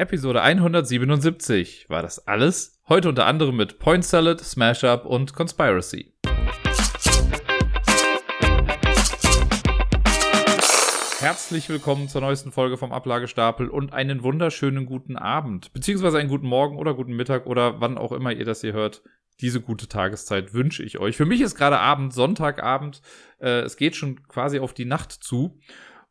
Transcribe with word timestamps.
Episode 0.00 0.40
177 0.40 1.90
war 1.90 2.00
das 2.00 2.26
alles. 2.26 2.80
Heute 2.88 3.10
unter 3.10 3.26
anderem 3.26 3.54
mit 3.54 3.78
Point 3.78 4.02
Salad, 4.02 4.40
Smash 4.40 4.82
Up 4.82 5.04
und 5.04 5.34
Conspiracy. 5.34 6.14
Herzlich 11.18 11.68
willkommen 11.68 12.08
zur 12.08 12.22
neuesten 12.22 12.50
Folge 12.50 12.78
vom 12.78 12.92
Ablagestapel 12.92 13.68
und 13.68 13.92
einen 13.92 14.22
wunderschönen 14.22 14.86
guten 14.86 15.18
Abend, 15.18 15.70
beziehungsweise 15.74 16.18
einen 16.18 16.30
guten 16.30 16.46
Morgen 16.46 16.78
oder 16.78 16.94
guten 16.94 17.12
Mittag 17.12 17.44
oder 17.44 17.82
wann 17.82 17.98
auch 17.98 18.12
immer 18.12 18.32
ihr 18.32 18.46
das 18.46 18.62
hier 18.62 18.72
hört. 18.72 19.02
Diese 19.42 19.60
gute 19.60 19.86
Tageszeit 19.86 20.54
wünsche 20.54 20.82
ich 20.82 20.98
euch. 20.98 21.18
Für 21.18 21.26
mich 21.26 21.42
ist 21.42 21.56
gerade 21.56 21.78
Abend, 21.78 22.14
Sonntagabend. 22.14 23.02
Äh, 23.38 23.60
es 23.60 23.76
geht 23.76 23.96
schon 23.96 24.26
quasi 24.28 24.60
auf 24.60 24.72
die 24.72 24.86
Nacht 24.86 25.12
zu. 25.12 25.58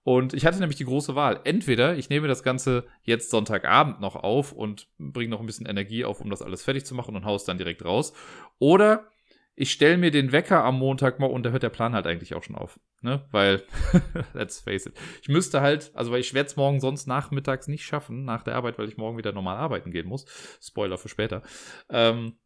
Und 0.03 0.33
ich 0.33 0.45
hatte 0.45 0.59
nämlich 0.59 0.77
die 0.77 0.85
große 0.85 1.15
Wahl. 1.15 1.41
Entweder 1.43 1.97
ich 1.97 2.09
nehme 2.09 2.27
das 2.27 2.43
Ganze 2.43 2.85
jetzt 3.03 3.29
Sonntagabend 3.29 3.99
noch 3.99 4.15
auf 4.15 4.53
und 4.53 4.87
bringe 4.97 5.29
noch 5.29 5.39
ein 5.39 5.45
bisschen 5.45 5.65
Energie 5.65 6.05
auf, 6.05 6.21
um 6.21 6.29
das 6.29 6.41
alles 6.41 6.63
fertig 6.63 6.85
zu 6.85 6.95
machen 6.95 7.15
und 7.15 7.25
haue 7.25 7.35
es 7.35 7.43
dann 7.43 7.57
direkt 7.57 7.83
raus. 7.83 8.13
Oder 8.59 9.09
ich 9.55 9.71
stelle 9.71 9.97
mir 9.97 10.09
den 10.09 10.31
Wecker 10.31 10.63
am 10.63 10.79
Montag 10.79 11.19
mal 11.19 11.29
und 11.29 11.43
da 11.43 11.49
hört 11.49 11.63
der 11.63 11.69
Plan 11.69 11.93
halt 11.93 12.07
eigentlich 12.07 12.33
auch 12.33 12.43
schon 12.43 12.55
auf. 12.55 12.79
Ne? 13.01 13.27
Weil, 13.31 13.61
let's 14.33 14.61
face 14.61 14.85
it, 14.85 14.93
ich 15.21 15.27
müsste 15.27 15.59
halt, 15.59 15.91
also 15.95 16.13
weil 16.13 16.21
ich 16.21 16.33
werde 16.33 16.47
es 16.47 16.55
morgen 16.55 16.79
sonst 16.79 17.07
nachmittags 17.07 17.67
nicht 17.67 17.83
schaffen, 17.83 18.23
nach 18.23 18.41
der 18.41 18.55
Arbeit, 18.55 18.79
weil 18.79 18.87
ich 18.87 18.95
morgen 18.95 19.17
wieder 19.17 19.33
normal 19.33 19.57
arbeiten 19.57 19.91
gehen 19.91 20.07
muss. 20.07 20.25
Spoiler 20.61 20.97
für 20.97 21.09
später. 21.09 21.43
Ähm, 21.89 22.37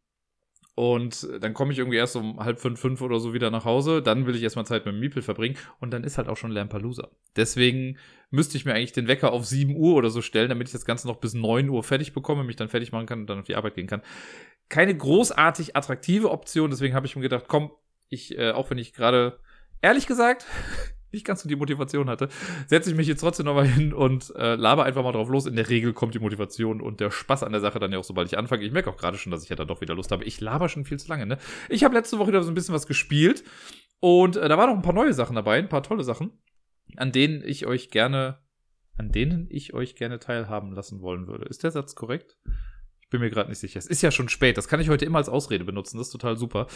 und 0.76 1.28
dann 1.40 1.54
komme 1.54 1.72
ich 1.72 1.78
irgendwie 1.78 1.98
erst 1.98 2.16
um 2.16 2.40
halb 2.40 2.58
fünf, 2.58 2.80
fünf 2.80 3.00
oder 3.00 3.20
so 3.20 3.32
wieder 3.32 3.50
nach 3.50 3.64
Hause. 3.64 4.02
Dann 4.02 4.26
will 4.26 4.34
ich 4.34 4.42
erstmal 4.42 4.66
Zeit 4.66 4.84
mit 4.84 4.94
dem 4.94 5.00
Miepel 5.00 5.22
verbringen. 5.22 5.56
Und 5.78 5.92
dann 5.92 6.02
ist 6.02 6.18
halt 6.18 6.28
auch 6.28 6.36
schon 6.36 6.50
Lampelusa. 6.50 7.10
Deswegen 7.36 7.96
müsste 8.30 8.56
ich 8.56 8.64
mir 8.64 8.74
eigentlich 8.74 8.92
den 8.92 9.06
Wecker 9.06 9.32
auf 9.32 9.46
7 9.46 9.76
Uhr 9.76 9.94
oder 9.94 10.10
so 10.10 10.20
stellen, 10.20 10.48
damit 10.48 10.66
ich 10.66 10.72
das 10.72 10.84
Ganze 10.84 11.06
noch 11.06 11.18
bis 11.18 11.34
9 11.34 11.68
Uhr 11.68 11.84
fertig 11.84 12.12
bekomme, 12.12 12.42
mich 12.42 12.56
dann 12.56 12.68
fertig 12.68 12.90
machen 12.90 13.06
kann 13.06 13.20
und 13.20 13.26
dann 13.30 13.38
auf 13.38 13.46
die 13.46 13.54
Arbeit 13.54 13.76
gehen 13.76 13.86
kann. 13.86 14.02
Keine 14.68 14.96
großartig 14.96 15.76
attraktive 15.76 16.30
Option. 16.32 16.70
Deswegen 16.70 16.94
habe 16.94 17.06
ich 17.06 17.14
mir 17.14 17.22
gedacht, 17.22 17.44
komm, 17.46 17.70
ich, 18.08 18.36
äh, 18.36 18.50
auch 18.50 18.68
wenn 18.70 18.78
ich 18.78 18.92
gerade, 18.92 19.38
ehrlich 19.80 20.08
gesagt, 20.08 20.44
nicht 21.14 21.26
ganz 21.26 21.42
so 21.42 21.48
die 21.48 21.56
Motivation 21.56 22.10
hatte, 22.10 22.28
setze 22.66 22.90
ich 22.90 22.96
mich 22.96 23.06
jetzt 23.06 23.20
trotzdem 23.20 23.46
nochmal 23.46 23.66
hin 23.66 23.92
und 23.92 24.34
äh, 24.36 24.56
laber 24.56 24.84
einfach 24.84 25.02
mal 25.02 25.12
drauf 25.12 25.28
los. 25.28 25.46
In 25.46 25.56
der 25.56 25.68
Regel 25.68 25.92
kommt 25.92 26.14
die 26.14 26.18
Motivation 26.18 26.80
und 26.80 27.00
der 27.00 27.10
Spaß 27.10 27.42
an 27.42 27.52
der 27.52 27.60
Sache 27.60 27.78
dann 27.78 27.92
ja 27.92 27.98
auch, 27.98 28.04
sobald 28.04 28.28
ich 28.28 28.36
anfange. 28.36 28.64
Ich 28.64 28.72
merke 28.72 28.90
auch 28.90 28.96
gerade 28.96 29.16
schon, 29.16 29.32
dass 29.32 29.42
ich 29.42 29.48
ja 29.48 29.56
dann 29.56 29.68
doch 29.68 29.80
wieder 29.80 29.94
Lust 29.94 30.12
habe. 30.12 30.24
Ich 30.24 30.40
laber 30.40 30.68
schon 30.68 30.84
viel 30.84 30.98
zu 30.98 31.08
lange, 31.08 31.26
ne? 31.26 31.38
Ich 31.68 31.84
habe 31.84 31.94
letzte 31.94 32.18
Woche 32.18 32.28
wieder 32.28 32.42
so 32.42 32.50
ein 32.50 32.54
bisschen 32.54 32.74
was 32.74 32.86
gespielt 32.86 33.44
und 34.00 34.36
äh, 34.36 34.48
da 34.48 34.58
waren 34.58 34.68
noch 34.68 34.76
ein 34.76 34.82
paar 34.82 34.92
neue 34.92 35.14
Sachen 35.14 35.36
dabei, 35.36 35.58
ein 35.58 35.68
paar 35.68 35.82
tolle 35.82 36.04
Sachen, 36.04 36.32
an 36.96 37.12
denen 37.12 37.42
ich 37.44 37.66
euch 37.66 37.90
gerne, 37.90 38.38
an 38.96 39.12
denen 39.12 39.46
ich 39.50 39.72
euch 39.74 39.96
gerne 39.96 40.18
teilhaben 40.18 40.72
lassen 40.72 41.00
wollen 41.00 41.26
würde. 41.26 41.46
Ist 41.46 41.62
der 41.62 41.70
Satz 41.70 41.94
korrekt? 41.94 42.36
Bin 43.10 43.20
mir 43.20 43.30
gerade 43.30 43.48
nicht 43.48 43.58
sicher. 43.58 43.78
Es 43.78 43.86
ist 43.86 44.02
ja 44.02 44.10
schon 44.10 44.28
spät. 44.28 44.56
Das 44.56 44.68
kann 44.68 44.80
ich 44.80 44.88
heute 44.88 45.04
immer 45.04 45.18
als 45.18 45.28
Ausrede 45.28 45.64
benutzen. 45.64 45.98
Das 45.98 46.08
ist 46.08 46.12
total 46.12 46.36
super. 46.36 46.66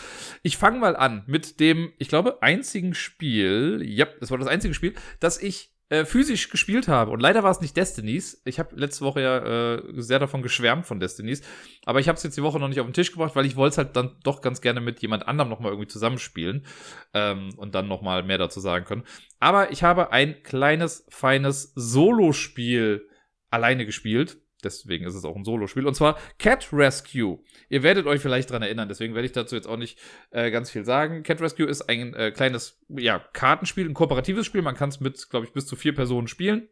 Ich 0.43 0.57
fange 0.57 0.79
mal 0.79 0.97
an 0.97 1.25
mit 1.27 1.61
dem, 1.61 1.93
ich 1.99 2.09
glaube, 2.09 2.43
einzigen 2.43 2.95
Spiel. 2.95 3.83
Ja, 3.85 4.07
das 4.21 4.31
war 4.31 4.39
das 4.39 4.49
einzige 4.49 4.75
Spiel, 4.75 4.95
das 5.21 5.43
ich 5.43 5.75
äh, 5.91 6.05
physisch 6.05 6.51
gespielt 6.51 6.87
habe. 6.87 7.11
Und 7.11 7.21
leider 7.21 7.43
war 7.43 7.51
es 7.51 7.61
nicht 7.61 7.77
Destinies. 7.77 8.43
Ich 8.45 8.59
habe 8.59 8.77
letzte 8.77 9.05
Woche 9.05 9.23
ja 9.23 9.77
äh, 9.77 9.83
sehr 9.97 10.19
davon 10.19 10.43
geschwärmt 10.43 10.85
von 10.85 11.01
Destinies. 11.01 11.43
Aber 11.87 11.99
ich 11.99 12.09
habe 12.09 12.17
es 12.17 12.23
jetzt 12.23 12.37
die 12.37 12.43
Woche 12.43 12.61
noch 12.61 12.69
nicht 12.69 12.81
auf 12.81 12.87
den 12.87 12.93
Tisch 12.93 13.11
gebracht, 13.11 13.35
weil 13.35 13.47
ich 13.47 13.57
wollte 13.57 13.73
es 13.73 13.79
halt 13.79 13.97
dann 13.97 14.17
doch 14.23 14.43
ganz 14.43 14.61
gerne 14.61 14.83
mit 14.83 15.01
jemand 15.01 15.27
anderem 15.27 15.49
nochmal 15.49 15.73
irgendwie 15.73 15.89
zusammenspielen. 15.89 16.67
Ähm, 17.15 17.55
und 17.57 17.75
dann 17.75 17.89
nochmal 17.89 18.23
mehr 18.23 18.39
dazu 18.39 18.61
sagen 18.61 18.85
können. 18.85 19.05
Aber 19.41 19.73
ich 19.73 19.83
habe 19.83 20.13
ein 20.13 20.43
kleines, 20.43 21.07
feines 21.09 21.73
Solo-Spiel 21.75 23.09
alleine 23.51 23.87
gespielt 23.87 24.37
Deswegen 24.65 25.07
ist 25.07 25.15
es 25.15 25.25
auch 25.25 25.37
ein 25.37 25.45
Solo-Spiel. 25.45 25.87
Und 25.87 25.95
zwar 25.95 26.19
Cat 26.39 26.69
Rescue. 26.73 27.39
Ihr 27.69 27.83
werdet 27.83 28.07
euch 28.07 28.21
vielleicht 28.21 28.51
dran 28.51 28.63
erinnern, 28.63 28.89
deswegen 28.89 29.15
werde 29.15 29.27
ich 29.27 29.33
dazu 29.33 29.55
jetzt 29.55 29.69
auch 29.69 29.77
nicht 29.77 29.99
äh, 30.31 30.51
ganz 30.51 30.71
viel 30.71 30.85
sagen. 30.85 31.23
Cat 31.23 31.41
Rescue 31.41 31.67
ist 31.67 31.83
ein 31.83 32.15
äh, 32.15 32.33
kleines 32.33 32.81
ja, 32.89 33.21
Kartenspiel, 33.33 33.89
ein 33.89 33.95
kooperatives 33.95 34.47
Spiel. 34.47 34.63
Man 34.63 34.75
kann 34.75 34.89
es 34.89 35.01
mit, 35.01 35.31
glaube 35.31 35.47
ich, 35.47 35.53
bis 35.53 35.67
zu 35.67 35.77
vier 35.77 35.95
Personen 35.95 36.27
spielen. 36.27 36.69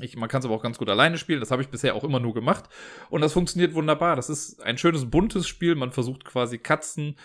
Ich, 0.00 0.16
man 0.16 0.28
kann 0.28 0.38
es 0.38 0.46
aber 0.46 0.54
auch 0.54 0.62
ganz 0.62 0.78
gut 0.78 0.88
alleine 0.88 1.18
spielen. 1.18 1.40
Das 1.40 1.50
habe 1.50 1.62
ich 1.62 1.68
bisher 1.68 1.94
auch 1.94 2.04
immer 2.04 2.20
nur 2.20 2.32
gemacht. 2.32 2.70
Und 3.10 3.20
das 3.20 3.32
funktioniert 3.32 3.74
wunderbar. 3.74 4.16
Das 4.16 4.30
ist 4.30 4.62
ein 4.62 4.78
schönes, 4.78 5.10
buntes 5.10 5.48
Spiel. 5.48 5.74
Man 5.74 5.90
versucht 5.90 6.24
quasi 6.24 6.58
Katzen, 6.58 7.16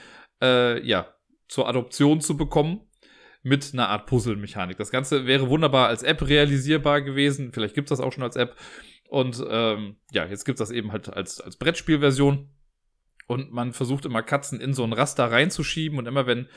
äh, 0.41 0.85
ja, 0.85 1.13
zur 1.47 1.69
Adoption 1.69 2.21
zu 2.21 2.35
bekommen 2.35 2.81
mit 3.43 3.69
einer 3.73 3.89
Art 3.89 4.07
Puzzle-Mechanik. 4.07 4.77
Das 4.77 4.89
Ganze 4.89 5.27
wäre 5.27 5.49
wunderbar 5.49 5.87
als 5.87 6.01
App 6.01 6.27
realisierbar 6.27 7.03
gewesen. 7.03 7.53
Vielleicht 7.53 7.75
gibt 7.75 7.91
es 7.91 7.97
das 7.97 8.05
auch 8.05 8.11
schon 8.11 8.23
als 8.23 8.35
App. 8.35 8.55
Und 9.09 9.43
ähm, 9.49 9.97
ja, 10.11 10.25
jetzt 10.25 10.45
gibt 10.45 10.59
es 10.59 10.67
das 10.67 10.75
eben 10.75 10.91
halt 10.91 11.09
als, 11.09 11.39
als 11.39 11.57
Brettspielversion. 11.57 12.49
Und 13.27 13.51
man 13.51 13.73
versucht 13.73 14.05
immer 14.05 14.23
Katzen 14.23 14.59
in 14.59 14.73
so 14.73 14.83
ein 14.83 14.93
Raster 14.93 15.31
reinzuschieben. 15.31 15.97
Und 15.97 16.07
immer 16.07 16.27
wenn 16.27 16.47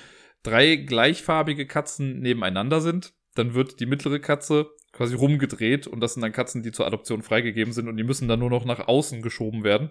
drei 0.43 0.77
gleichfarbige 0.77 1.67
Katzen 1.67 2.21
nebeneinander 2.21 2.81
sind, 2.81 3.15
dann 3.35 3.55
wird 3.55 3.81
die 3.81 3.87
mittlere 3.87 4.19
Katze 4.19 4.71
quasi 4.93 5.15
rumgedreht. 5.15 5.87
Und 5.87 6.01
das 6.01 6.15
sind 6.15 6.23
dann 6.23 6.33
Katzen, 6.33 6.63
die 6.63 6.73
zur 6.73 6.87
Adoption 6.87 7.23
freigegeben 7.23 7.73
sind. 7.73 7.89
Und 7.89 7.97
die 7.97 8.05
müssen 8.05 8.29
dann 8.29 8.41
nur 8.41 8.51
noch 8.51 8.65
nach 8.65 8.89
außen 8.89 9.23
geschoben 9.23 9.65
werden. 9.65 9.91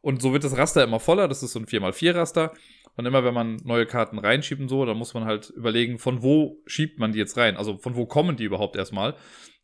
Und 0.00 0.22
so 0.22 0.32
wird 0.32 0.44
das 0.44 0.56
Raster 0.56 0.84
immer 0.84 1.00
voller. 1.00 1.28
Das 1.28 1.42
ist 1.42 1.52
so 1.52 1.58
ein 1.58 1.66
4x4-Raster. 1.66 2.52
Und 2.98 3.06
immer 3.06 3.22
wenn 3.22 3.32
man 3.32 3.60
neue 3.62 3.86
Karten 3.86 4.18
reinschiebt 4.18 4.60
und 4.60 4.68
so, 4.68 4.84
dann 4.84 4.96
muss 4.98 5.14
man 5.14 5.24
halt 5.24 5.50
überlegen, 5.50 6.00
von 6.00 6.20
wo 6.20 6.60
schiebt 6.66 6.98
man 6.98 7.12
die 7.12 7.18
jetzt 7.20 7.36
rein? 7.36 7.56
Also 7.56 7.78
von 7.78 7.94
wo 7.94 8.06
kommen 8.06 8.36
die 8.36 8.42
überhaupt 8.42 8.74
erstmal? 8.74 9.14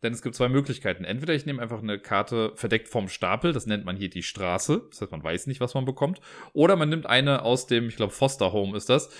Denn 0.05 0.13
es 0.13 0.23
gibt 0.23 0.37
zwei 0.37 0.49
Möglichkeiten. 0.49 1.03
Entweder 1.03 1.35
ich 1.35 1.45
nehme 1.45 1.61
einfach 1.61 1.83
eine 1.83 1.99
Karte 1.99 2.53
verdeckt 2.55 2.87
vom 2.89 3.09
Stapel, 3.09 3.53
das 3.53 3.67
nennt 3.67 3.85
man 3.85 3.97
hier 3.97 4.09
die 4.09 4.23
Straße. 4.23 4.87
Das 4.89 5.01
heißt, 5.01 5.11
man 5.11 5.25
weiß 5.25 5.49
nicht, 5.49 5.61
was 5.61 5.75
man 5.75 5.85
bekommt. 5.85 6.21
Oder 6.53 6.77
man 6.77 6.89
nimmt 6.89 7.07
eine 7.07 7.43
aus 7.43 7.67
dem, 7.67 7.89
ich 7.89 7.97
glaube, 7.97 8.13
Foster 8.13 8.53
Home 8.53 8.77
ist 8.77 8.89
das. 8.89 9.11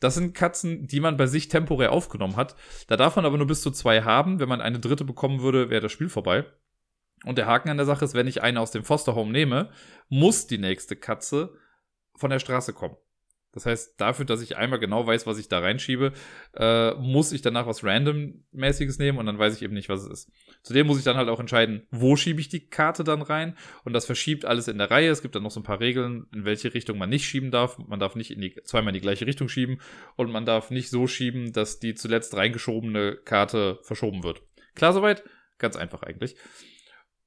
Das 0.00 0.16
sind 0.16 0.34
Katzen, 0.34 0.86
die 0.86 1.00
man 1.00 1.16
bei 1.16 1.26
sich 1.26 1.48
temporär 1.48 1.92
aufgenommen 1.92 2.36
hat. 2.36 2.56
Da 2.88 2.98
darf 2.98 3.16
man 3.16 3.24
aber 3.24 3.38
nur 3.38 3.46
bis 3.46 3.62
zu 3.62 3.70
zwei 3.70 4.02
haben. 4.02 4.38
Wenn 4.38 4.50
man 4.50 4.60
eine 4.60 4.80
dritte 4.80 5.06
bekommen 5.06 5.40
würde, 5.40 5.70
wäre 5.70 5.80
das 5.80 5.92
Spiel 5.92 6.10
vorbei. 6.10 6.44
Und 7.24 7.38
der 7.38 7.46
Haken 7.46 7.70
an 7.70 7.78
der 7.78 7.86
Sache 7.86 8.04
ist, 8.04 8.12
wenn 8.12 8.26
ich 8.26 8.42
eine 8.42 8.60
aus 8.60 8.70
dem 8.70 8.84
Foster 8.84 9.14
Home 9.14 9.32
nehme, 9.32 9.70
muss 10.10 10.46
die 10.46 10.58
nächste 10.58 10.94
Katze 10.94 11.54
von 12.16 12.28
der 12.28 12.38
Straße 12.38 12.74
kommen. 12.74 12.96
Das 13.52 13.66
heißt, 13.66 14.00
dafür, 14.00 14.24
dass 14.24 14.40
ich 14.40 14.56
einmal 14.56 14.78
genau 14.78 15.06
weiß, 15.06 15.26
was 15.26 15.38
ich 15.38 15.48
da 15.48 15.58
reinschiebe, 15.58 16.12
äh, 16.56 16.94
muss 16.94 17.32
ich 17.32 17.42
danach 17.42 17.66
was 17.66 17.84
Random-mäßiges 17.84 18.98
nehmen 18.98 19.18
und 19.18 19.26
dann 19.26 19.38
weiß 19.38 19.54
ich 19.54 19.62
eben 19.62 19.74
nicht, 19.74 19.90
was 19.90 20.04
es 20.04 20.24
ist. 20.24 20.32
Zudem 20.62 20.86
muss 20.86 20.98
ich 20.98 21.04
dann 21.04 21.16
halt 21.16 21.28
auch 21.28 21.38
entscheiden, 21.38 21.86
wo 21.90 22.16
schiebe 22.16 22.40
ich 22.40 22.48
die 22.48 22.68
Karte 22.68 23.04
dann 23.04 23.20
rein 23.20 23.56
und 23.84 23.92
das 23.92 24.06
verschiebt 24.06 24.46
alles 24.46 24.68
in 24.68 24.78
der 24.78 24.90
Reihe. 24.90 25.10
Es 25.10 25.20
gibt 25.20 25.34
dann 25.34 25.42
noch 25.42 25.50
so 25.50 25.60
ein 25.60 25.64
paar 25.64 25.80
Regeln, 25.80 26.26
in 26.32 26.44
welche 26.46 26.72
Richtung 26.72 26.96
man 26.96 27.10
nicht 27.10 27.26
schieben 27.26 27.50
darf. 27.50 27.78
Man 27.78 28.00
darf 28.00 28.14
nicht 28.14 28.30
in 28.30 28.40
die, 28.40 28.54
zweimal 28.64 28.90
in 28.90 28.94
die 28.94 29.00
gleiche 29.00 29.26
Richtung 29.26 29.48
schieben 29.48 29.80
und 30.16 30.32
man 30.32 30.46
darf 30.46 30.70
nicht 30.70 30.88
so 30.88 31.06
schieben, 31.06 31.52
dass 31.52 31.78
die 31.78 31.94
zuletzt 31.94 32.34
reingeschobene 32.34 33.16
Karte 33.24 33.78
verschoben 33.82 34.24
wird. 34.24 34.42
Klar 34.74 34.94
soweit? 34.94 35.24
Ganz 35.58 35.76
einfach 35.76 36.02
eigentlich. 36.02 36.36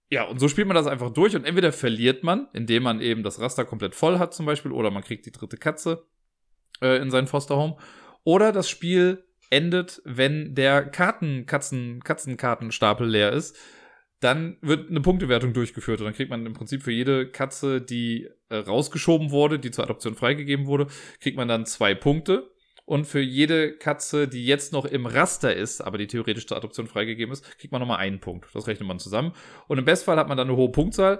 Ja, 0.09 0.23
und 0.23 0.39
so 0.39 0.47
spielt 0.47 0.67
man 0.67 0.75
das 0.75 0.87
einfach 0.87 1.11
durch 1.11 1.35
und 1.35 1.45
entweder 1.45 1.71
verliert 1.71 2.23
man, 2.23 2.47
indem 2.53 2.83
man 2.83 3.01
eben 3.01 3.23
das 3.23 3.39
Raster 3.39 3.65
komplett 3.65 3.95
voll 3.95 4.19
hat 4.19 4.33
zum 4.33 4.45
Beispiel, 4.45 4.71
oder 4.71 4.91
man 4.91 5.03
kriegt 5.03 5.25
die 5.25 5.31
dritte 5.31 5.57
Katze 5.57 6.05
äh, 6.81 6.97
in 7.01 7.11
sein 7.11 7.27
Fosterhome. 7.27 7.77
Oder 8.23 8.51
das 8.51 8.69
Spiel 8.69 9.23
endet, 9.49 10.01
wenn 10.05 10.55
der 10.55 10.83
Karten, 10.83 11.45
Katzen, 11.45 12.03
Katzenkartenstapel 12.03 13.07
leer 13.07 13.31
ist. 13.31 13.55
Dann 14.19 14.57
wird 14.61 14.89
eine 14.89 15.01
Punktewertung 15.01 15.53
durchgeführt 15.53 15.99
und 15.99 16.05
dann 16.05 16.13
kriegt 16.13 16.29
man 16.29 16.45
im 16.45 16.53
Prinzip 16.53 16.81
für 16.81 16.91
jede 16.91 17.29
Katze, 17.29 17.81
die 17.81 18.29
äh, 18.49 18.55
rausgeschoben 18.55 19.29
wurde, 19.31 19.59
die 19.59 19.71
zur 19.71 19.83
Adoption 19.83 20.15
freigegeben 20.15 20.65
wurde, 20.67 20.87
kriegt 21.19 21.37
man 21.37 21.47
dann 21.47 21.65
zwei 21.65 21.93
Punkte. 21.93 22.49
Und 22.85 23.05
für 23.05 23.19
jede 23.19 23.75
Katze, 23.77 24.27
die 24.27 24.45
jetzt 24.45 24.71
noch 24.71 24.85
im 24.85 25.07
Raster 25.07 25.55
ist, 25.55 25.81
aber 25.81 25.97
die 25.97 26.05
theoretisch 26.05 26.45
zur 26.45 26.57
Adoption 26.57 26.85
freigegeben 26.85 27.33
ist, 27.33 27.43
kriegt 27.57 27.71
man 27.71 27.81
nochmal 27.81 27.97
einen 27.97 28.19
Punkt. 28.19 28.47
Das 28.53 28.67
rechnet 28.67 28.87
man 28.87 28.99
zusammen. 28.99 29.33
Und 29.67 29.79
im 29.79 29.85
Bestfall 29.85 30.17
hat 30.17 30.27
man 30.27 30.37
dann 30.37 30.47
eine 30.47 30.55
hohe 30.55 30.71
Punktzahl. 30.71 31.19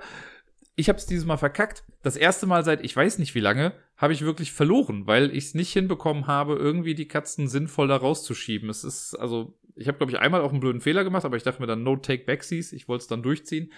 Ich 0.76 0.90
habe 0.90 0.98
es 0.98 1.06
dieses 1.06 1.26
Mal 1.26 1.38
verkackt. 1.38 1.84
Das 2.04 2.18
erste 2.18 2.48
Mal 2.48 2.66
seit 2.66 2.84
ich 2.84 2.96
weiß 2.96 3.18
nicht 3.18 3.36
wie 3.36 3.40
lange 3.40 3.74
habe 3.98 4.14
ich 4.14 4.22
wirklich 4.22 4.52
verloren, 4.52 5.08
weil 5.08 5.32
ich 5.32 5.46
es 5.46 5.54
nicht 5.54 5.72
hinbekommen 5.72 6.28
habe, 6.28 6.56
irgendwie 6.56 6.96
die 6.96 7.08
Katzen 7.08 7.48
sinnvoll 7.48 7.88
da 7.88 7.96
rauszuschieben. 7.96 8.70
Es 8.70 8.84
ist, 8.84 9.16
also, 9.16 9.58
ich 9.76 9.88
habe, 9.88 9.98
glaube 9.98 10.12
ich, 10.12 10.20
einmal 10.20 10.42
auch 10.42 10.52
einen 10.52 10.60
blöden 10.60 10.82
Fehler 10.82 11.04
gemacht, 11.04 11.26
aber 11.26 11.38
ich 11.38 11.44
dachte 11.44 11.62
mir 11.62 11.68
dann, 11.68 11.84
no 11.84 11.96
take 11.96 12.26
backsies. 12.26 12.74
Ich 12.74 12.88
wollte 12.88 13.04
es 13.04 13.08
dann 13.08 13.24
durchziehen. 13.24 13.72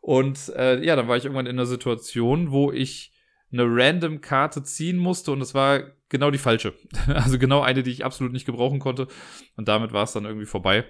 Und 0.00 0.48
äh, 0.56 0.84
ja, 0.84 0.96
dann 0.96 1.08
war 1.08 1.16
ich 1.16 1.24
irgendwann 1.24 1.46
in 1.46 1.56
einer 1.56 1.66
Situation, 1.66 2.50
wo 2.50 2.72
ich 2.72 3.12
eine 3.52 3.64
random 3.64 4.20
Karte 4.20 4.62
ziehen 4.62 4.96
musste 4.96 5.32
und 5.32 5.40
es 5.40 5.54
war 5.54 5.82
genau 6.08 6.30
die 6.30 6.38
falsche. 6.38 6.74
Also 7.06 7.38
genau 7.38 7.60
eine, 7.60 7.82
die 7.82 7.90
ich 7.90 8.04
absolut 8.04 8.32
nicht 8.32 8.46
gebrauchen 8.46 8.78
konnte. 8.80 9.08
Und 9.56 9.68
damit 9.68 9.92
war 9.92 10.04
es 10.04 10.12
dann 10.12 10.24
irgendwie 10.24 10.46
vorbei 10.46 10.84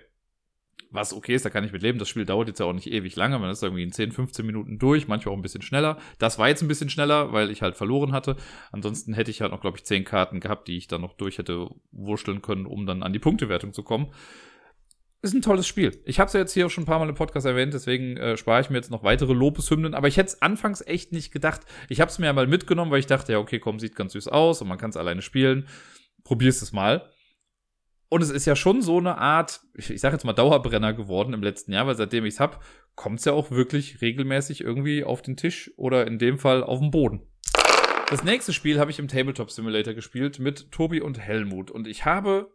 was 0.90 1.12
okay 1.12 1.34
ist, 1.34 1.44
da 1.44 1.50
kann 1.50 1.64
ich 1.64 1.72
mit 1.72 1.82
leben. 1.82 1.98
Das 1.98 2.08
Spiel 2.08 2.24
dauert 2.24 2.48
jetzt 2.48 2.60
ja 2.60 2.66
auch 2.66 2.72
nicht 2.72 2.90
ewig 2.90 3.14
lange. 3.16 3.38
Man 3.38 3.50
ist 3.50 3.62
irgendwie 3.62 3.82
in 3.82 3.92
10, 3.92 4.12
15 4.12 4.44
Minuten 4.44 4.78
durch, 4.78 5.08
manchmal 5.08 5.32
auch 5.32 5.38
ein 5.38 5.42
bisschen 5.42 5.62
schneller. 5.62 5.98
Das 6.18 6.38
war 6.38 6.48
jetzt 6.48 6.62
ein 6.62 6.68
bisschen 6.68 6.90
schneller, 6.90 7.32
weil 7.32 7.50
ich 7.50 7.62
halt 7.62 7.76
verloren 7.76 8.12
hatte. 8.12 8.36
Ansonsten 8.72 9.14
hätte 9.14 9.30
ich 9.30 9.40
halt 9.40 9.52
noch, 9.52 9.60
glaube 9.60 9.78
ich, 9.78 9.84
10 9.84 10.04
Karten 10.04 10.40
gehabt, 10.40 10.68
die 10.68 10.76
ich 10.76 10.88
dann 10.88 11.00
noch 11.00 11.14
durch 11.14 11.38
hätte 11.38 11.68
wursteln 11.92 12.42
können, 12.42 12.66
um 12.66 12.86
dann 12.86 13.02
an 13.02 13.12
die 13.12 13.18
Punktewertung 13.18 13.72
zu 13.72 13.82
kommen. 13.82 14.08
ist 15.22 15.34
ein 15.34 15.42
tolles 15.42 15.66
Spiel. 15.66 16.00
Ich 16.04 16.18
habe 16.18 16.28
es 16.28 16.32
ja 16.32 16.40
jetzt 16.40 16.54
hier 16.54 16.66
auch 16.66 16.70
schon 16.70 16.84
ein 16.84 16.86
paar 16.86 16.98
Mal 16.98 17.08
im 17.08 17.14
Podcast 17.14 17.46
erwähnt, 17.46 17.74
deswegen 17.74 18.16
äh, 18.16 18.36
spare 18.36 18.60
ich 18.60 18.70
mir 18.70 18.76
jetzt 18.76 18.90
noch 18.90 19.04
weitere 19.04 19.32
Lobeshymnen. 19.32 19.94
Aber 19.94 20.08
ich 20.08 20.16
hätte 20.16 20.28
es 20.28 20.42
anfangs 20.42 20.80
echt 20.86 21.12
nicht 21.12 21.30
gedacht. 21.30 21.60
Ich 21.88 22.00
habe 22.00 22.10
es 22.10 22.18
mir 22.18 22.26
ja 22.26 22.32
mal 22.32 22.46
mitgenommen, 22.46 22.90
weil 22.90 23.00
ich 23.00 23.06
dachte, 23.06 23.32
ja, 23.32 23.38
okay, 23.38 23.58
komm, 23.58 23.78
sieht 23.78 23.94
ganz 23.94 24.14
süß 24.14 24.28
aus 24.28 24.62
und 24.62 24.68
man 24.68 24.78
kann 24.78 24.90
es 24.90 24.96
alleine 24.96 25.22
spielen. 25.22 25.68
Probier's 26.24 26.62
es 26.62 26.72
mal. 26.72 27.10
Und 28.10 28.22
es 28.22 28.30
ist 28.30 28.44
ja 28.44 28.56
schon 28.56 28.82
so 28.82 28.98
eine 28.98 29.18
Art, 29.18 29.60
ich, 29.72 29.88
ich 29.88 30.00
sage 30.00 30.16
jetzt 30.16 30.24
mal 30.24 30.32
Dauerbrenner 30.32 30.92
geworden 30.92 31.32
im 31.32 31.44
letzten 31.44 31.72
Jahr, 31.72 31.86
weil 31.86 31.94
seitdem 31.94 32.26
ich 32.26 32.34
es 32.34 32.40
habe, 32.40 32.58
kommt 32.96 33.20
es 33.20 33.24
ja 33.24 33.32
auch 33.32 33.52
wirklich 33.52 34.02
regelmäßig 34.02 34.62
irgendwie 34.62 35.04
auf 35.04 35.22
den 35.22 35.36
Tisch 35.36 35.70
oder 35.76 36.06
in 36.08 36.18
dem 36.18 36.36
Fall 36.36 36.64
auf 36.64 36.80
den 36.80 36.90
Boden. 36.90 37.22
Das 38.10 38.24
nächste 38.24 38.52
Spiel 38.52 38.80
habe 38.80 38.90
ich 38.90 38.98
im 38.98 39.06
Tabletop 39.06 39.52
Simulator 39.52 39.94
gespielt 39.94 40.40
mit 40.40 40.72
Tobi 40.72 41.00
und 41.00 41.20
Helmut. 41.20 41.70
Und 41.70 41.86
ich 41.86 42.04
habe 42.04 42.50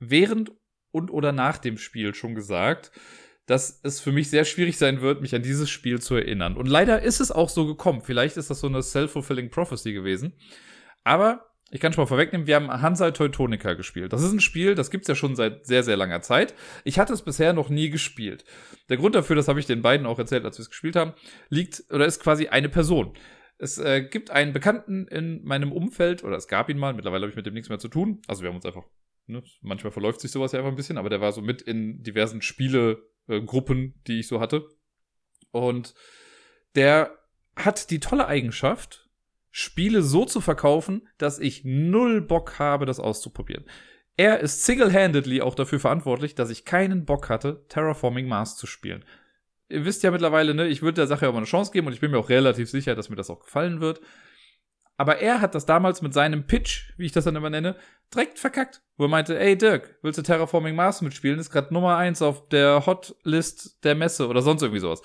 während 0.00 0.50
und 0.90 1.12
oder 1.12 1.30
nach 1.30 1.58
dem 1.58 1.78
Spiel 1.78 2.12
schon 2.12 2.34
gesagt, 2.34 2.90
dass 3.46 3.78
es 3.84 4.00
für 4.00 4.10
mich 4.10 4.28
sehr 4.28 4.44
schwierig 4.44 4.76
sein 4.76 5.02
wird, 5.02 5.22
mich 5.22 5.36
an 5.36 5.42
dieses 5.42 5.70
Spiel 5.70 6.00
zu 6.00 6.16
erinnern. 6.16 6.56
Und 6.56 6.66
leider 6.66 7.02
ist 7.02 7.20
es 7.20 7.30
auch 7.30 7.48
so 7.48 7.64
gekommen. 7.64 8.02
Vielleicht 8.02 8.36
ist 8.36 8.50
das 8.50 8.58
so 8.58 8.66
eine 8.66 8.82
self-fulfilling 8.82 9.50
prophecy 9.50 9.92
gewesen. 9.92 10.32
Aber 11.04 11.46
ich 11.70 11.80
kann 11.80 11.92
schon 11.92 12.02
mal 12.02 12.08
vorwegnehmen, 12.08 12.46
wir 12.46 12.54
haben 12.54 12.70
Hansa 12.70 13.10
Teutonica 13.10 13.74
gespielt. 13.74 14.12
Das 14.12 14.22
ist 14.22 14.32
ein 14.32 14.40
Spiel, 14.40 14.74
das 14.74 14.90
gibt's 14.90 15.08
ja 15.08 15.14
schon 15.14 15.34
seit 15.34 15.66
sehr, 15.66 15.82
sehr 15.82 15.96
langer 15.96 16.22
Zeit. 16.22 16.54
Ich 16.84 16.98
hatte 16.98 17.12
es 17.12 17.22
bisher 17.22 17.52
noch 17.52 17.68
nie 17.68 17.90
gespielt. 17.90 18.44
Der 18.88 18.96
Grund 18.96 19.14
dafür, 19.14 19.36
das 19.36 19.48
habe 19.48 19.58
ich 19.58 19.66
den 19.66 19.82
beiden 19.82 20.06
auch 20.06 20.18
erzählt, 20.18 20.44
als 20.44 20.58
wir 20.58 20.62
es 20.62 20.70
gespielt 20.70 20.96
haben, 20.96 21.12
liegt 21.48 21.84
oder 21.90 22.06
ist 22.06 22.22
quasi 22.22 22.48
eine 22.48 22.68
Person. 22.68 23.14
Es 23.58 23.78
äh, 23.78 24.02
gibt 24.02 24.30
einen 24.30 24.52
Bekannten 24.52 25.08
in 25.08 25.42
meinem 25.44 25.72
Umfeld, 25.72 26.22
oder 26.22 26.36
es 26.36 26.46
gab 26.46 26.68
ihn 26.68 26.78
mal, 26.78 26.94
mittlerweile 26.94 27.22
habe 27.22 27.30
ich 27.30 27.36
mit 27.36 27.46
dem 27.46 27.54
nichts 27.54 27.70
mehr 27.70 27.78
zu 27.78 27.88
tun. 27.88 28.20
Also 28.28 28.42
wir 28.42 28.50
haben 28.50 28.56
uns 28.56 28.66
einfach 28.66 28.84
Ne? 29.26 29.42
Manchmal 29.60 29.90
verläuft 29.90 30.20
sich 30.20 30.30
sowas 30.30 30.52
ja 30.52 30.60
einfach 30.60 30.70
ein 30.70 30.76
bisschen, 30.76 30.98
aber 30.98 31.10
der 31.10 31.20
war 31.20 31.32
so 31.32 31.42
mit 31.42 31.62
in 31.62 32.02
diversen 32.02 32.42
Spielegruppen, 32.42 33.84
äh, 33.84 33.92
die 34.06 34.20
ich 34.20 34.28
so 34.28 34.40
hatte. 34.40 34.68
Und 35.50 35.94
der 36.74 37.18
hat 37.56 37.90
die 37.90 38.00
tolle 38.00 38.26
Eigenschaft, 38.26 39.05
Spiele 39.58 40.02
so 40.02 40.26
zu 40.26 40.42
verkaufen, 40.42 41.08
dass 41.16 41.38
ich 41.38 41.64
null 41.64 42.20
Bock 42.20 42.58
habe, 42.58 42.84
das 42.84 43.00
auszuprobieren. 43.00 43.64
Er 44.18 44.40
ist 44.40 44.66
single-handedly 44.66 45.40
auch 45.40 45.54
dafür 45.54 45.80
verantwortlich, 45.80 46.34
dass 46.34 46.50
ich 46.50 46.66
keinen 46.66 47.06
Bock 47.06 47.30
hatte, 47.30 47.64
Terraforming 47.70 48.28
Mars 48.28 48.58
zu 48.58 48.66
spielen. 48.66 49.02
Ihr 49.70 49.86
wisst 49.86 50.02
ja 50.02 50.10
mittlerweile, 50.10 50.52
ne, 50.52 50.68
ich 50.68 50.82
würde 50.82 50.96
der 50.96 51.06
Sache 51.06 51.26
auch 51.26 51.32
mal 51.32 51.38
eine 51.38 51.46
Chance 51.46 51.72
geben 51.72 51.86
und 51.86 51.94
ich 51.94 52.00
bin 52.00 52.10
mir 52.10 52.18
auch 52.18 52.28
relativ 52.28 52.68
sicher, 52.68 52.94
dass 52.94 53.08
mir 53.08 53.16
das 53.16 53.30
auch 53.30 53.40
gefallen 53.40 53.80
wird. 53.80 54.02
Aber 54.98 55.20
er 55.20 55.40
hat 55.40 55.54
das 55.54 55.64
damals 55.64 56.02
mit 56.02 56.12
seinem 56.12 56.46
Pitch, 56.46 56.92
wie 56.98 57.06
ich 57.06 57.12
das 57.12 57.24
dann 57.24 57.36
immer 57.36 57.48
nenne, 57.48 57.76
direkt 58.12 58.38
verkackt. 58.38 58.82
Wo 58.98 59.06
er 59.06 59.08
meinte, 59.08 59.38
ey 59.38 59.56
Dirk, 59.56 59.96
willst 60.02 60.18
du 60.18 60.22
Terraforming 60.22 60.76
Mars 60.76 61.00
mitspielen? 61.00 61.38
Ist 61.38 61.48
gerade 61.48 61.72
Nummer 61.72 61.96
eins 61.96 62.20
auf 62.20 62.50
der 62.50 62.84
Hotlist 62.84 63.82
der 63.84 63.94
Messe 63.94 64.28
oder 64.28 64.42
sonst 64.42 64.60
irgendwie 64.60 64.80
sowas. 64.80 65.00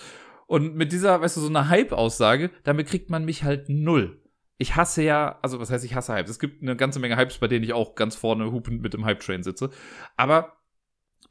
Und 0.46 0.76
mit 0.76 0.92
dieser, 0.92 1.22
weißt 1.22 1.38
du, 1.38 1.40
so 1.40 1.48
einer 1.48 1.70
Hype-Aussage, 1.70 2.52
damit 2.66 2.88
kriegt 2.88 3.10
man 3.10 3.24
mich 3.24 3.46
halt 3.46 3.70
null. 3.70 4.21
Ich 4.62 4.76
hasse 4.76 5.02
ja, 5.02 5.40
also 5.42 5.60
was 5.60 5.72
heißt 5.72 5.84
ich 5.86 5.96
hasse 5.96 6.14
Hypes? 6.14 6.30
Es 6.30 6.38
gibt 6.38 6.62
eine 6.62 6.76
ganze 6.76 7.00
Menge 7.00 7.18
Hypes, 7.18 7.40
bei 7.40 7.48
denen 7.48 7.64
ich 7.64 7.74
auch 7.74 7.96
ganz 7.96 8.16
vorne 8.16 8.52
hupend 8.52 8.84
mit 8.84 8.94
dem 8.94 9.06
Hype-Train 9.06 9.42
sitze. 9.42 9.72
Aber 10.18 10.58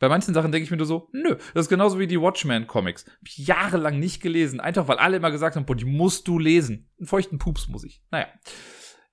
bei 0.00 0.08
manchen 0.08 0.34
Sachen 0.34 0.50
denke 0.50 0.64
ich 0.64 0.70
mir 0.72 0.78
nur 0.78 0.86
so, 0.86 1.10
nö, 1.12 1.36
das 1.54 1.66
ist 1.66 1.68
genauso 1.68 2.00
wie 2.00 2.08
die 2.08 2.20
Watchmen-Comics. 2.20 3.06
Hab 3.06 3.28
ich 3.28 3.38
jahrelang 3.38 4.00
nicht 4.00 4.20
gelesen, 4.20 4.58
einfach 4.58 4.88
weil 4.88 4.98
alle 4.98 5.18
immer 5.18 5.30
gesagt 5.30 5.54
haben, 5.54 5.64
boah, 5.64 5.76
die 5.76 5.84
musst 5.84 6.26
du 6.26 6.40
lesen. 6.40 6.90
Einen 6.98 7.06
feuchten 7.06 7.38
Pups 7.38 7.68
muss 7.68 7.84
ich. 7.84 8.02
Naja. 8.10 8.26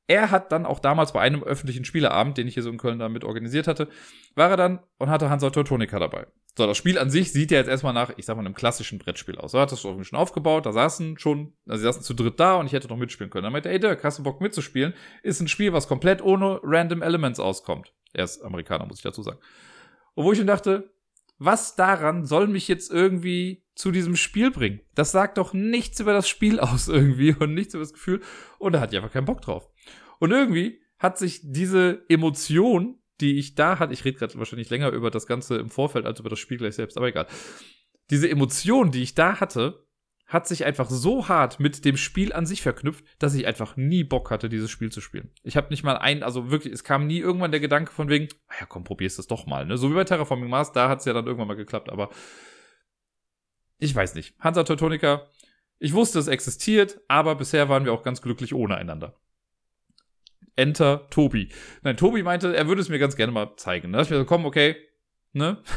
Er 0.08 0.32
hat 0.32 0.52
dann 0.52 0.66
auch 0.66 0.80
damals 0.80 1.14
bei 1.14 1.22
einem 1.22 1.44
öffentlichen 1.44 1.86
Spieleabend, 1.86 2.40
den 2.40 2.48
ich 2.48 2.56
hier 2.56 2.64
so 2.64 2.72
in 2.72 2.80
Köln 2.80 2.98
damit 2.98 3.24
organisiert 3.24 3.68
hatte, 3.68 3.88
war 4.34 4.50
er 4.50 4.58
dann 4.58 4.80
und 4.98 5.12
hatte 5.12 5.30
Hansa 5.30 5.52
Teutonica 5.52 6.00
dabei. 6.00 6.26
So, 6.58 6.66
das 6.66 6.76
Spiel 6.76 6.98
an 6.98 7.12
sich 7.12 7.32
sieht 7.32 7.52
ja 7.52 7.60
jetzt 7.60 7.68
erstmal 7.68 7.94
nach, 7.94 8.12
ich 8.18 8.26
sag 8.26 8.36
mal, 8.36 8.44
einem 8.44 8.56
klassischen 8.56 8.98
Brettspiel 8.98 9.38
aus. 9.38 9.52
So 9.52 9.60
hat 9.60 9.72
das 9.72 9.84
irgendwie 9.84 10.06
schon 10.06 10.18
aufgebaut, 10.18 10.66
da 10.66 10.72
saßen 10.72 11.20
schon, 11.20 11.54
also 11.68 11.80
sie 11.80 11.84
saßen 11.84 12.02
zu 12.02 12.16
dritt 12.16 12.40
da 12.40 12.56
und 12.56 12.66
ich 12.66 12.74
hätte 12.74 12.88
noch 12.88 12.98
mitspielen 12.98 13.30
können. 13.30 13.44
Dann 13.44 13.54
meinte, 13.54 13.70
ey 13.70 13.80
Dirk, 13.80 14.04
hast 14.04 14.18
du 14.18 14.24
Bock 14.24 14.42
mitzuspielen? 14.42 14.96
Ist 15.22 15.40
ein 15.40 15.48
Spiel, 15.48 15.72
was 15.72 15.88
komplett 15.88 16.20
ohne 16.20 16.60
Random 16.64 17.04
Elements 17.04 17.40
auskommt. 17.40 17.94
Er 18.12 18.24
ist 18.24 18.42
Amerikaner, 18.42 18.88
muss 18.88 18.98
ich 18.98 19.04
dazu 19.04 19.22
sagen. 19.22 19.38
Und 20.16 20.26
wo 20.26 20.32
ich 20.32 20.40
ihm 20.40 20.48
dachte, 20.48 20.92
was 21.38 21.76
daran 21.76 22.26
soll 22.26 22.48
mich 22.48 22.68
jetzt 22.68 22.92
irgendwie 22.92 23.64
zu 23.76 23.92
diesem 23.92 24.16
Spiel 24.16 24.50
bringen? 24.50 24.82
Das 24.96 25.12
sagt 25.12 25.38
doch 25.38 25.54
nichts 25.54 26.00
über 26.00 26.14
das 26.14 26.28
Spiel 26.28 26.60
aus 26.60 26.88
irgendwie 26.88 27.36
und 27.36 27.54
nichts 27.54 27.76
über 27.76 27.84
das 27.84 27.94
Gefühl. 27.94 28.22
Und 28.58 28.74
da 28.74 28.80
hat 28.80 28.92
ich 28.92 28.98
einfach 28.98 29.14
keinen 29.14 29.26
Bock 29.26 29.42
drauf. 29.42 29.70
Und 30.18 30.32
irgendwie 30.32 30.82
hat 30.98 31.20
sich 31.20 31.42
diese 31.44 32.04
Emotion, 32.10 32.98
die 33.22 33.38
ich 33.38 33.56
da 33.56 33.80
hatte, 33.80 33.94
ich 33.94 34.06
rede 34.06 34.18
gerade 34.18 34.38
wahrscheinlich 34.38 34.70
länger 34.70 34.90
über 34.90 35.12
das 35.12 35.28
Ganze 35.28 35.58
im 35.58 35.70
Vorfeld 35.70 36.06
als 36.06 36.20
über 36.20 36.30
das 36.30 36.40
Spiel 36.40 36.58
gleich 36.58 36.76
selbst, 36.76 36.98
aber 36.98 37.08
egal. 37.08 37.28
Diese 38.10 38.30
Emotion, 38.30 38.92
die 38.92 39.04
ich 39.04 39.16
da 39.16 39.40
hatte, 39.40 39.88
hat 40.28 40.46
sich 40.46 40.66
einfach 40.66 40.90
so 40.90 41.30
hart 41.30 41.60
mit 41.60 41.86
dem 41.86 41.96
Spiel 41.96 42.34
an 42.34 42.46
sich 42.46 42.62
verknüpft, 42.62 43.06
dass 43.18 43.34
ich 43.34 43.48
einfach 43.48 43.78
nie 43.78 44.04
Bock 44.04 44.30
hatte, 44.30 44.50
dieses 44.50 44.70
Spiel 44.70 44.92
zu 44.92 45.00
spielen. 45.00 45.32
Ich 45.42 45.56
habe 45.56 45.70
nicht 45.70 45.84
mal 45.84 45.98
ein, 45.98 46.22
also 46.22 46.52
wirklich, 46.52 46.74
es 46.74 46.84
kam 46.84 47.08
nie 47.08 47.20
irgendwann 47.20 47.52
der 47.52 47.62
Gedanke 47.62 47.94
von 47.94 48.10
wegen, 48.10 48.28
ah 48.48 48.56
ja 48.60 48.66
komm, 48.66 48.84
probierst 48.84 49.18
das 49.20 49.28
doch 49.28 49.46
mal, 49.46 49.66
ne? 49.66 49.78
So 49.78 49.90
wie 49.90 49.96
bei 49.96 50.04
Terraforming 50.04 50.50
Mars, 50.50 50.74
da 50.74 50.90
hat's 50.90 51.06
ja 51.06 51.14
dann 51.14 51.26
irgendwann 51.26 51.48
mal 51.48 51.56
geklappt, 51.56 51.90
aber 51.90 52.10
ich 53.80 53.96
weiß 53.96 54.16
nicht. 54.16 54.36
Hansa 54.40 54.64
Teutonica, 54.64 55.28
ich 55.80 55.94
wusste, 55.94 56.20
es 56.20 56.28
existiert, 56.28 57.00
aber 57.08 57.36
bisher 57.36 57.70
waren 57.70 57.86
wir 57.86 57.94
auch 57.94 58.04
ganz 58.04 58.22
glücklich 58.22 58.54
ohne 58.54 58.76
einander. 58.76 59.18
Enter 60.58 61.08
Tobi. 61.10 61.50
Nein, 61.84 61.96
Tobi 61.96 62.24
meinte, 62.24 62.56
er 62.56 62.68
würde 62.68 62.82
es 62.82 62.90
mir 62.90 63.00
ganz 63.00 63.16
gerne 63.16 63.32
mal 63.32 63.56
zeigen. 63.56 63.94
Da 63.94 64.00
dachte 64.00 64.14
ich 64.14 64.18
mir 64.18 64.24
so, 64.24 64.26
komm, 64.26 64.46
okay, 64.46 64.76
ne? 65.34 65.62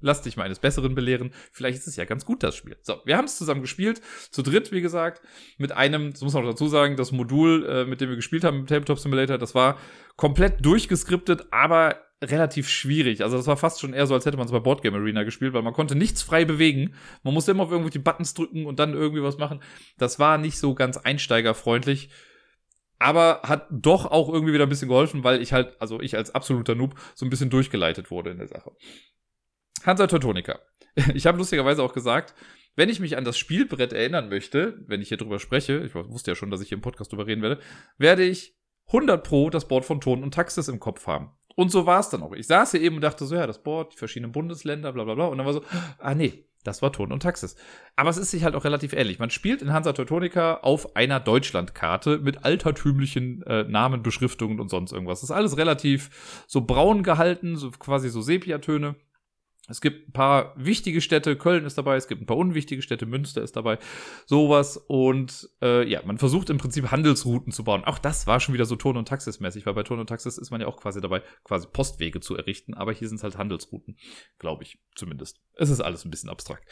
Lass 0.00 0.22
dich 0.22 0.36
mal 0.36 0.44
eines 0.44 0.60
Besseren 0.60 0.94
belehren. 0.94 1.32
Vielleicht 1.50 1.78
ist 1.78 1.88
es 1.88 1.96
ja 1.96 2.04
ganz 2.04 2.24
gut, 2.24 2.44
das 2.44 2.54
Spiel. 2.54 2.76
So, 2.82 3.00
wir 3.04 3.16
haben 3.16 3.24
es 3.24 3.36
zusammen 3.36 3.62
gespielt. 3.62 4.00
Zu 4.30 4.42
dritt, 4.42 4.70
wie 4.70 4.80
gesagt. 4.80 5.20
Mit 5.58 5.72
einem, 5.72 6.12
das 6.12 6.22
muss 6.22 6.34
man 6.34 6.44
auch 6.44 6.50
dazu 6.50 6.68
sagen, 6.68 6.96
das 6.96 7.10
Modul, 7.10 7.66
äh, 7.66 7.84
mit 7.84 8.00
dem 8.00 8.08
wir 8.08 8.14
gespielt 8.14 8.44
haben 8.44 8.60
im 8.60 8.66
Tabletop 8.68 9.00
Simulator, 9.00 9.38
das 9.38 9.56
war 9.56 9.76
komplett 10.16 10.64
durchgeskriptet, 10.64 11.48
aber 11.50 11.96
relativ 12.22 12.68
schwierig. 12.68 13.22
Also 13.22 13.36
das 13.36 13.46
war 13.46 13.56
fast 13.56 13.80
schon 13.80 13.92
eher 13.92 14.06
so, 14.06 14.14
als 14.14 14.26
hätte 14.26 14.36
man 14.36 14.46
es 14.46 14.52
bei 14.52 14.58
Boardgame 14.58 14.96
Arena 14.98 15.22
gespielt, 15.22 15.52
weil 15.52 15.62
man 15.62 15.72
konnte 15.72 15.94
nichts 15.94 16.22
frei 16.22 16.44
bewegen. 16.44 16.94
Man 17.22 17.34
musste 17.34 17.52
immer 17.52 17.64
auf 17.64 17.70
irgendwelche 17.70 18.00
Buttons 18.00 18.34
drücken 18.34 18.66
und 18.66 18.78
dann 18.78 18.94
irgendwie 18.94 19.22
was 19.22 19.38
machen. 19.38 19.60
Das 19.98 20.18
war 20.18 20.38
nicht 20.38 20.58
so 20.58 20.74
ganz 20.74 20.96
einsteigerfreundlich. 20.96 22.10
Aber 22.98 23.42
hat 23.44 23.66
doch 23.70 24.06
auch 24.06 24.28
irgendwie 24.28 24.52
wieder 24.52 24.64
ein 24.64 24.68
bisschen 24.68 24.88
geholfen, 24.88 25.24
weil 25.24 25.40
ich 25.40 25.52
halt, 25.52 25.80
also 25.80 26.00
ich 26.00 26.16
als 26.16 26.34
absoluter 26.34 26.74
Noob, 26.74 26.94
so 27.14 27.24
ein 27.24 27.30
bisschen 27.30 27.50
durchgeleitet 27.50 28.10
wurde 28.10 28.30
in 28.30 28.38
der 28.38 28.48
Sache. 28.48 28.72
Hansa 29.84 30.06
Teutonica. 30.06 30.58
Ich 31.14 31.28
habe 31.28 31.38
lustigerweise 31.38 31.84
auch 31.84 31.92
gesagt, 31.92 32.34
wenn 32.74 32.88
ich 32.88 32.98
mich 32.98 33.16
an 33.16 33.24
das 33.24 33.38
Spielbrett 33.38 33.92
erinnern 33.92 34.28
möchte, 34.28 34.82
wenn 34.86 35.00
ich 35.00 35.08
hier 35.08 35.16
drüber 35.16 35.38
spreche, 35.38 35.78
ich 35.84 35.94
wusste 35.94 36.32
ja 36.32 36.34
schon, 36.34 36.50
dass 36.50 36.60
ich 36.60 36.68
hier 36.68 36.78
im 36.78 36.82
Podcast 36.82 37.12
drüber 37.12 37.26
reden 37.26 37.42
werde, 37.42 37.60
werde 37.98 38.24
ich 38.24 38.56
100 38.88 39.22
Pro 39.22 39.50
das 39.50 39.68
Board 39.68 39.84
von 39.84 40.00
Ton 40.00 40.24
und 40.24 40.34
Taxis 40.34 40.66
im 40.66 40.80
Kopf 40.80 41.06
haben. 41.06 41.30
Und 41.54 41.70
so 41.70 41.86
war 41.86 42.00
es 42.00 42.08
dann 42.08 42.22
auch. 42.22 42.32
Ich 42.32 42.46
saß 42.46 42.72
hier 42.72 42.80
eben 42.80 42.96
und 42.96 43.02
dachte 43.02 43.26
so, 43.26 43.34
ja, 43.34 43.46
das 43.46 43.62
Board, 43.62 43.92
die 43.92 43.98
verschiedenen 43.98 44.32
Bundesländer, 44.32 44.92
bla 44.92 45.04
bla 45.04 45.14
bla. 45.14 45.26
Und 45.26 45.38
dann 45.38 45.46
war 45.46 45.52
so, 45.52 45.62
ah 45.98 46.14
nee, 46.14 46.47
das 46.64 46.82
war 46.82 46.92
Ton 46.92 47.12
und 47.12 47.22
Taxis. 47.22 47.56
Aber 47.96 48.10
es 48.10 48.16
ist 48.16 48.30
sich 48.30 48.44
halt 48.44 48.54
auch 48.54 48.64
relativ 48.64 48.92
ähnlich. 48.92 49.18
Man 49.18 49.30
spielt 49.30 49.62
in 49.62 49.72
Hansa 49.72 49.92
Teutonica 49.92 50.58
auf 50.62 50.96
einer 50.96 51.20
Deutschlandkarte 51.20 52.18
mit 52.18 52.44
altertümlichen 52.44 53.42
äh, 53.42 53.64
Namen, 53.64 54.02
Beschriftungen 54.02 54.60
und 54.60 54.68
sonst 54.68 54.92
irgendwas. 54.92 55.20
Das 55.20 55.30
ist 55.30 55.36
alles 55.36 55.56
relativ 55.56 56.44
so 56.46 56.62
braun 56.62 57.02
gehalten, 57.02 57.56
so 57.56 57.70
quasi 57.70 58.08
so 58.08 58.20
Sepiatöne. 58.20 58.96
Es 59.68 59.80
gibt 59.80 60.08
ein 60.08 60.12
paar 60.12 60.54
wichtige 60.56 61.00
Städte, 61.00 61.36
Köln 61.36 61.66
ist 61.66 61.76
dabei, 61.76 61.96
es 61.96 62.08
gibt 62.08 62.22
ein 62.22 62.26
paar 62.26 62.38
unwichtige 62.38 62.80
Städte, 62.80 63.04
Münster 63.04 63.42
ist 63.42 63.54
dabei, 63.54 63.78
sowas. 64.26 64.78
Und 64.88 65.48
äh, 65.60 65.86
ja, 65.88 66.00
man 66.04 66.18
versucht 66.18 66.48
im 66.50 66.58
Prinzip 66.58 66.90
Handelsrouten 66.90 67.52
zu 67.52 67.64
bauen. 67.64 67.84
Auch 67.84 67.98
das 67.98 68.26
war 68.26 68.40
schon 68.40 68.54
wieder 68.54 68.64
so 68.64 68.76
Ton- 68.76 68.96
und 68.96 69.08
Taxis-mäßig, 69.08 69.66
weil 69.66 69.74
bei 69.74 69.82
Ton- 69.82 70.00
und 70.00 70.06
Taxis 70.06 70.38
ist 70.38 70.50
man 70.50 70.60
ja 70.60 70.66
auch 70.66 70.78
quasi 70.78 71.00
dabei, 71.00 71.22
quasi 71.44 71.66
Postwege 71.70 72.20
zu 72.20 72.36
errichten, 72.36 72.74
aber 72.74 72.92
hier 72.92 73.08
sind 73.08 73.18
es 73.18 73.22
halt 73.22 73.36
Handelsrouten, 73.36 73.98
glaube 74.38 74.62
ich 74.62 74.78
zumindest. 74.94 75.40
Es 75.54 75.68
ist 75.68 75.80
alles 75.80 76.04
ein 76.04 76.10
bisschen 76.10 76.30
abstrakt. 76.30 76.66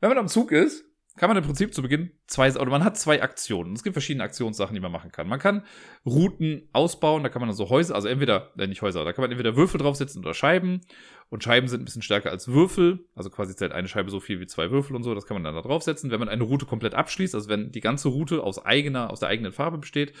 Wenn 0.00 0.10
man 0.10 0.18
am 0.18 0.28
Zug 0.28 0.52
ist, 0.52 0.84
kann 1.20 1.28
man 1.28 1.36
im 1.36 1.44
Prinzip 1.44 1.74
zu 1.74 1.82
Beginn 1.82 2.12
zwei, 2.26 2.50
oder 2.50 2.70
man 2.70 2.82
hat 2.82 2.96
zwei 2.96 3.22
Aktionen. 3.22 3.74
Es 3.74 3.82
gibt 3.82 3.92
verschiedene 3.92 4.24
Aktionssachen, 4.24 4.74
die 4.74 4.80
man 4.80 4.90
machen 4.90 5.12
kann. 5.12 5.28
Man 5.28 5.38
kann 5.38 5.66
Routen 6.06 6.70
ausbauen, 6.72 7.22
da 7.22 7.28
kann 7.28 7.40
man 7.40 7.50
dann 7.50 7.56
so 7.56 7.68
Häuser, 7.68 7.94
also 7.94 8.08
entweder, 8.08 8.52
äh, 8.56 8.66
nicht 8.66 8.80
Häuser, 8.80 9.04
da 9.04 9.12
kann 9.12 9.20
man 9.20 9.30
entweder 9.30 9.54
Würfel 9.54 9.78
draufsetzen 9.78 10.24
oder 10.24 10.32
Scheiben. 10.32 10.80
Und 11.28 11.44
Scheiben 11.44 11.68
sind 11.68 11.82
ein 11.82 11.84
bisschen 11.84 12.00
stärker 12.00 12.30
als 12.30 12.48
Würfel, 12.48 13.04
also 13.14 13.28
quasi 13.28 13.54
zählt 13.54 13.72
eine 13.72 13.86
Scheibe 13.86 14.10
so 14.10 14.18
viel 14.18 14.40
wie 14.40 14.46
zwei 14.46 14.70
Würfel 14.70 14.96
und 14.96 15.02
so, 15.02 15.14
das 15.14 15.26
kann 15.26 15.34
man 15.34 15.44
dann 15.44 15.54
da 15.54 15.60
draufsetzen. 15.60 16.10
Wenn 16.10 16.20
man 16.20 16.30
eine 16.30 16.42
Route 16.42 16.64
komplett 16.64 16.94
abschließt, 16.94 17.34
also 17.34 17.50
wenn 17.50 17.70
die 17.70 17.82
ganze 17.82 18.08
Route 18.08 18.42
aus 18.42 18.64
eigener, 18.64 19.10
aus 19.10 19.20
der 19.20 19.28
eigenen 19.28 19.52
Farbe 19.52 19.76
besteht, 19.76 20.14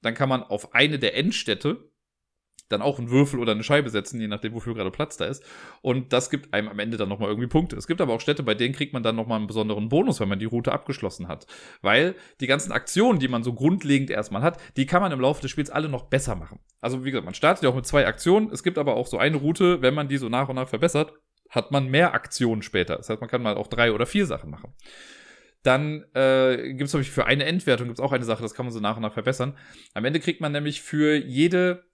dann 0.00 0.14
kann 0.14 0.30
man 0.30 0.42
auf 0.42 0.74
eine 0.74 0.98
der 0.98 1.18
Endstädte 1.18 1.90
dann 2.68 2.82
auch 2.82 2.98
einen 2.98 3.10
Würfel 3.10 3.38
oder 3.38 3.52
eine 3.52 3.62
Scheibe 3.62 3.90
setzen, 3.90 4.20
je 4.20 4.28
nachdem, 4.28 4.54
wofür 4.54 4.74
gerade 4.74 4.90
Platz 4.90 5.16
da 5.16 5.26
ist. 5.26 5.44
Und 5.82 6.12
das 6.12 6.30
gibt 6.30 6.52
einem 6.52 6.68
am 6.68 6.78
Ende 6.78 6.96
dann 6.96 7.08
nochmal 7.08 7.28
irgendwie 7.28 7.48
Punkte. 7.48 7.76
Es 7.76 7.86
gibt 7.86 8.00
aber 8.00 8.12
auch 8.12 8.20
Städte, 8.20 8.42
bei 8.42 8.54
denen 8.54 8.74
kriegt 8.74 8.92
man 8.92 9.02
dann 9.02 9.16
nochmal 9.16 9.38
einen 9.38 9.46
besonderen 9.46 9.88
Bonus, 9.88 10.20
wenn 10.20 10.28
man 10.28 10.38
die 10.38 10.46
Route 10.46 10.72
abgeschlossen 10.72 11.28
hat. 11.28 11.46
Weil 11.82 12.14
die 12.40 12.46
ganzen 12.46 12.72
Aktionen, 12.72 13.18
die 13.18 13.28
man 13.28 13.42
so 13.42 13.52
grundlegend 13.52 14.10
erstmal 14.10 14.42
hat, 14.42 14.60
die 14.76 14.86
kann 14.86 15.02
man 15.02 15.12
im 15.12 15.20
Laufe 15.20 15.42
des 15.42 15.50
Spiels 15.50 15.70
alle 15.70 15.88
noch 15.88 16.04
besser 16.04 16.34
machen. 16.34 16.58
Also 16.80 17.04
wie 17.04 17.10
gesagt, 17.10 17.24
man 17.24 17.34
startet 17.34 17.64
ja 17.64 17.70
auch 17.70 17.76
mit 17.76 17.86
zwei 17.86 18.06
Aktionen. 18.06 18.50
Es 18.50 18.62
gibt 18.62 18.78
aber 18.78 18.96
auch 18.96 19.06
so 19.06 19.18
eine 19.18 19.36
Route, 19.36 19.82
wenn 19.82 19.94
man 19.94 20.08
die 20.08 20.16
so 20.16 20.28
nach 20.28 20.48
und 20.48 20.56
nach 20.56 20.68
verbessert, 20.68 21.12
hat 21.50 21.70
man 21.70 21.88
mehr 21.88 22.14
Aktionen 22.14 22.62
später. 22.62 22.96
Das 22.96 23.08
heißt, 23.08 23.20
man 23.20 23.30
kann 23.30 23.42
mal 23.42 23.56
auch 23.56 23.68
drei 23.68 23.92
oder 23.92 24.06
vier 24.06 24.26
Sachen 24.26 24.50
machen. 24.50 24.74
Dann 25.62 26.04
äh, 26.14 26.74
gibt 26.74 26.94
es, 26.94 27.08
für 27.08 27.26
eine 27.26 27.44
Endwertung 27.44 27.88
gibt's 27.88 28.00
auch 28.00 28.12
eine 28.12 28.24
Sache, 28.24 28.40
das 28.42 28.54
kann 28.54 28.66
man 28.66 28.72
so 28.72 28.78
nach 28.78 28.96
und 28.96 29.02
nach 29.02 29.14
verbessern. 29.14 29.58
Am 29.94 30.04
Ende 30.04 30.20
kriegt 30.20 30.40
man 30.40 30.52
nämlich 30.52 30.80
für 30.80 31.16
jede, 31.16 31.85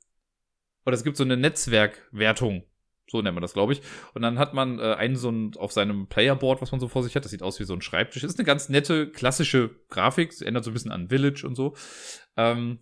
oder 0.85 0.95
es 0.95 1.05
gibt 1.05 1.17
so 1.17 1.25
eine 1.25 1.37
Netzwerkwertung, 1.37 2.65
so 3.09 3.21
nennt 3.21 3.35
man 3.35 3.43
das, 3.43 3.53
glaube 3.53 3.73
ich. 3.75 3.83
Und 4.15 4.23
dann 4.23 4.39
hat 4.39 4.55
man 4.55 4.79
äh, 4.79 4.95
einen 4.95 5.17
so 5.17 5.31
ein, 5.31 5.57
auf 5.57 5.73
seinem 5.73 6.07
Playerboard, 6.09 6.63
was 6.63 6.73
man 6.73 6.81
so 6.81 6.89
vor 6.89 7.03
sich 7.03 7.15
hat. 7.15 7.25
Das 7.25 7.31
sieht 7.31 7.43
aus 7.43 7.61
wie 7.61 7.65
so 7.65 7.75
ein 7.75 7.83
Schreibtisch. 7.83 8.25
Ist 8.25 8.39
eine 8.39 8.47
ganz 8.47 8.69
nette, 8.69 9.11
klassische 9.11 9.71
Grafik. 9.89 10.31
Es 10.31 10.41
ändert 10.41 10.65
so 10.65 10.71
ein 10.71 10.75
bisschen 10.75 10.93
an 10.93 11.09
Village 11.09 11.45
und 11.47 11.55
so. 11.55 11.75
Ähm, 12.37 12.79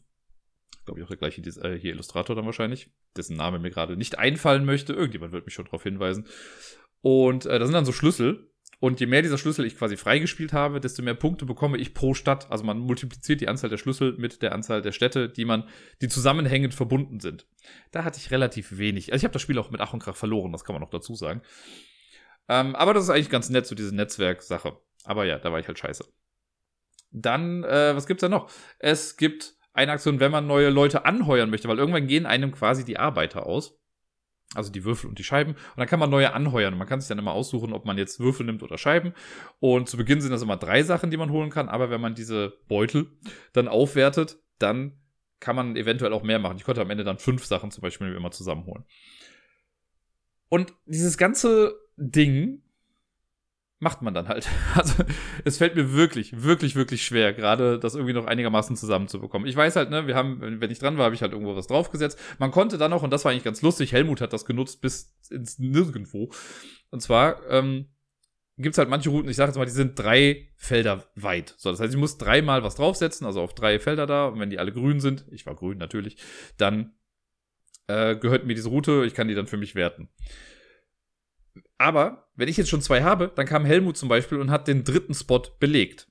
glaube 0.84 1.00
ich 1.00 1.04
auch 1.04 1.08
der 1.08 1.18
gleiche 1.18 1.40
äh, 1.40 1.78
hier 1.78 1.92
Illustrator 1.92 2.34
dann 2.34 2.46
wahrscheinlich, 2.46 2.90
dessen 3.16 3.36
Name 3.36 3.58
mir 3.58 3.70
gerade 3.70 3.96
nicht 3.96 4.18
einfallen 4.18 4.64
möchte. 4.64 4.92
Irgendjemand 4.92 5.32
wird 5.32 5.46
mich 5.46 5.54
schon 5.54 5.64
darauf 5.66 5.82
hinweisen. 5.82 6.26
Und 7.00 7.46
äh, 7.46 7.58
da 7.58 7.64
sind 7.64 7.74
dann 7.74 7.84
so 7.84 7.92
Schlüssel. 7.92 8.49
Und 8.80 8.98
je 8.98 9.06
mehr 9.06 9.20
dieser 9.20 9.36
Schlüssel 9.36 9.66
ich 9.66 9.76
quasi 9.76 9.98
freigespielt 9.98 10.54
habe, 10.54 10.80
desto 10.80 11.02
mehr 11.02 11.14
Punkte 11.14 11.44
bekomme 11.44 11.76
ich 11.76 11.92
pro 11.92 12.14
Stadt. 12.14 12.50
Also 12.50 12.64
man 12.64 12.78
multipliziert 12.78 13.42
die 13.42 13.48
Anzahl 13.48 13.68
der 13.68 13.76
Schlüssel 13.76 14.14
mit 14.16 14.40
der 14.40 14.52
Anzahl 14.52 14.80
der 14.80 14.92
Städte, 14.92 15.28
die 15.28 15.44
man, 15.44 15.68
die 16.00 16.08
zusammenhängend 16.08 16.72
verbunden 16.72 17.20
sind. 17.20 17.46
Da 17.90 18.04
hatte 18.04 18.18
ich 18.18 18.30
relativ 18.30 18.78
wenig. 18.78 19.12
Also 19.12 19.20
ich 19.20 19.24
habe 19.24 19.34
das 19.34 19.42
Spiel 19.42 19.58
auch 19.58 19.70
mit 19.70 19.82
Ach 19.82 19.92
und 19.92 20.02
Krach 20.02 20.16
verloren, 20.16 20.50
das 20.50 20.64
kann 20.64 20.74
man 20.74 20.80
noch 20.80 20.88
dazu 20.88 21.14
sagen. 21.14 21.42
Ähm, 22.48 22.74
aber 22.74 22.94
das 22.94 23.04
ist 23.04 23.10
eigentlich 23.10 23.28
ganz 23.28 23.50
nett, 23.50 23.66
so 23.66 23.74
diese 23.74 23.94
Netzwerksache. 23.94 24.78
Aber 25.04 25.26
ja, 25.26 25.38
da 25.38 25.52
war 25.52 25.60
ich 25.60 25.68
halt 25.68 25.78
scheiße. 25.78 26.04
Dann, 27.10 27.64
äh, 27.64 27.94
was 27.94 28.06
gibt's 28.06 28.22
da 28.22 28.30
noch? 28.30 28.50
Es 28.78 29.18
gibt 29.18 29.56
eine 29.74 29.92
Aktion, 29.92 30.20
wenn 30.20 30.32
man 30.32 30.46
neue 30.46 30.70
Leute 30.70 31.04
anheuern 31.04 31.50
möchte, 31.50 31.68
weil 31.68 31.78
irgendwann 31.78 32.06
gehen 32.06 32.24
einem 32.24 32.50
quasi 32.52 32.84
die 32.84 32.98
Arbeiter 32.98 33.44
aus. 33.44 33.79
Also 34.54 34.72
die 34.72 34.84
Würfel 34.84 35.08
und 35.08 35.18
die 35.18 35.24
Scheiben. 35.24 35.52
Und 35.52 35.76
dann 35.76 35.86
kann 35.86 36.00
man 36.00 36.10
neue 36.10 36.32
anheuern. 36.32 36.76
Man 36.76 36.88
kann 36.88 37.00
sich 37.00 37.08
dann 37.08 37.18
immer 37.18 37.32
aussuchen, 37.32 37.72
ob 37.72 37.84
man 37.84 37.98
jetzt 37.98 38.18
Würfel 38.18 38.44
nimmt 38.44 38.62
oder 38.62 38.78
Scheiben. 38.78 39.14
Und 39.60 39.88
zu 39.88 39.96
Beginn 39.96 40.20
sind 40.20 40.32
das 40.32 40.42
immer 40.42 40.56
drei 40.56 40.82
Sachen, 40.82 41.10
die 41.10 41.16
man 41.16 41.30
holen 41.30 41.50
kann. 41.50 41.68
Aber 41.68 41.90
wenn 41.90 42.00
man 42.00 42.14
diese 42.14 42.54
Beutel 42.66 43.12
dann 43.52 43.68
aufwertet, 43.68 44.38
dann 44.58 44.98
kann 45.38 45.56
man 45.56 45.76
eventuell 45.76 46.12
auch 46.12 46.24
mehr 46.24 46.38
machen. 46.38 46.56
Ich 46.56 46.64
konnte 46.64 46.80
am 46.80 46.90
Ende 46.90 47.04
dann 47.04 47.18
fünf 47.18 47.44
Sachen 47.44 47.70
zum 47.70 47.82
Beispiel 47.82 48.14
immer 48.14 48.32
zusammenholen. 48.32 48.84
Und 50.48 50.74
dieses 50.84 51.16
ganze 51.16 51.78
Ding 51.96 52.62
macht 53.80 54.02
man 54.02 54.14
dann 54.14 54.28
halt. 54.28 54.48
Also 54.74 55.02
es 55.44 55.58
fällt 55.58 55.74
mir 55.74 55.92
wirklich, 55.92 56.42
wirklich, 56.42 56.76
wirklich 56.76 57.04
schwer, 57.04 57.32
gerade 57.32 57.78
das 57.78 57.94
irgendwie 57.94 58.12
noch 58.12 58.26
einigermaßen 58.26 58.76
zusammenzubekommen. 58.76 59.48
Ich 59.48 59.56
weiß 59.56 59.76
halt, 59.76 59.90
ne, 59.90 60.06
wir 60.06 60.14
haben, 60.14 60.60
wenn 60.60 60.70
ich 60.70 60.78
dran 60.78 60.96
war, 60.96 61.06
habe 61.06 61.14
ich 61.14 61.22
halt 61.22 61.32
irgendwo 61.32 61.56
was 61.56 61.66
draufgesetzt. 61.66 62.18
Man 62.38 62.50
konnte 62.50 62.78
dann 62.78 62.92
noch, 62.92 63.02
und 63.02 63.10
das 63.10 63.24
war 63.24 63.32
eigentlich 63.32 63.44
ganz 63.44 63.62
lustig, 63.62 63.92
Helmut 63.92 64.20
hat 64.20 64.32
das 64.32 64.44
genutzt 64.44 64.80
bis 64.80 65.16
ins 65.30 65.58
Nirgendwo. 65.58 66.30
Und 66.90 67.00
zwar 67.00 67.48
ähm, 67.50 67.86
gibt 68.58 68.78
halt 68.78 68.88
manche 68.88 69.10
Routen, 69.10 69.30
ich 69.30 69.36
sage 69.36 69.48
jetzt 69.48 69.56
mal, 69.56 69.64
die 69.64 69.70
sind 69.72 69.98
drei 69.98 70.48
Felder 70.56 71.04
weit. 71.14 71.54
So, 71.56 71.70
das 71.70 71.80
heißt, 71.80 71.92
ich 71.92 72.00
muss 72.00 72.18
dreimal 72.18 72.62
was 72.62 72.76
draufsetzen, 72.76 73.26
also 73.26 73.40
auf 73.40 73.54
drei 73.54 73.78
Felder 73.78 74.06
da. 74.06 74.26
Und 74.26 74.40
wenn 74.40 74.50
die 74.50 74.58
alle 74.58 74.72
grün 74.72 75.00
sind, 75.00 75.24
ich 75.30 75.46
war 75.46 75.54
grün 75.54 75.78
natürlich, 75.78 76.16
dann 76.58 76.92
äh, 77.86 78.16
gehört 78.16 78.46
mir 78.46 78.54
diese 78.54 78.68
Route, 78.68 79.04
ich 79.06 79.14
kann 79.14 79.28
die 79.28 79.34
dann 79.34 79.46
für 79.46 79.56
mich 79.56 79.74
werten. 79.74 80.10
Aber 81.80 82.28
wenn 82.36 82.48
ich 82.48 82.58
jetzt 82.58 82.68
schon 82.68 82.82
zwei 82.82 83.02
habe, 83.02 83.32
dann 83.34 83.46
kam 83.46 83.64
Helmut 83.64 83.96
zum 83.96 84.10
Beispiel 84.10 84.38
und 84.38 84.50
hat 84.50 84.68
den 84.68 84.84
dritten 84.84 85.14
Spot 85.14 85.42
belegt. 85.60 86.08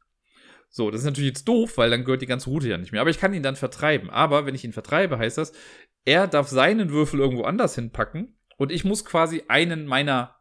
So, 0.68 0.90
das 0.90 1.02
ist 1.02 1.06
natürlich 1.06 1.28
jetzt 1.28 1.48
doof, 1.48 1.78
weil 1.78 1.92
dann 1.92 2.06
gehört 2.06 2.24
die 2.24 2.26
ganze 2.26 2.50
Route 2.50 2.68
ja 2.68 2.78
nicht 2.80 2.92
mehr. 2.92 3.02
Aber 3.02 3.12
ich 3.12 3.20
kann 3.20 3.36
ihn 3.36 3.44
dann 3.44 3.56
vertreiben. 3.56 4.10
Aber 4.10 4.48
wenn 4.48 4.56
ich 4.56 4.66
ihn 4.66 4.74
vertreibe, 4.74 5.20
heißt 5.20 5.38
das, 5.38 5.54
er 6.06 6.26
darf 6.26 6.48
seinen 6.48 6.90
Würfel 6.90 7.20
irgendwo 7.20 7.44
anders 7.44 7.76
hinpacken 7.76 8.36
und 8.58 8.72
ich 8.72 8.84
muss 8.84 9.06
quasi 9.06 9.44
einen 9.48 9.86
meiner 9.86 10.38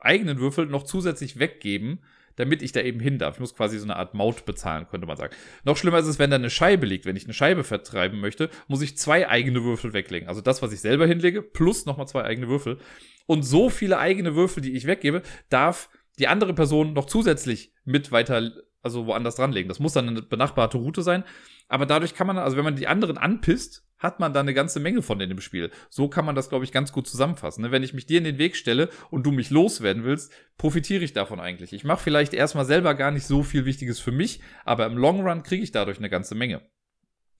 eigenen 0.00 0.40
Würfel 0.40 0.64
noch 0.64 0.84
zusätzlich 0.84 1.38
weggeben, 1.38 2.02
damit 2.36 2.62
ich 2.62 2.72
da 2.72 2.80
eben 2.80 3.00
hin 3.00 3.18
darf. 3.18 3.34
Ich 3.34 3.40
muss 3.40 3.54
quasi 3.54 3.78
so 3.78 3.84
eine 3.84 3.96
Art 3.96 4.14
Maut 4.14 4.44
bezahlen, 4.44 4.86
könnte 4.88 5.06
man 5.06 5.16
sagen. 5.16 5.34
Noch 5.64 5.76
schlimmer 5.76 5.98
ist 5.98 6.06
es, 6.06 6.18
wenn 6.18 6.30
da 6.30 6.36
eine 6.36 6.50
Scheibe 6.50 6.86
liegt. 6.86 7.06
Wenn 7.06 7.16
ich 7.16 7.24
eine 7.24 7.34
Scheibe 7.34 7.64
vertreiben 7.64 8.20
möchte, 8.20 8.50
muss 8.68 8.82
ich 8.82 8.96
zwei 8.96 9.28
eigene 9.28 9.64
Würfel 9.64 9.92
weglegen. 9.92 10.28
Also 10.28 10.40
das, 10.40 10.62
was 10.62 10.72
ich 10.72 10.80
selber 10.80 11.06
hinlege, 11.06 11.42
plus 11.42 11.86
nochmal 11.86 12.08
zwei 12.08 12.24
eigene 12.24 12.48
Würfel. 12.48 12.78
Und 13.26 13.42
so 13.42 13.70
viele 13.70 13.98
eigene 13.98 14.34
Würfel, 14.34 14.62
die 14.62 14.72
ich 14.72 14.86
weggebe, 14.86 15.22
darf 15.48 15.88
die 16.18 16.28
andere 16.28 16.54
Person 16.54 16.92
noch 16.92 17.06
zusätzlich 17.06 17.72
mit 17.84 18.12
weiter, 18.12 18.50
also 18.82 19.06
woanders 19.06 19.36
dranlegen. 19.36 19.68
Das 19.68 19.80
muss 19.80 19.92
dann 19.92 20.08
eine 20.08 20.22
benachbarte 20.22 20.78
Route 20.78 21.02
sein. 21.02 21.24
Aber 21.68 21.86
dadurch 21.86 22.14
kann 22.14 22.26
man, 22.26 22.38
also 22.38 22.56
wenn 22.56 22.64
man 22.64 22.76
die 22.76 22.88
anderen 22.88 23.18
anpisst, 23.18 23.84
hat 24.00 24.18
man 24.18 24.32
da 24.32 24.40
eine 24.40 24.54
ganze 24.54 24.80
Menge 24.80 25.02
von 25.02 25.20
in 25.20 25.28
dem 25.28 25.40
Spiel. 25.40 25.70
So 25.88 26.08
kann 26.08 26.24
man 26.24 26.34
das, 26.34 26.48
glaube 26.48 26.64
ich, 26.64 26.72
ganz 26.72 26.90
gut 26.90 27.06
zusammenfassen. 27.06 27.62
Ne? 27.62 27.70
Wenn 27.70 27.84
ich 27.84 27.94
mich 27.94 28.06
dir 28.06 28.18
in 28.18 28.24
den 28.24 28.38
Weg 28.38 28.56
stelle 28.56 28.88
und 29.10 29.24
du 29.24 29.30
mich 29.30 29.50
loswerden 29.50 30.02
willst, 30.02 30.32
profitiere 30.56 31.04
ich 31.04 31.12
davon 31.12 31.38
eigentlich. 31.38 31.72
Ich 31.72 31.84
mache 31.84 32.02
vielleicht 32.02 32.34
erstmal 32.34 32.64
selber 32.64 32.94
gar 32.94 33.12
nicht 33.12 33.26
so 33.26 33.44
viel 33.44 33.64
Wichtiges 33.64 34.00
für 34.00 34.12
mich, 34.12 34.40
aber 34.64 34.86
im 34.86 34.96
Long 34.96 35.20
Run 35.20 35.44
kriege 35.44 35.62
ich 35.62 35.70
dadurch 35.70 35.98
eine 35.98 36.10
ganze 36.10 36.34
Menge. 36.34 36.62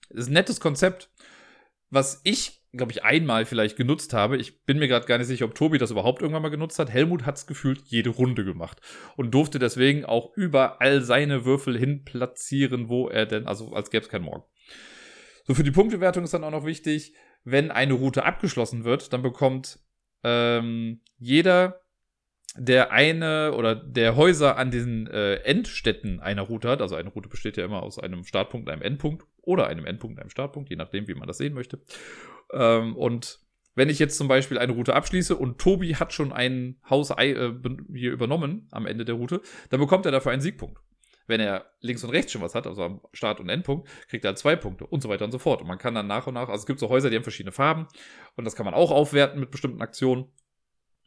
Das 0.09 0.21
ist 0.21 0.27
ein 0.29 0.33
nettes 0.33 0.59
Konzept. 0.59 1.09
Was 1.89 2.21
ich 2.23 2.61
glaube 2.73 2.91
ich, 2.91 3.03
einmal 3.03 3.45
vielleicht 3.45 3.75
genutzt 3.75 4.13
habe. 4.13 4.37
Ich 4.37 4.63
bin 4.63 4.79
mir 4.79 4.87
gerade 4.87 5.05
gar 5.05 5.17
nicht 5.17 5.27
sicher, 5.27 5.45
ob 5.45 5.55
Tobi 5.55 5.77
das 5.77 5.91
überhaupt 5.91 6.21
irgendwann 6.21 6.41
mal 6.41 6.49
genutzt 6.49 6.79
hat. 6.79 6.89
Helmut 6.89 7.25
hat 7.25 7.35
es 7.35 7.45
gefühlt 7.45 7.81
jede 7.85 8.09
Runde 8.09 8.45
gemacht 8.45 8.79
und 9.17 9.33
durfte 9.33 9.59
deswegen 9.59 10.05
auch 10.05 10.35
überall 10.37 11.01
seine 11.01 11.43
Würfel 11.43 11.77
hin 11.77 12.05
platzieren, 12.05 12.87
wo 12.87 13.09
er 13.09 13.25
denn, 13.25 13.45
also 13.45 13.73
als 13.73 13.89
gäbe 13.89 14.03
es 14.03 14.09
kein 14.09 14.21
Morgen. 14.21 14.43
So, 15.43 15.53
für 15.53 15.63
die 15.63 15.71
Punktewertung 15.71 16.23
ist 16.23 16.33
dann 16.33 16.43
auch 16.43 16.51
noch 16.51 16.65
wichtig, 16.65 17.13
wenn 17.43 17.71
eine 17.71 17.93
Route 17.93 18.23
abgeschlossen 18.23 18.83
wird, 18.83 19.13
dann 19.13 19.21
bekommt 19.21 19.79
ähm, 20.23 21.01
jeder, 21.17 21.81
der 22.55 22.91
eine 22.91 23.53
oder 23.53 23.75
der 23.75 24.15
Häuser 24.15 24.57
an 24.57 24.71
den 24.71 25.07
äh, 25.07 25.35
Endstätten 25.35 26.19
einer 26.19 26.43
Route 26.43 26.69
hat, 26.69 26.81
also 26.81 26.95
eine 26.95 27.09
Route 27.09 27.29
besteht 27.29 27.57
ja 27.57 27.65
immer 27.65 27.81
aus 27.81 27.97
einem 27.97 28.25
Startpunkt, 28.25 28.69
einem 28.69 28.81
Endpunkt 28.81 29.25
oder 29.41 29.67
einem 29.67 29.85
Endpunkt, 29.85 30.19
einem 30.19 30.29
Startpunkt, 30.29 30.69
je 30.69 30.75
nachdem, 30.75 31.07
wie 31.07 31.15
man 31.15 31.27
das 31.27 31.37
sehen 31.37 31.53
möchte. 31.53 31.81
Ähm, 32.53 32.95
und 32.95 33.39
wenn 33.73 33.89
ich 33.89 33.99
jetzt 33.99 34.17
zum 34.17 34.27
Beispiel 34.27 34.57
eine 34.57 34.73
Route 34.73 34.93
abschließe 34.93 35.35
und 35.35 35.59
Tobi 35.59 35.95
hat 35.95 36.11
schon 36.11 36.33
ein 36.33 36.77
Haus 36.89 37.09
äh, 37.11 37.53
hier 37.93 38.11
übernommen 38.11 38.67
am 38.71 38.85
Ende 38.85 39.05
der 39.05 39.15
Route, 39.15 39.41
dann 39.69 39.79
bekommt 39.79 40.05
er 40.05 40.11
dafür 40.11 40.33
einen 40.33 40.41
Siegpunkt. 40.41 40.79
Wenn 41.31 41.39
er 41.39 41.71
links 41.79 42.03
und 42.03 42.09
rechts 42.09 42.33
schon 42.33 42.41
was 42.41 42.55
hat, 42.55 42.67
also 42.67 42.83
am 42.83 43.01
Start- 43.13 43.39
und 43.39 43.47
Endpunkt, 43.47 43.87
kriegt 44.09 44.25
er 44.25 44.29
halt 44.29 44.37
zwei 44.37 44.57
Punkte 44.57 44.85
und 44.85 45.01
so 45.01 45.07
weiter 45.07 45.23
und 45.23 45.31
so 45.31 45.39
fort. 45.39 45.61
Und 45.61 45.67
man 45.67 45.77
kann 45.77 45.95
dann 45.95 46.07
nach 46.07 46.27
und 46.27 46.33
nach, 46.33 46.49
also 46.49 46.59
es 46.59 46.65
gibt 46.65 46.81
so 46.81 46.89
Häuser, 46.89 47.09
die 47.09 47.15
haben 47.15 47.23
verschiedene 47.23 47.53
Farben 47.53 47.87
und 48.35 48.43
das 48.43 48.57
kann 48.57 48.65
man 48.65 48.73
auch 48.73 48.91
aufwerten 48.91 49.39
mit 49.39 49.49
bestimmten 49.49 49.81
Aktionen. 49.81 50.25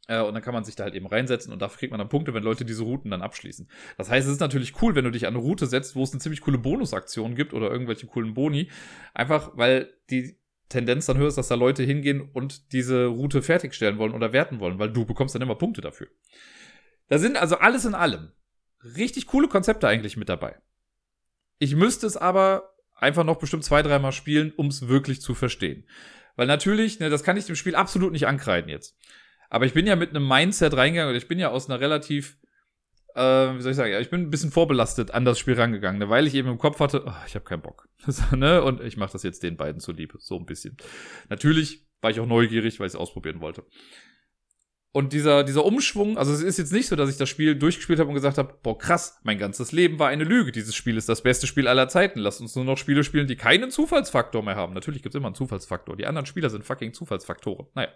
Äh, 0.09 0.23
und 0.23 0.33
dann 0.33 0.43
kann 0.43 0.55
man 0.55 0.65
sich 0.65 0.77
da 0.77 0.85
halt 0.85 0.95
eben 0.95 1.07
reinsetzen 1.07 1.53
und 1.53 1.61
dafür 1.61 1.79
kriegt 1.79 1.91
man 1.91 1.99
dann 1.99 2.09
Punkte, 2.09 2.33
wenn 2.33 2.43
Leute 2.43 2.65
diese 2.65 2.85
Routen 2.85 3.11
dann 3.11 3.21
abschließen. 3.21 3.69
Das 3.99 4.11
heißt, 4.11 4.27
es 4.27 4.33
ist 4.33 4.41
natürlich 4.41 4.81
cool, 4.81 4.95
wenn 4.95 5.05
du 5.05 5.11
dich 5.11 5.27
an 5.27 5.35
eine 5.35 5.43
Route 5.43 5.67
setzt, 5.67 5.95
wo 5.95 6.03
es 6.03 6.13
eine 6.13 6.21
ziemlich 6.21 6.41
coole 6.41 6.57
Bonusaktion 6.57 7.35
gibt 7.35 7.53
oder 7.53 7.71
irgendwelche 7.71 8.07
coolen 8.07 8.33
Boni. 8.33 8.71
Einfach, 9.13 9.53
weil 9.55 9.93
die 10.09 10.39
Tendenz 10.71 11.07
dann 11.07 11.19
höher 11.19 11.29
ist, 11.29 11.39
dass 11.39 11.49
da 11.49 11.55
Leute 11.55 11.83
hingehen 11.83 12.31
und 12.33 12.73
diese 12.73 13.07
Route 13.07 13.43
fertigstellen 13.43 13.99
wollen 13.99 14.15
oder 14.15 14.33
werten 14.33 14.61
wollen, 14.61 14.79
weil 14.79 14.91
du 14.91 15.05
bekommst 15.05 15.35
dann 15.35 15.43
immer 15.43 15.55
Punkte 15.57 15.83
dafür. 15.83 16.09
Da 17.09 17.19
sind 17.19 17.37
also 17.37 17.57
alles 17.57 17.85
in 17.85 17.95
allem 17.95 18.33
richtig 18.97 19.27
coole 19.27 19.49
Konzepte 19.49 19.89
eigentlich 19.89 20.17
mit 20.17 20.29
dabei. 20.29 20.57
Ich 21.59 21.75
müsste 21.75 22.07
es 22.07 22.17
aber 22.17 22.75
einfach 22.95 23.25
noch 23.25 23.39
bestimmt 23.39 23.65
zwei, 23.65 23.83
dreimal 23.83 24.13
spielen, 24.13 24.53
um 24.57 24.69
es 24.69 24.89
wirklich 24.89 25.21
zu 25.21 25.35
verstehen. 25.35 25.87
Weil 26.37 26.47
natürlich, 26.47 27.01
ne, 27.01 27.11
das 27.11 27.23
kann 27.23 27.37
ich 27.37 27.47
dem 27.47 27.57
Spiel 27.57 27.75
absolut 27.75 28.13
nicht 28.13 28.27
ankreiden 28.27 28.69
jetzt. 28.69 28.99
Aber 29.51 29.67
ich 29.67 29.73
bin 29.73 29.87
ja 29.87 29.95
mit 29.95 30.11
einem 30.11 30.27
Mindset 30.27 30.77
reingegangen 30.77 31.15
und 31.15 31.17
ich 31.17 31.29
bin 31.29 31.39
ja 31.39 31.51
aus 31.51 31.71
einer 31.71 31.81
relativ, 31.81 32.39
äh, 33.15 33.21
wie 33.21 33.61
soll 33.61 33.71
ich 33.71 33.77
sagen, 33.77 33.93
ja, 33.93 34.01
ich 34.01 34.11
bin 34.11 34.23
ein 34.23 34.31
bisschen 34.31 34.51
vorbelastet 34.51 35.13
an 35.13 35.25
das 35.25 35.39
Spiel 35.39 35.55
rangegangen, 35.55 36.01
ne, 36.01 36.09
weil 36.09 36.27
ich 36.27 36.35
eben 36.35 36.49
im 36.49 36.59
Kopf 36.59 36.81
hatte, 36.81 37.05
oh, 37.07 37.13
ich 37.27 37.35
habe 37.35 37.45
keinen 37.45 37.63
Bock. 37.63 37.89
ne? 38.33 38.63
Und 38.63 38.83
ich 38.83 38.97
mache 38.97 39.13
das 39.13 39.23
jetzt 39.23 39.43
den 39.43 39.57
beiden 39.57 39.81
zuliebe, 39.81 40.19
so 40.19 40.37
ein 40.37 40.47
bisschen. 40.47 40.77
Natürlich 41.29 41.87
war 42.01 42.11
ich 42.11 42.21
auch 42.21 42.27
neugierig, 42.27 42.81
weil 42.81 42.87
ich 42.87 42.95
es 42.95 42.99
ausprobieren 42.99 43.41
wollte. 43.41 43.65
Und 44.97 45.13
dieser, 45.13 45.43
dieser 45.43 45.65
Umschwung, 45.65 46.17
also 46.17 46.33
es 46.33 46.41
ist 46.41 46.57
jetzt 46.57 46.73
nicht 46.73 46.87
so, 46.87 46.95
dass 46.95 47.11
ich 47.11 47.17
das 47.17 47.29
Spiel 47.29 47.57
durchgespielt 47.57 47.99
habe 47.99 48.11
und 48.11 48.15
gesagt 48.15 48.39
habe, 48.39 48.57
boah, 48.63 48.79
krass, 48.79 49.19
mein 49.25 49.39
ganzes 49.39 49.73
Leben 49.73 49.99
war 49.99 50.07
eine 50.07 50.23
Lüge. 50.23 50.53
Dieses 50.53 50.77
Spiel 50.77 50.97
ist 50.97 51.09
das 51.09 51.21
beste 51.21 51.49
Spiel 51.49 51.67
aller 51.67 51.89
Zeiten. 51.89 52.21
Lasst 52.21 52.41
uns 52.41 52.55
nur 52.55 52.65
noch 52.65 52.79
Spiele 52.79 53.03
spielen, 53.03 53.27
die 53.27 53.35
keinen 53.35 53.73
Zufallsfaktor 53.73 54.45
mehr 54.45 54.55
haben. 54.55 54.73
Natürlich 54.73 55.03
gibt 55.03 55.13
es 55.13 55.19
immer 55.19 55.27
einen 55.27 55.35
Zufallsfaktor. 55.35 55.97
Die 55.97 56.07
anderen 56.07 56.27
Spieler 56.27 56.49
sind 56.49 56.65
fucking 56.65 56.95
Zufallsfaktoren. 56.95 57.67
Naja. 57.75 57.89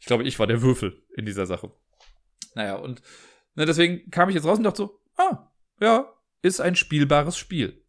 Ich 0.00 0.06
glaube, 0.06 0.24
ich 0.24 0.36
war 0.40 0.48
der 0.48 0.60
Würfel 0.60 1.00
in 1.16 1.24
dieser 1.24 1.46
Sache. 1.46 1.70
Naja, 2.56 2.74
und 2.74 3.00
ne, 3.54 3.64
deswegen 3.64 4.10
kam 4.10 4.28
ich 4.28 4.34
jetzt 4.34 4.44
raus 4.44 4.58
und 4.58 4.64
dachte 4.64 4.78
so, 4.78 5.00
ah, 5.18 5.52
ja, 5.80 6.12
ist 6.42 6.60
ein 6.60 6.74
spielbares 6.74 7.38
Spiel. 7.38 7.84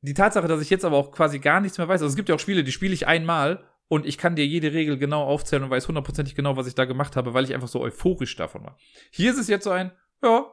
Die 0.00 0.14
Tatsache, 0.14 0.48
dass 0.48 0.60
ich 0.60 0.70
jetzt 0.70 0.84
aber 0.84 0.96
auch 0.96 1.12
quasi 1.12 1.38
gar 1.38 1.60
nichts 1.60 1.78
mehr 1.78 1.86
weiß, 1.86 2.02
also 2.02 2.10
es 2.10 2.16
gibt 2.16 2.28
ja 2.28 2.34
auch 2.34 2.40
Spiele, 2.40 2.64
die 2.64 2.72
spiele 2.72 2.94
ich 2.94 3.06
einmal 3.06 3.64
und 3.92 4.06
ich 4.06 4.16
kann 4.16 4.36
dir 4.36 4.46
jede 4.46 4.72
Regel 4.72 4.96
genau 4.96 5.22
aufzählen 5.22 5.64
und 5.64 5.68
weiß 5.68 5.86
hundertprozentig 5.86 6.34
genau, 6.34 6.56
was 6.56 6.66
ich 6.66 6.74
da 6.74 6.86
gemacht 6.86 7.14
habe, 7.14 7.34
weil 7.34 7.44
ich 7.44 7.52
einfach 7.52 7.68
so 7.68 7.78
euphorisch 7.78 8.34
davon 8.36 8.64
war. 8.64 8.78
Hier 9.10 9.30
ist 9.30 9.36
es 9.36 9.48
jetzt 9.48 9.64
so 9.64 9.70
ein, 9.70 9.92
ja, 10.22 10.46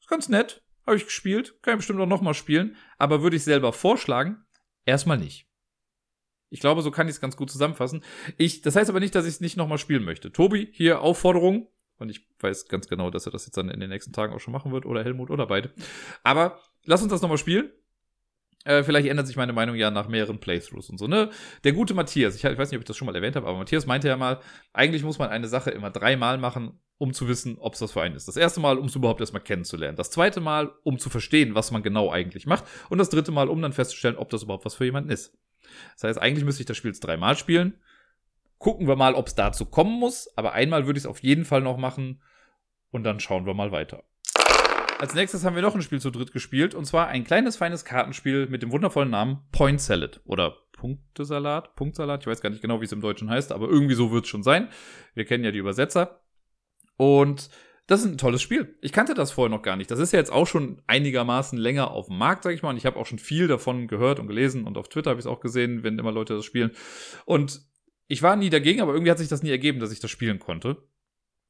ist 0.00 0.08
ganz 0.08 0.30
nett, 0.30 0.62
habe 0.86 0.96
ich 0.96 1.04
gespielt, 1.04 1.58
kann 1.60 1.74
ich 1.74 1.80
bestimmt 1.80 2.00
auch 2.00 2.06
nochmal 2.06 2.32
spielen, 2.32 2.74
aber 2.96 3.20
würde 3.20 3.36
ich 3.36 3.44
selber 3.44 3.74
vorschlagen, 3.74 4.46
erstmal 4.86 5.18
nicht. 5.18 5.46
Ich 6.48 6.60
glaube, 6.60 6.80
so 6.80 6.90
kann 6.90 7.06
ich 7.06 7.16
es 7.16 7.20
ganz 7.20 7.36
gut 7.36 7.50
zusammenfassen. 7.50 8.02
Ich, 8.38 8.62
das 8.62 8.76
heißt 8.76 8.88
aber 8.88 9.00
nicht, 9.00 9.14
dass 9.14 9.26
ich 9.26 9.34
es 9.34 9.40
nicht 9.42 9.58
nochmal 9.58 9.76
spielen 9.76 10.02
möchte. 10.02 10.32
Tobi, 10.32 10.70
hier 10.72 11.02
Aufforderung, 11.02 11.68
Und 11.98 12.08
ich 12.08 12.26
weiß 12.40 12.66
ganz 12.68 12.88
genau, 12.88 13.10
dass 13.10 13.26
er 13.26 13.32
das 13.32 13.44
jetzt 13.44 13.58
dann 13.58 13.68
in 13.68 13.80
den 13.80 13.90
nächsten 13.90 14.14
Tagen 14.14 14.32
auch 14.32 14.40
schon 14.40 14.52
machen 14.52 14.72
wird. 14.72 14.86
Oder 14.86 15.04
Helmut 15.04 15.30
oder 15.30 15.46
beide. 15.46 15.70
Aber 16.22 16.60
lass 16.84 17.02
uns 17.02 17.10
das 17.10 17.20
nochmal 17.20 17.36
spielen. 17.36 17.70
Äh, 18.66 18.82
vielleicht 18.82 19.06
ändert 19.06 19.28
sich 19.28 19.36
meine 19.36 19.52
Meinung 19.52 19.76
ja 19.76 19.92
nach 19.92 20.08
mehreren 20.08 20.40
Playthroughs 20.40 20.90
und 20.90 20.98
so, 20.98 21.06
ne? 21.06 21.30
Der 21.62 21.72
gute 21.72 21.94
Matthias, 21.94 22.34
ich, 22.34 22.42
ich 22.42 22.58
weiß 22.58 22.70
nicht, 22.70 22.76
ob 22.76 22.82
ich 22.82 22.86
das 22.86 22.96
schon 22.96 23.06
mal 23.06 23.14
erwähnt 23.14 23.36
habe, 23.36 23.46
aber 23.46 23.58
Matthias 23.58 23.86
meinte 23.86 24.08
ja 24.08 24.16
mal, 24.16 24.40
eigentlich 24.72 25.04
muss 25.04 25.20
man 25.20 25.28
eine 25.28 25.46
Sache 25.46 25.70
immer 25.70 25.90
dreimal 25.90 26.36
machen, 26.36 26.80
um 26.98 27.12
zu 27.12 27.28
wissen, 27.28 27.58
ob 27.58 27.74
es 27.74 27.78
das 27.78 27.92
für 27.92 28.02
einen 28.02 28.16
ist. 28.16 28.26
Das 28.26 28.36
erste 28.36 28.58
Mal, 28.58 28.78
um 28.78 28.86
es 28.86 28.96
überhaupt 28.96 29.20
erstmal 29.20 29.42
kennenzulernen. 29.42 29.96
Das 29.96 30.10
zweite 30.10 30.40
Mal, 30.40 30.72
um 30.82 30.98
zu 30.98 31.10
verstehen, 31.10 31.54
was 31.54 31.70
man 31.70 31.84
genau 31.84 32.10
eigentlich 32.10 32.46
macht. 32.46 32.64
Und 32.90 32.98
das 32.98 33.08
dritte 33.08 33.30
Mal, 33.30 33.48
um 33.48 33.62
dann 33.62 33.72
festzustellen, 33.72 34.16
ob 34.16 34.30
das 34.30 34.42
überhaupt 34.42 34.64
was 34.64 34.74
für 34.74 34.84
jemanden 34.84 35.10
ist. 35.10 35.38
Das 35.94 36.04
heißt, 36.04 36.20
eigentlich 36.20 36.44
müsste 36.44 36.62
ich 36.62 36.66
das 36.66 36.76
Spiel 36.76 36.90
jetzt 36.90 37.04
dreimal 37.04 37.36
spielen. 37.36 37.78
Gucken 38.58 38.88
wir 38.88 38.96
mal, 38.96 39.14
ob 39.14 39.28
es 39.28 39.36
dazu 39.36 39.66
kommen 39.66 39.96
muss. 40.00 40.28
Aber 40.36 40.54
einmal 40.54 40.86
würde 40.86 40.98
ich 40.98 41.04
es 41.04 41.08
auf 41.08 41.22
jeden 41.22 41.44
Fall 41.44 41.60
noch 41.60 41.76
machen. 41.76 42.20
Und 42.90 43.04
dann 43.04 43.20
schauen 43.20 43.46
wir 43.46 43.54
mal 43.54 43.70
weiter. 43.70 44.02
Als 44.98 45.14
nächstes 45.14 45.44
haben 45.44 45.54
wir 45.54 45.62
noch 45.62 45.74
ein 45.74 45.82
Spiel 45.82 46.00
zu 46.00 46.10
dritt 46.10 46.32
gespielt. 46.32 46.74
Und 46.74 46.86
zwar 46.86 47.08
ein 47.08 47.24
kleines, 47.24 47.56
feines 47.56 47.84
Kartenspiel 47.84 48.46
mit 48.46 48.62
dem 48.62 48.72
wundervollen 48.72 49.10
Namen 49.10 49.40
Point 49.52 49.80
Salad. 49.80 50.20
Oder 50.24 50.56
Punktesalat, 50.72 51.74
Punktsalat. 51.76 52.22
Ich 52.22 52.26
weiß 52.26 52.40
gar 52.40 52.50
nicht 52.50 52.62
genau, 52.62 52.80
wie 52.80 52.86
es 52.86 52.92
im 52.92 53.02
Deutschen 53.02 53.28
heißt, 53.28 53.52
aber 53.52 53.68
irgendwie 53.68 53.94
so 53.94 54.10
wird 54.10 54.24
es 54.24 54.30
schon 54.30 54.42
sein. 54.42 54.68
Wir 55.14 55.26
kennen 55.26 55.44
ja 55.44 55.50
die 55.50 55.58
Übersetzer. 55.58 56.22
Und 56.96 57.50
das 57.86 58.00
ist 58.00 58.06
ein 58.06 58.18
tolles 58.18 58.40
Spiel. 58.40 58.76
Ich 58.80 58.92
kannte 58.92 59.12
das 59.12 59.32
vorher 59.32 59.54
noch 59.54 59.62
gar 59.62 59.76
nicht. 59.76 59.90
Das 59.90 59.98
ist 59.98 60.12
ja 60.12 60.18
jetzt 60.18 60.32
auch 60.32 60.46
schon 60.46 60.82
einigermaßen 60.86 61.58
länger 61.58 61.90
auf 61.90 62.06
dem 62.06 62.16
Markt, 62.16 62.42
sag 62.42 62.54
ich 62.54 62.62
mal. 62.62 62.70
Und 62.70 62.78
ich 62.78 62.86
habe 62.86 62.98
auch 62.98 63.06
schon 63.06 63.18
viel 63.18 63.48
davon 63.48 63.88
gehört 63.88 64.18
und 64.18 64.28
gelesen. 64.28 64.64
Und 64.64 64.78
auf 64.78 64.88
Twitter 64.88 65.10
habe 65.10 65.20
ich 65.20 65.26
es 65.26 65.30
auch 65.30 65.40
gesehen, 65.40 65.82
wenn 65.82 65.98
immer 65.98 66.12
Leute 66.12 66.34
das 66.34 66.44
spielen. 66.46 66.70
Und 67.26 67.60
ich 68.08 68.22
war 68.22 68.34
nie 68.36 68.50
dagegen, 68.50 68.80
aber 68.80 68.92
irgendwie 68.92 69.10
hat 69.10 69.18
sich 69.18 69.28
das 69.28 69.42
nie 69.42 69.50
ergeben, 69.50 69.78
dass 69.78 69.92
ich 69.92 70.00
das 70.00 70.10
spielen 70.10 70.38
konnte. 70.38 70.78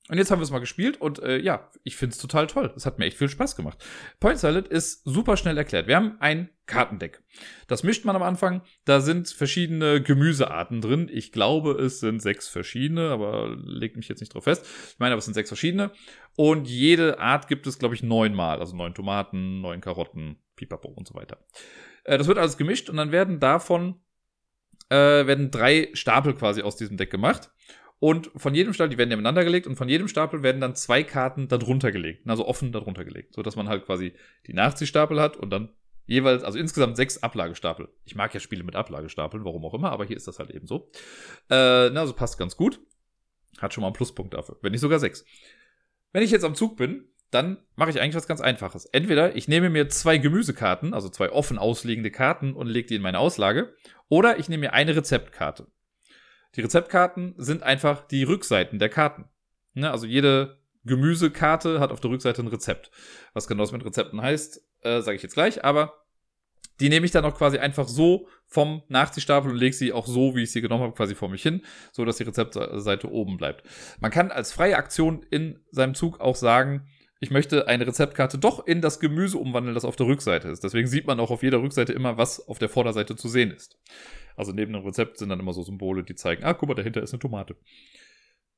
Und 0.09 0.19
jetzt 0.19 0.31
haben 0.31 0.39
wir 0.39 0.45
es 0.45 0.53
mal 0.53 0.61
gespielt 0.61 1.01
und 1.01 1.19
äh, 1.19 1.39
ja, 1.39 1.69
ich 1.83 1.97
finde 1.97 2.15
es 2.15 2.19
total 2.19 2.47
toll. 2.47 2.73
Es 2.77 2.87
hat 2.87 2.99
mir 2.99 3.07
echt 3.07 3.19
viel 3.19 3.29
Spaß 3.29 3.57
gemacht. 3.57 3.85
Point 4.21 4.39
Salad 4.39 4.69
ist 4.69 5.03
super 5.05 5.37
schnell 5.37 5.59
erklärt. 5.59 5.89
Wir 5.89 5.97
haben 5.97 6.17
ein 6.21 6.49
Kartendeck. 6.67 7.23
Das 7.67 7.83
mischt 7.83 8.05
man 8.05 8.15
am 8.15 8.23
Anfang. 8.23 8.63
Da 8.85 9.01
sind 9.01 9.29
verschiedene 9.29 10.01
Gemüsearten 10.01 10.81
drin. 10.81 11.11
Ich 11.13 11.33
glaube, 11.33 11.73
es 11.73 11.99
sind 11.99 12.23
sechs 12.23 12.47
verschiedene, 12.47 13.11
aber 13.11 13.57
legt 13.65 13.97
mich 13.97 14.09
jetzt 14.09 14.21
nicht 14.21 14.33
drauf 14.33 14.45
fest. 14.45 14.65
Ich 14.91 14.99
meine, 15.01 15.13
aber 15.13 15.19
es 15.19 15.25
sind 15.25 15.35
sechs 15.35 15.51
verschiedene. 15.51 15.91
Und 16.37 16.69
jede 16.69 17.19
Art 17.19 17.49
gibt 17.49 17.67
es, 17.67 17.79
glaube 17.79 17.97
ich, 17.97 18.05
neunmal. 18.05 18.61
Also 18.61 18.77
neun 18.77 18.95
Tomaten, 18.95 19.61
neun 19.61 19.81
Karotten, 19.81 20.37
Pipapo 20.55 20.89
und 20.89 21.09
so 21.09 21.15
weiter. 21.15 21.45
Äh, 22.05 22.17
das 22.17 22.29
wird 22.29 22.39
alles 22.39 22.57
gemischt 22.57 22.89
und 22.91 22.97
dann 22.97 23.11
werden 23.11 23.41
davon 23.41 24.01
äh, 24.89 25.27
werden 25.27 25.51
drei 25.51 25.91
Stapel 25.95 26.35
quasi 26.35 26.63
aus 26.63 26.77
diesem 26.77 26.97
Deck 26.97 27.11
gemacht. 27.11 27.51
Und 27.99 28.31
von 28.37 28.55
jedem 28.55 28.75
Stapel, 28.75 28.91
die 28.91 28.99
werden 28.99 29.09
nebeneinander 29.09 29.45
gelegt 29.45 29.67
und 29.67 29.77
von 29.77 29.89
jedem 29.89 30.09
Stapel 30.09 30.43
werden 30.43 30.61
dann 30.61 30.75
zwei 30.75 31.03
Karten 31.03 31.49
darunter 31.49 31.93
gelegt, 31.93 32.29
also 32.29 32.47
offen 32.47 32.73
darunter 32.73 33.05
gelegt, 33.05 33.35
so 33.35 33.43
dass 33.43 33.57
man 33.57 33.69
halt 33.69 33.87
quasi 33.87 34.13
die 34.47 34.53
Nachziehstapel 34.53 35.21
hat 35.21 35.37
und 35.37 35.51
dann 35.51 35.71
jeweils, 36.05 36.45
also 36.45 36.59
insgesamt 36.59 36.97
sechs 36.97 37.23
Ablagestapel. 37.23 37.89
Ich 38.05 38.15
mag 38.15 38.35
ja 38.35 38.41
Spiele 38.41 38.65
mit 38.65 38.77
Ablagestapeln, 38.77 39.45
warum 39.45 39.65
auch 39.65 39.75
immer, 39.75 39.93
aber 39.93 40.05
hier 40.05 40.17
ist 40.17 40.29
das 40.29 40.39
halt 40.39 40.51
eben 40.51 40.67
so. 40.67 40.91
Äh, 41.51 41.91
na, 41.91 42.01
also 42.01 42.13
passt 42.13 42.39
ganz 42.39 42.57
gut. 42.57 42.81
Hat 43.59 43.73
schon 43.73 43.81
mal 43.81 43.89
einen 43.89 43.95
Pluspunkt 43.95 44.35
dafür, 44.35 44.59
wenn 44.61 44.73
nicht 44.73 44.83
sogar 44.83 44.99
sechs. 44.99 45.25
Wenn 46.13 46.23
ich 46.23 46.31
jetzt 46.31 46.45
am 46.45 46.55
Zug 46.55 46.77
bin, 46.77 47.09
dann 47.31 47.59
mache 47.75 47.91
ich 47.91 48.01
eigentlich 48.01 48.15
was 48.15 48.29
ganz 48.29 48.41
Einfaches. 48.41 48.85
Entweder 48.87 49.37
ich 49.37 49.49
nehme 49.49 49.71
mir 49.71 49.89
zwei 49.89 50.19
Gemüsekarten, 50.19 50.95
also 50.95 51.09
zwei 51.09 51.33
offen 51.33 51.59
ausliegende 51.59 52.11
Karten 52.11 52.53
und 52.53 52.69
lege 52.69 52.89
die 52.89 52.95
in 52.95 53.03
meine 53.03 53.19
Auslage, 53.19 53.75
oder 54.09 54.39
ich 54.39 54.49
nehme 54.49 54.67
mir 54.67 54.73
eine 54.75 54.95
Rezeptkarte. 54.95 55.67
Die 56.57 56.63
Rezeptkarten 56.63 57.35
sind 57.37 57.63
einfach 57.63 58.07
die 58.07 58.25
Rückseiten 58.25 58.79
der 58.79 58.89
Karten. 58.89 59.27
Ne? 59.75 59.91
Also 59.91 60.07
jede 60.07 60.59
Gemüsekarte 60.85 61.81
hat 61.81 61.91
auf 61.91 62.01
der 62.01 62.11
Rückseite 62.11 62.43
ein 62.43 62.49
Rezept. 62.49 62.91
Was 63.35 63.47
genau 63.47 63.63
das 63.63 63.73
mit 63.73 63.85
Rezepten 63.85 64.23
heißt, 64.23 64.63
äh, 64.83 65.03
sage 65.03 65.17
ich 65.17 65.23
jetzt 65.23 65.35
gleich, 65.35 65.65
aber 65.65 65.95
die 66.81 66.89
nehme 66.89 67.07
ich 67.07 67.13
dann 67.13 67.25
auch 67.25 67.37
quasi 67.37 67.59
einfach 67.59 67.89
so 67.89 68.29
vom 68.47 68.83
Nachziehstapel 68.89 69.51
und 69.51 69.57
lege 69.57 69.75
sie 69.75 69.93
auch 69.93 70.07
so, 70.07 70.35
wie 70.37 70.43
ich 70.43 70.53
sie 70.53 70.61
genommen 70.61 70.83
habe, 70.83 70.95
quasi 70.95 71.15
vor 71.15 71.29
mich 71.29 71.43
hin, 71.43 71.63
so 71.93 72.05
dass 72.05 72.19
die 72.19 72.25
Rezeptseite 72.25 73.11
oben 73.11 73.37
bleibt. 73.39 73.67
Man 73.99 74.11
kann 74.11 74.31
als 74.31 74.53
freie 74.53 74.77
Aktion 74.77 75.25
in 75.31 75.59
seinem 75.71 75.95
Zug 75.95 76.21
auch 76.21 76.37
sagen, 76.37 76.87
ich 77.19 77.31
möchte 77.31 77.67
eine 77.67 77.87
Rezeptkarte 77.87 78.37
doch 78.37 78.67
in 78.67 78.83
das 78.83 79.01
Gemüse 79.01 79.39
umwandeln, 79.39 79.75
das 79.75 79.87
auf 79.87 79.97
der 79.97 80.07
Rückseite 80.07 80.49
ist. 80.49 80.63
Deswegen 80.65 80.87
sieht 80.87 81.07
man 81.07 81.19
auch 81.19 81.31
auf 81.31 81.43
jeder 81.43 81.63
Rückseite 81.63 81.95
immer, 81.95 82.19
was 82.19 82.47
auf 82.47 82.59
der 82.59 82.69
Vorderseite 82.69 83.17
zu 83.17 83.29
sehen 83.29 83.51
ist. 83.51 83.79
Also 84.37 84.53
neben 84.53 84.73
dem 84.73 84.85
Rezept 84.85 85.19
sind 85.19 85.31
dann 85.31 85.41
immer 85.41 85.53
so 85.53 85.63
Symbole, 85.63 86.05
die 86.05 86.15
zeigen, 86.15 86.45
ah, 86.45 86.55
guck 86.55 86.69
mal, 86.69 86.75
dahinter 86.75 87.03
ist 87.03 87.13
eine 87.13 87.21
Tomate. 87.21 87.57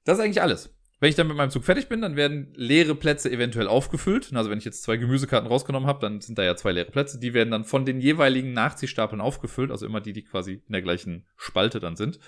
Das 0.05 0.19
ist 0.19 0.25
eigentlich 0.25 0.43
alles. 0.43 0.75
Wenn 1.01 1.11
ich 1.11 1.15
dann 1.15 1.29
mit 1.29 1.37
meinem 1.37 1.51
Zug 1.51 1.65
fertig 1.65 1.89
bin, 1.89 2.01
dann 2.01 2.17
werden 2.17 2.53
leere 2.57 2.97
Plätze 2.97 3.31
eventuell 3.31 3.69
aufgefüllt. 3.69 4.33
Also 4.35 4.51
wenn 4.51 4.59
ich 4.59 4.65
jetzt 4.65 4.83
zwei 4.83 4.97
Gemüsekarten 4.97 5.49
rausgenommen 5.49 5.89
habe, 5.89 6.01
dann 6.01 6.21
sind 6.21 6.39
da 6.39 6.43
ja 6.43 6.57
zwei 6.57 6.73
leere 6.73 6.91
Plätze. 6.91 7.21
Die 7.21 7.35
werden 7.35 7.53
dann 7.53 7.65
von 7.65 7.85
den 7.85 8.01
jeweiligen 8.01 8.53
Nachziehstapeln 8.53 9.21
aufgefüllt. 9.21 9.71
Also 9.71 9.87
immer 9.87 10.01
die, 10.01 10.13
die 10.13 10.25
quasi 10.25 10.55
in 10.67 10.73
der 10.73 10.83
gleichen 10.83 11.27
Spalte 11.37 11.79
dann 11.79 11.95
sind. 11.95 12.19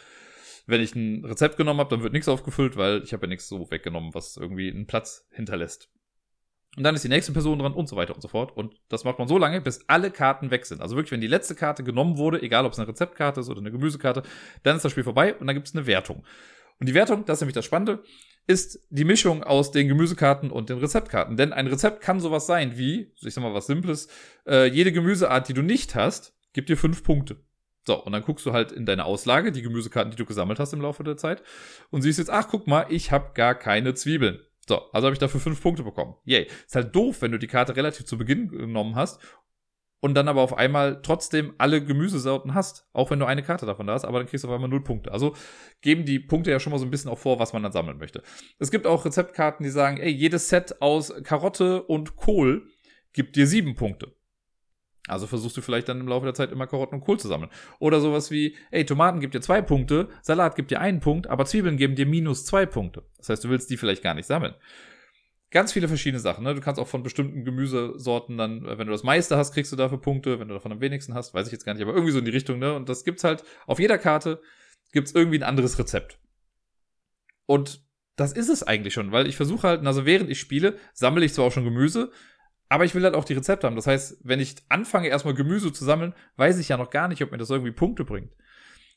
Wenn 0.66 0.80
ich 0.80 0.94
ein 0.94 1.24
Rezept 1.24 1.56
genommen 1.56 1.80
habe, 1.80 1.90
dann 1.90 2.04
wird 2.04 2.12
nichts 2.12 2.28
aufgefüllt, 2.28 2.76
weil 2.76 3.02
ich 3.02 3.12
habe 3.12 3.26
ja 3.26 3.30
nichts 3.30 3.48
so 3.48 3.70
weggenommen, 3.72 4.14
was 4.14 4.36
irgendwie 4.36 4.70
einen 4.70 4.86
Platz 4.86 5.26
hinterlässt. 5.32 5.90
Und 6.76 6.84
dann 6.84 6.94
ist 6.94 7.02
die 7.02 7.08
nächste 7.08 7.32
Person 7.32 7.58
dran 7.58 7.72
und 7.72 7.88
so 7.88 7.96
weiter 7.96 8.14
und 8.14 8.20
so 8.20 8.28
fort. 8.28 8.56
Und 8.56 8.74
das 8.88 9.04
macht 9.04 9.18
man 9.18 9.26
so 9.26 9.38
lange, 9.38 9.60
bis 9.60 9.88
alle 9.88 10.10
Karten 10.10 10.50
weg 10.50 10.66
sind. 10.66 10.80
Also 10.80 10.94
wirklich, 10.94 11.10
wenn 11.10 11.20
die 11.20 11.26
letzte 11.26 11.56
Karte 11.56 11.82
genommen 11.82 12.16
wurde, 12.16 12.40
egal 12.42 12.64
ob 12.64 12.72
es 12.72 12.78
eine 12.78 12.86
Rezeptkarte 12.86 13.40
ist 13.40 13.48
oder 13.48 13.60
eine 13.60 13.72
Gemüsekarte, 13.72 14.22
dann 14.62 14.76
ist 14.76 14.84
das 14.84 14.92
Spiel 14.92 15.04
vorbei 15.04 15.34
und 15.34 15.46
dann 15.46 15.56
gibt 15.56 15.66
es 15.66 15.74
eine 15.74 15.86
Wertung. 15.86 16.24
Und 16.78 16.88
die 16.88 16.94
Wertung, 16.94 17.24
das 17.24 17.38
ist 17.38 17.40
nämlich 17.42 17.54
das 17.54 17.64
Spannende, 17.64 18.02
ist 18.46 18.86
die 18.90 19.04
Mischung 19.04 19.42
aus 19.42 19.70
den 19.70 19.88
Gemüsekarten 19.88 20.50
und 20.50 20.70
den 20.70 20.78
Rezeptkarten. 20.78 21.36
Denn 21.36 21.52
ein 21.52 21.66
Rezept 21.66 22.00
kann 22.00 22.20
sowas 22.20 22.46
sein 22.46 22.78
wie, 22.78 23.12
ich 23.20 23.34
sag 23.34 23.42
mal 23.42 23.52
was 23.52 23.66
Simples, 23.66 24.08
äh, 24.46 24.66
jede 24.66 24.92
Gemüseart, 24.92 25.48
die 25.48 25.54
du 25.54 25.62
nicht 25.62 25.94
hast, 25.94 26.34
gibt 26.52 26.68
dir 26.68 26.76
fünf 26.76 27.02
Punkte. 27.02 27.36
So, 27.86 28.02
und 28.02 28.12
dann 28.12 28.22
guckst 28.22 28.46
du 28.46 28.52
halt 28.52 28.72
in 28.72 28.86
deine 28.86 29.04
Auslage, 29.04 29.52
die 29.52 29.62
Gemüsekarten, 29.62 30.10
die 30.10 30.16
du 30.16 30.24
gesammelt 30.24 30.58
hast 30.58 30.72
im 30.72 30.80
Laufe 30.80 31.02
der 31.02 31.16
Zeit, 31.16 31.42
und 31.90 32.02
siehst 32.02 32.18
jetzt, 32.18 32.30
ach, 32.30 32.48
guck 32.48 32.66
mal, 32.66 32.86
ich 32.88 33.10
habe 33.10 33.32
gar 33.34 33.54
keine 33.54 33.94
Zwiebeln. 33.94 34.40
So, 34.70 34.88
also 34.92 35.06
habe 35.06 35.14
ich 35.14 35.18
dafür 35.18 35.40
fünf 35.40 35.60
Punkte 35.60 35.82
bekommen. 35.82 36.14
Yay. 36.24 36.46
Ist 36.64 36.76
halt 36.76 36.94
doof, 36.94 37.22
wenn 37.22 37.32
du 37.32 37.40
die 37.40 37.48
Karte 37.48 37.74
relativ 37.74 38.06
zu 38.06 38.16
Beginn 38.16 38.46
genommen 38.46 38.94
hast 38.94 39.20
und 39.98 40.14
dann 40.14 40.28
aber 40.28 40.42
auf 40.42 40.56
einmal 40.56 41.02
trotzdem 41.02 41.54
alle 41.58 41.84
Gemüsesorten 41.84 42.54
hast, 42.54 42.88
auch 42.92 43.10
wenn 43.10 43.18
du 43.18 43.26
eine 43.26 43.42
Karte 43.42 43.66
davon 43.66 43.88
da 43.88 43.94
hast, 43.94 44.04
aber 44.04 44.20
dann 44.20 44.28
kriegst 44.28 44.44
du 44.44 44.48
auf 44.48 44.54
einmal 44.54 44.70
null 44.70 44.84
Punkte. 44.84 45.10
Also 45.10 45.34
geben 45.80 46.04
die 46.04 46.20
Punkte 46.20 46.52
ja 46.52 46.60
schon 46.60 46.70
mal 46.70 46.78
so 46.78 46.84
ein 46.84 46.90
bisschen 46.92 47.10
auch 47.10 47.18
vor, 47.18 47.40
was 47.40 47.52
man 47.52 47.64
dann 47.64 47.72
sammeln 47.72 47.98
möchte. 47.98 48.22
Es 48.60 48.70
gibt 48.70 48.86
auch 48.86 49.04
Rezeptkarten, 49.04 49.64
die 49.64 49.70
sagen, 49.70 49.96
ey, 49.96 50.12
jedes 50.12 50.48
Set 50.48 50.80
aus 50.80 51.12
Karotte 51.24 51.82
und 51.82 52.14
Kohl 52.14 52.68
gibt 53.12 53.34
dir 53.34 53.48
sieben 53.48 53.74
Punkte. 53.74 54.14
Also 55.08 55.26
versuchst 55.26 55.56
du 55.56 55.60
vielleicht 55.60 55.88
dann 55.88 56.00
im 56.00 56.08
Laufe 56.08 56.26
der 56.26 56.34
Zeit 56.34 56.52
immer 56.52 56.66
Karotten 56.66 56.96
und 56.96 57.04
Kohl 57.04 57.18
zu 57.18 57.28
sammeln. 57.28 57.50
Oder 57.78 58.00
sowas 58.00 58.30
wie, 58.30 58.56
ey, 58.70 58.84
Tomaten 58.84 59.20
gibt 59.20 59.34
dir 59.34 59.40
zwei 59.40 59.62
Punkte, 59.62 60.08
Salat 60.22 60.56
gibt 60.56 60.70
dir 60.70 60.80
einen 60.80 61.00
Punkt, 61.00 61.26
aber 61.26 61.46
Zwiebeln 61.46 61.76
geben 61.76 61.96
dir 61.96 62.06
minus 62.06 62.44
zwei 62.44 62.66
Punkte. 62.66 63.04
Das 63.16 63.28
heißt, 63.28 63.44
du 63.44 63.48
willst 63.48 63.70
die 63.70 63.76
vielleicht 63.76 64.02
gar 64.02 64.14
nicht 64.14 64.26
sammeln. 64.26 64.54
Ganz 65.50 65.72
viele 65.72 65.88
verschiedene 65.88 66.20
Sachen. 66.20 66.44
Ne? 66.44 66.54
Du 66.54 66.60
kannst 66.60 66.80
auch 66.80 66.86
von 66.86 67.02
bestimmten 67.02 67.44
Gemüsesorten 67.44 68.38
dann, 68.38 68.64
äh, 68.64 68.78
wenn 68.78 68.86
du 68.86 68.92
das 68.92 69.02
meiste 69.02 69.36
hast, 69.36 69.52
kriegst 69.52 69.72
du 69.72 69.76
dafür 69.76 70.00
Punkte. 70.00 70.38
Wenn 70.38 70.46
du 70.46 70.54
davon 70.54 70.70
am 70.70 70.80
wenigsten 70.80 71.14
hast, 71.14 71.34
weiß 71.34 71.46
ich 71.46 71.52
jetzt 71.52 71.64
gar 71.64 71.74
nicht, 71.74 71.82
aber 71.82 71.92
irgendwie 71.92 72.12
so 72.12 72.20
in 72.20 72.24
die 72.24 72.30
Richtung. 72.30 72.60
Ne? 72.60 72.72
Und 72.74 72.88
das 72.88 73.02
gibt's 73.02 73.24
halt 73.24 73.42
auf 73.66 73.80
jeder 73.80 73.98
Karte 73.98 74.40
gibt's 74.92 75.12
irgendwie 75.12 75.38
ein 75.38 75.44
anderes 75.44 75.78
Rezept. 75.78 76.18
Und 77.46 77.84
das 78.16 78.32
ist 78.32 78.48
es 78.48 78.62
eigentlich 78.62 78.94
schon, 78.94 79.12
weil 79.12 79.26
ich 79.26 79.36
versuche 79.36 79.66
halt, 79.66 79.86
also 79.86 80.04
während 80.04 80.30
ich 80.30 80.38
spiele, 80.38 80.76
sammle 80.92 81.24
ich 81.24 81.32
zwar 81.32 81.46
auch 81.46 81.52
schon 81.52 81.64
Gemüse, 81.64 82.12
aber 82.70 82.84
ich 82.84 82.94
will 82.94 83.02
halt 83.02 83.16
auch 83.16 83.24
die 83.24 83.34
Rezepte 83.34 83.66
haben. 83.66 83.74
Das 83.74 83.88
heißt, 83.88 84.18
wenn 84.22 84.38
ich 84.38 84.54
anfange, 84.68 85.08
erstmal 85.08 85.34
Gemüse 85.34 85.72
zu 85.72 85.84
sammeln, 85.84 86.14
weiß 86.36 86.56
ich 86.58 86.68
ja 86.68 86.76
noch 86.76 86.90
gar 86.90 87.08
nicht, 87.08 87.20
ob 87.22 87.32
mir 87.32 87.36
das 87.36 87.50
irgendwie 87.50 87.72
Punkte 87.72 88.04
bringt. 88.04 88.32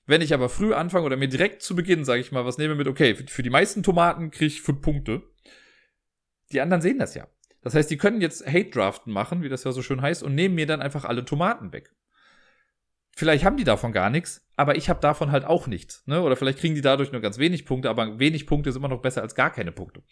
Wenn 0.06 0.22
ich 0.22 0.34
aber 0.34 0.48
früh 0.48 0.74
anfange 0.74 1.06
oder 1.08 1.18
mir 1.18 1.28
direkt 1.28 1.64
zu 1.64 1.76
Beginn, 1.76 2.06
sage 2.06 2.22
ich 2.22 2.32
mal, 2.32 2.46
was 2.46 2.60
nehme 2.60 2.76
mit, 2.76 2.88
okay, 2.88 3.16
für 3.16 3.42
die 3.42 3.50
meisten 3.50 3.82
Tomaten 3.82 4.30
kriege 4.30 4.46
ich 4.46 4.62
fünf 4.62 4.82
Punkte. 4.82 5.24
Die 6.52 6.62
anderen 6.62 6.84
sehen 6.84 7.00
das 7.00 7.16
ja. 7.16 7.28
Das 7.62 7.74
heißt, 7.74 7.90
die 7.90 7.98
können 7.98 8.22
jetzt 8.22 8.46
Hate-Draften 8.46 9.12
machen, 9.12 9.42
wie 9.42 9.50
das 9.50 9.64
ja 9.64 9.72
so 9.72 9.82
schön 9.82 10.04
heißt, 10.04 10.22
und 10.22 10.36
nehmen 10.36 10.54
mir 10.54 10.68
dann 10.68 10.82
einfach 10.82 11.06
alle 11.06 11.26
Tomaten 11.26 11.74
weg. 11.74 11.96
Vielleicht 13.16 13.44
haben 13.44 13.58
die 13.58 13.64
davon 13.64 13.92
gar 13.92 14.12
nichts, 14.12 14.46
aber 14.56 14.76
ich 14.76 14.88
habe 14.88 15.00
davon 15.00 15.32
halt 15.32 15.46
auch 15.46 15.66
nichts. 15.66 16.06
Ne? 16.06 16.22
Oder 16.22 16.36
vielleicht 16.36 16.60
kriegen 16.60 16.76
die 16.76 16.82
dadurch 16.82 17.12
nur 17.12 17.22
ganz 17.22 17.40
wenig 17.40 17.66
Punkte, 17.66 17.90
aber 17.90 18.20
wenig 18.20 18.46
Punkte 18.46 18.70
ist 18.70 18.76
immer 18.76 18.88
noch 18.88 19.02
besser 19.02 19.24
als 19.24 19.34
gar 19.34 19.52
keine 19.52 19.72
Punkte. 19.72 20.04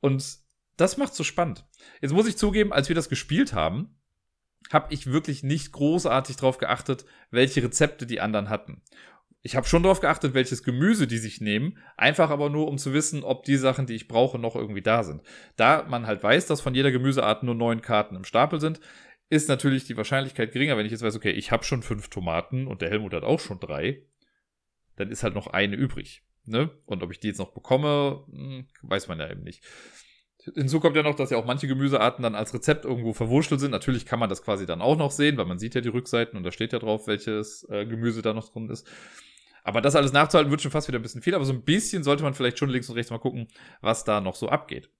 Und 0.00 0.41
das 0.82 0.96
macht 0.96 1.14
so 1.14 1.22
spannend. 1.22 1.64
Jetzt 2.00 2.12
muss 2.12 2.26
ich 2.26 2.36
zugeben, 2.36 2.72
als 2.72 2.88
wir 2.88 2.96
das 2.96 3.08
gespielt 3.08 3.52
haben, 3.52 3.94
habe 4.72 4.92
ich 4.92 5.06
wirklich 5.06 5.42
nicht 5.42 5.70
großartig 5.72 6.36
darauf 6.36 6.58
geachtet, 6.58 7.04
welche 7.30 7.62
Rezepte 7.62 8.04
die 8.04 8.20
anderen 8.20 8.48
hatten. 8.48 8.82
Ich 9.42 9.54
habe 9.56 9.66
schon 9.66 9.82
darauf 9.82 10.00
geachtet, 10.00 10.34
welches 10.34 10.62
Gemüse 10.62 11.06
die 11.06 11.18
sich 11.18 11.40
nehmen, 11.40 11.78
einfach 11.96 12.30
aber 12.30 12.50
nur, 12.50 12.68
um 12.68 12.78
zu 12.78 12.92
wissen, 12.92 13.22
ob 13.22 13.44
die 13.44 13.56
Sachen, 13.56 13.86
die 13.86 13.94
ich 13.94 14.08
brauche, 14.08 14.38
noch 14.38 14.56
irgendwie 14.56 14.82
da 14.82 15.04
sind. 15.04 15.22
Da 15.56 15.84
man 15.88 16.06
halt 16.06 16.22
weiß, 16.22 16.46
dass 16.46 16.60
von 16.60 16.74
jeder 16.74 16.90
Gemüseart 16.90 17.42
nur 17.42 17.54
neun 17.54 17.80
Karten 17.80 18.16
im 18.16 18.24
Stapel 18.24 18.60
sind, 18.60 18.80
ist 19.30 19.48
natürlich 19.48 19.84
die 19.84 19.96
Wahrscheinlichkeit 19.96 20.52
geringer, 20.52 20.76
wenn 20.76 20.86
ich 20.86 20.92
jetzt 20.92 21.02
weiß, 21.02 21.16
okay, 21.16 21.30
ich 21.30 21.52
habe 21.52 21.64
schon 21.64 21.82
fünf 21.82 22.08
Tomaten 22.08 22.66
und 22.66 22.82
der 22.82 22.90
Helmut 22.90 23.14
hat 23.14 23.24
auch 23.24 23.40
schon 23.40 23.60
drei, 23.60 24.02
dann 24.96 25.10
ist 25.10 25.22
halt 25.22 25.34
noch 25.34 25.46
eine 25.48 25.76
übrig. 25.76 26.22
Ne? 26.44 26.70
Und 26.86 27.02
ob 27.02 27.12
ich 27.12 27.20
die 27.20 27.28
jetzt 27.28 27.38
noch 27.38 27.52
bekomme, 27.52 28.24
hm, 28.30 28.66
weiß 28.82 29.08
man 29.08 29.20
ja 29.20 29.30
eben 29.30 29.42
nicht. 29.42 29.64
Hinzu 30.54 30.80
kommt 30.80 30.96
ja 30.96 31.02
noch, 31.02 31.14
dass 31.14 31.30
ja 31.30 31.36
auch 31.36 31.44
manche 31.44 31.68
Gemüsearten 31.68 32.22
dann 32.22 32.34
als 32.34 32.52
Rezept 32.52 32.84
irgendwo 32.84 33.12
verwurschtelt 33.12 33.60
sind. 33.60 33.70
Natürlich 33.70 34.06
kann 34.06 34.18
man 34.18 34.28
das 34.28 34.42
quasi 34.42 34.66
dann 34.66 34.82
auch 34.82 34.96
noch 34.96 35.12
sehen, 35.12 35.36
weil 35.36 35.46
man 35.46 35.58
sieht 35.58 35.74
ja 35.74 35.80
die 35.80 35.88
Rückseiten 35.88 36.36
und 36.36 36.42
da 36.42 36.50
steht 36.50 36.72
ja 36.72 36.80
drauf, 36.80 37.06
welches 37.06 37.66
äh, 37.70 37.86
Gemüse 37.86 38.22
da 38.22 38.32
noch 38.32 38.48
drin 38.48 38.68
ist. 38.68 38.86
Aber 39.62 39.80
das 39.80 39.94
alles 39.94 40.12
nachzuhalten 40.12 40.50
wird 40.50 40.60
schon 40.60 40.72
fast 40.72 40.88
wieder 40.88 40.98
ein 40.98 41.02
bisschen 41.02 41.22
viel, 41.22 41.36
aber 41.36 41.44
so 41.44 41.52
ein 41.52 41.62
bisschen 41.62 42.02
sollte 42.02 42.24
man 42.24 42.34
vielleicht 42.34 42.58
schon 42.58 42.68
links 42.68 42.88
und 42.88 42.96
rechts 42.96 43.12
mal 43.12 43.18
gucken, 43.18 43.46
was 43.80 44.04
da 44.04 44.20
noch 44.20 44.34
so 44.34 44.48
abgeht. 44.48 44.90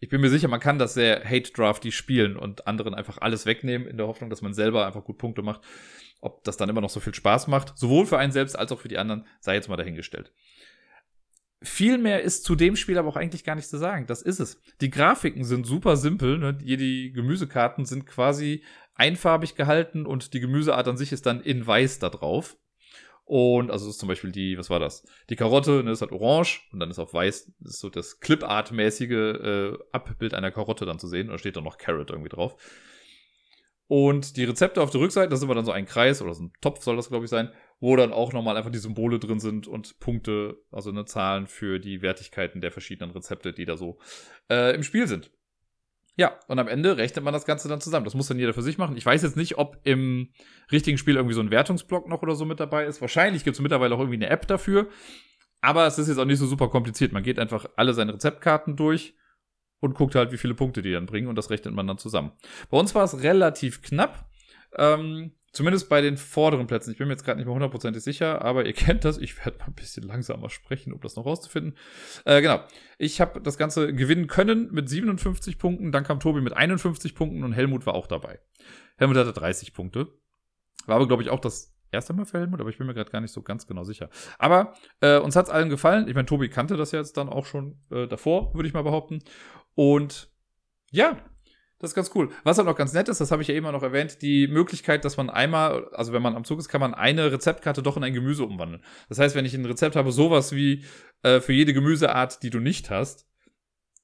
Ich 0.00 0.08
bin 0.08 0.20
mir 0.20 0.30
sicher, 0.30 0.48
man 0.48 0.60
kann 0.60 0.78
das 0.78 0.94
sehr 0.94 1.24
hate-drafty 1.24 1.92
spielen 1.92 2.36
und 2.36 2.66
anderen 2.66 2.94
einfach 2.94 3.18
alles 3.18 3.46
wegnehmen, 3.46 3.86
in 3.86 3.96
der 3.96 4.06
Hoffnung, 4.06 4.30
dass 4.30 4.42
man 4.42 4.54
selber 4.54 4.86
einfach 4.86 5.04
gut 5.04 5.18
Punkte 5.18 5.42
macht. 5.42 5.62
Ob 6.20 6.42
das 6.44 6.56
dann 6.56 6.68
immer 6.68 6.80
noch 6.80 6.90
so 6.90 7.00
viel 7.00 7.14
Spaß 7.14 7.46
macht, 7.46 7.78
sowohl 7.78 8.06
für 8.06 8.18
einen 8.18 8.32
selbst 8.32 8.58
als 8.58 8.72
auch 8.72 8.80
für 8.80 8.88
die 8.88 8.98
anderen, 8.98 9.26
sei 9.40 9.54
jetzt 9.54 9.68
mal 9.68 9.76
dahingestellt. 9.76 10.32
Viel 11.60 11.98
mehr 11.98 12.22
ist 12.22 12.44
zu 12.44 12.54
dem 12.54 12.76
Spiel 12.76 12.98
aber 12.98 13.08
auch 13.08 13.16
eigentlich 13.16 13.42
gar 13.42 13.56
nicht 13.56 13.68
zu 13.68 13.78
sagen. 13.78 14.06
Das 14.06 14.22
ist 14.22 14.38
es. 14.38 14.60
Die 14.80 14.90
Grafiken 14.90 15.44
sind 15.44 15.66
super 15.66 15.96
simpel. 15.96 16.38
Ne? 16.38 16.54
Die 16.54 17.12
Gemüsekarten 17.12 17.84
sind 17.84 18.06
quasi 18.06 18.62
einfarbig 18.94 19.56
gehalten 19.56 20.06
und 20.06 20.34
die 20.34 20.40
Gemüseart 20.40 20.86
an 20.86 20.96
sich 20.96 21.12
ist 21.12 21.26
dann 21.26 21.40
in 21.40 21.66
weiß 21.66 21.98
da 21.98 22.10
drauf. 22.10 22.56
Und 23.24 23.70
also 23.70 23.90
ist 23.90 23.98
zum 23.98 24.08
Beispiel 24.08 24.32
die, 24.32 24.56
was 24.56 24.70
war 24.70 24.80
das? 24.80 25.06
Die 25.28 25.36
Karotte, 25.36 25.82
ne, 25.84 25.90
ist 25.90 26.00
halt 26.00 26.12
orange 26.12 26.62
und 26.72 26.80
dann 26.80 26.90
ist 26.90 26.98
auf 26.98 27.12
weiß, 27.12 27.52
ist 27.62 27.78
so 27.78 27.90
das 27.90 28.20
Clipart-mäßige 28.20 29.10
äh, 29.10 29.78
Abbild 29.92 30.32
einer 30.32 30.50
Karotte 30.50 30.86
dann 30.86 30.98
zu 30.98 31.08
sehen. 31.08 31.26
Und 31.26 31.32
da 31.32 31.38
steht 31.38 31.56
dann 31.56 31.64
noch 31.64 31.76
Carrot 31.76 32.10
irgendwie 32.10 32.30
drauf. 32.30 32.56
Und 33.86 34.36
die 34.36 34.44
Rezepte 34.44 34.80
auf 34.80 34.90
der 34.90 35.02
Rückseite, 35.02 35.28
das 35.28 35.40
ist 35.40 35.44
immer 35.44 35.54
dann 35.54 35.66
so 35.66 35.72
ein 35.72 35.84
Kreis 35.84 36.22
oder 36.22 36.32
so 36.32 36.44
ein 36.44 36.52
Topf 36.62 36.82
soll 36.82 36.96
das, 36.96 37.08
glaube 37.08 37.24
ich, 37.24 37.30
sein, 37.30 37.50
wo 37.80 37.96
dann 37.96 38.12
auch 38.12 38.32
nochmal 38.32 38.56
einfach 38.56 38.70
die 38.70 38.78
Symbole 38.78 39.18
drin 39.18 39.40
sind 39.40 39.66
und 39.66 40.00
Punkte, 40.00 40.56
also 40.70 40.90
eine 40.90 41.04
Zahlen 41.04 41.46
für 41.46 41.78
die 41.78 42.02
Wertigkeiten 42.02 42.60
der 42.60 42.72
verschiedenen 42.72 43.12
Rezepte, 43.12 43.52
die 43.52 43.64
da 43.64 43.76
so 43.76 43.98
äh, 44.50 44.74
im 44.74 44.82
Spiel 44.82 45.06
sind. 45.06 45.30
Ja, 46.16 46.36
und 46.48 46.58
am 46.58 46.66
Ende 46.66 46.96
rechnet 46.96 47.24
man 47.24 47.32
das 47.32 47.46
Ganze 47.46 47.68
dann 47.68 47.80
zusammen. 47.80 48.04
Das 48.04 48.14
muss 48.14 48.26
dann 48.26 48.40
jeder 48.40 48.52
für 48.52 48.62
sich 48.62 48.76
machen. 48.76 48.96
Ich 48.96 49.06
weiß 49.06 49.22
jetzt 49.22 49.36
nicht, 49.36 49.56
ob 49.56 49.78
im 49.84 50.30
richtigen 50.72 50.98
Spiel 50.98 51.14
irgendwie 51.14 51.34
so 51.34 51.40
ein 51.40 51.52
Wertungsblock 51.52 52.08
noch 52.08 52.22
oder 52.22 52.34
so 52.34 52.44
mit 52.44 52.58
dabei 52.58 52.86
ist. 52.86 53.00
Wahrscheinlich 53.00 53.44
gibt 53.44 53.54
es 53.54 53.60
mittlerweile 53.60 53.94
auch 53.94 54.00
irgendwie 54.00 54.16
eine 54.16 54.28
App 54.28 54.48
dafür. 54.48 54.88
Aber 55.60 55.86
es 55.86 55.96
ist 55.96 56.08
jetzt 56.08 56.18
auch 56.18 56.24
nicht 56.24 56.40
so 56.40 56.46
super 56.46 56.70
kompliziert. 56.70 57.12
Man 57.12 57.22
geht 57.22 57.38
einfach 57.38 57.66
alle 57.76 57.94
seine 57.94 58.14
Rezeptkarten 58.14 58.74
durch 58.74 59.14
und 59.78 59.94
guckt 59.94 60.16
halt, 60.16 60.32
wie 60.32 60.38
viele 60.38 60.54
Punkte 60.54 60.82
die 60.82 60.92
dann 60.92 61.06
bringen 61.06 61.28
und 61.28 61.36
das 61.36 61.50
rechnet 61.50 61.74
man 61.74 61.86
dann 61.86 61.98
zusammen. 61.98 62.32
Bei 62.68 62.78
uns 62.78 62.96
war 62.96 63.04
es 63.04 63.22
relativ 63.22 63.82
knapp. 63.82 64.28
Ähm, 64.76 65.32
Zumindest 65.52 65.88
bei 65.88 66.00
den 66.02 66.18
vorderen 66.18 66.66
Plätzen. 66.66 66.90
Ich 66.92 66.98
bin 66.98 67.08
mir 67.08 67.14
jetzt 67.14 67.24
gerade 67.24 67.38
nicht 67.38 67.46
mehr 67.46 67.54
hundertprozentig 67.54 68.02
sicher, 68.02 68.42
aber 68.42 68.66
ihr 68.66 68.72
kennt 68.74 69.04
das. 69.04 69.18
Ich 69.18 69.38
werde 69.44 69.58
mal 69.58 69.66
ein 69.66 69.74
bisschen 69.74 70.04
langsamer 70.04 70.50
sprechen, 70.50 70.92
um 70.92 71.00
das 71.00 71.16
noch 71.16 71.24
rauszufinden. 71.24 71.76
Äh, 72.24 72.42
genau. 72.42 72.60
Ich 72.98 73.20
habe 73.20 73.40
das 73.40 73.56
Ganze 73.56 73.94
gewinnen 73.94 74.26
können 74.26 74.68
mit 74.72 74.88
57 74.88 75.58
Punkten. 75.58 75.92
Dann 75.92 76.04
kam 76.04 76.20
Tobi 76.20 76.40
mit 76.40 76.52
51 76.52 77.14
Punkten 77.14 77.44
und 77.44 77.52
Helmut 77.52 77.86
war 77.86 77.94
auch 77.94 78.06
dabei. 78.06 78.40
Helmut 78.96 79.16
hatte 79.16 79.32
30 79.32 79.72
Punkte. 79.72 80.08
War 80.86 80.96
aber, 80.96 81.08
glaube 81.08 81.22
ich, 81.22 81.30
auch 81.30 81.40
das 81.40 81.74
erste 81.90 82.12
Mal 82.12 82.26
für 82.26 82.38
Helmut, 82.38 82.60
aber 82.60 82.70
ich 82.70 82.78
bin 82.78 82.86
mir 82.86 82.94
gerade 82.94 83.10
gar 83.10 83.20
nicht 83.20 83.32
so 83.32 83.42
ganz 83.42 83.66
genau 83.66 83.84
sicher. 83.84 84.10
Aber 84.38 84.74
äh, 85.00 85.18
uns 85.18 85.36
hat 85.36 85.46
es 85.46 85.50
allen 85.50 85.70
gefallen. 85.70 86.08
Ich 86.08 86.14
meine, 86.14 86.26
Tobi 86.26 86.48
kannte 86.48 86.76
das 86.76 86.92
ja 86.92 86.98
jetzt 86.98 87.16
dann 87.16 87.28
auch 87.28 87.46
schon 87.46 87.80
äh, 87.90 88.06
davor, 88.06 88.54
würde 88.54 88.68
ich 88.68 88.74
mal 88.74 88.82
behaupten. 88.82 89.20
Und 89.74 90.30
ja, 90.90 91.18
das 91.78 91.90
ist 91.90 91.94
ganz 91.94 92.10
cool. 92.14 92.30
Was 92.44 92.58
halt 92.58 92.66
noch 92.66 92.76
ganz 92.76 92.92
nett 92.92 93.08
ist, 93.08 93.20
das 93.20 93.30
habe 93.30 93.42
ich 93.42 93.48
ja 93.48 93.54
immer 93.54 93.72
noch 93.72 93.82
erwähnt, 93.82 94.20
die 94.20 94.48
Möglichkeit, 94.48 95.04
dass 95.04 95.16
man 95.16 95.30
einmal, 95.30 95.88
also 95.92 96.12
wenn 96.12 96.22
man 96.22 96.34
am 96.34 96.44
Zug 96.44 96.58
ist, 96.58 96.68
kann 96.68 96.80
man 96.80 96.94
eine 96.94 97.30
Rezeptkarte 97.30 97.82
doch 97.82 97.96
in 97.96 98.04
ein 98.04 98.14
Gemüse 98.14 98.44
umwandeln. 98.44 98.82
Das 99.08 99.18
heißt, 99.18 99.36
wenn 99.36 99.44
ich 99.44 99.54
ein 99.54 99.64
Rezept 99.64 99.94
habe, 99.94 100.10
sowas 100.10 100.52
wie 100.52 100.84
äh, 101.22 101.40
für 101.40 101.52
jede 101.52 101.72
Gemüseart, 101.72 102.42
die 102.42 102.50
du 102.50 102.58
nicht 102.58 102.90
hast, 102.90 103.28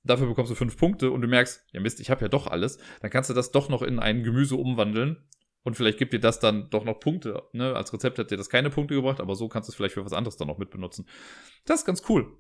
dafür 0.04 0.28
bekommst 0.28 0.52
du 0.52 0.54
fünf 0.54 0.76
Punkte 0.76 1.10
und 1.10 1.22
du 1.22 1.28
merkst, 1.28 1.64
ja 1.72 1.80
Mist, 1.80 1.98
ich 2.00 2.10
habe 2.10 2.22
ja 2.22 2.28
doch 2.28 2.46
alles, 2.46 2.78
dann 3.00 3.10
kannst 3.10 3.30
du 3.30 3.34
das 3.34 3.50
doch 3.50 3.68
noch 3.68 3.82
in 3.82 3.98
ein 3.98 4.22
Gemüse 4.22 4.54
umwandeln 4.54 5.24
und 5.64 5.76
vielleicht 5.76 5.98
gibt 5.98 6.12
dir 6.12 6.20
das 6.20 6.38
dann 6.38 6.70
doch 6.70 6.84
noch 6.84 7.00
Punkte. 7.00 7.42
Ne? 7.52 7.74
Als 7.74 7.92
Rezept 7.92 8.18
hat 8.18 8.30
dir 8.30 8.37
das 8.37 8.50
keine 8.50 8.70
Punkte 8.70 8.94
gebracht, 8.94 9.20
aber 9.20 9.34
so 9.34 9.48
kannst 9.48 9.68
du 9.68 9.72
es 9.72 9.76
vielleicht 9.76 9.94
für 9.94 10.04
was 10.04 10.12
anderes 10.12 10.37
dann 10.37 10.46
noch 10.46 10.58
mitbenutzen. 10.58 11.08
Das 11.64 11.80
ist 11.80 11.87
ganz 11.87 12.02
cool. 12.08 12.38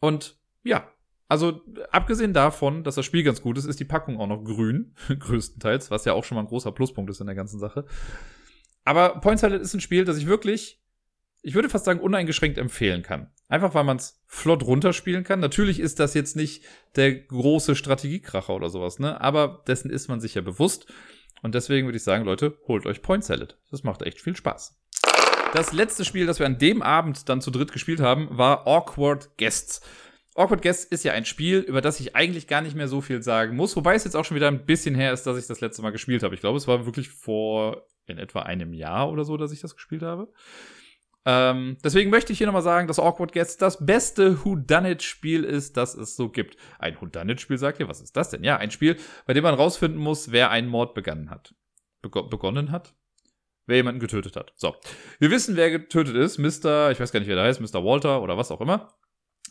Und 0.00 0.38
ja, 0.62 0.93
also, 1.28 1.62
abgesehen 1.90 2.32
davon, 2.32 2.84
dass 2.84 2.96
das 2.96 3.04
Spiel 3.04 3.22
ganz 3.22 3.40
gut 3.40 3.56
ist, 3.56 3.64
ist 3.64 3.80
die 3.80 3.84
Packung 3.84 4.20
auch 4.20 4.26
noch 4.26 4.44
grün, 4.44 4.94
größtenteils, 5.18 5.90
was 5.90 6.04
ja 6.04 6.12
auch 6.12 6.24
schon 6.24 6.36
mal 6.36 6.42
ein 6.42 6.48
großer 6.48 6.72
Pluspunkt 6.72 7.10
ist 7.10 7.20
in 7.20 7.26
der 7.26 7.34
ganzen 7.34 7.58
Sache. 7.58 7.86
Aber 8.84 9.20
Point 9.20 9.40
Salad 9.40 9.62
ist 9.62 9.74
ein 9.74 9.80
Spiel, 9.80 10.04
das 10.04 10.18
ich 10.18 10.26
wirklich, 10.26 10.82
ich 11.42 11.54
würde 11.54 11.70
fast 11.70 11.86
sagen, 11.86 12.00
uneingeschränkt 12.00 12.58
empfehlen 12.58 13.02
kann. 13.02 13.30
Einfach 13.48 13.74
weil 13.74 13.84
man 13.84 13.96
es 13.96 14.22
flott 14.26 14.62
runterspielen 14.62 15.24
kann. 15.24 15.40
Natürlich 15.40 15.80
ist 15.80 16.00
das 16.00 16.14
jetzt 16.14 16.36
nicht 16.36 16.64
der 16.96 17.14
große 17.14 17.76
Strategiekracher 17.76 18.54
oder 18.54 18.70
sowas, 18.70 18.98
ne? 18.98 19.20
Aber 19.20 19.62
dessen 19.66 19.90
ist 19.90 20.08
man 20.08 20.20
sich 20.20 20.34
ja 20.34 20.42
bewusst. 20.42 20.86
Und 21.42 21.54
deswegen 21.54 21.86
würde 21.86 21.96
ich 21.96 22.04
sagen, 22.04 22.24
Leute, 22.24 22.58
holt 22.66 22.86
euch 22.86 23.02
Point 23.02 23.24
Salad. 23.24 23.58
Das 23.70 23.82
macht 23.82 24.02
echt 24.02 24.20
viel 24.20 24.34
Spaß. 24.34 24.78
Das 25.52 25.72
letzte 25.72 26.04
Spiel, 26.04 26.26
das 26.26 26.38
wir 26.38 26.46
an 26.46 26.58
dem 26.58 26.82
Abend 26.82 27.28
dann 27.28 27.40
zu 27.40 27.50
dritt 27.50 27.70
gespielt 27.70 28.00
haben, 28.00 28.28
war 28.30 28.66
Awkward 28.66 29.36
Guests. 29.36 29.82
Awkward 30.34 30.62
Guest 30.62 30.90
ist 30.90 31.04
ja 31.04 31.12
ein 31.12 31.24
Spiel, 31.24 31.60
über 31.60 31.80
das 31.80 32.00
ich 32.00 32.16
eigentlich 32.16 32.48
gar 32.48 32.60
nicht 32.60 32.74
mehr 32.74 32.88
so 32.88 33.00
viel 33.00 33.22
sagen 33.22 33.56
muss, 33.56 33.76
wobei 33.76 33.94
es 33.94 34.04
jetzt 34.04 34.16
auch 34.16 34.24
schon 34.24 34.34
wieder 34.34 34.48
ein 34.48 34.66
bisschen 34.66 34.94
her 34.94 35.12
ist, 35.12 35.24
dass 35.24 35.38
ich 35.38 35.46
das 35.46 35.60
letzte 35.60 35.82
Mal 35.82 35.90
gespielt 35.90 36.24
habe. 36.24 36.34
Ich 36.34 36.40
glaube, 36.40 36.58
es 36.58 36.66
war 36.66 36.86
wirklich 36.86 37.08
vor 37.08 37.86
in 38.06 38.18
etwa 38.18 38.40
einem 38.40 38.72
Jahr 38.74 39.10
oder 39.10 39.24
so, 39.24 39.36
dass 39.36 39.52
ich 39.52 39.60
das 39.60 39.76
gespielt 39.76 40.02
habe. 40.02 40.32
Ähm, 41.24 41.78
deswegen 41.82 42.10
möchte 42.10 42.32
ich 42.32 42.38
hier 42.38 42.48
nochmal 42.48 42.62
sagen, 42.62 42.88
dass 42.88 42.98
Awkward 42.98 43.32
Guest 43.32 43.62
das 43.62 43.86
beste 43.86 44.44
Whodunit-Spiel 44.44 45.44
ist, 45.44 45.76
das 45.76 45.94
es 45.94 46.16
so 46.16 46.28
gibt. 46.28 46.56
Ein 46.78 47.00
Whodunit-Spiel, 47.00 47.56
sagt 47.56 47.80
ihr? 47.80 47.88
Was 47.88 48.02
ist 48.02 48.16
das 48.16 48.28
denn? 48.28 48.44
Ja, 48.44 48.56
ein 48.56 48.72
Spiel, 48.72 48.96
bei 49.26 49.32
dem 49.32 49.44
man 49.44 49.54
rausfinden 49.54 50.00
muss, 50.00 50.32
wer 50.32 50.50
einen 50.50 50.68
Mord 50.68 50.94
begonnen 50.94 51.30
hat. 51.30 51.54
Bego 52.02 52.24
begonnen 52.24 52.72
hat? 52.72 52.94
Wer 53.66 53.76
jemanden 53.76 54.00
getötet 54.00 54.36
hat. 54.36 54.52
So. 54.56 54.76
Wir 55.18 55.30
wissen, 55.30 55.56
wer 55.56 55.70
getötet 55.70 56.16
ist. 56.16 56.36
Mr., 56.36 56.90
ich 56.90 57.00
weiß 57.00 57.12
gar 57.12 57.20
nicht, 57.20 57.28
wer 57.28 57.36
da 57.36 57.44
heißt, 57.44 57.60
Mr. 57.60 57.82
Walter 57.82 58.20
oder 58.20 58.36
was 58.36 58.50
auch 58.50 58.60
immer 58.60 58.92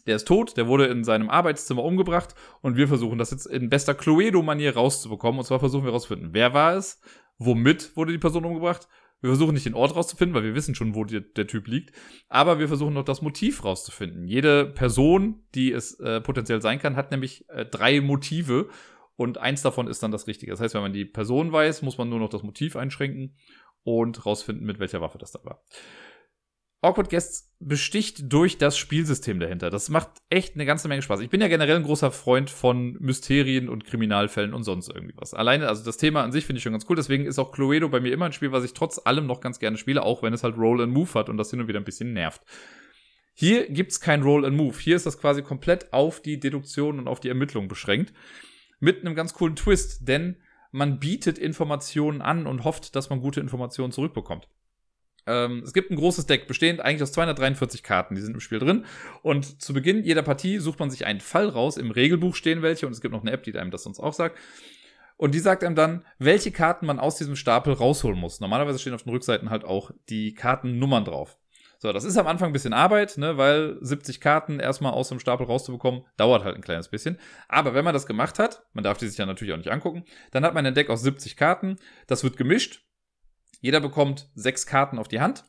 der 0.06 0.18
ist 0.18 0.28
tot, 0.28 0.58
der 0.58 0.68
wurde 0.68 0.86
in 0.86 1.04
seinem 1.04 1.30
Arbeitszimmer 1.30 1.84
umgebracht 1.84 2.36
und 2.62 2.76
wir 2.76 2.88
versuchen 2.88 3.18
das 3.18 3.32
jetzt 3.32 3.46
in 3.46 3.70
bester 3.70 3.94
Cluedo-Manier 3.94 4.76
rauszubekommen. 4.76 5.40
Und 5.40 5.46
zwar 5.46 5.60
versuchen 5.60 5.86
wir 5.86 5.92
rauszufinden, 5.92 6.34
wer 6.34 6.54
war 6.54 6.76
es, 6.76 7.02
womit 7.38 7.96
wurde 7.96 8.12
die 8.12 8.18
Person 8.18 8.46
umgebracht. 8.46 8.88
Wir 9.22 9.30
versuchen 9.30 9.54
nicht 9.54 9.66
den 9.66 9.74
Ort 9.74 9.96
rauszufinden, 9.96 10.36
weil 10.36 10.44
wir 10.44 10.54
wissen 10.54 10.76
schon, 10.76 10.96
wo 10.96 11.06
die, 11.06 11.22
der 11.34 11.48
Typ 11.48 11.68
liegt. 11.68 11.96
Aber 12.28 12.60
wir 12.60 12.68
versuchen 12.68 12.94
noch 12.94 13.06
das 13.06 13.22
Motiv 13.22 13.64
rauszufinden. 13.64 14.28
Jede 14.28 14.66
Person, 14.66 15.44
die 15.56 15.72
es 15.72 15.98
äh, 16.02 16.20
potenziell 16.20 16.62
sein 16.62 16.80
kann, 16.80 16.98
hat 16.98 17.12
nämlich 17.12 17.50
äh, 17.50 17.66
drei 17.66 18.02
Motive 18.02 18.68
und 19.16 19.38
eins 19.38 19.62
davon 19.62 19.88
ist 19.88 20.04
dann 20.04 20.12
das 20.12 20.28
Richtige. 20.28 20.52
Das 20.52 20.60
heißt, 20.60 20.74
wenn 20.76 20.82
man 20.82 20.92
die 20.92 21.06
Person 21.06 21.54
weiß, 21.54 21.84
muss 21.84 21.98
man 21.98 22.10
nur 22.10 22.20
noch 22.20 22.30
das 22.30 22.44
Motiv 22.44 22.76
einschränken 22.76 23.38
und 23.84 24.26
rausfinden, 24.26 24.66
mit 24.66 24.80
welcher 24.80 25.00
Waffe 25.00 25.18
das 25.20 25.32
da 25.32 25.40
war. 25.46 25.64
Awkward 26.84 27.10
Guests 27.10 27.50
besticht 27.60 28.32
durch 28.32 28.58
das 28.58 28.78
Spielsystem 28.78 29.40
dahinter. 29.40 29.70
Das 29.70 29.90
macht 29.90 30.10
echt 30.30 30.56
eine 30.56 30.66
ganze 30.66 30.90
Menge 30.90 31.02
Spaß. 31.02 31.22
Ich 31.22 31.30
bin 31.30 31.40
ja 31.40 31.48
generell 31.48 31.78
ein 31.78 31.84
großer 31.84 32.12
Freund 32.12 32.50
von 32.50 32.98
Mysterien 33.00 33.70
und 33.70 33.86
Kriminalfällen 33.86 34.54
und 34.54 34.64
sonst 34.64 34.90
irgendwie 34.90 35.14
was. 35.16 35.34
Alleine, 35.34 35.70
also 35.70 35.86
das 35.86 35.96
Thema 35.96 36.24
an 36.24 36.34
sich 36.34 36.46
finde 36.46 36.58
ich 36.58 36.64
schon 36.64 36.74
ganz 36.74 36.86
cool. 36.90 36.98
Deswegen 36.98 37.26
ist 37.26 37.40
auch 37.40 37.54
Cluedo 37.54 37.88
bei 37.88 38.02
mir 38.02 38.12
immer 38.12 38.26
ein 38.26 38.34
Spiel, 38.34 38.52
was 38.52 38.66
ich 38.66 38.74
trotz 38.74 39.00
allem 39.06 39.26
noch 39.26 39.40
ganz 39.40 39.60
gerne 39.60 39.78
spiele, 39.78 40.04
auch 40.04 40.24
wenn 40.24 40.34
es 40.34 40.44
halt 40.44 40.58
Roll 40.58 40.82
and 40.82 40.94
Move 40.94 41.14
hat 41.14 41.30
und 41.30 41.38
das 41.38 41.52
hin 41.52 41.62
und 41.62 41.70
wieder 41.70 41.80
ein 41.80 41.86
bisschen 41.86 42.12
nervt. 42.12 42.42
Hier 43.34 43.70
gibt's 43.70 44.02
kein 44.02 44.22
Roll 44.22 44.46
and 44.46 44.58
Move. 44.58 44.78
Hier 44.78 44.98
ist 44.98 45.06
das 45.06 45.18
quasi 45.18 45.42
komplett 45.42 45.94
auf 45.94 46.22
die 46.22 46.40
Deduktion 46.40 47.00
und 47.00 47.08
auf 47.08 47.22
die 47.22 47.30
Ermittlung 47.30 47.70
beschränkt. 47.70 48.14
Mit 48.82 49.02
einem 49.02 49.16
ganz 49.16 49.34
coolen 49.34 49.56
Twist, 49.56 50.08
denn 50.08 50.36
man 50.72 51.00
bietet 51.00 51.38
Informationen 51.38 52.22
an 52.22 52.46
und 52.46 52.66
hofft, 52.66 52.96
dass 52.98 53.10
man 53.10 53.22
gute 53.22 53.40
Informationen 53.40 53.94
zurückbekommt. 53.94 54.50
Ähm, 55.26 55.62
es 55.64 55.74
gibt 55.74 55.92
ein 55.92 55.96
großes 55.96 56.26
Deck, 56.26 56.48
bestehend 56.48 56.82
eigentlich 56.82 57.04
aus 57.04 57.12
243 57.14 57.84
Karten, 57.84 58.16
die 58.16 58.22
sind 58.22 58.34
im 58.34 58.40
Spiel 58.40 58.60
drin. 58.60 58.86
Und 59.22 59.62
zu 59.62 59.74
Beginn 59.74 60.04
jeder 60.04 60.22
Partie 60.22 60.60
sucht 60.60 60.80
man 60.80 60.90
sich 60.90 61.06
einen 61.06 61.22
Fall 61.22 61.50
raus. 61.50 61.78
Im 61.78 61.92
Regelbuch 61.92 62.36
stehen 62.36 62.62
welche 62.62 62.88
und 62.88 62.94
es 62.94 63.02
gibt 63.02 63.14
noch 63.14 63.22
eine 63.22 63.32
App, 63.32 63.44
die 63.44 63.58
einem 63.58 63.72
das 63.72 63.84
sonst 63.84 64.00
auch 64.00 64.14
sagt. 64.14 64.38
Und 65.18 65.34
die 65.36 65.40
sagt 65.40 65.64
einem 65.64 65.76
dann, 65.76 66.06
welche 66.18 66.52
Karten 66.52 66.86
man 66.86 67.00
aus 67.00 67.18
diesem 67.18 67.36
Stapel 67.36 67.74
rausholen 67.74 68.20
muss. 68.20 68.40
Normalerweise 68.40 68.80
stehen 68.80 68.94
auf 68.94 69.04
den 69.04 69.12
Rückseiten 69.12 69.50
halt 69.50 69.64
auch 69.64 69.92
die 70.10 70.34
Kartennummern 70.34 71.06
drauf. 71.06 71.38
So, 71.78 71.92
das 71.92 72.06
ist 72.06 72.18
am 72.18 72.28
Anfang 72.28 72.50
ein 72.50 72.54
bisschen 72.54 72.72
Arbeit, 72.72 73.18
ne, 73.18 73.36
weil 73.38 73.78
70 73.82 74.22
Karten 74.22 74.62
erstmal 74.62 74.94
aus 74.94 75.10
dem 75.10 75.20
Stapel 75.20 75.46
rauszubekommen, 75.46 76.06
dauert 76.16 76.46
halt 76.46 76.56
ein 76.56 76.62
kleines 76.62 76.88
bisschen. 76.88 77.20
Aber 77.50 77.74
wenn 77.74 77.84
man 77.84 77.94
das 77.94 78.06
gemacht 78.06 78.40
hat, 78.40 78.64
man 78.72 78.86
darf 78.86 78.98
die 78.98 79.08
sich 79.08 79.18
ja 79.18 79.26
natürlich 79.26 79.54
auch 79.54 79.58
nicht 79.58 79.72
angucken, 79.72 80.06
dann 80.32 80.46
hat 80.46 80.54
man 80.54 80.66
ein 80.66 80.76
Deck 80.76 80.90
aus 80.90 81.02
70 81.02 81.36
Karten, 81.36 81.76
das 82.08 82.24
wird 82.24 82.38
gemischt 82.38 82.86
jeder 83.64 83.80
bekommt 83.80 84.30
sechs 84.36 84.66
Karten 84.68 85.00
auf 85.00 85.08
die 85.08 85.22
Hand. 85.22 85.46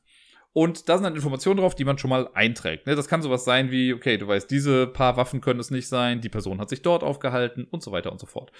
Und 0.52 0.88
da 0.88 0.96
sind 0.96 1.02
dann 1.02 1.16
Informationen 1.16 1.58
drauf, 1.58 1.74
die 1.74 1.84
man 1.84 1.98
schon 1.98 2.10
mal 2.10 2.30
einträgt. 2.32 2.86
Ne? 2.86 2.94
Das 2.94 3.08
kann 3.08 3.22
sowas 3.22 3.44
sein 3.44 3.72
wie, 3.72 3.92
okay, 3.92 4.18
du 4.18 4.28
weißt, 4.28 4.48
diese 4.48 4.86
paar 4.86 5.16
Waffen 5.16 5.40
können 5.40 5.58
es 5.58 5.72
nicht 5.72 5.88
sein, 5.88 6.20
die 6.20 6.28
Person 6.28 6.60
hat 6.60 6.68
sich 6.68 6.80
dort 6.80 7.02
aufgehalten 7.02 7.64
und 7.64 7.82
so 7.82 7.90
weiter 7.90 8.12
und 8.12 8.20
so 8.20 8.26
fort. 8.26 8.52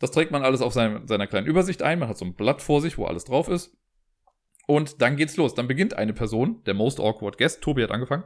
Das 0.00 0.10
trägt 0.10 0.32
man 0.32 0.42
alles 0.42 0.62
auf 0.62 0.72
seine, 0.72 1.06
seiner 1.06 1.28
kleinen 1.28 1.46
Übersicht 1.46 1.80
ein. 1.80 2.00
Man 2.00 2.08
hat 2.08 2.18
so 2.18 2.24
ein 2.24 2.34
Blatt 2.34 2.60
vor 2.60 2.80
sich, 2.80 2.98
wo 2.98 3.04
alles 3.04 3.24
drauf 3.24 3.48
ist. 3.48 3.76
Und 4.66 5.00
dann 5.00 5.16
geht's 5.16 5.36
los. 5.36 5.54
Dann 5.54 5.68
beginnt 5.68 5.94
eine 5.94 6.12
Person, 6.12 6.64
der 6.64 6.74
Most 6.74 6.98
Awkward 6.98 7.38
Guest, 7.38 7.62
Tobi 7.62 7.84
hat 7.84 7.92
angefangen, 7.92 8.24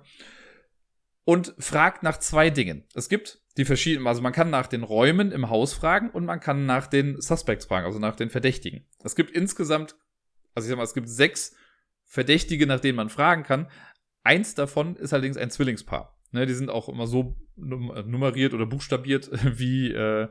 und 1.24 1.54
fragt 1.58 2.02
nach 2.02 2.18
zwei 2.18 2.48
Dingen. 2.48 2.86
Es 2.94 3.10
gibt 3.10 3.42
die 3.58 3.66
verschiedenen, 3.66 4.06
also 4.06 4.22
man 4.22 4.32
kann 4.32 4.48
nach 4.48 4.68
den 4.68 4.84
Räumen 4.84 5.32
im 5.32 5.50
Haus 5.50 5.74
fragen 5.74 6.08
und 6.08 6.24
man 6.24 6.40
kann 6.40 6.64
nach 6.64 6.86
den 6.86 7.20
Suspects 7.20 7.66
fragen, 7.66 7.84
also 7.84 7.98
nach 7.98 8.16
den 8.16 8.30
Verdächtigen. 8.30 8.86
Es 9.04 9.14
gibt 9.14 9.30
insgesamt, 9.32 9.96
also 10.54 10.66
ich 10.66 10.70
sag 10.70 10.76
mal, 10.76 10.84
es 10.84 10.94
gibt 10.94 11.08
sechs 11.08 11.54
Verdächtige, 12.04 12.66
nach 12.66 12.80
denen 12.80 12.96
man 12.96 13.08
fragen 13.08 13.42
kann. 13.42 13.68
Eins 14.22 14.54
davon 14.54 14.96
ist 14.96 15.12
allerdings 15.12 15.36
ein 15.36 15.50
Zwillingspaar. 15.50 16.16
Ne, 16.32 16.46
die 16.46 16.54
sind 16.54 16.70
auch 16.70 16.88
immer 16.88 17.08
so 17.08 17.36
nummeriert 17.56 18.54
oder 18.54 18.64
buchstabiert, 18.64 19.30
wie, 19.58 19.90
äh, 19.90 20.28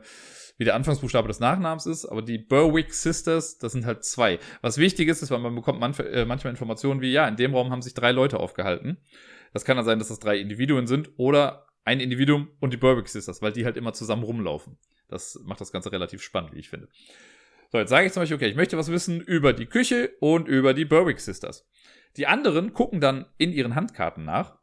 wie 0.56 0.64
der 0.64 0.74
Anfangsbuchstabe 0.74 1.28
des 1.28 1.40
Nachnamens 1.40 1.86
ist. 1.86 2.06
Aber 2.06 2.22
die 2.22 2.38
Berwick 2.38 2.94
Sisters, 2.94 3.58
das 3.58 3.72
sind 3.72 3.84
halt 3.84 4.04
zwei. 4.04 4.38
Was 4.62 4.78
wichtig 4.78 5.08
ist, 5.08 5.22
ist, 5.22 5.30
weil 5.30 5.40
man 5.40 5.54
bekommt 5.54 5.78
manf 5.78 5.98
äh, 5.98 6.24
manchmal 6.24 6.52
Informationen 6.52 7.02
wie, 7.02 7.12
ja, 7.12 7.28
in 7.28 7.36
dem 7.36 7.54
Raum 7.54 7.70
haben 7.70 7.82
sich 7.82 7.94
drei 7.94 8.12
Leute 8.12 8.40
aufgehalten. 8.40 8.98
Das 9.52 9.64
kann 9.64 9.76
dann 9.76 9.84
sein, 9.84 9.98
dass 9.98 10.08
das 10.08 10.20
drei 10.20 10.38
Individuen 10.38 10.86
sind 10.86 11.10
oder 11.16 11.66
ein 11.84 12.00
Individuum 12.00 12.48
und 12.60 12.72
die 12.72 12.76
Berwick 12.78 13.08
Sisters, 13.08 13.42
weil 13.42 13.52
die 13.52 13.64
halt 13.64 13.76
immer 13.76 13.92
zusammen 13.92 14.22
rumlaufen. 14.22 14.78
Das 15.08 15.40
macht 15.44 15.60
das 15.60 15.72
Ganze 15.72 15.92
relativ 15.92 16.22
spannend, 16.22 16.54
wie 16.54 16.60
ich 16.60 16.68
finde. 16.68 16.88
So, 17.72 17.78
jetzt 17.78 17.90
sage 17.90 18.06
ich 18.06 18.12
zum 18.12 18.22
Beispiel, 18.22 18.36
okay, 18.36 18.48
ich 18.48 18.56
möchte 18.56 18.76
was 18.76 18.90
wissen 18.90 19.20
über 19.20 19.52
die 19.52 19.66
Küche 19.66 20.10
und 20.18 20.48
über 20.48 20.74
die 20.74 20.84
Berwick 20.84 21.20
Sisters. 21.20 21.68
Die 22.16 22.26
anderen 22.26 22.72
gucken 22.72 23.00
dann 23.00 23.26
in 23.38 23.52
ihren 23.52 23.76
Handkarten 23.76 24.24
nach, 24.24 24.58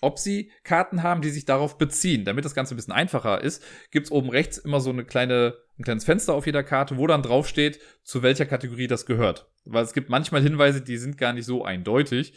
ob 0.00 0.18
sie 0.18 0.50
Karten 0.64 1.02
haben, 1.02 1.20
die 1.20 1.28
sich 1.28 1.44
darauf 1.44 1.76
beziehen. 1.76 2.24
Damit 2.24 2.46
das 2.46 2.54
Ganze 2.54 2.74
ein 2.74 2.76
bisschen 2.76 2.94
einfacher 2.94 3.42
ist, 3.42 3.62
gibt's 3.90 4.10
oben 4.10 4.30
rechts 4.30 4.56
immer 4.56 4.80
so 4.80 4.88
eine 4.88 5.04
kleine, 5.04 5.58
ein 5.78 5.84
kleines 5.84 6.04
Fenster 6.04 6.32
auf 6.32 6.46
jeder 6.46 6.62
Karte, 6.62 6.96
wo 6.96 7.06
dann 7.06 7.22
draufsteht, 7.22 7.80
zu 8.02 8.22
welcher 8.22 8.46
Kategorie 8.46 8.86
das 8.86 9.04
gehört. 9.04 9.50
Weil 9.64 9.84
es 9.84 9.92
gibt 9.92 10.08
manchmal 10.08 10.42
Hinweise, 10.42 10.80
die 10.80 10.96
sind 10.96 11.18
gar 11.18 11.34
nicht 11.34 11.44
so 11.44 11.64
eindeutig 11.64 12.32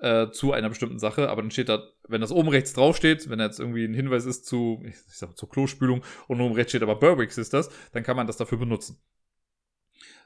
äh, 0.00 0.30
zu 0.30 0.52
einer 0.52 0.70
bestimmten 0.70 0.98
Sache, 0.98 1.28
aber 1.28 1.42
dann 1.42 1.50
steht 1.50 1.68
da, 1.68 1.84
wenn 2.08 2.22
das 2.22 2.32
oben 2.32 2.48
rechts 2.48 2.72
draufsteht, 2.72 3.28
wenn 3.28 3.38
jetzt 3.38 3.60
irgendwie 3.60 3.84
ein 3.84 3.94
Hinweis 3.94 4.24
ist 4.24 4.46
zu, 4.46 4.82
ich 4.86 4.96
sag, 5.06 5.36
zur 5.36 5.50
Klospülung 5.50 6.02
und 6.26 6.40
oben 6.40 6.54
rechts 6.54 6.72
steht 6.72 6.82
aber 6.82 6.98
Berwick 6.98 7.32
Sisters, 7.32 7.68
dann 7.92 8.02
kann 8.02 8.16
man 8.16 8.26
das 8.26 8.38
dafür 8.38 8.58
benutzen. 8.58 8.98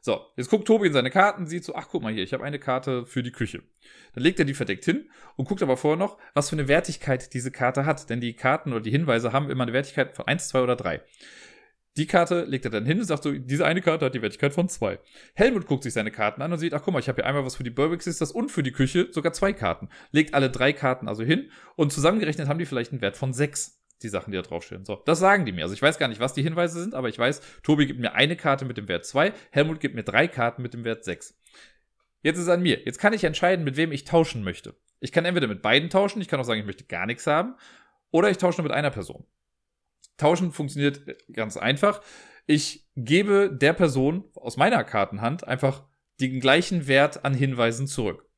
So, 0.02 0.20
jetzt 0.36 0.48
guckt 0.48 0.66
Tobi 0.66 0.86
in 0.86 0.94
seine 0.94 1.10
Karten, 1.10 1.46
sieht 1.46 1.62
so, 1.64 1.74
ach 1.74 1.88
guck 1.90 2.02
mal 2.02 2.12
hier, 2.12 2.22
ich 2.22 2.32
habe 2.32 2.42
eine 2.42 2.58
Karte 2.58 3.04
für 3.04 3.22
die 3.22 3.32
Küche. 3.32 3.62
Dann 4.14 4.24
legt 4.24 4.38
er 4.38 4.46
die 4.46 4.54
verdeckt 4.54 4.84
hin 4.86 5.10
und 5.36 5.46
guckt 5.46 5.62
aber 5.62 5.76
vorher 5.76 5.98
noch, 5.98 6.16
was 6.32 6.48
für 6.48 6.56
eine 6.56 6.68
Wertigkeit 6.68 7.34
diese 7.34 7.50
Karte 7.50 7.84
hat. 7.84 8.08
Denn 8.08 8.20
die 8.20 8.32
Karten 8.32 8.72
oder 8.72 8.80
die 8.80 8.90
Hinweise 8.90 9.32
haben 9.32 9.50
immer 9.50 9.64
eine 9.64 9.74
Wertigkeit 9.74 10.16
von 10.16 10.26
1, 10.26 10.48
2 10.48 10.62
oder 10.62 10.76
3. 10.76 11.02
Die 11.96 12.06
Karte 12.06 12.44
legt 12.44 12.64
er 12.64 12.70
dann 12.70 12.86
hin 12.86 13.00
und 13.00 13.04
sagt 13.04 13.24
so, 13.24 13.32
diese 13.32 13.66
eine 13.66 13.82
Karte 13.82 14.06
hat 14.06 14.14
die 14.14 14.22
Wertigkeit 14.22 14.54
von 14.54 14.68
2. 14.70 14.98
Helmut 15.34 15.66
guckt 15.66 15.82
sich 15.82 15.92
seine 15.92 16.10
Karten 16.10 16.40
an 16.40 16.52
und 16.52 16.58
sieht, 16.58 16.72
ach 16.72 16.82
guck 16.82 16.94
mal, 16.94 17.00
ich 17.00 17.08
habe 17.08 17.16
hier 17.16 17.26
einmal 17.26 17.44
was 17.44 17.56
für 17.56 17.64
die 17.64 17.70
Burbick 17.70 18.00
Sisters 18.00 18.32
und 18.32 18.50
für 18.50 18.62
die 18.62 18.72
Küche, 18.72 19.08
sogar 19.10 19.34
zwei 19.34 19.52
Karten. 19.52 19.88
Legt 20.12 20.32
alle 20.32 20.50
drei 20.50 20.72
Karten 20.72 21.08
also 21.08 21.24
hin 21.24 21.50
und 21.76 21.92
zusammengerechnet 21.92 22.48
haben 22.48 22.58
die 22.58 22.66
vielleicht 22.66 22.92
einen 22.92 23.02
Wert 23.02 23.16
von 23.16 23.34
6 23.34 23.79
die 24.02 24.08
Sachen, 24.08 24.30
die 24.30 24.36
da 24.36 24.42
draufstehen. 24.42 24.84
So, 24.84 25.02
das 25.04 25.18
sagen 25.18 25.44
die 25.44 25.52
mir. 25.52 25.62
Also 25.62 25.74
ich 25.74 25.82
weiß 25.82 25.98
gar 25.98 26.08
nicht, 26.08 26.20
was 26.20 26.34
die 26.34 26.42
Hinweise 26.42 26.80
sind, 26.80 26.94
aber 26.94 27.08
ich 27.08 27.18
weiß, 27.18 27.40
Tobi 27.62 27.86
gibt 27.86 28.00
mir 28.00 28.14
eine 28.14 28.36
Karte 28.36 28.64
mit 28.64 28.76
dem 28.76 28.88
Wert 28.88 29.04
2, 29.06 29.32
Helmut 29.50 29.80
gibt 29.80 29.94
mir 29.94 30.02
drei 30.02 30.28
Karten 30.28 30.62
mit 30.62 30.74
dem 30.74 30.84
Wert 30.84 31.04
6. 31.04 31.38
Jetzt 32.22 32.36
ist 32.36 32.44
es 32.44 32.48
an 32.48 32.62
mir. 32.62 32.80
Jetzt 32.84 32.98
kann 32.98 33.12
ich 33.12 33.24
entscheiden, 33.24 33.64
mit 33.64 33.76
wem 33.76 33.92
ich 33.92 34.04
tauschen 34.04 34.42
möchte. 34.42 34.74
Ich 35.00 35.12
kann 35.12 35.24
entweder 35.24 35.46
mit 35.46 35.62
beiden 35.62 35.88
tauschen, 35.88 36.20
ich 36.20 36.28
kann 36.28 36.40
auch 36.40 36.44
sagen, 36.44 36.60
ich 36.60 36.66
möchte 36.66 36.84
gar 36.84 37.06
nichts 37.06 37.26
haben, 37.26 37.54
oder 38.10 38.30
ich 38.30 38.38
tausche 38.38 38.60
nur 38.60 38.68
mit 38.68 38.76
einer 38.76 38.90
Person. 38.90 39.24
Tauschen 40.16 40.52
funktioniert 40.52 41.00
ganz 41.32 41.56
einfach. 41.56 42.02
Ich 42.46 42.88
gebe 42.96 43.50
der 43.50 43.72
Person 43.72 44.24
aus 44.34 44.56
meiner 44.56 44.84
Kartenhand 44.84 45.46
einfach 45.46 45.84
den 46.20 46.40
gleichen 46.40 46.86
Wert 46.86 47.24
an 47.24 47.32
Hinweisen 47.32 47.86
zurück. 47.86 48.29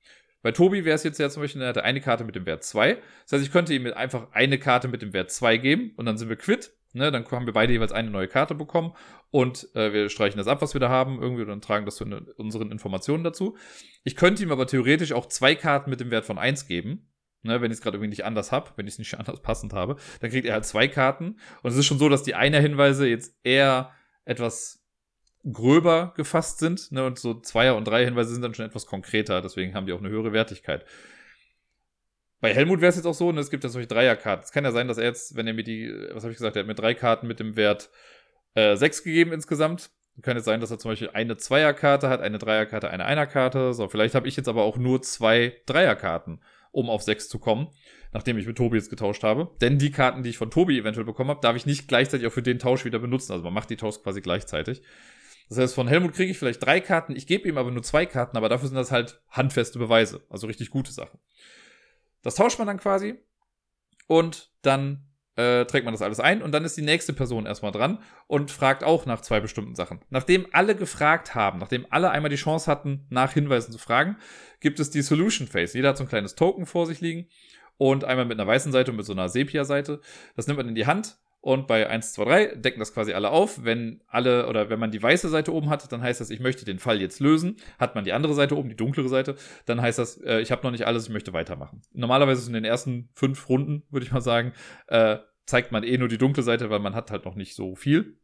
Bei 0.43 0.53
Tobi 0.53 0.85
wäre 0.85 0.97
es 0.97 1.05
jetzt 1.05 1.19
ja 1.19 1.31
zum 1.31 1.43
Beispiel, 1.43 1.63
er 1.63 1.69
hatte 1.69 1.85
eine 1.85 2.01
Karte 2.01 2.25
mit 2.25 2.35
dem 2.35 2.47
Wert 2.47 2.65
2. 2.65 2.95
Das 3.23 3.33
heißt, 3.33 3.45
ich 3.45 3.53
könnte 3.53 3.75
ihm 3.75 3.87
einfach 3.87 4.29
eine 4.33 4.59
Karte 4.59 4.89
mit 4.89 5.03
dem 5.03 5.13
Wert 5.13 5.31
2 5.31 5.57
geben 5.57 5.93
und 5.97 6.07
dann 6.07 6.19
sind 6.19 6.29
wir 6.29 6.37
quitt. 6.37 6.73
Ne, 6.95 7.11
dann 7.11 7.25
haben 7.31 7.47
wir 7.47 7.55
beide 7.55 7.73
jeweils 7.73 7.93
eine 7.93 8.11
neue 8.11 8.29
Karte 8.29 8.55
bekommen 8.55 8.93
und 9.31 9.75
äh, 9.75 9.95
wir 9.95 10.11
streichen 10.11 10.37
das 10.37 10.47
ab, 10.47 10.61
was 10.61 10.75
wir 10.75 10.81
da 10.81 10.91
haben, 10.91 11.23
irgendwie 11.23 11.41
und 11.41 11.49
dann 11.49 11.63
tragen 11.63 11.87
das 11.87 11.97
zu 11.97 12.05
unseren 12.37 12.71
Informationen 12.71 13.25
dazu. 13.25 13.57
Ich 14.05 14.15
könnte 14.15 14.43
ihm 14.43 14.53
aber 14.53 14.67
theoretisch 14.67 15.13
auch 15.13 15.25
zwei 15.25 15.55
Karten 15.55 15.89
mit 15.89 16.01
dem 16.01 16.11
Wert 16.11 16.27
von 16.27 16.37
1 16.37 16.67
geben. 16.67 17.09
Ne, 17.45 17.61
wenn 17.63 17.71
ich 17.71 17.79
es 17.79 17.83
gerade 17.83 17.97
irgendwie 17.97 18.11
nicht 18.11 18.27
anders 18.27 18.53
habe, 18.53 18.73
wenn 18.77 18.87
ich 18.87 18.95
es 18.95 18.99
nicht 18.99 19.15
anders 19.19 19.41
passend 19.41 19.73
habe, 19.73 19.97
dann 20.21 20.31
kriegt 20.31 20.45
er 20.45 20.53
halt 20.53 20.67
zwei 20.67 20.87
Karten. 20.87 21.39
Und 21.63 21.71
es 21.71 21.79
ist 21.79 21.87
schon 21.87 21.99
so, 21.99 22.11
dass 22.11 22.25
die 22.25 22.35
einer 22.35 22.61
Hinweise 22.61 23.09
jetzt 23.09 23.35
eher 23.43 23.91
etwas 24.27 24.82
gröber 25.51 26.13
gefasst 26.17 26.59
sind. 26.59 26.93
Ne? 26.93 27.05
Und 27.05 27.19
so 27.19 27.41
Zweier- 27.41 27.77
und 27.77 27.87
Dreier-Hinweise 27.87 28.33
sind 28.33 28.43
dann 28.43 28.55
schon 28.55 28.67
etwas 28.67 28.87
konkreter, 28.87 29.41
deswegen 29.43 29.75
haben 29.75 29.87
die 29.87 29.93
auch 29.93 30.01
eine 30.01 30.11
höhere 30.11 30.33
Wertigkeit. 30.33 30.85
Bei 32.41 32.53
Helmut 32.53 32.81
wäre 32.81 32.91
es 32.91 32.97
jetzt 32.97 33.07
auch 33.07 33.15
so, 33.15 33.31
ne, 33.31 33.41
es 33.41 33.51
gibt 33.51 33.63
ja 33.63 33.71
solche 33.71 33.87
Dreierkarten. 33.87 34.45
Es 34.45 34.51
kann 34.51 34.65
ja 34.65 34.73
sein, 34.73 34.89
dass 34.89 34.99
er 34.99 35.05
jetzt, 35.05 35.37
wenn 35.37 35.47
er 35.47 35.55
mir 35.55 35.63
die, 35.63 35.95
was 36.13 36.25
habe 36.25 36.33
ich 36.33 36.39
gesagt, 36.39 36.57
er 36.57 36.61
hat 36.61 36.67
mir 36.67 36.75
drei 36.75 36.93
Karten 36.93 37.29
mit 37.29 37.39
dem 37.39 37.57
Wert 37.57 37.89
äh, 38.55 38.75
6 38.75 39.05
gegeben 39.05 39.33
insgesamt. 39.33 39.91
Kann 40.23 40.37
jetzt 40.37 40.45
sein, 40.45 40.61
dass 40.61 40.71
er 40.71 40.79
zum 40.79 40.91
Beispiel 40.91 41.11
eine 41.11 41.37
Zweierkarte 41.37 42.09
hat, 42.09 42.21
eine 42.21 42.39
Dreierkarte, 42.39 42.91
eine 42.91 43.07
Einerkarte. 43.07 43.73
So, 43.73 43.89
vielleicht 43.89 44.15
habe 44.15 44.29
ich 44.29 44.37
jetzt 44.37 44.49
aber 44.49 44.65
auch 44.65 44.77
nur 44.77 45.03
zwei 45.03 45.57
Dreierkarten, 45.67 46.43
um 46.71 46.91
auf 46.91 47.03
sechs 47.03 47.29
zu 47.29 47.39
kommen, 47.39 47.69
nachdem 48.13 48.37
ich 48.37 48.47
mit 48.47 48.57
Tobi 48.57 48.77
jetzt 48.77 48.91
getauscht 48.91 49.23
habe. 49.23 49.51
Denn 49.61 49.79
die 49.79 49.91
Karten, 49.91 50.23
die 50.23 50.31
ich 50.31 50.37
von 50.37 50.51
Tobi 50.51 50.79
eventuell 50.79 51.07
bekommen 51.07 51.31
habe, 51.31 51.41
darf 51.41 51.57
ich 51.57 51.65
nicht 51.65 51.89
gleichzeitig 51.89 52.27
auch 52.27 52.33
für 52.33 52.43
den 52.43 52.59
Tausch 52.59 52.85
wieder 52.85 52.99
benutzen. 52.99 53.33
Also 53.33 53.45
man 53.45 53.55
macht 53.55 53.71
die 53.71 53.77
Tausch 53.77 54.03
quasi 54.03 54.21
gleichzeitig. 54.21 54.83
Das 55.49 55.59
heißt, 55.59 55.75
von 55.75 55.89
Helmut 55.89 56.15
kriege 56.15 56.31
ich 56.31 56.39
vielleicht 56.39 56.65
drei 56.65 56.81
Karten, 56.81 57.15
ich 57.15 57.27
gebe 57.27 57.49
ihm 57.49 57.59
aber 57.59 57.71
nur 57.71 57.83
zwei 57.83 58.07
Karten, 58.07 58.37
aber 58.37 58.49
dafür 58.49 58.69
sind 58.69 58.77
das 58.77 58.91
halt 58.91 59.21
handfeste 59.29 59.79
Beweise, 59.79 60.23
also 60.31 60.47
richtig 60.47 60.71
gute 60.71 60.93
Sachen. 60.93 61.19
Das 62.23 62.37
tauscht 62.37 62.59
man 62.59 62.69
dann 62.69 62.79
quasi 62.79 63.17
und 64.07 64.53
dann 64.63 65.07
äh, 65.37 65.65
trägt 65.65 65.85
man 65.85 65.95
das 65.95 66.03
alles 66.03 66.21
ein 66.21 66.43
und 66.43 66.53
dann 66.53 66.65
ist 66.65 66.77
die 66.77 66.83
nächste 66.83 67.13
Person 67.13 67.47
erstmal 67.47 67.73
dran 67.73 67.99
und 68.27 68.51
fragt 68.51 68.85
auch 68.85 69.07
nach 69.07 69.23
zwei 69.23 69.41
bestimmten 69.41 69.75
Sachen. 69.75 70.01
Nachdem 70.11 70.47
alle 70.53 70.77
gefragt 70.77 71.35
haben, 71.35 71.59
nachdem 71.59 71.87
alle 71.91 72.11
einmal 72.11 72.31
die 72.31 72.37
Chance 72.37 72.71
hatten, 72.71 73.07
nach 73.09 73.33
Hinweisen 73.33 73.73
zu 73.73 73.79
fragen, 73.79 74.17
gibt 74.61 74.79
es 74.79 74.91
die 74.91 75.03
Solution 75.03 75.49
Phase. 75.49 75.77
Jeder 75.79 75.91
hat 75.91 75.97
so 75.97 76.05
ein 76.05 76.09
kleines 76.09 76.35
Token 76.35 76.67
vor 76.67 76.87
sich 76.87 77.01
liegen 77.01 77.29
und 77.79 78.05
einmal 78.05 78.27
mit 78.27 78.39
einer 78.39 78.47
weißen 78.47 78.73
Seite 78.73 78.91
und 78.91 78.99
mit 78.99 79.07
so 79.07 79.13
einer 79.13 79.29
Sepia-Seite. 79.29 80.01
Das 80.37 80.47
nimmt 80.47 80.59
man 80.59 80.69
in 80.69 80.75
die 80.75 80.87
Hand, 80.87 81.19
und 81.43 81.67
bei 81.67 81.91
1, 81.91 82.13
2, 82.13 82.25
3 82.25 82.47
decken 82.55 82.79
das 82.79 82.95
quasi 82.95 83.15
alle 83.15 83.31
auf. 83.31 83.65
Wenn 83.65 84.01
alle 84.07 84.47
oder 84.47 84.71
wenn 84.71 84.79
man 84.79 84.93
die 84.93 85.03
weiße 85.03 85.29
Seite 85.29 85.53
oben 85.53 85.71
hat, 85.71 85.91
dann 85.91 86.01
heißt 86.01 86.21
das, 86.21 86.31
ich 86.31 86.39
möchte 86.39 86.65
den 86.65 86.79
Fall 86.79 87.01
jetzt 87.01 87.19
lösen. 87.19 87.57
Hat 87.81 87.97
man 87.97 88.05
die 88.05 88.13
andere 88.13 88.33
Seite 88.35 88.57
oben, 88.57 88.69
die 88.69 88.77
dunklere 88.77 89.09
Seite, 89.09 89.35
dann 89.67 89.83
heißt 89.83 89.99
das, 89.99 90.19
äh, 90.23 90.39
ich 90.39 90.53
habe 90.53 90.63
noch 90.63 90.71
nicht 90.71 90.87
alles, 90.87 91.07
ich 91.07 91.13
möchte 91.13 91.33
weitermachen. 91.33 91.83
Normalerweise 91.93 92.47
in 92.47 92.53
den 92.53 92.65
ersten 92.65 93.09
fünf 93.15 93.49
Runden, 93.49 93.83
würde 93.91 94.07
ich 94.07 94.13
mal 94.13 94.21
sagen, 94.21 94.53
äh, 94.87 95.19
zeigt 95.45 95.73
man 95.73 95.83
eh 95.83 95.99
nur 95.99 96.07
die 96.07 96.17
dunkle 96.17 96.45
Seite, 96.45 96.71
weil 96.71 96.79
man 96.79 96.95
hat 96.95 97.11
halt 97.11 97.25
noch 97.25 97.35
nicht 97.35 97.57
so 97.57 97.75
viel. 97.75 98.19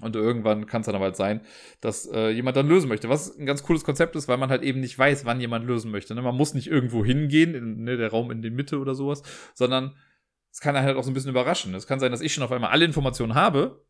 Und 0.00 0.16
irgendwann 0.16 0.66
kann 0.66 0.80
es 0.80 0.86
dann 0.86 0.96
aber 0.96 1.06
halt 1.06 1.16
sein, 1.16 1.42
dass 1.80 2.06
äh, 2.06 2.30
jemand 2.30 2.56
dann 2.56 2.68
lösen 2.68 2.88
möchte. 2.88 3.08
Was 3.08 3.38
ein 3.38 3.46
ganz 3.46 3.62
cooles 3.62 3.84
Konzept 3.84 4.16
ist, 4.16 4.26
weil 4.26 4.36
man 4.36 4.50
halt 4.50 4.62
eben 4.62 4.80
nicht 4.80 4.98
weiß, 4.98 5.24
wann 5.24 5.40
jemand 5.40 5.64
lösen 5.64 5.92
möchte. 5.92 6.16
Ne? 6.16 6.22
Man 6.22 6.36
muss 6.36 6.54
nicht 6.54 6.66
irgendwo 6.66 7.04
hingehen, 7.04 7.54
in, 7.54 7.84
ne, 7.84 7.96
der 7.96 8.10
Raum 8.10 8.32
in 8.32 8.42
die 8.42 8.50
Mitte 8.50 8.78
oder 8.78 8.96
sowas, 8.96 9.22
sondern 9.54 9.94
es 10.50 10.60
kann 10.60 10.76
halt 10.76 10.96
auch 10.96 11.04
so 11.04 11.10
ein 11.10 11.14
bisschen 11.14 11.30
überraschen. 11.30 11.74
Es 11.74 11.86
kann 11.86 12.00
sein, 12.00 12.10
dass 12.10 12.20
ich 12.20 12.32
schon 12.32 12.44
auf 12.44 12.52
einmal 12.52 12.70
alle 12.70 12.84
Informationen 12.84 13.34
habe 13.34 13.84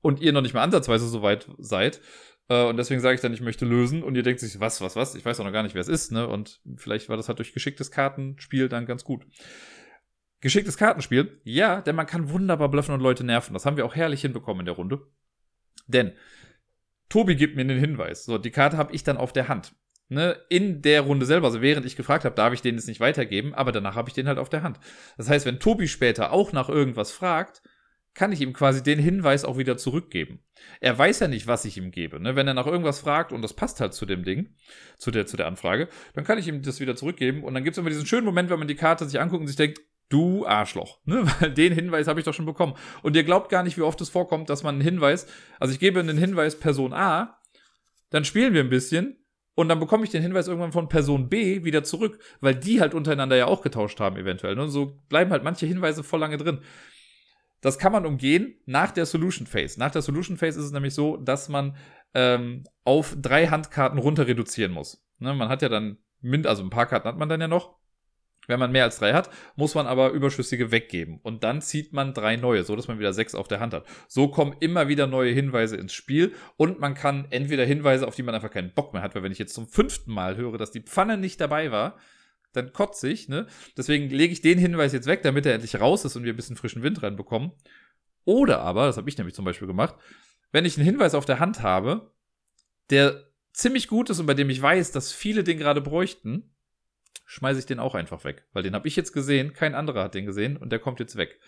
und 0.00 0.20
ihr 0.20 0.32
noch 0.32 0.42
nicht 0.42 0.54
mal 0.54 0.62
ansatzweise 0.62 1.06
so 1.08 1.22
weit 1.22 1.48
seid. 1.58 2.00
Äh, 2.48 2.64
und 2.64 2.76
deswegen 2.76 3.00
sage 3.00 3.14
ich 3.14 3.20
dann, 3.20 3.32
ich 3.32 3.40
möchte 3.40 3.64
lösen. 3.64 4.02
Und 4.02 4.14
ihr 4.14 4.22
denkt 4.22 4.40
sich, 4.40 4.60
was, 4.60 4.80
was, 4.80 4.96
was? 4.96 5.14
Ich 5.14 5.24
weiß 5.24 5.40
auch 5.40 5.44
noch 5.44 5.52
gar 5.52 5.62
nicht, 5.62 5.74
wer 5.74 5.80
es 5.80 5.88
ist. 5.88 6.12
Ne? 6.12 6.26
Und 6.26 6.60
vielleicht 6.76 7.08
war 7.08 7.16
das 7.16 7.28
halt 7.28 7.38
durch 7.38 7.52
geschicktes 7.52 7.90
Kartenspiel 7.90 8.68
dann 8.68 8.86
ganz 8.86 9.04
gut. 9.04 9.26
Geschicktes 10.40 10.76
Kartenspiel? 10.76 11.40
Ja, 11.44 11.80
denn 11.80 11.94
man 11.94 12.06
kann 12.06 12.30
wunderbar 12.30 12.68
bluffen 12.68 12.94
und 12.94 13.00
Leute 13.00 13.24
nerven. 13.24 13.54
Das 13.54 13.64
haben 13.64 13.76
wir 13.76 13.86
auch 13.86 13.94
herrlich 13.94 14.22
hinbekommen 14.22 14.60
in 14.60 14.66
der 14.66 14.74
Runde. 14.74 15.06
Denn 15.86 16.12
Tobi 17.08 17.36
gibt 17.36 17.54
mir 17.54 17.62
einen 17.62 17.78
Hinweis. 17.78 18.24
So, 18.24 18.38
die 18.38 18.50
Karte 18.50 18.76
habe 18.76 18.92
ich 18.92 19.04
dann 19.04 19.16
auf 19.16 19.32
der 19.32 19.48
Hand 19.48 19.74
ne, 20.12 20.36
in 20.48 20.82
der 20.82 21.02
Runde 21.02 21.26
selber, 21.26 21.46
also 21.46 21.62
während 21.62 21.86
ich 21.86 21.96
gefragt 21.96 22.24
habe, 22.24 22.34
darf 22.34 22.52
ich 22.52 22.62
den 22.62 22.76
jetzt 22.76 22.88
nicht 22.88 23.00
weitergeben, 23.00 23.54
aber 23.54 23.72
danach 23.72 23.94
habe 23.94 24.08
ich 24.08 24.14
den 24.14 24.28
halt 24.28 24.38
auf 24.38 24.48
der 24.48 24.62
Hand. 24.62 24.78
Das 25.16 25.28
heißt, 25.28 25.46
wenn 25.46 25.58
Tobi 25.58 25.88
später 25.88 26.32
auch 26.32 26.52
nach 26.52 26.68
irgendwas 26.68 27.10
fragt, 27.10 27.62
kann 28.14 28.32
ich 28.32 28.42
ihm 28.42 28.52
quasi 28.52 28.82
den 28.82 28.98
Hinweis 28.98 29.44
auch 29.44 29.56
wieder 29.56 29.76
zurückgeben. 29.78 30.40
Er 30.80 30.98
weiß 30.98 31.20
ja 31.20 31.28
nicht, 31.28 31.46
was 31.46 31.64
ich 31.64 31.78
ihm 31.78 31.90
gebe. 31.90 32.20
Ne? 32.20 32.36
Wenn 32.36 32.46
er 32.46 32.54
nach 32.54 32.66
irgendwas 32.66 33.00
fragt 33.00 33.32
und 33.32 33.40
das 33.42 33.54
passt 33.54 33.80
halt 33.80 33.94
zu 33.94 34.04
dem 34.04 34.22
Ding, 34.22 34.54
zu 34.98 35.10
der, 35.10 35.26
zu 35.26 35.36
der 35.36 35.46
Anfrage, 35.46 35.88
dann 36.14 36.24
kann 36.24 36.38
ich 36.38 36.46
ihm 36.46 36.62
das 36.62 36.80
wieder 36.80 36.94
zurückgeben. 36.94 37.42
Und 37.42 37.54
dann 37.54 37.64
gibt 37.64 37.74
es 37.74 37.78
immer 37.78 37.88
diesen 37.88 38.06
schönen 38.06 38.26
Moment, 38.26 38.50
wenn 38.50 38.58
man 38.58 38.68
die 38.68 38.74
Karte 38.74 39.06
sich 39.06 39.18
anguckt 39.18 39.40
und 39.40 39.46
sich 39.46 39.56
denkt, 39.56 39.80
du 40.10 40.46
Arschloch. 40.46 40.98
Ne? 41.06 41.22
Weil 41.40 41.52
den 41.52 41.72
Hinweis 41.72 42.06
habe 42.06 42.20
ich 42.20 42.26
doch 42.26 42.34
schon 42.34 42.44
bekommen. 42.44 42.74
Und 43.02 43.16
ihr 43.16 43.24
glaubt 43.24 43.48
gar 43.48 43.62
nicht, 43.62 43.78
wie 43.78 43.82
oft 43.82 44.00
es 44.02 44.10
vorkommt, 44.10 44.50
dass 44.50 44.62
man 44.62 44.74
einen 44.74 44.84
Hinweis, 44.84 45.26
also 45.58 45.72
ich 45.72 45.80
gebe 45.80 46.00
einen 46.00 46.18
Hinweis 46.18 46.58
Person 46.58 46.92
A, 46.92 47.38
dann 48.10 48.26
spielen 48.26 48.52
wir 48.52 48.60
ein 48.60 48.68
bisschen 48.68 49.21
und 49.54 49.68
dann 49.68 49.80
bekomme 49.80 50.04
ich 50.04 50.10
den 50.10 50.22
Hinweis 50.22 50.48
irgendwann 50.48 50.72
von 50.72 50.88
Person 50.88 51.28
B 51.28 51.64
wieder 51.64 51.84
zurück, 51.84 52.18
weil 52.40 52.54
die 52.54 52.80
halt 52.80 52.94
untereinander 52.94 53.36
ja 53.36 53.46
auch 53.46 53.62
getauscht 53.62 54.00
haben, 54.00 54.16
eventuell. 54.16 54.58
Und 54.58 54.66
ne? 54.66 54.70
so 54.70 55.00
bleiben 55.08 55.30
halt 55.30 55.44
manche 55.44 55.66
Hinweise 55.66 56.02
voll 56.02 56.20
lange 56.20 56.38
drin. 56.38 56.60
Das 57.60 57.78
kann 57.78 57.92
man 57.92 58.06
umgehen 58.06 58.56
nach 58.66 58.90
der 58.90 59.06
Solution 59.06 59.46
Phase. 59.46 59.78
Nach 59.78 59.90
der 59.90 60.02
Solution 60.02 60.36
Phase 60.36 60.58
ist 60.58 60.66
es 60.66 60.72
nämlich 60.72 60.94
so, 60.94 61.16
dass 61.16 61.48
man 61.48 61.76
ähm, 62.14 62.64
auf 62.84 63.14
drei 63.20 63.46
Handkarten 63.46 63.98
runter 63.98 64.26
reduzieren 64.26 64.72
muss. 64.72 65.06
Ne, 65.18 65.34
man 65.34 65.48
hat 65.48 65.62
ja 65.62 65.68
dann, 65.68 65.98
also 66.44 66.62
ein 66.62 66.70
paar 66.70 66.86
Karten 66.86 67.06
hat 67.06 67.18
man 67.18 67.28
dann 67.28 67.40
ja 67.40 67.48
noch. 67.48 67.76
Wenn 68.48 68.58
man 68.58 68.72
mehr 68.72 68.84
als 68.84 68.98
drei 68.98 69.12
hat, 69.12 69.30
muss 69.54 69.74
man 69.74 69.86
aber 69.86 70.10
überschüssige 70.10 70.72
weggeben. 70.72 71.20
Und 71.22 71.44
dann 71.44 71.60
zieht 71.60 71.92
man 71.92 72.12
drei 72.12 72.36
neue, 72.36 72.64
so 72.64 72.74
dass 72.74 72.88
man 72.88 72.98
wieder 72.98 73.12
sechs 73.12 73.34
auf 73.36 73.46
der 73.46 73.60
Hand 73.60 73.72
hat. 73.72 73.86
So 74.08 74.28
kommen 74.28 74.56
immer 74.58 74.88
wieder 74.88 75.06
neue 75.06 75.32
Hinweise 75.32 75.76
ins 75.76 75.92
Spiel. 75.92 76.34
Und 76.56 76.80
man 76.80 76.94
kann 76.94 77.26
entweder 77.30 77.64
Hinweise, 77.64 78.06
auf 78.06 78.16
die 78.16 78.24
man 78.24 78.34
einfach 78.34 78.50
keinen 78.50 78.74
Bock 78.74 78.92
mehr 78.92 79.02
hat, 79.02 79.14
weil 79.14 79.22
wenn 79.22 79.32
ich 79.32 79.38
jetzt 79.38 79.54
zum 79.54 79.68
fünften 79.68 80.12
Mal 80.12 80.36
höre, 80.36 80.58
dass 80.58 80.72
die 80.72 80.80
Pfanne 80.80 81.18
nicht 81.18 81.40
dabei 81.40 81.70
war, 81.70 81.98
dann 82.52 82.72
kotze 82.72 83.08
ich, 83.08 83.28
ne? 83.28 83.46
Deswegen 83.76 84.10
lege 84.10 84.32
ich 84.32 84.42
den 84.42 84.58
Hinweis 84.58 84.92
jetzt 84.92 85.06
weg, 85.06 85.22
damit 85.22 85.46
er 85.46 85.54
endlich 85.54 85.80
raus 85.80 86.04
ist 86.04 86.16
und 86.16 86.24
wir 86.24 86.34
ein 86.34 86.36
bisschen 86.36 86.56
frischen 86.56 86.82
Wind 86.82 87.02
reinbekommen. 87.02 87.52
Oder 88.24 88.60
aber, 88.60 88.86
das 88.86 88.96
habe 88.96 89.08
ich 89.08 89.16
nämlich 89.16 89.34
zum 89.34 89.44
Beispiel 89.44 89.68
gemacht, 89.68 89.94
wenn 90.50 90.64
ich 90.64 90.76
einen 90.76 90.84
Hinweis 90.84 91.14
auf 91.14 91.24
der 91.24 91.40
Hand 91.40 91.62
habe, 91.62 92.12
der 92.90 93.24
ziemlich 93.52 93.88
gut 93.88 94.10
ist 94.10 94.20
und 94.20 94.26
bei 94.26 94.34
dem 94.34 94.50
ich 94.50 94.60
weiß, 94.60 94.92
dass 94.92 95.12
viele 95.12 95.44
den 95.44 95.58
gerade 95.58 95.80
bräuchten, 95.80 96.51
schmeiße 97.26 97.60
ich 97.60 97.66
den 97.66 97.78
auch 97.78 97.94
einfach 97.94 98.24
weg. 98.24 98.44
Weil 98.52 98.62
den 98.62 98.74
habe 98.74 98.88
ich 98.88 98.96
jetzt 98.96 99.12
gesehen, 99.12 99.52
kein 99.52 99.74
anderer 99.74 100.04
hat 100.04 100.14
den 100.14 100.26
gesehen 100.26 100.56
und 100.56 100.70
der 100.70 100.78
kommt 100.78 101.00
jetzt 101.00 101.16
weg. 101.16 101.38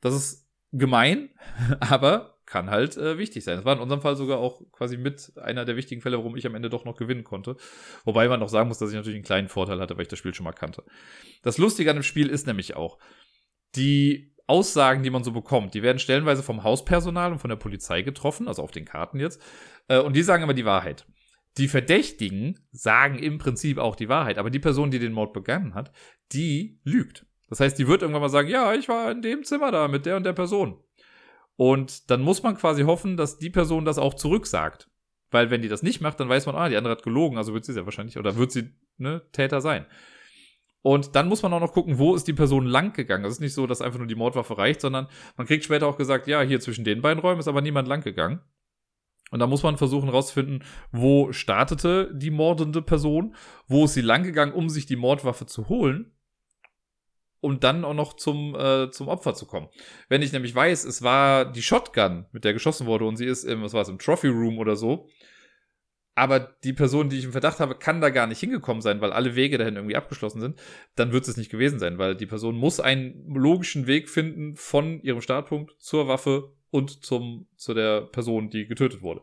Das 0.00 0.14
ist 0.14 0.48
gemein, 0.72 1.30
aber 1.80 2.38
kann 2.46 2.68
halt 2.68 2.96
äh, 2.96 3.16
wichtig 3.16 3.44
sein. 3.44 3.56
Das 3.56 3.64
war 3.64 3.76
in 3.76 3.82
unserem 3.82 4.02
Fall 4.02 4.16
sogar 4.16 4.38
auch 4.38 4.60
quasi 4.72 4.96
mit 4.96 5.32
einer 5.36 5.64
der 5.64 5.76
wichtigen 5.76 6.00
Fälle, 6.00 6.18
warum 6.18 6.36
ich 6.36 6.46
am 6.46 6.56
Ende 6.56 6.68
doch 6.68 6.84
noch 6.84 6.96
gewinnen 6.96 7.22
konnte. 7.22 7.56
Wobei 8.04 8.28
man 8.28 8.40
noch 8.40 8.48
sagen 8.48 8.66
muss, 8.68 8.78
dass 8.78 8.90
ich 8.90 8.96
natürlich 8.96 9.16
einen 9.16 9.24
kleinen 9.24 9.48
Vorteil 9.48 9.80
hatte, 9.80 9.96
weil 9.96 10.02
ich 10.02 10.08
das 10.08 10.18
Spiel 10.18 10.34
schon 10.34 10.44
mal 10.44 10.52
kannte. 10.52 10.82
Das 11.42 11.58
Lustige 11.58 11.90
an 11.90 11.96
dem 11.96 12.02
Spiel 12.02 12.28
ist 12.28 12.48
nämlich 12.48 12.74
auch, 12.74 12.98
die 13.76 14.34
Aussagen, 14.48 15.04
die 15.04 15.10
man 15.10 15.22
so 15.22 15.30
bekommt, 15.30 15.74
die 15.74 15.82
werden 15.84 16.00
stellenweise 16.00 16.42
vom 16.42 16.64
Hauspersonal 16.64 17.30
und 17.30 17.38
von 17.38 17.50
der 17.50 17.56
Polizei 17.56 18.02
getroffen, 18.02 18.48
also 18.48 18.64
auf 18.64 18.72
den 18.72 18.84
Karten 18.84 19.20
jetzt. 19.20 19.40
Äh, 19.86 20.00
und 20.00 20.16
die 20.16 20.22
sagen 20.22 20.42
immer 20.42 20.54
die 20.54 20.64
Wahrheit. 20.64 21.06
Die 21.56 21.68
Verdächtigen 21.68 22.60
sagen 22.70 23.18
im 23.18 23.38
Prinzip 23.38 23.78
auch 23.78 23.96
die 23.96 24.08
Wahrheit, 24.08 24.38
aber 24.38 24.50
die 24.50 24.58
Person, 24.58 24.90
die 24.90 24.98
den 24.98 25.12
Mord 25.12 25.32
begangen 25.32 25.74
hat, 25.74 25.92
die 26.32 26.80
lügt. 26.84 27.26
Das 27.48 27.60
heißt, 27.60 27.78
die 27.78 27.88
wird 27.88 28.02
irgendwann 28.02 28.22
mal 28.22 28.28
sagen, 28.28 28.48
ja, 28.48 28.72
ich 28.74 28.88
war 28.88 29.10
in 29.10 29.22
dem 29.22 29.42
Zimmer 29.42 29.72
da 29.72 29.88
mit 29.88 30.06
der 30.06 30.16
und 30.16 30.24
der 30.24 30.32
Person. 30.32 30.78
Und 31.56 32.10
dann 32.10 32.22
muss 32.22 32.42
man 32.42 32.56
quasi 32.56 32.84
hoffen, 32.84 33.16
dass 33.16 33.38
die 33.38 33.50
Person 33.50 33.84
das 33.84 33.98
auch 33.98 34.14
zurücksagt. 34.14 34.88
Weil 35.30 35.50
wenn 35.50 35.62
die 35.62 35.68
das 35.68 35.82
nicht 35.82 36.00
macht, 36.00 36.18
dann 36.20 36.28
weiß 36.28 36.46
man, 36.46 36.54
ah, 36.54 36.68
die 36.68 36.76
andere 36.76 36.92
hat 36.92 37.02
gelogen, 37.02 37.36
also 37.36 37.52
wird 37.52 37.64
sie 37.64 37.72
sehr 37.72 37.84
wahrscheinlich, 37.84 38.18
oder 38.18 38.36
wird 38.36 38.52
sie 38.52 38.70
ne, 38.96 39.22
Täter 39.32 39.60
sein. 39.60 39.86
Und 40.82 41.14
dann 41.14 41.28
muss 41.28 41.42
man 41.42 41.52
auch 41.52 41.60
noch 41.60 41.72
gucken, 41.72 41.98
wo 41.98 42.14
ist 42.14 42.26
die 42.26 42.32
Person 42.32 42.66
lang 42.66 42.94
gegangen. 42.94 43.24
Es 43.24 43.32
ist 43.32 43.40
nicht 43.40 43.52
so, 43.52 43.66
dass 43.66 43.82
einfach 43.82 43.98
nur 43.98 44.08
die 44.08 44.14
Mordwaffe 44.14 44.56
reicht, 44.56 44.80
sondern 44.80 45.08
man 45.36 45.46
kriegt 45.46 45.64
später 45.64 45.86
auch 45.86 45.98
gesagt, 45.98 46.26
ja, 46.26 46.40
hier 46.40 46.60
zwischen 46.60 46.84
den 46.84 47.02
beiden 47.02 47.20
Räumen 47.20 47.40
ist 47.40 47.48
aber 47.48 47.60
niemand 47.60 47.86
lang 47.86 48.00
gegangen. 48.02 48.40
Und 49.30 49.38
da 49.38 49.46
muss 49.46 49.62
man 49.62 49.76
versuchen 49.76 50.08
rauszufinden, 50.08 50.64
wo 50.90 51.32
startete 51.32 52.10
die 52.14 52.30
mordende 52.30 52.82
Person, 52.82 53.34
wo 53.68 53.84
ist 53.84 53.94
sie 53.94 54.00
lang 54.00 54.24
gegangen, 54.24 54.52
um 54.52 54.68
sich 54.68 54.86
die 54.86 54.96
Mordwaffe 54.96 55.46
zu 55.46 55.68
holen 55.68 56.12
um 57.40 57.58
dann 57.58 57.84
auch 57.84 57.94
noch 57.94 58.14
zum, 58.14 58.54
äh, 58.54 58.90
zum 58.90 59.08
Opfer 59.08 59.34
zu 59.34 59.46
kommen. 59.46 59.68
Wenn 60.08 60.22
ich 60.22 60.32
nämlich 60.32 60.54
weiß, 60.54 60.84
es 60.84 61.02
war 61.02 61.50
die 61.50 61.62
Shotgun, 61.62 62.26
mit 62.32 62.44
der 62.44 62.52
geschossen 62.52 62.86
wurde 62.86 63.06
und 63.06 63.16
sie 63.16 63.26
ist 63.26 63.44
im, 63.44 63.62
was 63.62 63.72
war 63.72 63.82
es, 63.82 63.88
im 63.88 63.98
Trophy 63.98 64.28
Room 64.28 64.58
oder 64.58 64.76
so, 64.76 65.08
aber 66.14 66.38
die 66.64 66.74
Person, 66.74 67.08
die 67.08 67.18
ich 67.18 67.24
im 67.24 67.32
Verdacht 67.32 67.60
habe, 67.60 67.76
kann 67.76 68.00
da 68.00 68.10
gar 68.10 68.26
nicht 68.26 68.40
hingekommen 68.40 68.82
sein, 68.82 69.00
weil 69.00 69.12
alle 69.12 69.36
Wege 69.36 69.56
dahin 69.56 69.76
irgendwie 69.76 69.96
abgeschlossen 69.96 70.40
sind, 70.40 70.60
dann 70.96 71.12
wird 71.12 71.26
es 71.26 71.36
nicht 71.36 71.50
gewesen 71.50 71.78
sein, 71.78 71.98
weil 71.98 72.14
die 72.14 72.26
Person 72.26 72.56
muss 72.56 72.78
einen 72.78 73.34
logischen 73.34 73.86
Weg 73.86 74.10
finden 74.10 74.54
von 74.56 75.00
ihrem 75.00 75.22
Startpunkt 75.22 75.80
zur 75.80 76.08
Waffe 76.08 76.52
und 76.70 77.04
zum, 77.04 77.46
zu 77.56 77.74
der 77.74 78.02
Person, 78.02 78.50
die 78.50 78.66
getötet 78.66 79.02
wurde. 79.02 79.22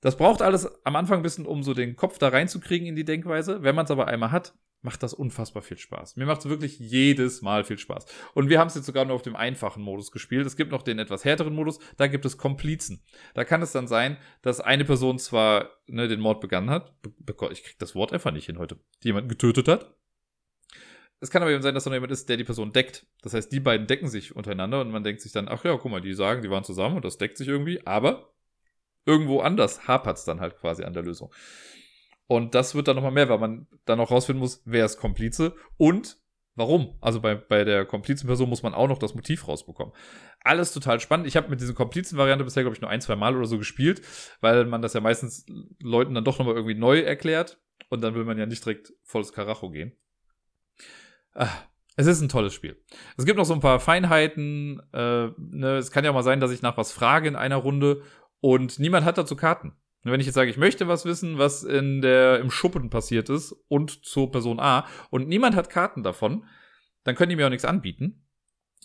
Das 0.00 0.16
braucht 0.16 0.42
alles 0.42 0.84
am 0.84 0.96
Anfang 0.96 1.20
ein 1.20 1.22
bisschen, 1.22 1.46
um 1.46 1.62
so 1.62 1.74
den 1.74 1.94
Kopf 1.94 2.18
da 2.18 2.28
reinzukriegen 2.28 2.88
in 2.88 2.96
die 2.96 3.04
Denkweise. 3.04 3.62
Wenn 3.62 3.76
man 3.76 3.84
es 3.84 3.90
aber 3.90 4.08
einmal 4.08 4.32
hat, 4.32 4.52
macht 4.82 5.02
das 5.02 5.14
unfassbar 5.14 5.62
viel 5.62 5.78
Spaß. 5.78 6.16
Mir 6.16 6.26
macht 6.26 6.40
es 6.40 6.48
wirklich 6.48 6.78
jedes 6.78 7.40
Mal 7.40 7.64
viel 7.64 7.78
Spaß. 7.78 8.06
Und 8.34 8.48
wir 8.48 8.58
haben 8.58 8.66
es 8.66 8.74
jetzt 8.74 8.86
sogar 8.86 9.04
nur 9.04 9.14
auf 9.14 9.22
dem 9.22 9.36
einfachen 9.36 9.82
Modus 9.82 10.10
gespielt. 10.10 10.44
Es 10.44 10.56
gibt 10.56 10.72
noch 10.72 10.82
den 10.82 10.98
etwas 10.98 11.24
härteren 11.24 11.54
Modus, 11.54 11.78
da 11.96 12.08
gibt 12.08 12.24
es 12.24 12.36
Komplizen. 12.36 13.02
Da 13.34 13.44
kann 13.44 13.62
es 13.62 13.72
dann 13.72 13.86
sein, 13.86 14.16
dass 14.42 14.60
eine 14.60 14.84
Person 14.84 15.18
zwar 15.18 15.70
ne, 15.86 16.08
den 16.08 16.20
Mord 16.20 16.40
begangen 16.40 16.70
hat, 16.70 16.92
ich 17.52 17.62
krieg 17.62 17.78
das 17.78 17.94
Wort 17.94 18.12
einfach 18.12 18.32
nicht 18.32 18.46
hin 18.46 18.58
heute, 18.58 18.76
die 19.02 19.08
jemanden 19.08 19.28
getötet 19.28 19.68
hat. 19.68 19.94
Es 21.22 21.30
kann 21.30 21.40
aber 21.40 21.52
eben 21.52 21.62
sein, 21.62 21.72
dass 21.72 21.84
da 21.84 21.90
noch 21.90 21.94
jemand 21.94 22.10
ist, 22.10 22.28
der 22.28 22.36
die 22.36 22.42
Person 22.42 22.72
deckt. 22.72 23.06
Das 23.22 23.32
heißt, 23.32 23.52
die 23.52 23.60
beiden 23.60 23.86
decken 23.86 24.08
sich 24.08 24.34
untereinander 24.34 24.80
und 24.80 24.90
man 24.90 25.04
denkt 25.04 25.20
sich 25.20 25.30
dann, 25.30 25.46
ach 25.46 25.64
ja, 25.64 25.76
guck 25.76 25.88
mal, 25.88 26.00
die 26.00 26.14
sagen, 26.14 26.42
die 26.42 26.50
waren 26.50 26.64
zusammen 26.64 26.96
und 26.96 27.04
das 27.04 27.16
deckt 27.16 27.38
sich 27.38 27.46
irgendwie, 27.46 27.86
aber 27.86 28.34
irgendwo 29.06 29.38
anders 29.38 29.86
hapert 29.86 30.18
es 30.18 30.24
dann 30.24 30.40
halt 30.40 30.56
quasi 30.56 30.82
an 30.82 30.94
der 30.94 31.04
Lösung. 31.04 31.32
Und 32.26 32.56
das 32.56 32.74
wird 32.74 32.88
dann 32.88 32.96
nochmal 32.96 33.12
mehr, 33.12 33.28
weil 33.28 33.38
man 33.38 33.68
dann 33.84 34.00
auch 34.00 34.10
rausfinden 34.10 34.40
muss, 34.40 34.62
wer 34.64 34.84
ist 34.84 34.96
Komplize 34.96 35.54
und 35.76 36.18
warum. 36.56 36.98
Also 37.00 37.20
bei, 37.20 37.36
bei 37.36 37.62
der 37.62 37.84
Komplizenperson 37.84 38.48
muss 38.48 38.64
man 38.64 38.74
auch 38.74 38.88
noch 38.88 38.98
das 38.98 39.14
Motiv 39.14 39.46
rausbekommen. 39.46 39.94
Alles 40.40 40.72
total 40.72 40.98
spannend. 40.98 41.28
Ich 41.28 41.36
habe 41.36 41.50
mit 41.50 41.60
dieser 41.60 41.74
Komplizenvariante 41.74 42.44
bisher, 42.44 42.64
glaube 42.64 42.74
ich, 42.74 42.80
nur 42.80 42.90
ein, 42.90 43.00
zwei 43.00 43.14
Mal 43.14 43.36
oder 43.36 43.46
so 43.46 43.58
gespielt, 43.58 44.02
weil 44.40 44.64
man 44.64 44.82
das 44.82 44.94
ja 44.94 45.00
meistens 45.00 45.46
Leuten 45.80 46.14
dann 46.14 46.24
doch 46.24 46.40
nochmal 46.40 46.56
irgendwie 46.56 46.74
neu 46.74 46.98
erklärt. 46.98 47.60
Und 47.90 48.00
dann 48.00 48.16
will 48.16 48.24
man 48.24 48.38
ja 48.38 48.46
nicht 48.46 48.64
direkt 48.64 48.92
volles 49.04 49.32
Karacho 49.32 49.70
gehen. 49.70 49.96
Ah, 51.34 51.48
es 51.96 52.06
ist 52.06 52.20
ein 52.20 52.28
tolles 52.28 52.54
Spiel. 52.54 52.80
Es 53.16 53.24
gibt 53.24 53.38
noch 53.38 53.44
so 53.44 53.54
ein 53.54 53.60
paar 53.60 53.80
Feinheiten. 53.80 54.80
Äh, 54.92 55.28
ne, 55.36 55.76
es 55.76 55.90
kann 55.90 56.04
ja 56.04 56.12
mal 56.12 56.22
sein, 56.22 56.40
dass 56.40 56.50
ich 56.50 56.62
nach 56.62 56.76
was 56.76 56.92
frage 56.92 57.28
in 57.28 57.36
einer 57.36 57.56
Runde 57.56 58.02
und 58.40 58.78
niemand 58.78 59.04
hat 59.04 59.18
dazu 59.18 59.36
Karten. 59.36 59.74
Wenn 60.04 60.18
ich 60.18 60.26
jetzt 60.26 60.34
sage, 60.34 60.50
ich 60.50 60.56
möchte 60.56 60.88
was 60.88 61.04
wissen, 61.04 61.38
was 61.38 61.62
in 61.62 62.02
der, 62.02 62.40
im 62.40 62.50
Schuppen 62.50 62.90
passiert 62.90 63.28
ist 63.28 63.52
und 63.68 64.04
zur 64.04 64.32
Person 64.32 64.58
A 64.58 64.86
und 65.10 65.28
niemand 65.28 65.54
hat 65.54 65.70
Karten 65.70 66.02
davon, 66.02 66.44
dann 67.04 67.14
können 67.14 67.30
die 67.30 67.36
mir 67.36 67.46
auch 67.46 67.50
nichts 67.50 67.64
anbieten. 67.64 68.26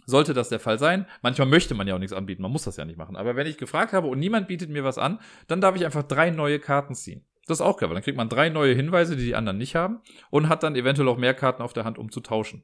Sollte 0.05 0.35
das 0.35 0.49
der 0.49 0.59
Fall 0.59 0.77
sein, 0.77 1.07
manchmal 1.23 1.47
möchte 1.47 1.73
man 1.73 1.87
ja 1.87 1.95
auch 1.95 1.99
nichts 1.99 2.13
anbieten, 2.13 2.43
man 2.43 2.51
muss 2.51 2.63
das 2.63 2.77
ja 2.77 2.85
nicht 2.85 2.97
machen. 2.97 3.15
Aber 3.15 3.35
wenn 3.35 3.47
ich 3.47 3.57
gefragt 3.57 3.93
habe 3.93 4.07
und 4.07 4.19
niemand 4.19 4.47
bietet 4.47 4.69
mir 4.69 4.83
was 4.83 4.99
an, 4.99 5.19
dann 5.47 5.59
darf 5.59 5.75
ich 5.75 5.85
einfach 5.85 6.03
drei 6.03 6.29
neue 6.29 6.59
Karten 6.59 6.93
ziehen. 6.93 7.25
Das 7.47 7.59
ist 7.59 7.65
auch 7.65 7.77
geil, 7.77 7.89
weil 7.89 7.95
dann 7.95 8.03
kriegt 8.03 8.17
man 8.17 8.29
drei 8.29 8.49
neue 8.49 8.75
Hinweise, 8.75 9.15
die 9.15 9.25
die 9.25 9.35
anderen 9.35 9.57
nicht 9.57 9.75
haben 9.75 10.01
und 10.29 10.49
hat 10.49 10.63
dann 10.63 10.75
eventuell 10.75 11.07
auch 11.07 11.17
mehr 11.17 11.33
Karten 11.33 11.61
auf 11.61 11.73
der 11.73 11.85
Hand, 11.85 11.97
um 11.97 12.11
zu 12.11 12.19
tauschen. 12.19 12.63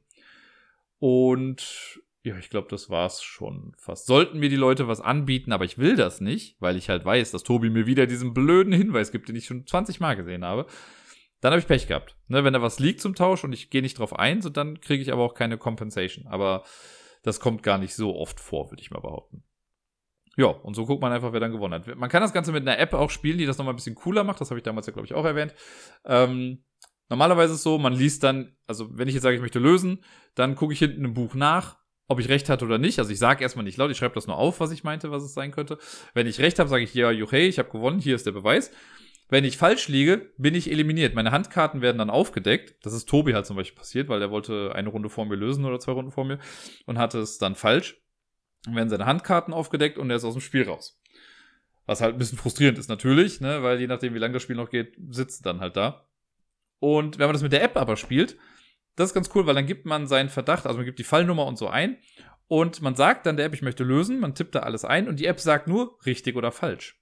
Und 0.98 2.00
ja, 2.22 2.36
ich 2.38 2.48
glaube, 2.48 2.68
das 2.70 2.88
war's 2.88 3.22
schon 3.22 3.74
fast. 3.76 4.06
Sollten 4.06 4.38
mir 4.38 4.48
die 4.48 4.56
Leute 4.56 4.88
was 4.88 5.00
anbieten, 5.00 5.52
aber 5.52 5.64
ich 5.64 5.76
will 5.76 5.96
das 5.96 6.20
nicht, 6.20 6.56
weil 6.60 6.76
ich 6.76 6.88
halt 6.88 7.04
weiß, 7.04 7.30
dass 7.30 7.42
Tobi 7.42 7.68
mir 7.68 7.86
wieder 7.86 8.06
diesen 8.06 8.32
blöden 8.32 8.72
Hinweis 8.72 9.12
gibt, 9.12 9.28
den 9.28 9.36
ich 9.36 9.46
schon 9.46 9.66
20 9.66 10.00
Mal 10.00 10.16
gesehen 10.16 10.44
habe. 10.44 10.66
Dann 11.40 11.52
habe 11.52 11.60
ich 11.60 11.66
Pech 11.66 11.86
gehabt. 11.86 12.16
Ne, 12.28 12.42
wenn 12.42 12.54
da 12.54 12.62
was 12.62 12.78
liegt 12.78 13.02
zum 13.02 13.14
Tausch 13.14 13.44
und 13.44 13.52
ich 13.52 13.68
gehe 13.68 13.82
nicht 13.82 13.98
drauf 13.98 14.18
ein, 14.18 14.40
so 14.40 14.48
dann 14.48 14.80
kriege 14.80 15.02
ich 15.02 15.12
aber 15.12 15.22
auch 15.22 15.34
keine 15.34 15.58
Compensation. 15.58 16.26
Aber 16.26 16.64
das 17.22 17.40
kommt 17.40 17.62
gar 17.62 17.76
nicht 17.76 17.94
so 17.94 18.16
oft 18.16 18.40
vor, 18.40 18.70
würde 18.70 18.80
ich 18.80 18.90
mal 18.90 19.00
behaupten. 19.00 19.44
Ja, 20.36 20.46
und 20.46 20.74
so 20.74 20.84
guckt 20.84 21.00
man 21.00 21.12
einfach, 21.12 21.32
wer 21.32 21.40
dann 21.40 21.52
gewonnen 21.52 21.74
hat. 21.74 21.96
Man 21.96 22.10
kann 22.10 22.22
das 22.22 22.32
Ganze 22.32 22.52
mit 22.52 22.62
einer 22.66 22.78
App 22.78 22.92
auch 22.92 23.10
spielen, 23.10 23.38
die 23.38 23.46
das 23.46 23.58
nochmal 23.58 23.74
ein 23.74 23.76
bisschen 23.76 23.94
cooler 23.94 24.24
macht. 24.24 24.40
Das 24.40 24.50
habe 24.50 24.58
ich 24.58 24.64
damals 24.64 24.86
ja, 24.86 24.92
glaube 24.92 25.06
ich, 25.06 25.14
auch 25.14 25.24
erwähnt. 25.24 25.54
Ähm, 26.04 26.64
normalerweise 27.08 27.52
ist 27.52 27.58
es 27.58 27.62
so, 27.62 27.78
man 27.78 27.92
liest 27.92 28.22
dann, 28.22 28.56
also 28.66 28.88
wenn 28.90 29.08
ich 29.08 29.14
jetzt 29.14 29.22
sage, 29.22 29.36
ich 29.36 29.42
möchte 29.42 29.58
lösen, 29.58 30.04
dann 30.34 30.56
gucke 30.56 30.72
ich 30.72 30.78
hinten 30.78 31.04
im 31.04 31.14
Buch 31.14 31.34
nach, 31.34 31.78
ob 32.08 32.20
ich 32.20 32.28
recht 32.28 32.48
hatte 32.48 32.64
oder 32.64 32.78
nicht. 32.78 32.98
Also 32.98 33.12
ich 33.12 33.18
sage 33.18 33.42
erstmal 33.42 33.64
nicht 33.64 33.78
laut, 33.78 33.90
ich 33.90 33.96
schreibe 33.96 34.14
das 34.14 34.26
nur 34.26 34.36
auf, 34.36 34.60
was 34.60 34.72
ich 34.72 34.84
meinte, 34.84 35.10
was 35.10 35.22
es 35.22 35.34
sein 35.34 35.52
könnte. 35.52 35.78
Wenn 36.14 36.26
ich 36.26 36.40
recht 36.40 36.58
habe, 36.58 36.68
sage 36.68 36.84
ich, 36.84 36.94
ja, 36.94 37.10
juchei, 37.10 37.46
ich 37.46 37.58
habe 37.58 37.70
gewonnen, 37.70 38.00
hier 38.00 38.14
ist 38.14 38.26
der 38.26 38.32
Beweis. 38.32 38.70
Wenn 39.28 39.44
ich 39.44 39.56
falsch 39.56 39.88
liege, 39.88 40.32
bin 40.36 40.54
ich 40.54 40.70
eliminiert. 40.70 41.14
Meine 41.14 41.30
Handkarten 41.30 41.80
werden 41.80 41.98
dann 41.98 42.10
aufgedeckt. 42.10 42.76
Das 42.84 42.92
ist 42.92 43.08
Tobi 43.08 43.32
halt 43.32 43.46
zum 43.46 43.56
Beispiel 43.56 43.78
passiert, 43.78 44.08
weil 44.08 44.20
der 44.20 44.30
wollte 44.30 44.72
eine 44.74 44.90
Runde 44.90 45.08
vor 45.08 45.24
mir 45.24 45.36
lösen 45.36 45.64
oder 45.64 45.80
zwei 45.80 45.92
Runden 45.92 46.10
vor 46.10 46.24
mir 46.24 46.38
und 46.84 46.98
hatte 46.98 47.20
es 47.20 47.38
dann 47.38 47.54
falsch. 47.54 48.03
Dann 48.64 48.74
werden 48.74 48.88
seine 48.88 49.06
Handkarten 49.06 49.52
aufgedeckt 49.52 49.98
und 49.98 50.10
er 50.10 50.16
ist 50.16 50.24
aus 50.24 50.34
dem 50.34 50.40
Spiel 50.40 50.62
raus. 50.62 51.00
Was 51.86 52.00
halt 52.00 52.14
ein 52.14 52.18
bisschen 52.18 52.38
frustrierend 52.38 52.78
ist 52.78 52.88
natürlich, 52.88 53.40
ne, 53.40 53.62
weil 53.62 53.78
je 53.78 53.86
nachdem, 53.86 54.14
wie 54.14 54.18
lange 54.18 54.34
das 54.34 54.42
Spiel 54.42 54.56
noch 54.56 54.70
geht, 54.70 54.96
sitzt 55.10 55.44
dann 55.44 55.60
halt 55.60 55.76
da. 55.76 56.08
Und 56.78 57.18
wenn 57.18 57.26
man 57.26 57.34
das 57.34 57.42
mit 57.42 57.52
der 57.52 57.62
App 57.62 57.76
aber 57.76 57.96
spielt, 57.96 58.36
das 58.96 59.10
ist 59.10 59.14
ganz 59.14 59.30
cool, 59.34 59.46
weil 59.46 59.54
dann 59.54 59.66
gibt 59.66 59.86
man 59.86 60.06
seinen 60.06 60.28
Verdacht, 60.28 60.66
also 60.66 60.78
man 60.78 60.86
gibt 60.86 60.98
die 60.98 61.04
Fallnummer 61.04 61.46
und 61.46 61.58
so 61.58 61.68
ein 61.68 61.98
und 62.46 62.80
man 62.80 62.94
sagt 62.94 63.26
dann 63.26 63.36
der 63.36 63.46
App, 63.46 63.54
ich 63.54 63.62
möchte 63.62 63.84
lösen, 63.84 64.20
man 64.20 64.34
tippt 64.34 64.54
da 64.54 64.60
alles 64.60 64.84
ein 64.84 65.08
und 65.08 65.20
die 65.20 65.26
App 65.26 65.40
sagt 65.40 65.66
nur 65.66 65.98
richtig 66.06 66.36
oder 66.36 66.52
falsch. 66.52 66.98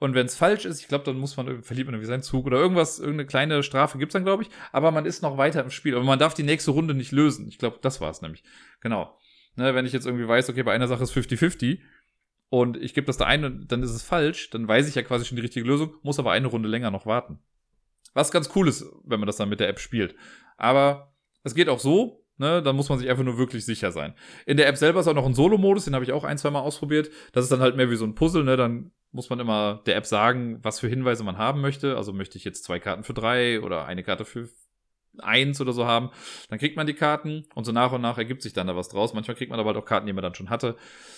Und 0.00 0.14
wenn 0.14 0.26
es 0.26 0.36
falsch 0.36 0.64
ist, 0.64 0.80
ich 0.80 0.88
glaube, 0.88 1.04
dann 1.04 1.18
muss 1.18 1.36
man, 1.36 1.62
verliert 1.62 1.86
man 1.86 1.94
irgendwie 1.94 2.06
seinen 2.06 2.22
Zug 2.22 2.46
oder 2.46 2.58
irgendwas, 2.58 3.00
irgendeine 3.00 3.26
kleine 3.26 3.62
Strafe 3.64 3.98
gibt's 3.98 4.12
dann, 4.12 4.24
glaube 4.24 4.44
ich, 4.44 4.50
aber 4.70 4.92
man 4.92 5.06
ist 5.06 5.22
noch 5.22 5.36
weiter 5.36 5.62
im 5.62 5.70
Spiel. 5.70 5.96
Aber 5.96 6.04
man 6.04 6.20
darf 6.20 6.34
die 6.34 6.44
nächste 6.44 6.70
Runde 6.70 6.94
nicht 6.94 7.10
lösen. 7.10 7.48
Ich 7.48 7.58
glaube, 7.58 7.78
das 7.82 8.00
war 8.00 8.10
es 8.10 8.22
nämlich. 8.22 8.44
Genau. 8.80 9.17
Ne, 9.58 9.74
wenn 9.74 9.86
ich 9.86 9.92
jetzt 9.92 10.06
irgendwie 10.06 10.28
weiß, 10.28 10.48
okay, 10.50 10.62
bei 10.62 10.72
einer 10.72 10.86
Sache 10.86 11.02
ist 11.02 11.12
50-50 11.12 11.80
und 12.48 12.76
ich 12.76 12.94
gebe 12.94 13.08
das 13.08 13.16
da 13.16 13.24
ein 13.24 13.44
und 13.44 13.72
dann 13.72 13.82
ist 13.82 13.90
es 13.90 14.04
falsch, 14.04 14.50
dann 14.50 14.68
weiß 14.68 14.88
ich 14.88 14.94
ja 14.94 15.02
quasi 15.02 15.24
schon 15.24 15.34
die 15.34 15.42
richtige 15.42 15.66
Lösung, 15.66 15.94
muss 16.02 16.20
aber 16.20 16.30
eine 16.30 16.46
Runde 16.46 16.68
länger 16.68 16.92
noch 16.92 17.06
warten. 17.06 17.40
Was 18.14 18.30
ganz 18.30 18.50
cool 18.54 18.68
ist, 18.68 18.86
wenn 19.02 19.18
man 19.18 19.26
das 19.26 19.36
dann 19.36 19.48
mit 19.48 19.58
der 19.58 19.68
App 19.68 19.80
spielt. 19.80 20.14
Aber 20.58 21.12
es 21.42 21.56
geht 21.56 21.68
auch 21.68 21.80
so, 21.80 22.24
ne? 22.36 22.62
Da 22.62 22.72
muss 22.72 22.88
man 22.88 23.00
sich 23.00 23.10
einfach 23.10 23.24
nur 23.24 23.36
wirklich 23.36 23.64
sicher 23.64 23.90
sein. 23.90 24.14
In 24.46 24.58
der 24.58 24.68
App 24.68 24.76
selber 24.76 25.00
ist 25.00 25.08
auch 25.08 25.14
noch 25.14 25.26
ein 25.26 25.34
Solo-Modus, 25.34 25.86
den 25.86 25.94
habe 25.96 26.04
ich 26.04 26.12
auch 26.12 26.22
ein, 26.22 26.38
zwei 26.38 26.50
Mal 26.50 26.60
ausprobiert. 26.60 27.10
Das 27.32 27.42
ist 27.42 27.50
dann 27.50 27.60
halt 27.60 27.74
mehr 27.74 27.90
wie 27.90 27.96
so 27.96 28.04
ein 28.04 28.14
Puzzle, 28.14 28.44
ne? 28.44 28.56
Dann 28.56 28.92
muss 29.10 29.28
man 29.28 29.40
immer 29.40 29.82
der 29.86 29.96
App 29.96 30.06
sagen, 30.06 30.60
was 30.62 30.78
für 30.78 30.86
Hinweise 30.86 31.24
man 31.24 31.36
haben 31.36 31.60
möchte. 31.62 31.96
Also 31.96 32.12
möchte 32.12 32.38
ich 32.38 32.44
jetzt 32.44 32.62
zwei 32.62 32.78
Karten 32.78 33.02
für 33.02 33.14
drei 33.14 33.60
oder 33.60 33.86
eine 33.86 34.04
Karte 34.04 34.24
für 34.24 34.48
eins 35.20 35.60
oder 35.60 35.72
so 35.72 35.86
haben, 35.86 36.10
dann 36.48 36.58
kriegt 36.58 36.76
man 36.76 36.86
die 36.86 36.94
Karten 36.94 37.44
und 37.54 37.64
so 37.64 37.72
nach 37.72 37.92
und 37.92 38.00
nach 38.00 38.18
ergibt 38.18 38.42
sich 38.42 38.52
dann 38.52 38.66
da 38.66 38.76
was 38.76 38.88
draus. 38.88 39.14
Manchmal 39.14 39.36
kriegt 39.36 39.50
man 39.50 39.60
aber 39.60 39.68
halt 39.68 39.78
auch 39.78 39.84
Karten, 39.84 40.06
die 40.06 40.12
man 40.12 40.22
dann 40.22 40.34
schon 40.34 40.50
hatte. 40.50 40.76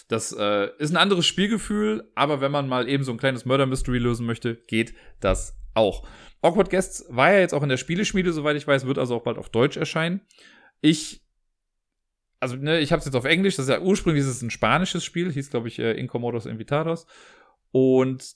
Das 0.09 0.33
äh, 0.33 0.69
ist 0.79 0.91
ein 0.91 0.97
anderes 0.97 1.27
Spielgefühl, 1.27 2.11
aber 2.15 2.41
wenn 2.41 2.53
man 2.53 2.69
mal 2.69 2.89
eben 2.89 3.05
so 3.05 3.13
ein 3.13 3.19
kleines 3.19 3.45
Murder 3.45 3.67
Mystery 3.67 3.99
lösen 3.99 4.27
möchte, 4.27 4.57
geht 4.67 4.95
das 5.21 5.57
auch. 5.75 6.07
Awkward 6.43 6.71
Guests 6.71 7.05
war 7.09 7.33
ja 7.33 7.41
jetzt 7.41 7.55
auch 7.55 7.63
in 7.63 7.69
der 7.69 7.77
Spieleschmiede, 7.77 8.33
soweit 8.33 8.57
ich 8.57 8.67
weiß, 8.67 8.87
wird 8.87 8.99
also 8.99 9.17
auch 9.17 9.23
bald 9.23 9.39
auf 9.39 9.51
Deutsch 9.51 9.77
erscheinen. 9.77 10.23
Ich 10.81 11.23
also 12.41 12.57
ne, 12.57 12.81
ich 12.81 12.91
habe 12.91 13.01
es 13.01 13.05
jetzt 13.05 13.15
auf 13.15 13.27
Englisch, 13.27 13.57
das 13.57 13.67
ist 13.67 13.71
ja 13.71 13.81
ursprünglich 13.81 14.23
ist 14.23 14.31
es 14.31 14.43
ein 14.43 14.51
spanisches 14.51 15.05
Spiel, 15.05 15.31
hieß 15.31 15.51
glaube 15.51 15.69
ich 15.69 15.79
äh, 15.79 15.93
Incomodos 15.93 16.47
Invitados 16.47 17.07
und 17.71 18.35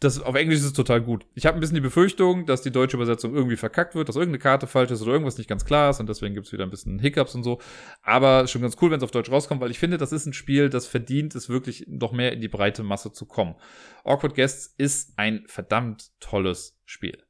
das 0.00 0.18
auf 0.20 0.34
Englisch 0.34 0.58
ist 0.58 0.64
es 0.64 0.72
total 0.72 1.02
gut. 1.02 1.26
Ich 1.34 1.44
habe 1.44 1.58
ein 1.58 1.60
bisschen 1.60 1.74
die 1.74 1.82
Befürchtung, 1.82 2.46
dass 2.46 2.62
die 2.62 2.72
deutsche 2.72 2.96
Übersetzung 2.96 3.34
irgendwie 3.34 3.56
verkackt 3.56 3.94
wird, 3.94 4.08
dass 4.08 4.16
irgendeine 4.16 4.38
Karte 4.38 4.66
falsch 4.66 4.90
ist 4.90 5.02
oder 5.02 5.12
irgendwas 5.12 5.36
nicht 5.36 5.48
ganz 5.48 5.66
klar 5.66 5.90
ist 5.90 6.00
und 6.00 6.08
deswegen 6.08 6.34
gibt 6.34 6.46
es 6.46 6.52
wieder 6.52 6.64
ein 6.64 6.70
bisschen 6.70 6.98
Hiccups 6.98 7.34
und 7.34 7.44
so. 7.44 7.60
Aber 8.02 8.46
schon 8.46 8.62
ganz 8.62 8.76
cool, 8.80 8.90
wenn 8.90 8.96
es 8.96 9.04
auf 9.04 9.10
Deutsch 9.10 9.30
rauskommt, 9.30 9.60
weil 9.60 9.70
ich 9.70 9.78
finde, 9.78 9.98
das 9.98 10.12
ist 10.12 10.24
ein 10.24 10.32
Spiel, 10.32 10.70
das 10.70 10.86
verdient 10.86 11.34
es 11.34 11.50
wirklich 11.50 11.84
noch 11.86 12.12
mehr 12.12 12.32
in 12.32 12.40
die 12.40 12.48
breite 12.48 12.82
Masse 12.82 13.12
zu 13.12 13.26
kommen. 13.26 13.56
Awkward 14.04 14.34
Guests 14.34 14.74
ist 14.78 15.12
ein 15.16 15.44
verdammt 15.46 16.10
tolles 16.18 16.78
Spiel 16.86 17.22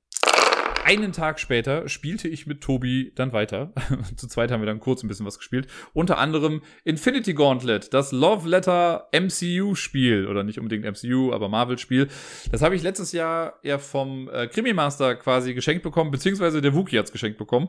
einen 0.90 1.12
Tag 1.12 1.38
später 1.38 1.88
spielte 1.88 2.26
ich 2.26 2.48
mit 2.48 2.62
Tobi 2.62 3.12
dann 3.14 3.32
weiter. 3.32 3.72
Zu 4.16 4.26
zweit 4.26 4.50
haben 4.50 4.60
wir 4.60 4.66
dann 4.66 4.80
kurz 4.80 5.04
ein 5.04 5.08
bisschen 5.08 5.24
was 5.24 5.38
gespielt. 5.38 5.68
Unter 5.92 6.18
anderem 6.18 6.62
Infinity 6.82 7.32
Gauntlet, 7.32 7.94
das 7.94 8.10
Love 8.10 8.48
Letter 8.48 9.08
MCU-Spiel. 9.12 10.26
Oder 10.26 10.42
nicht 10.42 10.58
unbedingt 10.58 10.84
MCU, 10.84 11.32
aber 11.32 11.48
Marvel-Spiel. 11.48 12.08
Das 12.50 12.62
habe 12.62 12.74
ich 12.74 12.82
letztes 12.82 13.12
Jahr 13.12 13.60
ja 13.62 13.78
vom 13.78 14.28
äh, 14.30 14.48
Krimi-Master 14.48 15.14
quasi 15.14 15.54
geschenkt 15.54 15.84
bekommen, 15.84 16.10
beziehungsweise 16.10 16.60
der 16.60 16.74
Wookie 16.74 16.98
hat's 16.98 17.12
geschenkt 17.12 17.38
bekommen. 17.38 17.68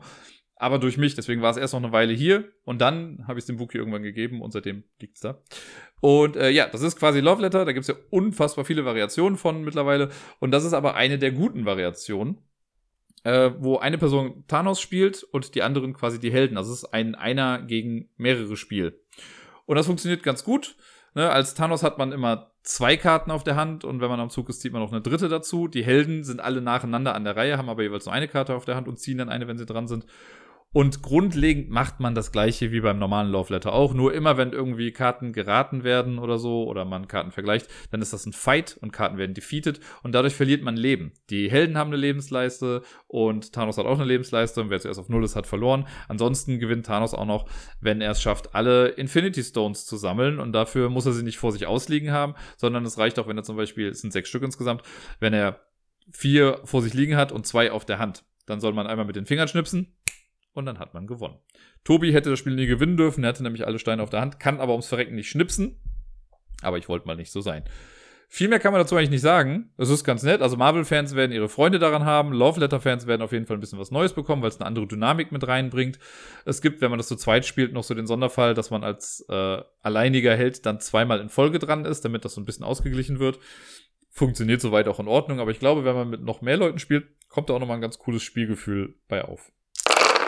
Aber 0.56 0.80
durch 0.80 0.96
mich, 0.96 1.14
deswegen 1.14 1.42
war 1.42 1.50
es 1.52 1.56
erst 1.56 1.74
noch 1.74 1.82
eine 1.82 1.92
Weile 1.92 2.12
hier 2.12 2.50
und 2.64 2.80
dann 2.80 3.24
habe 3.28 3.38
ich 3.38 3.42
es 3.42 3.46
dem 3.46 3.60
Wookie 3.60 3.78
irgendwann 3.78 4.02
gegeben 4.02 4.42
und 4.42 4.52
seitdem 4.52 4.82
liegt's 5.00 5.20
da. 5.20 5.42
Und 6.00 6.36
äh, 6.36 6.50
ja, 6.50 6.66
das 6.66 6.82
ist 6.82 6.96
quasi 6.96 7.20
Love 7.20 7.42
Letter, 7.42 7.64
da 7.64 7.72
gibt's 7.72 7.88
ja 7.88 7.94
unfassbar 8.10 8.64
viele 8.64 8.84
Variationen 8.84 9.38
von 9.38 9.62
mittlerweile. 9.62 10.10
Und 10.40 10.50
das 10.50 10.64
ist 10.64 10.72
aber 10.72 10.96
eine 10.96 11.18
der 11.18 11.30
guten 11.30 11.66
Variationen 11.66 12.38
äh, 13.24 13.50
wo 13.58 13.78
eine 13.78 13.98
Person 13.98 14.44
Thanos 14.48 14.80
spielt 14.80 15.22
und 15.22 15.54
die 15.54 15.62
anderen 15.62 15.94
quasi 15.94 16.18
die 16.18 16.32
Helden. 16.32 16.56
Also 16.56 16.72
es 16.72 16.82
ist 16.82 16.92
ein 16.92 17.14
einer 17.14 17.62
gegen 17.62 18.08
mehrere 18.16 18.56
Spiel. 18.56 19.00
Und 19.66 19.76
das 19.76 19.86
funktioniert 19.86 20.22
ganz 20.22 20.44
gut. 20.44 20.76
Ne, 21.14 21.30
als 21.30 21.54
Thanos 21.54 21.82
hat 21.82 21.98
man 21.98 22.10
immer 22.12 22.52
zwei 22.62 22.96
Karten 22.96 23.30
auf 23.30 23.44
der 23.44 23.56
Hand 23.56 23.84
und 23.84 24.00
wenn 24.00 24.08
man 24.08 24.20
am 24.20 24.30
Zug 24.30 24.48
ist, 24.48 24.60
zieht 24.60 24.72
man 24.72 24.80
noch 24.80 24.92
eine 24.92 25.02
dritte 25.02 25.28
dazu. 25.28 25.68
Die 25.68 25.84
Helden 25.84 26.24
sind 26.24 26.40
alle 26.40 26.62
nacheinander 26.62 27.14
an 27.14 27.24
der 27.24 27.36
Reihe, 27.36 27.58
haben 27.58 27.68
aber 27.68 27.82
jeweils 27.82 28.06
nur 28.06 28.14
eine 28.14 28.28
Karte 28.28 28.54
auf 28.54 28.64
der 28.64 28.76
Hand 28.76 28.88
und 28.88 28.98
ziehen 28.98 29.18
dann 29.18 29.28
eine, 29.28 29.46
wenn 29.46 29.58
sie 29.58 29.66
dran 29.66 29.88
sind. 29.88 30.06
Und 30.72 31.02
grundlegend 31.02 31.68
macht 31.68 32.00
man 32.00 32.14
das 32.14 32.32
gleiche 32.32 32.72
wie 32.72 32.80
beim 32.80 32.98
normalen 32.98 33.30
Love 33.30 33.52
Letter 33.52 33.72
auch. 33.74 33.92
Nur 33.92 34.14
immer, 34.14 34.38
wenn 34.38 34.52
irgendwie 34.52 34.90
Karten 34.90 35.32
geraten 35.32 35.84
werden 35.84 36.18
oder 36.18 36.38
so, 36.38 36.66
oder 36.66 36.86
man 36.86 37.08
Karten 37.08 37.30
vergleicht, 37.30 37.68
dann 37.90 38.00
ist 38.00 38.12
das 38.14 38.24
ein 38.24 38.32
Fight 38.32 38.78
und 38.80 38.92
Karten 38.92 39.18
werden 39.18 39.34
defeated 39.34 39.80
und 40.02 40.12
dadurch 40.12 40.34
verliert 40.34 40.62
man 40.62 40.76
Leben. 40.76 41.12
Die 41.28 41.50
Helden 41.50 41.76
haben 41.76 41.88
eine 41.88 41.98
Lebensleiste 41.98 42.82
und 43.06 43.52
Thanos 43.52 43.76
hat 43.76 43.84
auch 43.84 43.98
eine 43.98 44.06
Lebensleiste 44.06 44.62
und 44.62 44.70
wer 44.70 44.80
zuerst 44.80 44.98
auf 44.98 45.10
Null 45.10 45.24
ist, 45.24 45.36
hat 45.36 45.46
verloren. 45.46 45.86
Ansonsten 46.08 46.58
gewinnt 46.58 46.86
Thanos 46.86 47.12
auch 47.12 47.26
noch, 47.26 47.46
wenn 47.80 48.00
er 48.00 48.12
es 48.12 48.22
schafft, 48.22 48.54
alle 48.54 48.88
Infinity 48.88 49.42
Stones 49.42 49.84
zu 49.84 49.96
sammeln 49.98 50.38
und 50.38 50.52
dafür 50.52 50.88
muss 50.88 51.04
er 51.04 51.12
sie 51.12 51.22
nicht 51.22 51.38
vor 51.38 51.52
sich 51.52 51.66
ausliegen 51.66 52.12
haben, 52.12 52.34
sondern 52.56 52.84
es 52.86 52.96
reicht 52.96 53.18
auch, 53.18 53.28
wenn 53.28 53.36
er 53.36 53.44
zum 53.44 53.56
Beispiel, 53.56 53.88
es 53.88 54.00
sind 54.00 54.12
sechs 54.12 54.30
Stück 54.30 54.42
insgesamt, 54.42 54.82
wenn 55.20 55.34
er 55.34 55.60
vier 56.10 56.60
vor 56.64 56.80
sich 56.80 56.94
liegen 56.94 57.16
hat 57.16 57.30
und 57.30 57.46
zwei 57.46 57.70
auf 57.70 57.84
der 57.84 57.98
Hand. 57.98 58.24
Dann 58.46 58.60
soll 58.60 58.72
man 58.72 58.86
einmal 58.86 59.06
mit 59.06 59.16
den 59.16 59.26
Fingern 59.26 59.48
schnipsen, 59.48 59.94
und 60.52 60.66
dann 60.66 60.78
hat 60.78 60.94
man 60.94 61.06
gewonnen. 61.06 61.38
Tobi 61.84 62.12
hätte 62.12 62.30
das 62.30 62.38
Spiel 62.38 62.54
nie 62.54 62.66
gewinnen 62.66 62.96
dürfen, 62.96 63.24
er 63.24 63.28
hatte 63.28 63.42
nämlich 63.42 63.66
alle 63.66 63.78
Steine 63.78 64.02
auf 64.02 64.10
der 64.10 64.20
Hand, 64.20 64.40
kann 64.40 64.60
aber 64.60 64.72
ums 64.72 64.88
Verrecken 64.88 65.14
nicht 65.14 65.28
schnipsen. 65.28 65.76
Aber 66.62 66.78
ich 66.78 66.88
wollte 66.88 67.06
mal 67.06 67.16
nicht 67.16 67.32
so 67.32 67.40
sein. 67.40 67.64
Viel 68.34 68.48
mehr 68.48 68.60
kann 68.60 68.72
man 68.72 68.80
dazu 68.80 68.96
eigentlich 68.96 69.10
nicht 69.10 69.20
sagen. 69.20 69.74
Es 69.76 69.90
ist 69.90 70.04
ganz 70.04 70.22
nett. 70.22 70.40
Also 70.40 70.56
Marvel-Fans 70.56 71.14
werden 71.14 71.32
ihre 71.32 71.50
Freunde 71.50 71.78
daran 71.78 72.06
haben. 72.06 72.32
Love 72.32 72.60
Letter-Fans 72.60 73.06
werden 73.06 73.20
auf 73.20 73.32
jeden 73.32 73.44
Fall 73.44 73.58
ein 73.58 73.60
bisschen 73.60 73.78
was 73.78 73.90
Neues 73.90 74.14
bekommen, 74.14 74.40
weil 74.40 74.48
es 74.48 74.58
eine 74.58 74.64
andere 74.64 74.86
Dynamik 74.86 75.32
mit 75.32 75.46
reinbringt. 75.46 75.98
Es 76.46 76.62
gibt, 76.62 76.80
wenn 76.80 76.88
man 76.88 76.98
das 76.98 77.08
zu 77.08 77.16
zweit 77.16 77.44
spielt, 77.44 77.74
noch 77.74 77.84
so 77.84 77.92
den 77.92 78.06
Sonderfall, 78.06 78.54
dass 78.54 78.70
man 78.70 78.84
als 78.84 79.22
äh, 79.28 79.60
alleiniger 79.82 80.34
Held 80.34 80.64
dann 80.64 80.80
zweimal 80.80 81.20
in 81.20 81.28
Folge 81.28 81.58
dran 81.58 81.84
ist, 81.84 82.06
damit 82.06 82.24
das 82.24 82.32
so 82.32 82.40
ein 82.40 82.46
bisschen 82.46 82.64
ausgeglichen 82.64 83.18
wird. 83.18 83.38
Funktioniert 84.08 84.62
soweit 84.62 84.88
auch 84.88 84.98
in 84.98 85.08
Ordnung, 85.08 85.38
aber 85.38 85.50
ich 85.50 85.58
glaube, 85.58 85.84
wenn 85.84 85.94
man 85.94 86.08
mit 86.08 86.22
noch 86.22 86.40
mehr 86.40 86.56
Leuten 86.56 86.78
spielt, 86.78 87.04
kommt 87.28 87.50
da 87.50 87.54
auch 87.54 87.60
nochmal 87.60 87.76
ein 87.76 87.82
ganz 87.82 87.98
cooles 87.98 88.22
Spielgefühl 88.22 88.94
bei 89.08 89.26
auf. 89.26 89.52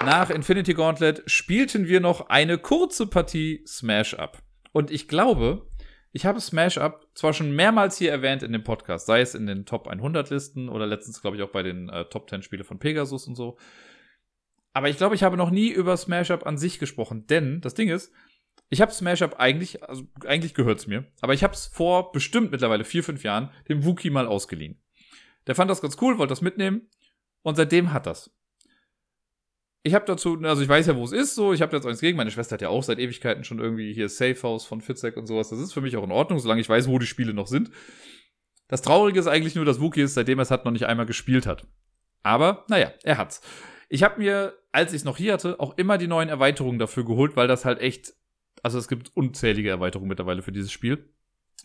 Nach 0.03 0.31
Infinity 0.31 0.75
Gauntlet 0.75 1.23
spielten 1.27 1.87
wir 1.87 2.01
noch 2.01 2.29
eine 2.29 2.59
kurze 2.59 3.07
Partie 3.07 3.63
Smash 3.67 4.15
Up. 4.15 4.43
Und 4.73 4.91
ich 4.91 5.09
glaube, 5.09 5.71
ich 6.13 6.27
habe 6.27 6.41
Smash 6.41 6.79
Up 6.79 7.07
zwar 7.15 7.33
schon 7.33 7.57
mehrmals 7.57 7.99
hier 7.99 8.11
erwähnt 8.11 8.43
in 8.43 8.53
dem 8.53 8.63
Podcast, 8.63 9.07
sei 9.07 9.21
es 9.21 9.35
in 9.35 9.47
den 9.47 9.67
Top 9.67 9.89
100 9.89 10.31
Listen 10.31 10.69
oder 10.69 10.87
letztens, 10.87 11.21
glaube 11.21 11.37
ich, 11.37 11.43
auch 11.43 11.51
bei 11.51 11.63
den 11.63 11.89
äh, 11.89 12.05
Top 12.05 12.31
10 12.31 12.43
Spiele 12.43 12.65
von 12.65 12.79
Pegasus 12.79 13.27
und 13.27 13.35
so. 13.35 13.57
Aber 14.73 14.89
ich 14.89 14.97
glaube, 14.97 15.15
ich 15.15 15.23
habe 15.23 15.37
noch 15.37 15.51
nie 15.51 15.71
über 15.71 15.97
Smash 15.97 16.31
Up 16.31 16.47
an 16.47 16.59
sich 16.59 16.79
gesprochen, 16.79 17.27
denn 17.27 17.61
das 17.61 17.75
Ding 17.75 17.89
ist, 17.89 18.13
ich 18.69 18.81
habe 18.81 18.93
Smash 18.93 19.23
Up 19.23 19.37
eigentlich, 19.39 19.83
also 19.83 20.05
eigentlich 20.25 20.55
gehört's 20.55 20.87
mir, 20.87 21.05
aber 21.21 21.35
ich 21.35 21.43
habe 21.43 21.55
es 21.55 21.67
vor 21.67 22.13
bestimmt 22.13 22.51
mittlerweile 22.51 22.85
vier, 22.85 23.05
fünf 23.05 23.23
Jahren 23.23 23.51
dem 23.69 23.85
Wookie 23.85 24.11
mal 24.11 24.27
ausgeliehen. 24.27 24.83
Der 25.47 25.55
fand 25.55 25.71
das 25.71 25.81
ganz 25.81 25.97
cool, 26.01 26.19
wollte 26.19 26.33
das 26.33 26.43
mitnehmen 26.43 26.89
und 27.43 27.57
seitdem 27.57 27.93
hat 27.93 28.07
das 28.07 28.35
ich 29.87 29.93
habe 29.95 30.07
dazu, 30.07 30.39
also 30.43 30.63
ich 30.63 30.69
weiß 30.69 30.87
ja, 30.87 30.97
wo 30.97 31.05
es 31.05 31.13
ist, 31.13 31.35
so, 31.35 31.53
ich 31.53 31.61
habe 31.61 31.77
jetzt 31.77 31.85
nichts 31.85 32.01
gegen. 32.01 32.17
Meine 32.17 32.31
Schwester 32.31 32.55
hat 32.55 32.63
ja 32.63 32.71
auch 32.71 32.83
seit 32.83 32.99
Ewigkeiten 32.99 33.45
schon 33.45 33.59
irgendwie 33.59 33.93
hier 33.93 34.09
Safe 34.09 34.43
House 34.43 34.65
von 34.65 34.81
Fitzek 34.81 35.19
und 35.19 35.27
sowas. 35.27 35.51
Das 35.51 35.61
ist 35.61 35.75
für 35.75 35.83
mich 35.83 35.95
auch 35.99 36.05
in 36.05 36.11
Ordnung, 36.11 36.39
solange 36.39 36.63
ich 36.63 36.69
weiß, 36.69 36.89
wo 36.89 36.99
die 36.99 37.07
Spiele 37.07 37.35
noch 37.35 37.47
sind. 37.47 37.71
Das 38.67 38.81
Traurige 38.81 39.21
ist 39.21 39.27
eigentlich 39.27 39.55
nur, 39.55 39.67
dass 39.67 39.83
Wookie 39.83 40.01
ist, 40.01 40.15
seitdem 40.15 40.39
er 40.39 40.45
es 40.45 40.51
hat, 40.51 40.65
noch 40.65 40.73
nicht 40.73 40.87
einmal 40.87 41.05
gespielt 41.05 41.47
hat. 41.47 41.67
Aber, 42.23 42.65
naja, 42.69 42.93
er 43.03 43.19
hat's. 43.19 43.43
Ich 43.91 44.03
habe 44.03 44.19
mir, 44.19 44.55
als 44.73 44.93
ich 44.93 45.01
es 45.01 45.05
noch 45.05 45.19
hier 45.19 45.35
hatte, 45.35 45.61
auch 45.61 45.77
immer 45.77 45.99
die 45.99 46.07
neuen 46.07 46.31
Erweiterungen 46.31 46.79
dafür 46.79 47.05
geholt, 47.05 47.37
weil 47.37 47.47
das 47.47 47.67
halt 47.67 47.79
echt, 47.81 48.15
also 48.63 48.79
es 48.79 48.89
gibt 48.89 49.15
unzählige 49.15 49.69
Erweiterungen 49.69 50.09
mittlerweile 50.09 50.41
für 50.41 50.53
dieses 50.53 50.73
Spiel. 50.73 51.14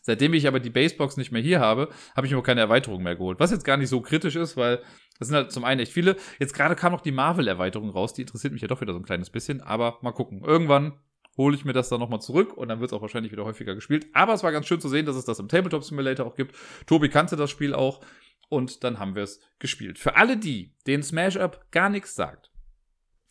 Seitdem 0.02 0.34
ich 0.34 0.48
aber 0.48 0.60
die 0.60 0.70
Basebox 0.70 1.18
nicht 1.18 1.32
mehr 1.32 1.42
hier 1.42 1.60
habe, 1.60 1.90
habe 2.16 2.26
ich 2.26 2.34
mir 2.34 2.40
auch 2.40 2.44
keine 2.44 2.62
Erweiterung 2.62 3.04
mehr 3.04 3.16
geholt. 3.16 3.40
Was 3.40 3.52
jetzt 3.52 3.66
gar 3.66 3.78
nicht 3.78 3.90
so 3.90 4.02
kritisch 4.02 4.36
ist, 4.36 4.58
weil 4.58 4.82
das 5.20 5.28
sind 5.28 5.36
halt 5.36 5.52
zum 5.52 5.66
einen 5.66 5.82
echt 5.82 5.92
viele. 5.92 6.16
Jetzt 6.40 6.54
gerade 6.54 6.76
kam 6.76 6.94
noch 6.94 7.02
die 7.02 7.12
Marvel-Erweiterung 7.12 7.90
raus, 7.90 8.14
die 8.14 8.22
interessiert 8.22 8.54
mich 8.54 8.62
ja 8.62 8.68
doch 8.68 8.82
wieder 8.82 8.94
so 8.94 9.00
ein 9.00 9.06
kleines 9.06 9.30
bisschen, 9.30 9.62
aber 9.62 10.00
mal 10.02 10.12
gucken. 10.12 10.44
Irgendwann 10.44 10.94
hole 11.38 11.56
ich 11.56 11.66
mir 11.66 11.74
das 11.74 11.90
dann 11.90 12.00
nochmal 12.00 12.22
zurück 12.22 12.56
und 12.56 12.70
dann 12.70 12.80
wird 12.80 12.92
es 12.92 12.94
auch 12.98 13.02
wahrscheinlich 13.02 13.32
wieder 13.32 13.46
häufiger 13.46 13.76
gespielt. 13.76 14.08
Aber 14.14 14.34
es 14.34 14.44
war 14.44 14.52
ganz 14.52 14.68
schön 14.68 14.82
zu 14.82 14.90
sehen, 14.90 15.06
dass 15.06 15.16
es 15.16 15.26
das 15.26 15.40
im 15.40 15.48
Tabletop 15.48 15.84
Simulator 15.84 16.26
auch 16.26 16.36
gibt. 16.36 16.56
Tobi 16.86 17.10
kannte 17.10 17.36
das 17.36 17.50
Spiel 17.50 17.74
auch 17.74 18.02
und 18.50 18.84
dann 18.84 19.00
haben 19.00 19.16
wir 19.16 19.24
es 19.24 19.40
gespielt. 19.60 20.00
Für 20.00 20.16
alle 20.16 20.38
die, 20.38 20.76
denen 20.88 21.04
Smash 21.04 21.38
Up 21.38 21.72
gar 21.72 21.90
nichts 21.90 22.16
sagt. 22.16 22.52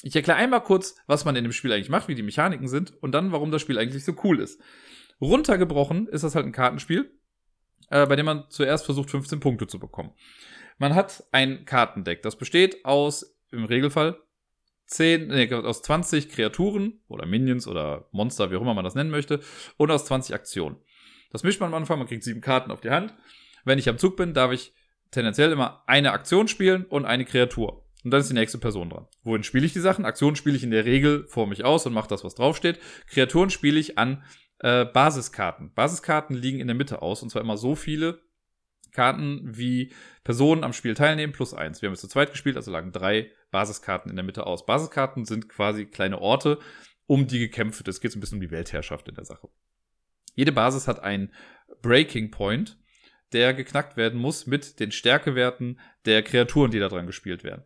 Ich 0.03 0.15
erkläre 0.15 0.39
einmal 0.39 0.63
kurz, 0.63 0.97
was 1.07 1.25
man 1.25 1.35
in 1.35 1.45
dem 1.45 1.53
Spiel 1.53 1.73
eigentlich 1.73 1.89
macht, 1.89 2.09
wie 2.09 2.15
die 2.15 2.23
Mechaniken 2.23 2.69
sind 2.69 2.93
und 3.03 3.13
dann, 3.13 3.33
warum 3.33 3.51
das 3.51 3.63
Spiel 3.63 3.79
eigentlich 3.79 4.05
so 4.05 4.15
cool 4.23 4.41
ist. 4.41 4.61
Runtergebrochen 5.21 6.07
ist 6.07 6.25
das 6.25 6.35
halt 6.35 6.47
ein 6.47 6.53
Kartenspiel, 6.53 7.11
äh, 7.91 8.07
bei 8.07 8.17
dem 8.17 8.27
man 8.27 8.45
zuerst 8.51 8.85
versucht, 8.85 9.11
15 9.11 9.41
Punkte 9.41 9.67
zu 9.67 9.79
bekommen. 9.79 10.13
Man 10.79 10.95
hat 10.95 11.25
ein 11.33 11.65
Kartendeck, 11.65 12.23
das 12.23 12.37
besteht 12.37 12.85
aus, 12.85 13.37
im 13.51 13.65
Regelfall, 13.65 14.21
10, 14.87 15.29
nee, 15.29 15.53
aus 15.53 15.83
20 15.83 16.31
Kreaturen 16.31 17.01
oder 17.09 17.27
Minions 17.27 17.67
oder 17.67 18.09
Monster, 18.13 18.51
wie 18.51 18.57
auch 18.57 18.63
immer 18.63 18.75
man 18.75 18.85
das 18.85 18.95
nennen 18.95 19.11
möchte, 19.11 19.41
und 19.77 19.91
aus 19.91 20.07
20 20.07 20.35
Aktionen. 20.35 20.77
Das 21.31 21.43
mischt 21.43 21.61
man 21.61 21.69
am 21.69 21.75
Anfang, 21.75 21.99
man 21.99 22.09
kriegt 22.09 22.25
sieben 22.25 22.41
Karten 22.41 22.71
auf 22.71 22.81
die 22.81 22.91
Hand. 22.91 23.15
Wenn 23.65 23.79
ich 23.79 23.89
am 23.89 23.99
Zug 23.99 24.17
bin, 24.17 24.33
darf 24.33 24.53
ich 24.53 24.73
tendenziell 25.11 25.53
immer 25.53 25.83
eine 25.87 26.13
Aktion 26.13 26.49
spielen 26.49 26.85
und 26.85 27.05
eine 27.05 27.25
Kreatur. 27.25 27.85
Und 28.05 28.13
dann 28.13 28.21
ist 28.21 28.31
die 28.31 28.35
nächste 28.35 28.59
Person 28.59 28.91
dran. 28.91 29.07
Wohin 29.25 29.43
spiele 29.43 29.67
ich 29.67 29.73
die 29.73 29.81
Sachen? 29.81 30.05
Aktionen 30.05 30.37
spiele 30.37 30.57
ich 30.57 30.63
in 30.63 30.71
der 30.71 30.85
Regel 30.85 31.27
vor 31.27 31.47
mich 31.47 31.65
aus 31.65 31.85
und 31.85 31.93
mache 31.93 32.09
das, 32.09 32.25
was 32.25 32.35
draufsteht. 32.35 32.79
Kreaturen 33.09 33.51
spiele 33.51 33.79
ich 33.79 33.99
an 33.99 34.23
äh, 34.61 34.85
Basiskarten. 34.85 35.73
Basiskarten 35.75 36.37
liegen 36.37 36.61
in 36.61 36.67
der 36.67 36.77
Mitte 36.77 37.03
aus 37.03 37.23
und 37.23 37.31
zwar 37.31 37.43
immer 37.43 37.57
so 37.57 37.75
viele 37.75 38.21
Karten, 38.93 39.57
wie 39.57 39.93
Personen 40.25 40.65
am 40.65 40.73
Spiel 40.73 40.95
teilnehmen, 40.95 41.33
plus 41.33 41.55
eins. 41.55 41.83
Wir 41.83 41.89
haben 41.89 41.95
jetzt 41.95 42.01
zu 42.01 42.09
zweit 42.09 42.31
gespielt, 42.31 42.57
also 42.57 42.71
lagen 42.71 42.93
drei 42.93 43.31
Basiskarten 43.51 44.11
in 44.11 44.17
der 44.17 44.25
Mitte 44.25 44.47
aus. 44.47 44.67
Basiskarten 44.67 45.25
sind 45.25 45.49
quasi 45.49 45.87
kleine 45.87 46.21
Orte, 46.21 46.59
um 47.07 47.27
die 47.27 47.39
gekämpft 47.39 47.79
wird. 47.79 47.89
Es 47.89 48.01
geht 48.01 48.13
so 48.13 48.19
ein 48.19 48.21
bisschen 48.21 48.37
um 48.37 48.43
die 48.43 48.51
Weltherrschaft 48.51 49.09
in 49.09 49.15
der 49.15 49.25
Sache. 49.25 49.49
Jede 50.35 50.53
Basis 50.53 50.89
hat 50.89 51.01
einen 51.01 51.33
Breaking 51.83 52.31
Point, 52.31 52.79
der 53.33 53.55
geknackt 53.55 53.97
werden 53.97 54.21
muss 54.21 54.47
mit 54.47 54.81
den 54.81 54.91
Stärkewerten 54.91 55.79
der 56.07 56.23
Kreaturen, 56.23 56.71
die 56.71 56.79
da 56.79 56.89
dran 56.89 57.07
gespielt 57.07 57.45
werden. 57.45 57.65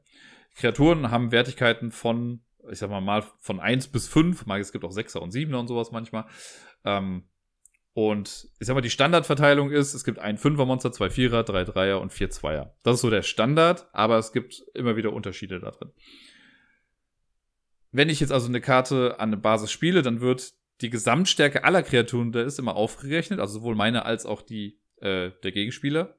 Kreaturen 0.56 1.10
haben 1.10 1.32
Wertigkeiten 1.32 1.92
von 1.92 2.42
ich 2.70 2.78
sag 2.78 2.90
mal, 2.90 3.00
mal 3.00 3.24
von 3.40 3.60
1 3.60 3.88
bis 3.88 4.08
5, 4.08 4.46
mal 4.46 4.60
es 4.60 4.72
gibt 4.72 4.84
auch 4.84 4.92
6er 4.92 5.18
und 5.18 5.32
7er 5.32 5.56
und 5.56 5.68
sowas 5.68 5.90
manchmal. 5.90 6.26
Ähm, 6.84 7.24
und 7.94 8.48
ich 8.58 8.66
sag 8.66 8.74
mal, 8.74 8.80
die 8.80 8.90
Standardverteilung 8.90 9.70
ist, 9.70 9.92
es 9.92 10.04
gibt 10.04 10.18
ein 10.18 10.38
5er 10.38 10.64
Monster, 10.64 10.92
zwei 10.92 11.10
Vierer, 11.10 11.42
drei 11.42 11.64
Dreier 11.64 12.00
und 12.00 12.12
vier 12.12 12.30
Zweier. 12.30 12.74
Das 12.82 12.94
ist 12.94 13.00
so 13.02 13.10
der 13.10 13.22
Standard, 13.22 13.86
aber 13.92 14.16
es 14.18 14.32
gibt 14.32 14.64
immer 14.74 14.96
wieder 14.96 15.12
Unterschiede 15.12 15.60
da 15.60 15.70
drin. 15.70 15.92
wenn 17.90 18.08
ich 18.08 18.20
jetzt 18.20 18.32
also 18.32 18.48
eine 18.48 18.62
Karte 18.62 19.16
an 19.18 19.28
eine 19.28 19.36
Basis 19.36 19.70
spiele, 19.70 20.00
dann 20.00 20.22
wird 20.22 20.54
die 20.80 20.88
Gesamtstärke 20.88 21.64
aller 21.64 21.82
Kreaturen, 21.82 22.32
da 22.32 22.42
ist 22.42 22.58
immer 22.58 22.74
aufgerechnet, 22.74 23.38
also 23.38 23.58
sowohl 23.58 23.74
meine 23.74 24.06
als 24.06 24.24
auch 24.24 24.40
die 24.40 24.80
äh, 25.02 25.30
der 25.42 25.52
Gegenspieler. 25.52 26.18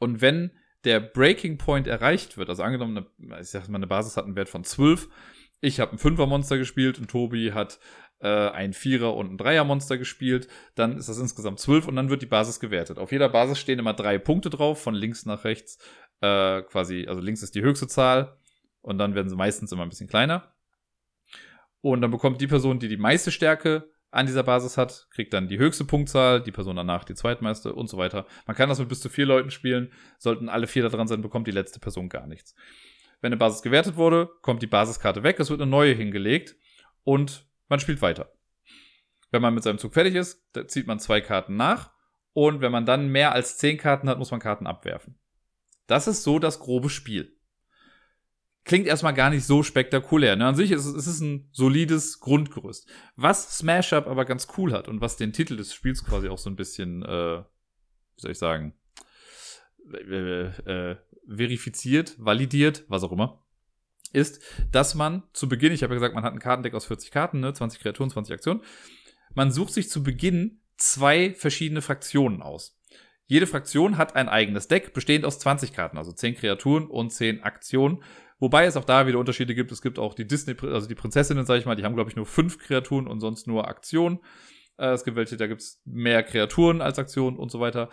Und 0.00 0.20
wenn 0.20 0.50
der 0.84 0.98
Breaking 0.98 1.58
Point 1.58 1.86
erreicht 1.86 2.36
wird, 2.36 2.48
also 2.48 2.64
angenommen, 2.64 3.06
eine, 3.18 3.40
ich 3.40 3.48
sag 3.48 3.68
mal, 3.68 3.76
eine 3.76 3.86
Basis 3.86 4.16
hat 4.16 4.24
einen 4.24 4.34
Wert 4.34 4.48
von 4.48 4.64
12, 4.64 5.08
ich 5.60 5.78
habe 5.78 5.92
ein 5.92 5.98
Fünfer-Monster 5.98 6.58
gespielt 6.58 6.98
und 6.98 7.08
Tobi 7.08 7.52
hat 7.52 7.78
ein 8.26 8.72
Vierer- 8.72 9.16
und 9.16 9.32
ein 9.32 9.38
Dreier-Monster 9.38 9.98
gespielt, 9.98 10.48
dann 10.74 10.96
ist 10.96 11.08
das 11.08 11.18
insgesamt 11.18 11.60
12 11.60 11.88
und 11.88 11.96
dann 11.96 12.10
wird 12.10 12.22
die 12.22 12.26
Basis 12.26 12.60
gewertet. 12.60 12.98
Auf 12.98 13.12
jeder 13.12 13.28
Basis 13.28 13.58
stehen 13.58 13.78
immer 13.78 13.94
drei 13.94 14.18
Punkte 14.18 14.50
drauf, 14.50 14.80
von 14.80 14.94
links 14.94 15.26
nach 15.26 15.44
rechts, 15.44 15.78
äh, 16.20 16.62
quasi, 16.62 17.06
also 17.08 17.20
links 17.20 17.42
ist 17.42 17.54
die 17.54 17.62
höchste 17.62 17.88
Zahl 17.88 18.36
und 18.80 18.98
dann 18.98 19.14
werden 19.14 19.28
sie 19.28 19.36
meistens 19.36 19.72
immer 19.72 19.82
ein 19.82 19.88
bisschen 19.88 20.08
kleiner. 20.08 20.54
Und 21.80 22.00
dann 22.00 22.12
bekommt 22.12 22.40
die 22.40 22.46
Person, 22.46 22.78
die 22.78 22.88
die 22.88 22.96
meiste 22.96 23.32
Stärke 23.32 23.90
an 24.12 24.26
dieser 24.26 24.42
Basis 24.42 24.76
hat, 24.76 25.08
kriegt 25.10 25.32
dann 25.32 25.48
die 25.48 25.58
höchste 25.58 25.84
Punktzahl, 25.84 26.42
die 26.42 26.52
Person 26.52 26.76
danach 26.76 27.04
die 27.04 27.14
zweitmeiste 27.14 27.74
und 27.74 27.88
so 27.88 27.96
weiter. 27.96 28.26
Man 28.46 28.54
kann 28.54 28.68
das 28.68 28.78
mit 28.78 28.88
bis 28.88 29.00
zu 29.00 29.08
vier 29.08 29.26
Leuten 29.26 29.50
spielen. 29.50 29.90
Sollten 30.18 30.48
alle 30.48 30.66
vier 30.66 30.82
da 30.82 30.90
dran 30.90 31.08
sein, 31.08 31.22
bekommt 31.22 31.46
die 31.46 31.52
letzte 31.52 31.80
Person 31.80 32.08
gar 32.08 32.26
nichts. 32.26 32.54
Wenn 33.20 33.32
eine 33.32 33.38
Basis 33.38 33.62
gewertet 33.62 33.96
wurde, 33.96 34.30
kommt 34.42 34.62
die 34.62 34.66
Basiskarte 34.66 35.22
weg, 35.22 35.40
es 35.40 35.48
wird 35.48 35.60
eine 35.60 35.70
neue 35.70 35.94
hingelegt 35.94 36.56
und 37.04 37.46
man 37.72 37.80
spielt 37.80 38.00
weiter. 38.02 38.32
Wenn 39.32 39.42
man 39.42 39.54
mit 39.54 39.64
seinem 39.64 39.78
Zug 39.78 39.94
fertig 39.94 40.14
ist, 40.14 40.46
zieht 40.68 40.86
man 40.86 41.00
zwei 41.00 41.20
Karten 41.20 41.56
nach 41.56 41.90
und 42.32 42.60
wenn 42.60 42.70
man 42.70 42.86
dann 42.86 43.08
mehr 43.08 43.32
als 43.32 43.58
zehn 43.58 43.78
Karten 43.78 44.08
hat, 44.08 44.18
muss 44.18 44.30
man 44.30 44.40
Karten 44.40 44.66
abwerfen. 44.66 45.18
Das 45.86 46.06
ist 46.06 46.22
so 46.22 46.38
das 46.38 46.60
grobe 46.60 46.88
Spiel 46.88 47.36
klingt 48.64 48.86
erstmal 48.86 49.14
gar 49.14 49.30
nicht 49.30 49.44
so 49.44 49.62
spektakulär. 49.62 50.36
Ne? 50.36 50.46
An 50.46 50.54
sich 50.54 50.70
ist 50.70 50.86
es 50.86 51.06
ist 51.06 51.20
ein 51.20 51.48
solides 51.52 52.20
Grundgerüst. 52.20 52.88
Was 53.16 53.58
Smash 53.58 53.92
Up 53.92 54.06
aber 54.06 54.24
ganz 54.24 54.48
cool 54.56 54.72
hat 54.72 54.88
und 54.88 55.00
was 55.00 55.16
den 55.16 55.32
Titel 55.32 55.56
des 55.56 55.74
Spiels 55.74 56.04
quasi 56.04 56.28
auch 56.28 56.38
so 56.38 56.50
ein 56.50 56.56
bisschen, 56.56 57.02
äh, 57.02 57.38
wie 57.38 58.20
soll 58.20 58.30
ich 58.30 58.38
sagen, 58.38 58.74
äh, 59.92 60.46
äh, 60.46 60.96
verifiziert, 61.26 62.14
validiert, 62.18 62.84
was 62.88 63.02
auch 63.02 63.12
immer, 63.12 63.41
ist, 64.12 64.42
dass 64.70 64.94
man 64.94 65.22
zu 65.32 65.48
Beginn, 65.48 65.72
ich 65.72 65.82
habe 65.82 65.94
ja 65.94 65.98
gesagt, 65.98 66.14
man 66.14 66.24
hat 66.24 66.32
ein 66.32 66.38
Kartendeck 66.38 66.74
aus 66.74 66.86
40 66.86 67.10
Karten, 67.10 67.40
ne, 67.40 67.52
20 67.52 67.80
Kreaturen, 67.80 68.10
20 68.10 68.34
Aktionen, 68.34 68.62
man 69.34 69.50
sucht 69.50 69.72
sich 69.72 69.88
zu 69.88 70.02
Beginn 70.02 70.60
zwei 70.76 71.34
verschiedene 71.34 71.82
Fraktionen 71.82 72.42
aus. 72.42 72.78
Jede 73.26 73.46
Fraktion 73.46 73.96
hat 73.96 74.16
ein 74.16 74.28
eigenes 74.28 74.68
Deck, 74.68 74.92
bestehend 74.92 75.24
aus 75.24 75.38
20 75.38 75.72
Karten, 75.72 75.96
also 75.96 76.12
10 76.12 76.36
Kreaturen 76.36 76.86
und 76.86 77.10
10 77.10 77.42
Aktionen, 77.42 78.02
Wobei 78.42 78.64
es 78.64 78.76
auch 78.76 78.84
da 78.84 79.06
wieder 79.06 79.20
Unterschiede 79.20 79.54
gibt. 79.54 79.70
Es 79.70 79.82
gibt 79.82 80.00
auch 80.00 80.14
die 80.14 80.26
Disney, 80.26 80.56
also 80.62 80.88
die 80.88 80.96
Prinzessinnen, 80.96 81.46
sag 81.46 81.60
ich 81.60 81.64
mal, 81.64 81.76
die 81.76 81.84
haben, 81.84 81.94
glaube 81.94 82.10
ich, 82.10 82.16
nur 82.16 82.26
fünf 82.26 82.58
Kreaturen 82.58 83.06
und 83.06 83.20
sonst 83.20 83.46
nur 83.46 83.68
Aktionen. 83.68 84.18
Äh, 84.78 84.88
es 84.88 85.04
gibt 85.04 85.16
welche, 85.16 85.36
da 85.36 85.46
gibt 85.46 85.60
es 85.60 85.80
mehr 85.84 86.24
Kreaturen 86.24 86.80
als 86.80 86.98
Aktionen 86.98 87.36
und 87.36 87.52
so 87.52 87.60
weiter. 87.60 87.88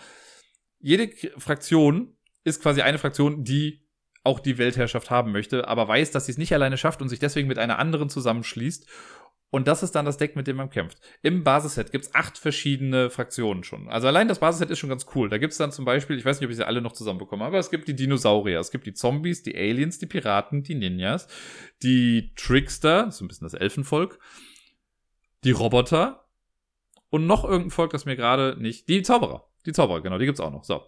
Jede 0.79 1.11
Fraktion 1.37 2.17
ist 2.43 2.63
quasi 2.63 2.81
eine 2.81 2.97
Fraktion, 2.97 3.43
die 3.43 3.85
auch 4.23 4.39
die 4.39 4.57
Weltherrschaft 4.57 5.09
haben 5.09 5.31
möchte, 5.31 5.67
aber 5.67 5.87
weiß, 5.87 6.11
dass 6.11 6.25
sie 6.25 6.33
es 6.33 6.37
nicht 6.37 6.53
alleine 6.53 6.77
schafft 6.77 7.01
und 7.01 7.09
sich 7.09 7.19
deswegen 7.19 7.47
mit 7.47 7.57
einer 7.57 7.79
anderen 7.79 8.09
zusammenschließt 8.09 8.87
und 9.51 9.67
das 9.67 9.81
ist 9.81 9.93
dann 9.95 10.05
das 10.05 10.17
Deck, 10.17 10.35
mit 10.35 10.45
dem 10.45 10.57
man 10.57 10.69
kämpft. 10.69 10.99
Im 11.23 11.43
Basisset 11.43 11.91
gibt's 11.91 12.13
acht 12.13 12.37
verschiedene 12.37 13.09
Fraktionen 13.09 13.63
schon. 13.63 13.89
Also 13.89 14.07
allein 14.07 14.27
das 14.27 14.39
Basisset 14.39 14.69
ist 14.69 14.77
schon 14.77 14.89
ganz 14.89 15.07
cool. 15.15 15.27
Da 15.27 15.39
gibt's 15.39 15.57
dann 15.57 15.71
zum 15.71 15.85
Beispiel, 15.85 16.17
ich 16.17 16.25
weiß 16.25 16.39
nicht, 16.39 16.45
ob 16.45 16.51
ich 16.51 16.57
sie 16.57 16.67
alle 16.67 16.81
noch 16.81 16.91
zusammenbekomme, 16.91 17.43
aber 17.43 17.57
es 17.57 17.71
gibt 17.71 17.87
die 17.87 17.95
Dinosaurier, 17.95 18.59
es 18.59 18.69
gibt 18.69 18.85
die 18.85 18.93
Zombies, 18.93 19.41
die 19.41 19.55
Aliens, 19.55 19.97
die 19.97 20.05
Piraten, 20.05 20.61
die 20.61 20.75
Ninjas, 20.75 21.27
die 21.81 22.31
Trickster, 22.35 23.11
so 23.11 23.25
ein 23.25 23.27
bisschen 23.27 23.45
das 23.45 23.55
Elfenvolk, 23.55 24.19
die 25.43 25.51
Roboter 25.51 26.27
und 27.09 27.25
noch 27.25 27.43
irgendein 27.43 27.71
Volk, 27.71 27.91
das 27.91 28.05
mir 28.05 28.15
gerade 28.15 28.55
nicht. 28.59 28.87
Die 28.87 29.01
Zauberer. 29.01 29.48
Die 29.69 29.73
Zauberer, 29.73 30.01
genau, 30.01 30.17
die 30.17 30.25
gibt's 30.25 30.39
auch 30.39 30.51
noch. 30.51 30.63
So. 30.63 30.81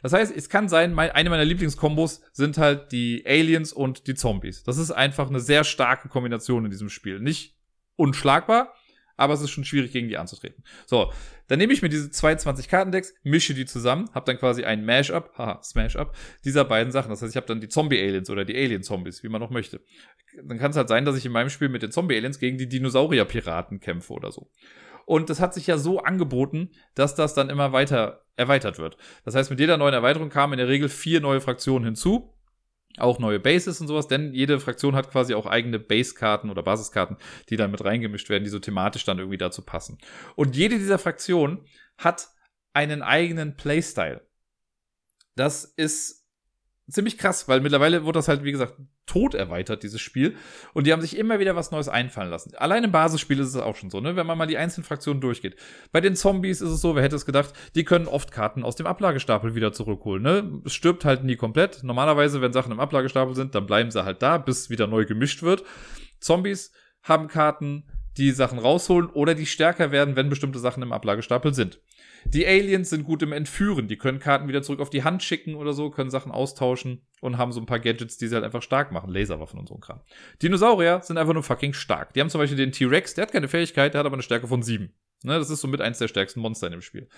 Das 0.00 0.12
heißt, 0.12 0.34
es 0.34 0.48
kann 0.48 0.68
sein, 0.68 0.94
mein, 0.94 1.10
eine 1.10 1.28
meiner 1.28 1.44
Lieblingskombos 1.44 2.20
sind 2.32 2.56
halt 2.56 2.92
die 2.92 3.24
Aliens 3.26 3.72
und 3.72 4.06
die 4.06 4.14
Zombies. 4.14 4.62
Das 4.62 4.78
ist 4.78 4.92
einfach 4.92 5.28
eine 5.28 5.40
sehr 5.40 5.64
starke 5.64 6.08
Kombination 6.08 6.64
in 6.64 6.70
diesem 6.70 6.88
Spiel. 6.88 7.18
Nicht 7.18 7.56
unschlagbar, 7.96 8.72
aber 9.16 9.34
es 9.34 9.40
ist 9.40 9.50
schon 9.50 9.64
schwierig, 9.64 9.90
gegen 9.90 10.08
die 10.08 10.16
anzutreten. 10.16 10.62
So, 10.86 11.12
dann 11.48 11.58
nehme 11.58 11.72
ich 11.72 11.82
mir 11.82 11.88
diese 11.88 12.12
22 12.12 12.68
Kartendecks, 12.68 13.12
mische 13.24 13.54
die 13.54 13.66
zusammen, 13.66 14.08
habe 14.14 14.24
dann 14.26 14.38
quasi 14.38 14.62
ein 14.62 14.84
Mash-up, 14.84 15.32
haha, 15.36 15.60
Smash-up, 15.64 16.14
dieser 16.44 16.64
beiden 16.64 16.92
Sachen. 16.92 17.10
Das 17.10 17.20
heißt, 17.20 17.32
ich 17.32 17.36
habe 17.36 17.48
dann 17.48 17.60
die 17.60 17.68
Zombie-Aliens 17.68 18.30
oder 18.30 18.44
die 18.44 18.54
Alien-Zombies, 18.54 19.24
wie 19.24 19.28
man 19.28 19.40
noch 19.40 19.50
möchte. 19.50 19.80
Dann 20.44 20.58
kann 20.58 20.70
es 20.70 20.76
halt 20.76 20.88
sein, 20.88 21.04
dass 21.04 21.16
ich 21.16 21.26
in 21.26 21.32
meinem 21.32 21.50
Spiel 21.50 21.68
mit 21.68 21.82
den 21.82 21.90
Zombie-Aliens 21.90 22.38
gegen 22.38 22.56
die 22.56 22.68
Dinosaurier-Piraten 22.68 23.80
kämpfe 23.80 24.12
oder 24.12 24.30
so. 24.30 24.48
Und 25.08 25.30
das 25.30 25.40
hat 25.40 25.54
sich 25.54 25.66
ja 25.66 25.78
so 25.78 26.00
angeboten, 26.00 26.70
dass 26.94 27.14
das 27.14 27.32
dann 27.32 27.48
immer 27.48 27.72
weiter 27.72 28.26
erweitert 28.36 28.78
wird. 28.78 28.98
Das 29.24 29.34
heißt, 29.34 29.48
mit 29.48 29.58
jeder 29.58 29.78
neuen 29.78 29.94
Erweiterung 29.94 30.28
kamen 30.28 30.52
in 30.52 30.58
der 30.58 30.68
Regel 30.68 30.90
vier 30.90 31.20
neue 31.20 31.40
Fraktionen 31.40 31.84
hinzu 31.86 32.34
auch 32.96 33.20
neue 33.20 33.38
Bases 33.38 33.80
und 33.80 33.86
sowas, 33.86 34.08
denn 34.08 34.34
jede 34.34 34.58
Fraktion 34.58 34.96
hat 34.96 35.10
quasi 35.10 35.34
auch 35.34 35.46
eigene 35.46 35.78
Base-Karten 35.78 36.50
oder 36.50 36.64
Basiskarten, 36.64 37.16
die 37.48 37.56
dann 37.56 37.70
mit 37.70 37.84
reingemischt 37.84 38.28
werden, 38.28 38.42
die 38.42 38.50
so 38.50 38.58
thematisch 38.58 39.04
dann 39.04 39.18
irgendwie 39.18 39.38
dazu 39.38 39.62
passen. 39.62 39.98
Und 40.34 40.56
jede 40.56 40.78
dieser 40.78 40.98
Fraktionen 40.98 41.64
hat 41.96 42.28
einen 42.72 43.02
eigenen 43.02 43.56
Playstyle. 43.56 44.26
Das 45.36 45.64
ist 45.64 46.26
ziemlich 46.88 47.18
krass, 47.18 47.46
weil 47.46 47.60
mittlerweile 47.60 48.04
wurde 48.04 48.18
das 48.18 48.26
halt, 48.26 48.42
wie 48.42 48.52
gesagt, 48.52 48.74
tot 49.08 49.34
erweitert, 49.34 49.82
dieses 49.82 50.00
Spiel. 50.00 50.36
Und 50.74 50.86
die 50.86 50.92
haben 50.92 51.02
sich 51.02 51.16
immer 51.16 51.40
wieder 51.40 51.56
was 51.56 51.72
Neues 51.72 51.88
einfallen 51.88 52.30
lassen. 52.30 52.54
Allein 52.56 52.84
im 52.84 52.92
Basisspiel 52.92 53.40
ist 53.40 53.48
es 53.48 53.56
auch 53.56 53.74
schon 53.74 53.90
so, 53.90 54.00
ne? 54.00 54.14
Wenn 54.14 54.26
man 54.26 54.38
mal 54.38 54.46
die 54.46 54.58
einzelnen 54.58 54.84
Fraktionen 54.84 55.20
durchgeht. 55.20 55.56
Bei 55.90 56.00
den 56.00 56.14
Zombies 56.14 56.60
ist 56.60 56.70
es 56.70 56.80
so, 56.80 56.94
wer 56.94 57.02
hätte 57.02 57.16
es 57.16 57.26
gedacht, 57.26 57.52
die 57.74 57.84
können 57.84 58.06
oft 58.06 58.30
Karten 58.30 58.62
aus 58.62 58.76
dem 58.76 58.86
Ablagestapel 58.86 59.56
wieder 59.56 59.72
zurückholen, 59.72 60.22
ne? 60.22 60.62
Es 60.64 60.74
stirbt 60.74 61.04
halt 61.04 61.24
nie 61.24 61.36
komplett. 61.36 61.82
Normalerweise, 61.82 62.40
wenn 62.40 62.52
Sachen 62.52 62.70
im 62.70 62.80
Ablagestapel 62.80 63.34
sind, 63.34 63.54
dann 63.54 63.66
bleiben 63.66 63.90
sie 63.90 64.04
halt 64.04 64.22
da, 64.22 64.38
bis 64.38 64.70
wieder 64.70 64.86
neu 64.86 65.04
gemischt 65.04 65.42
wird. 65.42 65.64
Zombies 66.20 66.72
haben 67.02 67.28
Karten, 67.28 67.84
die 68.18 68.32
Sachen 68.32 68.58
rausholen 68.58 69.08
oder 69.10 69.34
die 69.34 69.46
stärker 69.46 69.92
werden, 69.92 70.16
wenn 70.16 70.28
bestimmte 70.28 70.58
Sachen 70.58 70.82
im 70.82 70.92
Ablagestapel 70.92 71.54
sind. 71.54 71.80
Die 72.24 72.46
Aliens 72.46 72.90
sind 72.90 73.04
gut 73.04 73.22
im 73.22 73.32
Entführen. 73.32 73.86
Die 73.88 73.96
können 73.96 74.18
Karten 74.18 74.48
wieder 74.48 74.62
zurück 74.62 74.80
auf 74.80 74.90
die 74.90 75.04
Hand 75.04 75.22
schicken 75.22 75.54
oder 75.54 75.72
so, 75.72 75.90
können 75.90 76.10
Sachen 76.10 76.32
austauschen 76.32 77.06
und 77.20 77.38
haben 77.38 77.52
so 77.52 77.60
ein 77.60 77.66
paar 77.66 77.78
Gadgets, 77.78 78.18
die 78.18 78.26
sie 78.26 78.34
halt 78.34 78.44
einfach 78.44 78.62
stark 78.62 78.92
machen. 78.92 79.10
Laserwaffen 79.10 79.58
und 79.58 79.68
so 79.68 79.74
ein 79.74 79.80
Kram. 79.80 80.00
Dinosaurier 80.42 81.00
sind 81.02 81.16
einfach 81.16 81.32
nur 81.32 81.44
fucking 81.44 81.72
stark. 81.72 82.12
Die 82.12 82.20
haben 82.20 82.28
zum 82.28 82.40
Beispiel 82.40 82.58
den 82.58 82.72
T-Rex, 82.72 83.14
der 83.14 83.22
hat 83.22 83.32
keine 83.32 83.48
Fähigkeit, 83.48 83.94
der 83.94 84.00
hat 84.00 84.06
aber 84.06 84.16
eine 84.16 84.22
Stärke 84.22 84.48
von 84.48 84.62
sieben. 84.62 84.92
Ne, 85.22 85.38
das 85.38 85.50
ist 85.50 85.60
somit 85.60 85.80
eins 85.80 85.98
der 85.98 86.08
stärksten 86.08 86.40
Monster 86.40 86.66
in 86.66 86.72
dem 86.72 86.82
Spiel. 86.82 87.08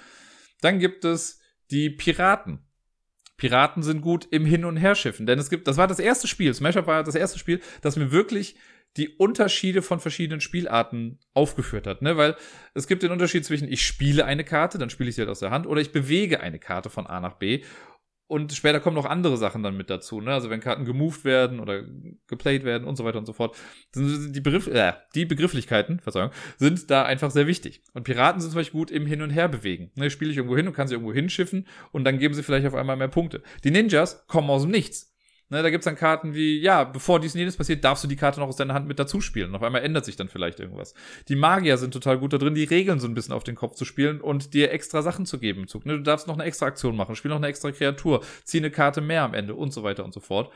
Dann 0.60 0.78
gibt 0.78 1.04
es 1.04 1.40
die 1.70 1.90
Piraten. 1.90 2.60
Piraten 3.36 3.82
sind 3.82 4.02
gut 4.02 4.28
im 4.30 4.44
Hin- 4.44 4.66
und 4.66 4.76
Herschiffen, 4.76 5.24
denn 5.24 5.38
es 5.38 5.48
gibt, 5.48 5.66
das 5.66 5.78
war 5.78 5.86
das 5.86 5.98
erste 5.98 6.28
Spiel, 6.28 6.52
Smash 6.52 6.76
Up 6.76 6.86
war 6.86 7.02
das 7.02 7.14
erste 7.14 7.38
Spiel, 7.38 7.60
das 7.80 7.96
mir 7.96 8.12
wirklich 8.12 8.56
die 8.96 9.08
Unterschiede 9.08 9.82
von 9.82 10.00
verschiedenen 10.00 10.40
Spielarten 10.40 11.20
aufgeführt 11.32 11.86
hat, 11.86 12.02
ne? 12.02 12.16
Weil 12.16 12.36
es 12.74 12.86
gibt 12.86 13.02
den 13.02 13.12
Unterschied 13.12 13.44
zwischen 13.44 13.70
ich 13.70 13.86
spiele 13.86 14.24
eine 14.24 14.44
Karte, 14.44 14.78
dann 14.78 14.90
spiele 14.90 15.08
ich 15.08 15.14
sie 15.14 15.22
halt 15.22 15.30
aus 15.30 15.40
der 15.40 15.50
Hand, 15.50 15.66
oder 15.66 15.80
ich 15.80 15.92
bewege 15.92 16.40
eine 16.40 16.58
Karte 16.58 16.90
von 16.90 17.06
A 17.06 17.20
nach 17.20 17.34
B. 17.34 17.62
Und 18.26 18.52
später 18.52 18.78
kommen 18.78 18.94
noch 18.94 19.06
andere 19.06 19.36
Sachen 19.36 19.64
dann 19.64 19.76
mit 19.76 19.90
dazu, 19.90 20.20
ne? 20.20 20.32
Also 20.32 20.50
wenn 20.50 20.60
Karten 20.60 20.84
gemoved 20.84 21.24
werden 21.24 21.58
oder 21.58 21.82
geplayt 22.28 22.62
werden 22.62 22.86
und 22.86 22.94
so 22.94 23.04
weiter 23.04 23.18
und 23.18 23.26
so 23.26 23.32
fort, 23.32 23.56
sind 23.92 24.32
die, 24.32 24.40
Begriff, 24.40 24.68
äh, 24.68 24.92
die 25.16 25.24
Begrifflichkeiten, 25.24 25.98
Verzeihung, 25.98 26.30
sind 26.56 26.90
da 26.92 27.04
einfach 27.04 27.32
sehr 27.32 27.48
wichtig. 27.48 27.82
Und 27.92 28.04
Piraten 28.04 28.40
sind 28.40 28.50
zum 28.50 28.60
Beispiel 28.60 28.78
gut 28.78 28.92
im 28.92 29.04
Hin 29.04 29.22
und 29.22 29.30
Her 29.30 29.48
bewegen. 29.48 29.90
Ne, 29.96 30.10
spiele 30.10 30.30
ich 30.30 30.36
irgendwo 30.36 30.56
hin 30.56 30.68
und 30.68 30.74
kann 30.74 30.86
sie 30.86 30.94
irgendwo 30.94 31.12
hinschiffen 31.12 31.66
und 31.90 32.04
dann 32.04 32.20
geben 32.20 32.34
sie 32.34 32.44
vielleicht 32.44 32.66
auf 32.66 32.74
einmal 32.74 32.96
mehr 32.96 33.08
Punkte. 33.08 33.42
Die 33.64 33.72
Ninjas 33.72 34.24
kommen 34.28 34.48
aus 34.48 34.62
dem 34.62 34.70
Nichts. 34.70 35.12
Ne, 35.50 35.64
da 35.64 35.70
gibt's 35.70 35.84
dann 35.84 35.96
Karten 35.96 36.32
wie, 36.32 36.60
ja, 36.60 36.84
bevor 36.84 37.18
dies 37.18 37.34
und 37.34 37.40
jenes 37.40 37.56
passiert, 37.56 37.82
darfst 37.82 38.04
du 38.04 38.08
die 38.08 38.14
Karte 38.14 38.38
noch 38.38 38.46
aus 38.46 38.54
deiner 38.54 38.72
Hand 38.72 38.86
mit 38.86 39.00
dazu 39.00 39.20
spielen. 39.20 39.50
Und 39.50 39.56
auf 39.56 39.62
einmal 39.64 39.82
ändert 39.82 40.04
sich 40.04 40.14
dann 40.14 40.28
vielleicht 40.28 40.60
irgendwas. 40.60 40.94
Die 41.28 41.34
Magier 41.34 41.76
sind 41.76 41.92
total 41.92 42.18
gut 42.18 42.32
da 42.32 42.38
drin, 42.38 42.54
die 42.54 42.64
Regeln 42.64 43.00
so 43.00 43.08
ein 43.08 43.14
bisschen 43.14 43.34
auf 43.34 43.42
den 43.42 43.56
Kopf 43.56 43.74
zu 43.74 43.84
spielen 43.84 44.20
und 44.20 44.54
dir 44.54 44.70
extra 44.70 45.02
Sachen 45.02 45.26
zu 45.26 45.40
geben 45.40 45.62
im 45.62 45.66
Zug. 45.66 45.86
Ne, 45.86 45.96
du 45.96 46.02
darfst 46.02 46.28
noch 46.28 46.34
eine 46.34 46.44
extra 46.44 46.66
Aktion 46.66 46.94
machen, 46.94 47.16
spiel 47.16 47.30
noch 47.30 47.38
eine 47.38 47.48
extra 47.48 47.72
Kreatur, 47.72 48.22
zieh 48.44 48.58
eine 48.58 48.70
Karte 48.70 49.00
mehr 49.00 49.24
am 49.24 49.34
Ende 49.34 49.56
und 49.56 49.72
so 49.72 49.82
weiter 49.82 50.04
und 50.04 50.14
so 50.14 50.20
fort. 50.20 50.52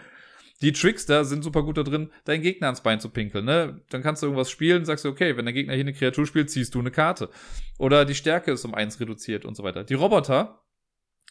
Die 0.63 0.73
Trickster 0.73 1.25
sind 1.25 1.43
super 1.43 1.65
gut 1.65 1.77
da 1.77 1.83
drin, 1.83 2.11
deinen 2.25 2.43
Gegner 2.43 2.69
ans 2.69 2.83
Bein 2.83 3.01
zu 3.01 3.09
pinkeln. 3.09 3.45
Ne? 3.45 3.81
Dann 3.91 4.03
kannst 4.03 4.23
du 4.23 4.27
irgendwas 4.27 4.51
spielen, 4.51 4.85
sagst 4.85 5.05
du, 5.05 5.09
okay, 5.09 5.37
wenn 5.37 5.45
der 5.45 5.53
Gegner 5.53 5.75
hier 5.75 5.83
eine 5.83 5.93
Kreatur 5.93 6.25
spielt, 6.25 6.51
ziehst 6.51 6.75
du 6.75 6.79
eine 6.79 6.93
Karte. 6.93 7.31
Oder 7.79 8.05
die 8.05 8.15
Stärke 8.15 8.53
ist 8.53 8.65
um 8.65 8.75
eins 8.75 9.01
reduziert 9.01 9.45
und 9.45 9.57
so 9.57 9.65
weiter. 9.65 9.83
Die 9.83 9.95
Roboter 9.95 10.64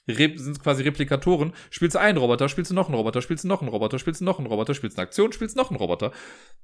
sind 0.07 0.61
quasi 0.61 0.83
Replikatoren. 0.83 1.53
Spielst 1.69 1.95
du 1.95 1.99
einen 1.99 2.17
Roboter, 2.17 2.49
spielst 2.49 2.71
du 2.71 2.75
noch 2.75 2.87
einen 2.87 2.95
Roboter, 2.95 3.21
spielst 3.21 3.43
du 3.43 3.47
noch 3.47 3.61
einen 3.61 3.69
Roboter, 3.69 3.99
spielst 3.99 4.21
du 4.21 4.25
noch 4.25 4.37
einen 4.37 4.47
Roboter, 4.47 4.73
spielst 4.73 4.97
eine 4.97 5.07
Aktion, 5.07 5.31
spielst 5.31 5.55
noch 5.55 5.69
einen 5.69 5.77
Roboter. 5.77 6.11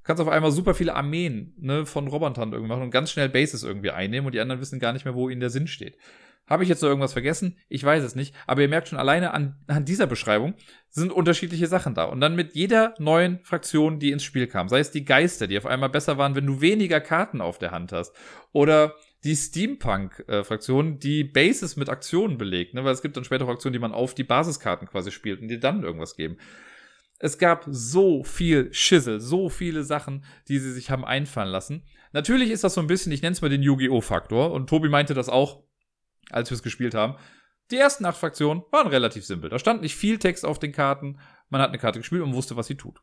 Kannst 0.02 0.20
auf 0.20 0.28
einmal 0.28 0.52
super 0.52 0.74
viele 0.74 0.94
Armeen 0.94 1.54
ne, 1.58 1.86
von 1.86 2.06
Robotern 2.08 2.52
irgendwie 2.52 2.68
machen 2.68 2.82
und 2.82 2.90
ganz 2.90 3.10
schnell 3.10 3.28
Bases 3.28 3.62
irgendwie 3.62 3.90
einnehmen 3.90 4.26
und 4.26 4.34
die 4.34 4.40
anderen 4.40 4.60
wissen 4.60 4.78
gar 4.78 4.92
nicht 4.92 5.04
mehr, 5.04 5.14
wo 5.14 5.28
ihnen 5.28 5.40
der 5.40 5.50
Sinn 5.50 5.66
steht. 5.66 5.96
Habe 6.50 6.64
ich 6.64 6.68
jetzt 6.68 6.82
noch 6.82 6.88
irgendwas 6.88 7.12
vergessen? 7.12 7.56
Ich 7.68 7.84
weiß 7.84 8.02
es 8.02 8.16
nicht. 8.16 8.34
Aber 8.48 8.60
ihr 8.60 8.68
merkt 8.68 8.88
schon 8.88 8.98
alleine 8.98 9.32
an, 9.32 9.54
an 9.68 9.84
dieser 9.84 10.08
Beschreibung 10.08 10.54
sind 10.88 11.12
unterschiedliche 11.12 11.68
Sachen 11.68 11.94
da. 11.94 12.04
Und 12.04 12.20
dann 12.20 12.34
mit 12.34 12.56
jeder 12.56 12.94
neuen 12.98 13.38
Fraktion, 13.44 14.00
die 14.00 14.10
ins 14.10 14.24
Spiel 14.24 14.48
kam, 14.48 14.68
sei 14.68 14.80
es 14.80 14.90
die 14.90 15.04
Geister, 15.04 15.46
die 15.46 15.56
auf 15.56 15.66
einmal 15.66 15.90
besser 15.90 16.18
waren, 16.18 16.34
wenn 16.34 16.46
du 16.46 16.60
weniger 16.60 17.00
Karten 17.00 17.40
auf 17.40 17.58
der 17.58 17.70
Hand 17.70 17.92
hast. 17.92 18.16
Oder 18.50 18.96
die 19.24 19.36
Steampunk-Fraktion, 19.36 20.98
die 20.98 21.24
Bases 21.24 21.76
mit 21.76 21.88
Aktionen 21.88 22.38
belegt, 22.38 22.74
ne? 22.74 22.84
weil 22.84 22.92
es 22.92 23.02
gibt 23.02 23.16
dann 23.16 23.24
später 23.24 23.44
Fraktionen, 23.44 23.74
die 23.74 23.78
man 23.78 23.92
auf 23.92 24.14
die 24.14 24.24
Basiskarten 24.24 24.88
quasi 24.88 25.10
spielt 25.10 25.40
und 25.40 25.48
die 25.48 25.60
dann 25.60 25.82
irgendwas 25.82 26.16
geben. 26.16 26.38
Es 27.18 27.36
gab 27.36 27.66
so 27.68 28.24
viel 28.24 28.72
Schissel, 28.72 29.20
so 29.20 29.50
viele 29.50 29.84
Sachen, 29.84 30.24
die 30.48 30.58
sie 30.58 30.72
sich 30.72 30.90
haben 30.90 31.04
einfallen 31.04 31.50
lassen. 31.50 31.84
Natürlich 32.12 32.50
ist 32.50 32.64
das 32.64 32.72
so 32.72 32.80
ein 32.80 32.86
bisschen, 32.86 33.12
ich 33.12 33.20
nenne 33.20 33.34
es 33.34 33.42
mal 33.42 33.50
den 33.50 33.62
Yu-Gi-Oh! 33.62 34.00
Faktor 34.00 34.52
und 34.52 34.68
Tobi 34.70 34.88
meinte 34.88 35.12
das 35.12 35.28
auch, 35.28 35.62
als 36.30 36.50
wir 36.50 36.54
es 36.54 36.62
gespielt 36.62 36.94
haben. 36.94 37.16
Die 37.70 37.76
ersten 37.76 38.06
acht 38.06 38.16
Fraktionen 38.16 38.62
waren 38.70 38.88
relativ 38.88 39.26
simpel. 39.26 39.50
Da 39.50 39.58
stand 39.58 39.82
nicht 39.82 39.96
viel 39.96 40.18
Text 40.18 40.46
auf 40.46 40.58
den 40.58 40.72
Karten. 40.72 41.20
Man 41.50 41.60
hat 41.60 41.68
eine 41.68 41.78
Karte 41.78 42.00
gespielt 42.00 42.22
und 42.22 42.34
wusste, 42.34 42.56
was 42.56 42.66
sie 42.66 42.76
tut. 42.76 43.00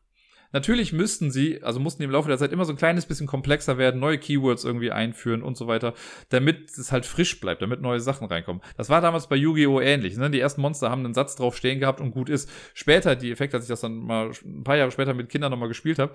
Natürlich 0.52 0.92
müssten 0.92 1.30
sie, 1.30 1.62
also 1.62 1.78
mussten 1.78 2.00
die 2.00 2.06
im 2.06 2.10
Laufe 2.10 2.28
der 2.28 2.38
Zeit 2.38 2.52
immer 2.52 2.64
so 2.64 2.72
ein 2.72 2.78
kleines 2.78 3.04
bisschen 3.06 3.26
komplexer 3.26 3.76
werden, 3.76 4.00
neue 4.00 4.18
Keywords 4.18 4.64
irgendwie 4.64 4.90
einführen 4.90 5.42
und 5.42 5.56
so 5.56 5.66
weiter, 5.66 5.94
damit 6.30 6.70
es 6.70 6.90
halt 6.90 7.04
frisch 7.04 7.38
bleibt, 7.40 7.60
damit 7.60 7.82
neue 7.82 8.00
Sachen 8.00 8.26
reinkommen. 8.26 8.62
Das 8.76 8.88
war 8.88 9.00
damals 9.00 9.28
bei 9.28 9.36
Yu-Gi-Oh! 9.36 9.80
ähnlich. 9.80 10.16
Ne? 10.16 10.30
Die 10.30 10.40
ersten 10.40 10.62
Monster 10.62 10.90
haben 10.90 11.04
einen 11.04 11.14
Satz 11.14 11.36
drauf 11.36 11.56
stehen 11.56 11.80
gehabt 11.80 12.00
und 12.00 12.12
gut 12.12 12.30
ist. 12.30 12.50
Später, 12.72 13.14
die 13.14 13.30
Effekte, 13.30 13.56
als 13.56 13.64
ich 13.64 13.68
das 13.68 13.80
dann 13.80 13.98
mal 13.98 14.30
ein 14.44 14.64
paar 14.64 14.76
Jahre 14.76 14.90
später 14.90 15.12
mit 15.12 15.28
Kindern 15.28 15.50
nochmal 15.50 15.68
gespielt 15.68 15.98
habe, 15.98 16.14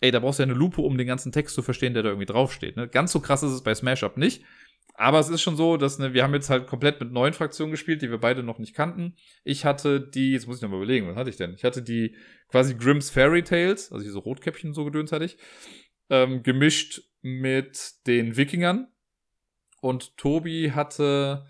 ey, 0.00 0.10
da 0.10 0.20
brauchst 0.20 0.38
du 0.38 0.44
ja 0.44 0.48
eine 0.48 0.58
Lupe, 0.58 0.80
um 0.80 0.96
den 0.96 1.06
ganzen 1.06 1.32
Text 1.32 1.54
zu 1.54 1.62
verstehen, 1.62 1.94
der 1.94 2.02
da 2.02 2.10
irgendwie 2.10 2.26
draufsteht. 2.26 2.76
Ne? 2.76 2.88
Ganz 2.88 3.12
so 3.12 3.20
krass 3.20 3.42
ist 3.42 3.52
es 3.52 3.62
bei 3.62 3.74
Smash 3.74 4.04
Up 4.04 4.16
nicht. 4.16 4.44
Aber 4.94 5.18
es 5.18 5.28
ist 5.28 5.42
schon 5.42 5.56
so, 5.56 5.76
dass 5.76 5.98
ne, 5.98 6.12
wir 6.12 6.22
haben 6.22 6.34
jetzt 6.34 6.50
halt 6.50 6.66
komplett 6.66 7.00
mit 7.00 7.12
neuen 7.12 7.32
Fraktionen 7.32 7.70
gespielt, 7.70 8.02
die 8.02 8.10
wir 8.10 8.18
beide 8.18 8.42
noch 8.42 8.58
nicht 8.58 8.74
kannten. 8.74 9.16
Ich 9.42 9.64
hatte 9.64 10.00
die, 10.00 10.32
jetzt 10.32 10.46
muss 10.46 10.56
ich 10.56 10.62
noch 10.62 10.68
mal 10.68 10.76
überlegen, 10.76 11.08
was 11.08 11.16
hatte 11.16 11.30
ich 11.30 11.36
denn? 11.36 11.54
Ich 11.54 11.64
hatte 11.64 11.82
die 11.82 12.16
quasi 12.48 12.74
Grimm's 12.74 13.10
Fairy 13.10 13.42
Tales, 13.42 13.90
also 13.90 14.04
diese 14.04 14.18
Rotkäppchen 14.18 14.74
so 14.74 14.84
gedöns 14.84 15.12
hatte 15.12 15.24
ich, 15.24 15.38
ähm, 16.10 16.42
gemischt 16.42 17.02
mit 17.22 17.94
den 18.06 18.36
Wikingern. 18.36 18.88
Und 19.80 20.16
Tobi 20.16 20.72
hatte 20.72 21.46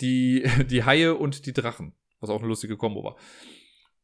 die, 0.00 0.44
die 0.70 0.84
Haie 0.84 1.14
und 1.14 1.46
die 1.46 1.52
Drachen, 1.52 1.94
was 2.20 2.30
auch 2.30 2.38
eine 2.38 2.48
lustige 2.48 2.76
Kombo 2.76 3.02
war. 3.02 3.16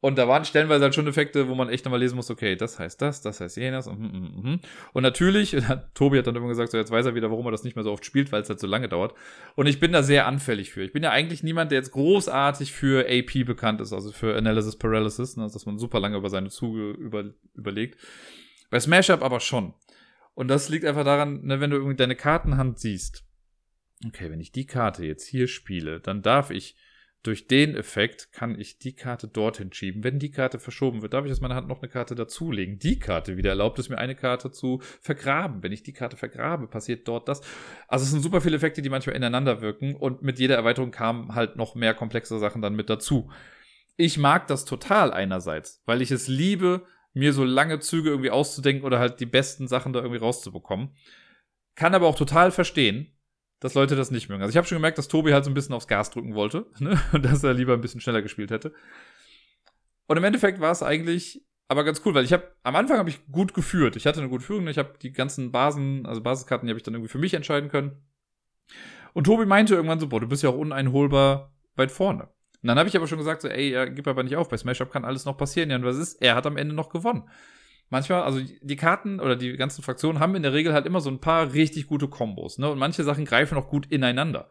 Und 0.02 0.18
da 0.18 0.26
waren 0.26 0.44
stellenweise 0.44 0.82
halt 0.82 0.96
schon 0.96 1.06
Effekte, 1.06 1.46
wo 1.46 1.54
man 1.54 1.68
echt 1.68 1.84
nochmal 1.84 2.00
lesen 2.00 2.16
muss, 2.16 2.28
okay, 2.28 2.56
das 2.56 2.76
heißt 2.76 3.00
das, 3.00 3.20
das 3.22 3.40
heißt 3.40 3.56
jenes. 3.56 3.86
Und, 3.86 4.04
und, 4.04 4.44
und. 4.44 4.60
und 4.92 5.02
natürlich, 5.04 5.56
Tobi 5.94 6.18
hat 6.18 6.26
dann 6.26 6.34
immer 6.34 6.48
gesagt, 6.48 6.72
so 6.72 6.76
jetzt 6.76 6.90
weiß 6.90 7.06
er 7.06 7.14
wieder, 7.14 7.30
warum 7.30 7.46
er 7.46 7.52
das 7.52 7.62
nicht 7.62 7.76
mehr 7.76 7.84
so 7.84 7.92
oft 7.92 8.04
spielt, 8.04 8.32
weil 8.32 8.42
es 8.42 8.48
halt 8.48 8.58
so 8.58 8.66
lange 8.66 8.88
dauert. 8.88 9.14
Und 9.54 9.68
ich 9.68 9.78
bin 9.78 9.92
da 9.92 10.02
sehr 10.02 10.26
anfällig 10.26 10.72
für. 10.72 10.82
Ich 10.82 10.92
bin 10.92 11.04
ja 11.04 11.12
eigentlich 11.12 11.44
niemand, 11.44 11.70
der 11.70 11.78
jetzt 11.78 11.92
großartig 11.92 12.72
für 12.72 13.06
AP 13.08 13.46
bekannt 13.46 13.80
ist, 13.80 13.92
also 13.92 14.10
für 14.10 14.36
Analysis 14.36 14.76
Paralysis, 14.76 15.36
ne, 15.36 15.44
dass 15.44 15.66
man 15.66 15.78
super 15.78 16.00
lange 16.00 16.16
über 16.16 16.30
seine 16.30 16.48
Züge 16.48 16.90
über, 16.90 17.26
überlegt. 17.54 17.96
Bei 18.70 18.80
Smash 18.80 19.08
Up 19.10 19.22
aber 19.22 19.38
schon. 19.38 19.72
Und 20.34 20.48
das 20.48 20.68
liegt 20.68 20.84
einfach 20.84 21.04
daran, 21.04 21.44
ne, 21.44 21.60
wenn 21.60 21.70
du 21.70 21.76
irgendwie 21.76 21.96
deine 21.96 22.16
Kartenhand 22.16 22.80
siehst. 22.80 23.24
Okay, 24.04 24.32
wenn 24.32 24.40
ich 24.40 24.50
die 24.50 24.66
Karte 24.66 25.06
jetzt 25.06 25.28
hier 25.28 25.46
spiele, 25.46 26.00
dann 26.00 26.22
darf 26.22 26.50
ich 26.50 26.74
durch 27.22 27.46
den 27.46 27.76
Effekt 27.76 28.32
kann 28.32 28.58
ich 28.58 28.78
die 28.78 28.94
Karte 28.94 29.28
dorthin 29.28 29.72
schieben. 29.72 30.02
Wenn 30.02 30.18
die 30.18 30.32
Karte 30.32 30.58
verschoben 30.58 31.02
wird, 31.02 31.14
darf 31.14 31.24
ich 31.24 31.30
aus 31.30 31.40
meiner 31.40 31.54
Hand 31.54 31.68
noch 31.68 31.80
eine 31.80 31.88
Karte 31.88 32.16
dazulegen. 32.16 32.80
Die 32.80 32.98
Karte 32.98 33.36
wieder 33.36 33.50
erlaubt 33.50 33.78
es 33.78 33.88
mir, 33.88 33.98
eine 33.98 34.16
Karte 34.16 34.50
zu 34.50 34.80
vergraben. 35.00 35.62
Wenn 35.62 35.70
ich 35.70 35.84
die 35.84 35.92
Karte 35.92 36.16
vergrabe, 36.16 36.66
passiert 36.66 37.06
dort 37.06 37.28
das. 37.28 37.40
Also 37.86 38.04
es 38.04 38.10
sind 38.10 38.22
super 38.22 38.40
viele 38.40 38.56
Effekte, 38.56 38.82
die 38.82 38.88
manchmal 38.88 39.14
ineinander 39.14 39.60
wirken 39.60 39.94
und 39.94 40.22
mit 40.22 40.40
jeder 40.40 40.56
Erweiterung 40.56 40.90
kamen 40.90 41.34
halt 41.34 41.54
noch 41.56 41.76
mehr 41.76 41.94
komplexe 41.94 42.38
Sachen 42.40 42.60
dann 42.60 42.74
mit 42.74 42.90
dazu. 42.90 43.30
Ich 43.96 44.18
mag 44.18 44.48
das 44.48 44.64
total 44.64 45.12
einerseits, 45.12 45.82
weil 45.86 46.02
ich 46.02 46.10
es 46.10 46.26
liebe, 46.26 46.84
mir 47.14 47.32
so 47.32 47.44
lange 47.44 47.78
Züge 47.78 48.10
irgendwie 48.10 48.30
auszudenken 48.30 48.84
oder 48.84 48.98
halt 48.98 49.20
die 49.20 49.26
besten 49.26 49.68
Sachen 49.68 49.92
da 49.92 50.00
irgendwie 50.00 50.18
rauszubekommen. 50.18 50.96
Kann 51.76 51.94
aber 51.94 52.06
auch 52.06 52.16
total 52.16 52.50
verstehen, 52.50 53.12
dass 53.62 53.74
Leute 53.74 53.94
das 53.94 54.10
nicht 54.10 54.28
mögen. 54.28 54.42
Also 54.42 54.50
ich 54.50 54.56
habe 54.56 54.66
schon 54.66 54.76
gemerkt, 54.76 54.98
dass 54.98 55.06
Tobi 55.06 55.32
halt 55.32 55.44
so 55.44 55.50
ein 55.50 55.54
bisschen 55.54 55.74
aufs 55.74 55.86
Gas 55.86 56.10
drücken 56.10 56.34
wollte 56.34 56.66
ne? 56.80 57.00
und 57.12 57.24
dass 57.24 57.44
er 57.44 57.54
lieber 57.54 57.74
ein 57.74 57.80
bisschen 57.80 58.00
schneller 58.00 58.20
gespielt 58.20 58.50
hätte. 58.50 58.74
Und 60.08 60.16
im 60.16 60.24
Endeffekt 60.24 60.60
war 60.60 60.72
es 60.72 60.82
eigentlich 60.82 61.46
aber 61.68 61.84
ganz 61.84 62.02
cool, 62.04 62.12
weil 62.12 62.24
ich 62.24 62.32
habe 62.32 62.54
am 62.64 62.74
Anfang 62.74 62.98
habe 62.98 63.08
ich 63.08 63.24
gut 63.30 63.54
geführt. 63.54 63.94
Ich 63.94 64.04
hatte 64.04 64.18
eine 64.18 64.28
gute 64.28 64.44
Führung, 64.44 64.66
ich 64.66 64.78
habe 64.78 64.94
die 65.00 65.12
ganzen 65.12 65.52
Basen, 65.52 66.04
also 66.06 66.20
Basiskarten, 66.20 66.66
die 66.66 66.72
habe 66.72 66.78
ich 66.78 66.82
dann 66.82 66.92
irgendwie 66.92 67.10
für 67.10 67.18
mich 67.18 67.34
entscheiden 67.34 67.70
können. 67.70 68.02
Und 69.14 69.24
Tobi 69.24 69.46
meinte 69.46 69.76
irgendwann 69.76 70.00
so, 70.00 70.08
boah, 70.08 70.20
du 70.20 70.26
bist 70.26 70.42
ja 70.42 70.50
auch 70.50 70.58
uneinholbar 70.58 71.54
weit 71.76 71.92
vorne. 71.92 72.24
Und 72.62 72.68
dann 72.68 72.78
habe 72.78 72.88
ich 72.88 72.96
aber 72.96 73.06
schon 73.06 73.18
gesagt, 73.18 73.42
so, 73.42 73.48
ey, 73.48 73.70
ja, 73.70 73.84
gib 73.84 74.08
aber 74.08 74.24
nicht 74.24 74.36
auf, 74.36 74.48
bei 74.48 74.56
Smash 74.56 74.80
Up 74.80 74.90
kann 74.90 75.04
alles 75.04 75.24
noch 75.24 75.36
passieren. 75.36 75.70
Und 75.70 75.84
was 75.84 75.96
ist? 75.96 76.20
Er 76.20 76.34
hat 76.34 76.46
am 76.46 76.56
Ende 76.56 76.74
noch 76.74 76.90
gewonnen 76.90 77.28
manchmal, 77.92 78.22
also 78.22 78.40
die 78.40 78.76
Karten 78.76 79.20
oder 79.20 79.36
die 79.36 79.56
ganzen 79.56 79.82
Fraktionen 79.82 80.18
haben 80.18 80.34
in 80.34 80.42
der 80.42 80.54
Regel 80.54 80.72
halt 80.72 80.86
immer 80.86 81.02
so 81.02 81.10
ein 81.10 81.20
paar 81.20 81.52
richtig 81.52 81.86
gute 81.86 82.08
Kombos, 82.08 82.58
ne? 82.58 82.70
Und 82.70 82.78
manche 82.78 83.04
Sachen 83.04 83.26
greifen 83.26 83.58
auch 83.58 83.68
gut 83.68 83.86
ineinander. 83.86 84.48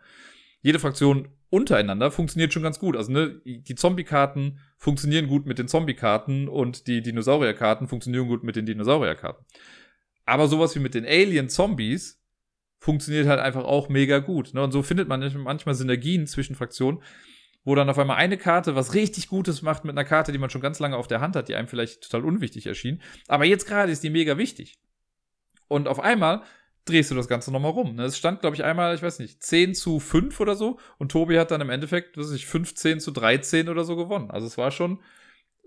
Jede 0.61 0.77
Fraktion 0.77 1.27
untereinander 1.49 2.11
funktioniert 2.11 2.53
schon 2.53 2.61
ganz 2.61 2.77
gut. 2.77 2.95
Also, 2.95 3.11
ne, 3.11 3.41
die 3.43 3.75
Zombie-Karten 3.75 4.59
funktionieren 4.77 5.27
gut 5.27 5.47
mit 5.47 5.57
den 5.57 5.67
Zombie-Karten 5.67 6.47
und 6.47 6.85
die 6.85 7.01
Dinosaurier-Karten 7.01 7.87
funktionieren 7.87 8.27
gut 8.27 8.43
mit 8.43 8.55
den 8.55 8.67
Dinosaurier-Karten. 8.67 9.43
Aber 10.25 10.47
sowas 10.47 10.75
wie 10.75 10.79
mit 10.79 10.93
den 10.93 11.05
Alien-Zombies 11.05 12.21
funktioniert 12.77 13.27
halt 13.27 13.39
einfach 13.39 13.63
auch 13.63 13.89
mega 13.89 14.19
gut. 14.19 14.53
Ne? 14.53 14.61
Und 14.61 14.71
so 14.71 14.83
findet 14.83 15.07
man 15.07 15.19
manchmal 15.43 15.73
Synergien 15.73 16.27
zwischen 16.27 16.55
Fraktionen, 16.55 17.01
wo 17.63 17.75
dann 17.75 17.89
auf 17.89 17.99
einmal 17.99 18.17
eine 18.17 18.37
Karte 18.37 18.75
was 18.75 18.93
richtig 18.93 19.27
Gutes 19.27 19.61
macht 19.61 19.85
mit 19.85 19.93
einer 19.97 20.07
Karte, 20.07 20.31
die 20.31 20.37
man 20.37 20.49
schon 20.49 20.61
ganz 20.61 20.79
lange 20.79 20.97
auf 20.97 21.07
der 21.07 21.21
Hand 21.21 21.35
hat, 21.35 21.47
die 21.47 21.55
einem 21.55 21.67
vielleicht 21.67 22.03
total 22.03 22.25
unwichtig 22.25 22.65
erschien. 22.65 23.01
Aber 23.27 23.45
jetzt 23.45 23.67
gerade 23.67 23.91
ist 23.91 24.03
die 24.03 24.09
mega 24.09 24.37
wichtig. 24.37 24.79
Und 25.67 25.87
auf 25.87 25.99
einmal 25.99 26.41
drehst 26.85 27.11
du 27.11 27.15
das 27.15 27.27
Ganze 27.27 27.51
nochmal 27.51 27.71
rum. 27.71 27.99
Es 27.99 28.17
stand, 28.17 28.41
glaube 28.41 28.55
ich, 28.55 28.63
einmal, 28.63 28.95
ich 28.95 29.03
weiß 29.03 29.19
nicht, 29.19 29.43
10 29.43 29.75
zu 29.75 29.99
5 29.99 30.39
oder 30.39 30.55
so. 30.55 30.79
Und 30.97 31.11
Tobi 31.11 31.37
hat 31.37 31.51
dann 31.51 31.61
im 31.61 31.69
Endeffekt, 31.69 32.17
weiß 32.17 32.31
ich, 32.31 32.47
15 32.47 32.99
zu 32.99 33.11
13 33.11 33.69
oder 33.69 33.83
so 33.83 33.95
gewonnen. 33.95 34.31
Also 34.31 34.47
es 34.47 34.57
war 34.57 34.71
schon 34.71 34.99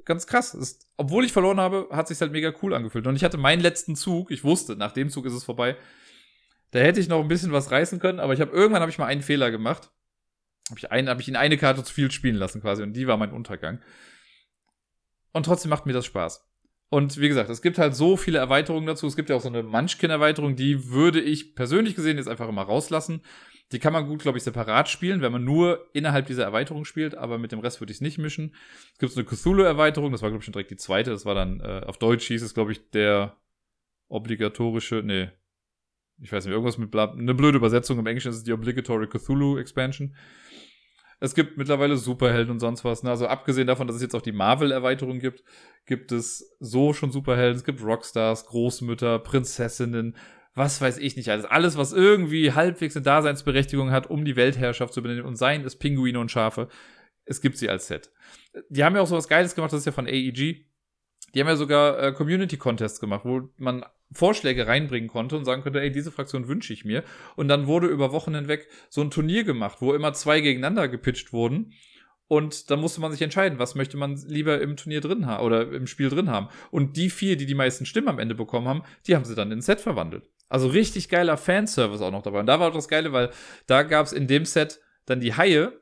ganz 0.04 0.26
krass. 0.26 0.52
Es, 0.54 0.80
obwohl 0.96 1.24
ich 1.24 1.32
verloren 1.32 1.60
habe, 1.60 1.88
hat 1.92 2.08
sich 2.08 2.20
halt 2.20 2.32
mega 2.32 2.52
cool 2.62 2.74
angefühlt. 2.74 3.06
Und 3.06 3.14
ich 3.14 3.22
hatte 3.22 3.38
meinen 3.38 3.62
letzten 3.62 3.94
Zug, 3.94 4.32
ich 4.32 4.42
wusste, 4.42 4.74
nach 4.74 4.92
dem 4.92 5.08
Zug 5.08 5.24
ist 5.26 5.32
es 5.32 5.44
vorbei. 5.44 5.76
Da 6.72 6.80
hätte 6.80 6.98
ich 6.98 7.08
noch 7.08 7.20
ein 7.20 7.28
bisschen 7.28 7.52
was 7.52 7.70
reißen 7.70 8.00
können, 8.00 8.18
aber 8.18 8.32
ich 8.34 8.40
habe 8.40 8.50
irgendwann 8.50 8.82
habe 8.82 8.90
ich 8.90 8.98
mal 8.98 9.06
einen 9.06 9.22
Fehler 9.22 9.52
gemacht 9.52 9.92
habe 10.70 10.78
ich, 10.78 10.90
ein, 10.90 11.08
hab 11.08 11.20
ich 11.20 11.28
ihn 11.28 11.36
eine 11.36 11.58
Karte 11.58 11.82
zu 11.84 11.92
viel 11.92 12.10
spielen 12.10 12.36
lassen 12.36 12.60
quasi 12.60 12.82
und 12.82 12.94
die 12.94 13.06
war 13.06 13.16
mein 13.16 13.32
Untergang. 13.32 13.80
Und 15.32 15.46
trotzdem 15.46 15.70
macht 15.70 15.86
mir 15.86 15.92
das 15.92 16.06
Spaß. 16.06 16.48
Und 16.88 17.18
wie 17.18 17.28
gesagt, 17.28 17.50
es 17.50 17.60
gibt 17.60 17.78
halt 17.78 17.94
so 17.94 18.16
viele 18.16 18.38
Erweiterungen 18.38 18.86
dazu. 18.86 19.06
Es 19.06 19.16
gibt 19.16 19.28
ja 19.28 19.36
auch 19.36 19.40
so 19.40 19.48
eine 19.48 19.62
Munchkin-Erweiterung, 19.64 20.54
die 20.54 20.90
würde 20.90 21.20
ich 21.20 21.56
persönlich 21.56 21.96
gesehen 21.96 22.18
jetzt 22.18 22.28
einfach 22.28 22.48
immer 22.48 22.62
rauslassen. 22.62 23.22
Die 23.72 23.78
kann 23.78 23.92
man 23.92 24.06
gut, 24.06 24.22
glaube 24.22 24.38
ich, 24.38 24.44
separat 24.44 24.88
spielen, 24.88 25.20
wenn 25.20 25.32
man 25.32 25.42
nur 25.42 25.90
innerhalb 25.92 26.26
dieser 26.26 26.44
Erweiterung 26.44 26.84
spielt, 26.84 27.16
aber 27.16 27.38
mit 27.38 27.50
dem 27.50 27.58
Rest 27.58 27.80
würde 27.80 27.90
ich 27.90 27.96
es 27.96 28.02
nicht 28.02 28.18
mischen. 28.18 28.54
Es 28.92 28.98
gibt 28.98 29.12
so 29.12 29.18
eine 29.18 29.28
Cthulhu-Erweiterung, 29.28 30.12
das 30.12 30.22
war, 30.22 30.28
glaube 30.28 30.42
ich, 30.42 30.44
schon 30.44 30.52
direkt 30.52 30.70
die 30.70 30.76
zweite. 30.76 31.10
Das 31.10 31.24
war 31.24 31.34
dann, 31.34 31.60
äh, 31.60 31.82
auf 31.84 31.98
Deutsch 31.98 32.26
hieß 32.28 32.42
es, 32.42 32.54
glaube 32.54 32.72
ich, 32.72 32.90
der 32.90 33.36
obligatorische, 34.08 35.02
nee, 35.04 35.30
ich 36.20 36.32
weiß 36.32 36.44
nicht, 36.44 36.52
irgendwas 36.52 36.78
mit 36.78 36.90
bla, 36.90 37.12
eine 37.12 37.34
blöde 37.34 37.58
Übersetzung. 37.58 37.98
Im 37.98 38.06
Englischen 38.06 38.28
ist 38.28 38.36
es 38.36 38.44
die 38.44 38.52
Obligatory 38.52 39.08
Cthulhu 39.08 39.58
Expansion. 39.58 40.14
Es 41.20 41.34
gibt 41.34 41.56
mittlerweile 41.56 41.96
Superhelden 41.96 42.50
und 42.50 42.60
sonst 42.60 42.84
was. 42.84 43.02
Ne? 43.02 43.10
Also 43.10 43.26
abgesehen 43.26 43.66
davon, 43.66 43.86
dass 43.86 43.96
es 43.96 44.02
jetzt 44.02 44.14
auch 44.14 44.22
die 44.22 44.32
Marvel-Erweiterung 44.32 45.20
gibt, 45.20 45.42
gibt 45.86 46.12
es 46.12 46.56
so 46.60 46.92
schon 46.92 47.12
Superhelden. 47.12 47.56
Es 47.56 47.64
gibt 47.64 47.82
Rockstars, 47.82 48.46
Großmütter, 48.46 49.18
Prinzessinnen, 49.20 50.16
was 50.54 50.80
weiß 50.80 50.98
ich 50.98 51.16
nicht 51.16 51.30
alles. 51.30 51.46
Alles, 51.46 51.76
was 51.76 51.92
irgendwie 51.92 52.52
halbwegs 52.52 52.96
eine 52.96 53.04
Daseinsberechtigung 53.04 53.90
hat, 53.90 54.08
um 54.08 54.24
die 54.24 54.36
Weltherrschaft 54.36 54.92
zu 54.92 55.02
benennen. 55.02 55.24
Und 55.24 55.36
seien 55.36 55.64
es 55.64 55.76
Pinguine 55.76 56.18
und 56.18 56.30
Schafe. 56.30 56.68
Es 57.24 57.40
gibt 57.40 57.56
sie 57.58 57.70
als 57.70 57.86
Set. 57.86 58.12
Die 58.68 58.84
haben 58.84 58.94
ja 58.94 59.00
auch 59.00 59.06
so 59.06 59.16
was 59.16 59.28
Geiles 59.28 59.54
gemacht, 59.54 59.72
das 59.72 59.80
ist 59.80 59.86
ja 59.86 59.92
von 59.92 60.06
AEG. 60.06 60.66
Die 61.34 61.40
haben 61.40 61.48
ja 61.48 61.56
sogar 61.56 61.98
äh, 62.00 62.12
Community 62.12 62.56
Contests 62.56 63.00
gemacht, 63.00 63.22
wo 63.24 63.48
man 63.56 63.84
Vorschläge 64.12 64.66
reinbringen 64.66 65.08
konnte 65.08 65.36
und 65.36 65.44
sagen 65.44 65.62
konnte, 65.62 65.80
ey, 65.80 65.90
diese 65.90 66.12
Fraktion 66.12 66.48
wünsche 66.48 66.72
ich 66.72 66.84
mir. 66.84 67.02
Und 67.36 67.48
dann 67.48 67.66
wurde 67.66 67.88
über 67.88 68.12
Wochen 68.12 68.34
hinweg 68.34 68.68
so 68.88 69.00
ein 69.00 69.10
Turnier 69.10 69.44
gemacht, 69.44 69.78
wo 69.80 69.92
immer 69.92 70.12
zwei 70.12 70.40
gegeneinander 70.40 70.88
gepitcht 70.88 71.32
wurden. 71.32 71.72
Und 72.26 72.70
dann 72.70 72.80
musste 72.80 73.00
man 73.00 73.12
sich 73.12 73.20
entscheiden, 73.20 73.58
was 73.58 73.74
möchte 73.74 73.96
man 73.96 74.16
lieber 74.26 74.60
im 74.60 74.76
Turnier 74.76 75.00
drin 75.00 75.26
haben 75.26 75.44
oder 75.44 75.70
im 75.72 75.86
Spiel 75.86 76.08
drin 76.08 76.30
haben. 76.30 76.48
Und 76.70 76.96
die 76.96 77.10
vier, 77.10 77.36
die 77.36 77.46
die 77.46 77.54
meisten 77.54 77.84
Stimmen 77.84 78.08
am 78.08 78.18
Ende 78.18 78.34
bekommen 78.34 78.66
haben, 78.66 78.82
die 79.06 79.14
haben 79.14 79.24
sie 79.24 79.34
dann 79.34 79.52
ins 79.52 79.66
Set 79.66 79.80
verwandelt. 79.80 80.24
Also 80.48 80.68
richtig 80.68 81.08
geiler 81.08 81.36
Fanservice 81.36 82.00
auch 82.00 82.12
noch 82.12 82.22
dabei. 82.22 82.40
Und 82.40 82.46
da 82.46 82.60
war 82.60 82.68
auch 82.68 82.74
das 82.74 82.88
Geile, 82.88 83.12
weil 83.12 83.30
da 83.66 83.82
gab 83.82 84.06
es 84.06 84.12
in 84.12 84.26
dem 84.26 84.44
Set 84.44 84.80
dann 85.04 85.20
die 85.20 85.34
Haie 85.34 85.72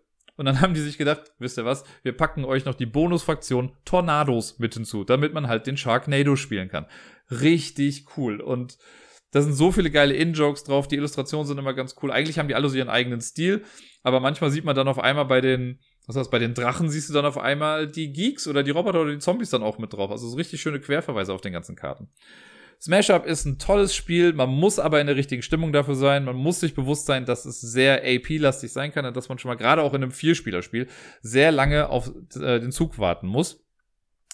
und 0.43 0.47
dann 0.47 0.61
haben 0.61 0.74
die 0.74 0.80
sich 0.80 0.99
gedacht, 0.99 1.32
wisst 1.38 1.57
ihr 1.57 1.64
was, 1.64 1.84
wir 2.03 2.16
packen 2.16 2.45
euch 2.45 2.64
noch 2.64 2.74
die 2.74 2.84
Bonusfraktion 2.84 3.76
Tornados 3.84 4.59
mit 4.59 4.74
hinzu, 4.74 5.05
damit 5.05 5.32
man 5.32 5.47
halt 5.47 5.68
den 5.68 5.76
Sharknado 5.76 6.34
spielen 6.34 6.68
kann. 6.68 6.86
Richtig 7.30 8.07
cool. 8.16 8.40
Und 8.40 8.76
Da 9.30 9.40
sind 9.40 9.55
so 9.55 9.70
viele 9.72 9.90
geile 9.90 10.14
In-Jokes 10.14 10.64
drauf, 10.64 10.88
die 10.88 10.97
Illustrationen 10.97 11.47
sind 11.47 11.59
immer 11.59 11.72
ganz 11.74 11.95
cool. 12.03 12.11
Eigentlich 12.11 12.38
haben 12.40 12.49
die 12.49 12.57
alle 12.57 12.68
so 12.68 12.76
ihren 12.76 12.90
eigenen 12.90 13.20
Stil, 13.20 13.62
aber 14.03 14.18
manchmal 14.18 14.51
sieht 14.51 14.64
man 14.64 14.74
dann 14.74 14.88
auf 14.88 14.99
einmal 14.99 15.24
bei 15.26 15.40
den, 15.40 15.78
was 16.07 16.16
heißt, 16.16 16.30
bei 16.30 16.40
den 16.40 16.55
Drachen 16.55 16.90
siehst 16.90 17.09
du 17.09 17.14
dann 17.14 17.24
auf 17.24 17.38
einmal 17.38 17.86
die 17.86 18.12
Geeks 18.12 18.49
oder 18.49 18.64
die 18.64 18.72
Roboter 18.72 19.01
oder 19.01 19.12
die 19.12 19.20
Zombies 19.20 19.51
dann 19.51 19.62
auch 19.62 19.78
mit 19.78 19.93
drauf. 19.93 20.11
Also 20.11 20.28
so 20.28 20.36
richtig 20.36 20.61
schöne 20.61 20.80
Querverweise 20.80 21.32
auf 21.32 21.40
den 21.40 21.53
ganzen 21.53 21.76
Karten. 21.76 22.09
Smash 22.83 23.11
Up 23.11 23.26
ist 23.26 23.45
ein 23.45 23.61
tolles 23.61 23.95
Spiel, 23.95 24.33
man 24.33 24.51
muss 24.51 24.80
aber 24.80 25.01
in 25.01 25.07
der 25.07 25.14
richtigen 25.14 25.43
Stimmung 25.43 25.72
dafür 25.72 25.95
sein. 25.95 26.24
Man 26.24 26.35
muss 26.35 26.59
sich 26.59 26.74
bewusst 26.74 27.07
sein, 27.07 27.24
dass 27.24 27.45
es 27.45 27.61
sehr 27.61 28.03
AP-lastig 28.03 28.72
sein 28.72 28.91
kann 28.91 29.07
und 29.07 29.16
dass 29.16 29.28
man 29.28 29.39
schon 29.39 29.51
mal 29.51 29.55
gerade 29.55 29.83
auch 29.83 29.95
in 29.95 30.03
einem 30.03 30.11
Vierspielerspiel 30.11 30.89
sehr 31.20 31.53
lange 31.53 31.91
auf 31.91 32.11
äh, 32.35 32.59
den 32.59 32.72
Zug 32.72 32.99
warten 32.99 33.28
muss. 33.28 33.64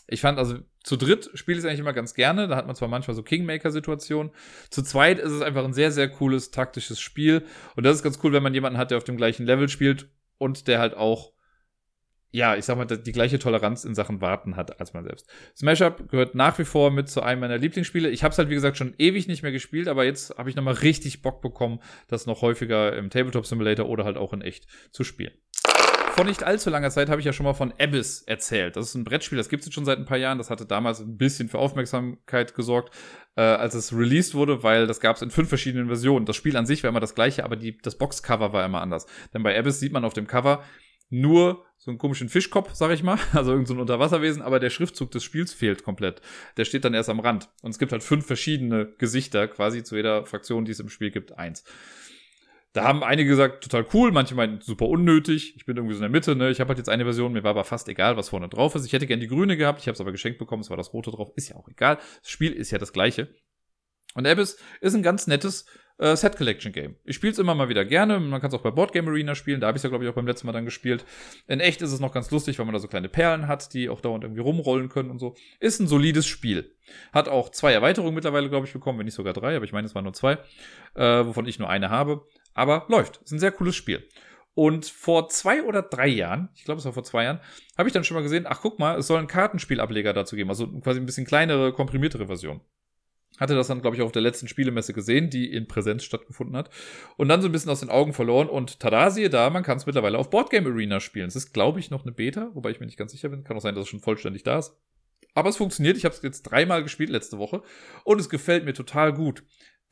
Ich 0.07 0.23
fand 0.23 0.39
also 0.39 0.61
zu 0.83 0.97
dritt 0.97 1.29
spiele 1.35 1.59
ich 1.59 1.65
es 1.65 1.69
eigentlich 1.69 1.81
immer 1.81 1.93
ganz 1.93 2.15
gerne. 2.15 2.49
Da 2.49 2.57
hat 2.57 2.67
man 2.67 2.75
zwar 2.75 2.89
manchmal 2.89 3.15
so 3.15 3.23
Kingmaker-Situationen. 3.23 4.33
Zu 4.71 4.83
zweit 4.83 5.19
ist 5.19 5.33
es 5.33 5.43
einfach 5.43 5.67
ein 5.67 5.75
sehr, 5.75 5.93
sehr 5.93 6.09
cooles 6.09 6.51
taktisches 6.51 7.01
Spiel. 7.01 7.45
Und 7.77 7.85
das 7.85 7.97
ist 7.97 8.03
ganz 8.03 8.19
cool, 8.23 8.33
wenn 8.33 8.43
man 8.43 8.55
jemanden 8.55 8.79
hat, 8.79 8.91
der 8.91 8.97
auf 8.97 9.05
dem 9.05 9.19
gleichen 9.19 9.45
Level 9.45 9.69
spielt 9.69 10.09
und 10.39 10.69
der 10.69 10.79
halt 10.79 10.97
auch 10.97 11.35
ja, 12.31 12.57
ich 12.57 12.65
sag 12.65 12.77
mal, 12.77 12.85
die 12.85 13.13
gleiche 13.13 13.39
Toleranz 13.39 13.85
in 13.85 13.95
Sachen 13.95 14.21
Warten 14.21 14.57
hat 14.57 14.81
als 14.81 14.93
man 14.93 15.05
selbst. 15.05 15.27
Smash 15.57 15.81
Up 15.83 16.09
gehört 16.09 16.35
nach 16.35 16.59
wie 16.59 16.65
vor 16.65 16.91
mit 16.91 17.09
zu 17.09 17.23
einem 17.23 17.41
meiner 17.41 17.57
Lieblingsspiele. 17.57 18.11
Ich 18.11 18.23
habe 18.23 18.33
es 18.33 18.39
halt, 18.39 18.51
wie 18.51 18.55
gesagt, 18.55 18.77
schon 18.77 18.95
ewig 18.99 19.29
nicht 19.29 19.43
mehr 19.43 19.53
gespielt, 19.53 19.89
aber 19.89 20.05
jetzt 20.05 20.37
habe 20.37 20.51
ich 20.51 20.57
nochmal 20.57 20.75
richtig 20.75 21.23
Bock 21.23 21.41
bekommen, 21.41 21.81
das 22.09 22.27
noch 22.27 22.43
häufiger 22.43 22.95
im 22.97 23.09
Tabletop 23.11 23.47
Simulator 23.47 23.89
oder 23.89 24.05
halt 24.05 24.19
auch 24.19 24.33
in 24.33 24.43
echt 24.43 24.67
zu 24.91 25.05
spielen. 25.05 25.33
Vor 26.19 26.25
nicht 26.25 26.43
allzu 26.43 26.69
langer 26.69 26.91
Zeit 26.91 27.11
habe 27.11 27.21
ich 27.21 27.27
ja 27.27 27.33
schon 27.33 27.45
mal 27.45 27.55
von 27.55 27.73
Abyss 27.79 28.23
erzählt. 28.23 28.75
Das 28.75 28.87
ist 28.87 28.97
ein 28.97 29.05
Brettspiel, 29.05 29.39
das 29.39 29.49
gibt 29.49 29.65
es 29.65 29.73
schon 29.73 29.85
seit 29.85 29.99
ein 29.99 30.05
paar 30.05 30.19
Jahren. 30.19 30.37
Das 30.37 30.51
hatte 30.51 30.67
damals 30.67 30.99
ein 30.99 31.17
bisschen 31.17 31.49
für 31.49 31.61
Aufmerksamkeit 31.61 32.57
gesorgt, 32.57 32.93
äh, 33.37 33.43
als 33.43 33.75
es 33.75 33.97
released 33.97 34.35
wurde, 34.35 34.65
weil 34.65 34.89
das 34.89 34.99
gab 34.99 35.15
es 35.15 35.23
in 35.23 35.31
fünf 35.31 35.49
verschiedenen 35.49 35.87
Versionen. 35.87 36.27
Das 36.27 36.35
Spiel 36.35 36.57
an 36.57 36.67
sich 36.67 36.83
war 36.83 36.91
immer 36.91 36.99
das 36.99 37.15
gleiche, 37.15 37.45
aber 37.45 37.55
die, 37.55 37.79
das 37.79 37.97
Boxcover 37.99 38.53
war 38.53 38.67
immer 38.67 38.81
anders. 38.81 39.07
Denn 39.33 39.45
bei 39.45 39.57
Abyss 39.57 39.79
sieht 39.79 39.93
man 39.93 40.05
auf 40.05 40.13
dem 40.13 40.27
Cover 40.27 40.65
nur 41.11 41.65
so 41.77 41.91
einen 41.91 41.99
komischen 41.99 42.29
Fischkopf, 42.29 42.75
sag 42.75 42.91
ich 42.91 43.03
mal, 43.03 43.19
also 43.33 43.53
irgendein 43.53 43.77
so 43.77 43.81
Unterwasserwesen, 43.81 44.43
aber 44.43 44.61
der 44.61 44.71
Schriftzug 44.71 45.11
des 45.11 45.23
Spiels 45.25 45.53
fehlt 45.53 45.85
komplett. 45.85 46.21
Der 46.57 46.65
steht 46.65 46.85
dann 46.85 46.95
erst 46.95 47.09
am 47.09 47.21
Rand. 47.21 47.49
Und 47.63 47.71
es 47.71 47.79
gibt 47.79 47.93
halt 47.93 48.03
fünf 48.03 48.27
verschiedene 48.27 48.87
Gesichter, 48.99 49.49
quasi 49.49 49.85
zu 49.85 49.97
jeder 49.97 50.27
Fraktion, 50.27 50.65
die 50.65 50.73
es 50.73 50.81
im 50.81 50.89
Spiel 50.89 51.11
gibt, 51.11 51.39
eins. 51.39 51.65
Da 52.73 52.85
haben 52.85 53.03
einige 53.03 53.31
gesagt, 53.31 53.65
total 53.65 53.87
cool, 53.95 54.13
manche 54.13 54.35
meinten 54.35 54.61
super 54.61 54.87
unnötig. 54.87 55.57
Ich 55.57 55.65
bin 55.65 55.77
irgendwie 55.77 55.95
so 55.95 55.99
in 55.99 56.03
der 56.03 56.11
Mitte, 56.11 56.37
ne? 56.37 56.51
Ich 56.51 56.61
habe 56.61 56.69
halt 56.69 56.79
jetzt 56.79 56.91
eine 56.91 57.05
Version, 57.05 57.33
mir 57.33 57.43
war 57.43 57.53
aber 57.53 57.65
fast 57.65 57.89
egal, 57.89 58.17
was 58.17 58.29
vorne 58.29 58.49
drauf 58.49 58.75
ist. 58.75 58.85
Ich 58.85 58.93
hätte 58.93 59.07
gern 59.07 59.21
die 59.21 59.27
grüne 59.27 59.57
gehabt, 59.57 59.81
ich 59.81 59.89
habe 59.89 59.95
es 59.95 60.01
aber 60.01 60.13
geschenkt 60.13 60.39
bekommen, 60.39 60.61
es 60.61 60.71
war 60.71 60.77
das 60.77 60.93
rote 60.93 61.11
drauf, 61.11 61.33
ist 61.35 61.49
ja 61.49 61.57
auch 61.57 61.69
egal. 61.69 61.99
Das 62.21 62.31
Spiel 62.31 62.53
ist 62.53 62.71
ja 62.71 62.79
das 62.79 62.93
gleiche. 62.93 63.35
Und 64.15 64.27
Abyss 64.27 64.59
ist 64.81 64.95
ein 64.95 65.03
ganz 65.03 65.27
nettes 65.27 65.65
äh, 65.99 66.17
Set 66.17 66.37
Collection 66.37 66.73
Game. 66.73 66.97
Ich 67.05 67.17
spiele 67.17 67.33
es 67.33 67.39
immer 67.39 67.55
mal 67.55 67.69
wieder 67.69 67.85
gerne. 67.85 68.19
Man 68.21 68.41
kann 68.41 68.49
es 68.49 68.55
auch 68.55 68.63
bei 68.63 68.71
Board 68.71 68.93
Game 68.93 69.09
Arena 69.09 69.35
spielen. 69.35 69.61
Da 69.61 69.67
habe 69.67 69.77
ich 69.77 69.81
es 69.81 69.83
ja, 69.83 69.91
glaube 69.91 70.05
ich, 70.05 70.11
auch 70.11 70.15
beim 70.15 70.27
letzten 70.27 70.47
Mal 70.47 70.53
dann 70.53 70.65
gespielt. 70.65 71.05
In 71.47 71.61
echt 71.61 71.83
ist 71.83 71.93
es 71.93 72.01
noch 72.01 72.13
ganz 72.13 72.31
lustig, 72.31 72.59
weil 72.59 72.67
man 72.67 72.73
da 72.73 72.79
so 72.79 72.89
kleine 72.89 73.09
Perlen 73.09 73.49
hat, 73.49 73.75
die 73.75 73.89
auch 73.89 74.01
dauernd 74.01 74.25
irgendwie 74.25 74.41
rumrollen 74.41 74.89
können 74.89 75.11
und 75.11 75.19
so. 75.19 75.35
Ist 75.61 75.81
ein 75.81 75.89
solides 75.89 76.27
Spiel. 76.27 76.75
Hat 77.13 77.29
auch 77.29 77.51
zwei 77.51 77.73
Erweiterungen 77.73 78.15
mittlerweile, 78.15 78.49
glaube 78.49 78.67
ich, 78.67 78.73
bekommen, 78.73 78.99
wenn 78.99 79.07
nicht 79.07 79.15
sogar 79.15 79.33
drei, 79.33 79.57
aber 79.57 79.65
ich 79.65 79.73
meine, 79.73 79.87
es 79.87 79.95
waren 79.95 80.05
nur 80.05 80.15
zwei, 80.15 80.39
äh, 80.95 81.27
wovon 81.27 81.47
ich 81.47 81.59
nur 81.59 81.69
eine 81.69 81.91
habe. 81.91 82.25
Aber 82.55 82.87
läuft. 82.89 83.21
Ist 83.23 83.33
ein 83.33 83.39
sehr 83.39 83.53
cooles 83.53 83.77
Spiel. 83.77 84.09
Und 84.55 84.87
vor 84.87 85.29
zwei 85.29 85.63
oder 85.63 85.83
drei 85.83 86.09
Jahren, 86.09 86.49
ich 86.57 86.65
glaube, 86.65 86.81
es 86.81 86.85
war 86.85 86.93
vor 86.93 87.05
zwei 87.05 87.25
Jahren, 87.25 87.39
habe 87.77 87.89
ich 87.89 87.93
dann 87.93 88.03
schon 88.03 88.17
mal 88.17 88.23
gesehen, 88.23 88.45
ach 88.49 88.61
guck 88.61 88.81
mal, 88.81 88.99
es 88.99 89.07
soll 89.07 89.19
einen 89.19 89.29
Kartenspielableger 89.29 90.13
dazu 90.13 90.35
geben, 90.35 90.51
also 90.51 90.67
quasi 90.81 90.99
ein 90.99 91.07
bisschen 91.07 91.27
kleinere, 91.27 91.73
komprimiertere 91.73 92.27
Version. 92.27 92.61
Hatte 93.39 93.55
das 93.55 93.69
dann, 93.69 93.81
glaube 93.81 93.97
ich, 93.97 94.03
auch 94.03 94.07
auf 94.07 94.13
der 94.13 94.23
letzten 94.23 94.49
Spielemesse 94.49 94.93
gesehen, 94.93 95.31
die 95.31 95.53
in 95.53 95.69
Präsenz 95.69 96.05
stattgefunden 96.05 96.57
hat. 96.57 96.71
Und 97.17 97.29
dann 97.29 97.41
so 97.41 97.49
ein 97.49 97.53
bisschen 97.53 97.71
aus 97.71 97.81
den 97.81 97.91
Augen 97.91 98.13
verloren. 98.13 98.49
Und 98.49 98.81
tada, 98.81 99.11
siehe 99.11 99.31
da, 99.31 99.51
man 99.51 99.63
kann 99.63 99.79
es 99.79 99.87
mittlerweile 99.87 100.19
auf 100.19 100.31
Boardgame 100.31 100.69
Arena 100.69 101.01
spielen. 101.01 101.29
Es 101.29 101.37
ist, 101.37 101.53
glaube 101.53 101.81
ich, 101.81 101.91
noch 101.91 102.03
eine 102.03 102.13
Beta, 102.13 102.51
wobei 102.55 102.71
ich 102.71 102.81
mir 102.81 102.87
nicht 102.87 102.99
ganz 102.99 103.13
sicher 103.13 103.29
bin. 103.29 103.45
Kann 103.45 103.57
auch 103.57 103.63
sein, 103.63 103.75
dass 103.75 103.85
es 103.85 103.89
schon 103.89 104.01
vollständig 104.01 104.43
da 104.43 104.59
ist. 104.59 104.77
Aber 105.35 105.49
es 105.49 105.57
funktioniert. 105.57 105.97
Ich 105.97 106.05
habe 106.05 106.15
es 106.15 106.23
jetzt 106.23 106.43
dreimal 106.43 106.83
gespielt 106.83 107.11
letzte 107.11 107.39
Woche. 107.39 107.63
Und 108.05 108.21
es 108.21 108.29
gefällt 108.29 108.65
mir 108.65 108.75
total 108.75 109.13
gut. 109.13 109.45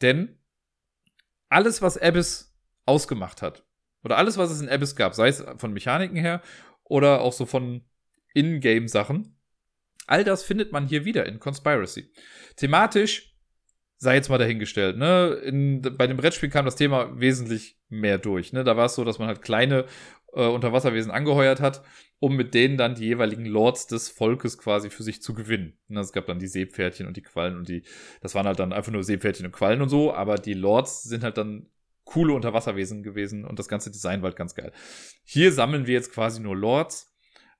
Denn 0.03 0.39
alles, 1.49 1.83
was 1.83 1.97
Abyss 1.97 2.57
ausgemacht 2.85 3.43
hat, 3.43 3.65
oder 4.07 4.19
alles, 4.19 4.39
was 4.39 4.51
es 4.51 4.61
in 4.61 4.69
Abyss 4.69 4.95
gab, 4.95 5.15
sei 5.15 5.29
es 5.29 5.45
von 5.57 5.73
Mechaniken 5.73 6.17
her 6.17 6.41
oder 6.85 7.21
auch 7.21 7.33
so 7.33 7.45
von 7.45 7.85
Ingame-Sachen, 8.35 9.37
all 10.07 10.23
das 10.23 10.45
findet 10.45 10.71
man 10.71 10.87
hier 10.87 11.05
wieder 11.05 11.27
in 11.27 11.41
Conspiracy. 11.41 12.13
Thematisch 12.55 13.36
sei 13.99 14.17
jetzt 14.17 14.29
mal 14.29 14.39
dahingestellt, 14.39 14.97
ne? 14.99 15.41
In, 15.45 15.83
bei 15.83 16.07
dem 16.07 16.17
Brettspiel 16.17 16.51
kam 16.51 16.65
das 16.65 16.77
Thema 16.77 17.19
wesentlich 17.19 17.79
mehr 17.89 18.19
durch, 18.19 18.53
ne? 18.53 18.65
Da 18.65 18.77
war 18.77 18.87
es 18.87 18.95
so, 18.95 19.05
dass 19.05 19.19
man 19.19 19.29
halt 19.29 19.43
kleine 19.43 19.87
äh, 20.37 20.47
Unterwasserwesen 20.47 21.11
angeheuert 21.11 21.61
hat, 21.61 21.83
um 22.19 22.37
mit 22.37 22.55
denen 22.55 22.77
dann 22.77 22.95
die 22.95 23.07
jeweiligen 23.07 23.47
Lords 23.47 23.87
des 23.87 24.09
Volkes 24.09 24.59
quasi 24.59 24.91
für 24.91 25.03
sich 25.03 25.23
zu 25.23 25.35
gewinnen. 25.35 25.79
Ne? 25.89 26.01
Es 26.01 26.13
gab 26.13 26.27
dann 26.27 26.39
die 26.39 26.47
Seepferdchen 26.47 27.07
und 27.07 27.17
die 27.17 27.23
Quallen 27.23 27.57
und 27.57 27.69
die, 27.69 27.83
das 28.21 28.35
waren 28.35 28.47
halt 28.47 28.59
dann 28.59 28.73
einfach 28.73 28.93
nur 28.93 29.03
Seepferdchen 29.03 29.47
und 29.47 29.53
Quallen 29.53 29.83
und 29.83 29.89
so, 29.89 30.13
aber 30.13 30.37
die 30.37 30.55
Lords 30.55 31.03
sind 31.03 31.25
halt 31.25 31.39
dann 31.39 31.69
coole 32.05 32.35
Unterwasserwesen 32.35 33.03
gewesen 33.03 33.45
und 33.45 33.59
das 33.59 33.69
ganze 33.69 33.91
Design 33.91 34.23
war 34.23 34.29
halt 34.29 34.37
ganz 34.37 34.55
geil. 34.55 34.73
Hier 35.25 35.53
sammeln 35.53 35.87
wir 35.87 35.95
jetzt 35.95 36.13
quasi 36.13 36.41
nur 36.41 36.57
Lords 36.57 37.13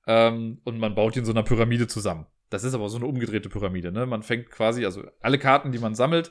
ähm, 0.07 0.61
und 0.65 0.79
man 0.79 0.95
baut 0.95 1.15
die 1.15 1.21
in 1.21 1.25
so 1.25 1.33
einer 1.33 1.43
Pyramide 1.43 1.89
zusammen. 1.89 2.27
Das 2.51 2.65
ist 2.65 2.75
aber 2.75 2.89
so 2.89 2.97
eine 2.97 3.07
umgedrehte 3.07 3.49
Pyramide. 3.49 3.93
Ne? 3.93 4.07
Man 4.07 4.23
fängt 4.23 4.51
quasi, 4.51 4.85
also 4.85 5.05
alle 5.21 5.39
Karten, 5.39 5.73
die 5.73 5.79
man 5.79 5.95
sammelt, 5.95 6.31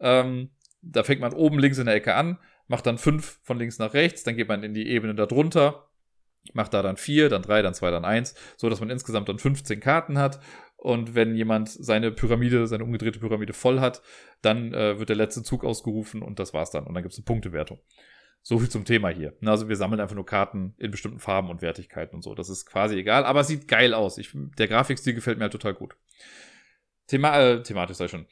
ähm, 0.00 0.50
da 0.82 1.02
fängt 1.02 1.20
man 1.20 1.32
oben 1.32 1.58
links 1.58 1.78
in 1.78 1.86
der 1.86 1.94
Ecke 1.94 2.14
an, 2.14 2.38
macht 2.66 2.86
dann 2.86 2.98
fünf 2.98 3.40
von 3.42 3.58
links 3.58 3.78
nach 3.78 3.94
rechts, 3.94 4.22
dann 4.22 4.36
geht 4.36 4.48
man 4.48 4.62
in 4.62 4.74
die 4.74 4.88
Ebene 4.88 5.14
darunter, 5.14 5.88
macht 6.52 6.74
da 6.74 6.82
dann 6.82 6.96
vier, 6.96 7.28
dann 7.28 7.42
drei, 7.42 7.62
dann 7.62 7.74
zwei, 7.74 7.90
dann 7.90 8.04
eins, 8.04 8.34
so 8.56 8.68
dass 8.68 8.80
man 8.80 8.90
insgesamt 8.90 9.28
dann 9.28 9.38
15 9.38 9.80
Karten 9.80 10.18
hat. 10.18 10.40
Und 10.76 11.16
wenn 11.16 11.34
jemand 11.34 11.68
seine 11.68 12.12
Pyramide, 12.12 12.68
seine 12.68 12.84
umgedrehte 12.84 13.18
Pyramide 13.18 13.52
voll 13.52 13.80
hat, 13.80 14.00
dann 14.42 14.72
äh, 14.72 14.98
wird 14.98 15.08
der 15.08 15.16
letzte 15.16 15.42
Zug 15.42 15.64
ausgerufen 15.64 16.22
und 16.22 16.38
das 16.38 16.54
war's 16.54 16.70
dann. 16.70 16.86
Und 16.86 16.94
dann 16.94 17.02
gibt's 17.02 17.18
eine 17.18 17.24
Punktewertung. 17.24 17.80
So 18.42 18.58
viel 18.58 18.68
zum 18.68 18.84
Thema 18.84 19.10
hier. 19.10 19.36
Also 19.44 19.68
wir 19.68 19.76
sammeln 19.76 20.00
einfach 20.00 20.14
nur 20.14 20.24
Karten 20.24 20.74
in 20.78 20.90
bestimmten 20.90 21.18
Farben 21.18 21.50
und 21.50 21.60
Wertigkeiten 21.60 22.14
und 22.16 22.22
so. 22.22 22.34
Das 22.34 22.48
ist 22.48 22.64
quasi 22.66 22.96
egal, 22.96 23.24
aber 23.24 23.40
es 23.40 23.48
sieht 23.48 23.68
geil 23.68 23.92
aus. 23.92 24.16
Ich, 24.18 24.30
der 24.34 24.68
Grafikstil 24.68 25.14
gefällt 25.14 25.38
mir 25.38 25.44
halt 25.44 25.52
total 25.52 25.74
gut. 25.74 25.96
Thema, 27.06 27.38
äh, 27.38 27.62
thematisch 27.62 27.96
sei 27.96 28.08
schon. 28.08 28.26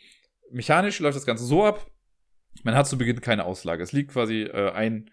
Mechanisch 0.50 1.00
läuft 1.00 1.16
das 1.16 1.26
Ganze 1.26 1.44
so 1.44 1.64
ab. 1.64 1.90
Man 2.62 2.74
hat 2.74 2.86
zu 2.86 2.96
Beginn 2.96 3.20
keine 3.20 3.44
Auslage. 3.44 3.82
Es 3.82 3.92
liegt 3.92 4.12
quasi 4.12 4.42
äh, 4.42 4.70
ein 4.70 5.10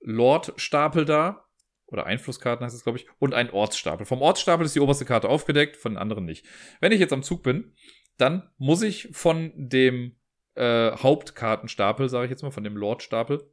Lord-Stapel 0.00 1.04
da. 1.04 1.44
Oder 1.86 2.06
Einflusskarten 2.06 2.64
heißt 2.64 2.74
es, 2.74 2.82
glaube 2.82 2.98
ich. 2.98 3.06
Und 3.18 3.34
ein 3.34 3.50
Ortsstapel. 3.50 4.06
Vom 4.06 4.22
Ortsstapel 4.22 4.66
ist 4.66 4.74
die 4.74 4.80
oberste 4.80 5.04
Karte 5.04 5.28
aufgedeckt, 5.28 5.76
von 5.76 5.92
den 5.92 5.98
anderen 5.98 6.24
nicht. 6.24 6.46
Wenn 6.80 6.92
ich 6.92 7.00
jetzt 7.00 7.12
am 7.12 7.22
Zug 7.22 7.42
bin, 7.42 7.74
dann 8.16 8.50
muss 8.58 8.82
ich 8.82 9.08
von 9.12 9.52
dem 9.54 10.16
äh, 10.54 10.92
Hauptkartenstapel, 10.92 12.08
sage 12.08 12.26
ich 12.26 12.30
jetzt 12.30 12.42
mal, 12.42 12.50
von 12.50 12.64
dem 12.64 12.76
Lord-Stapel, 12.76 13.48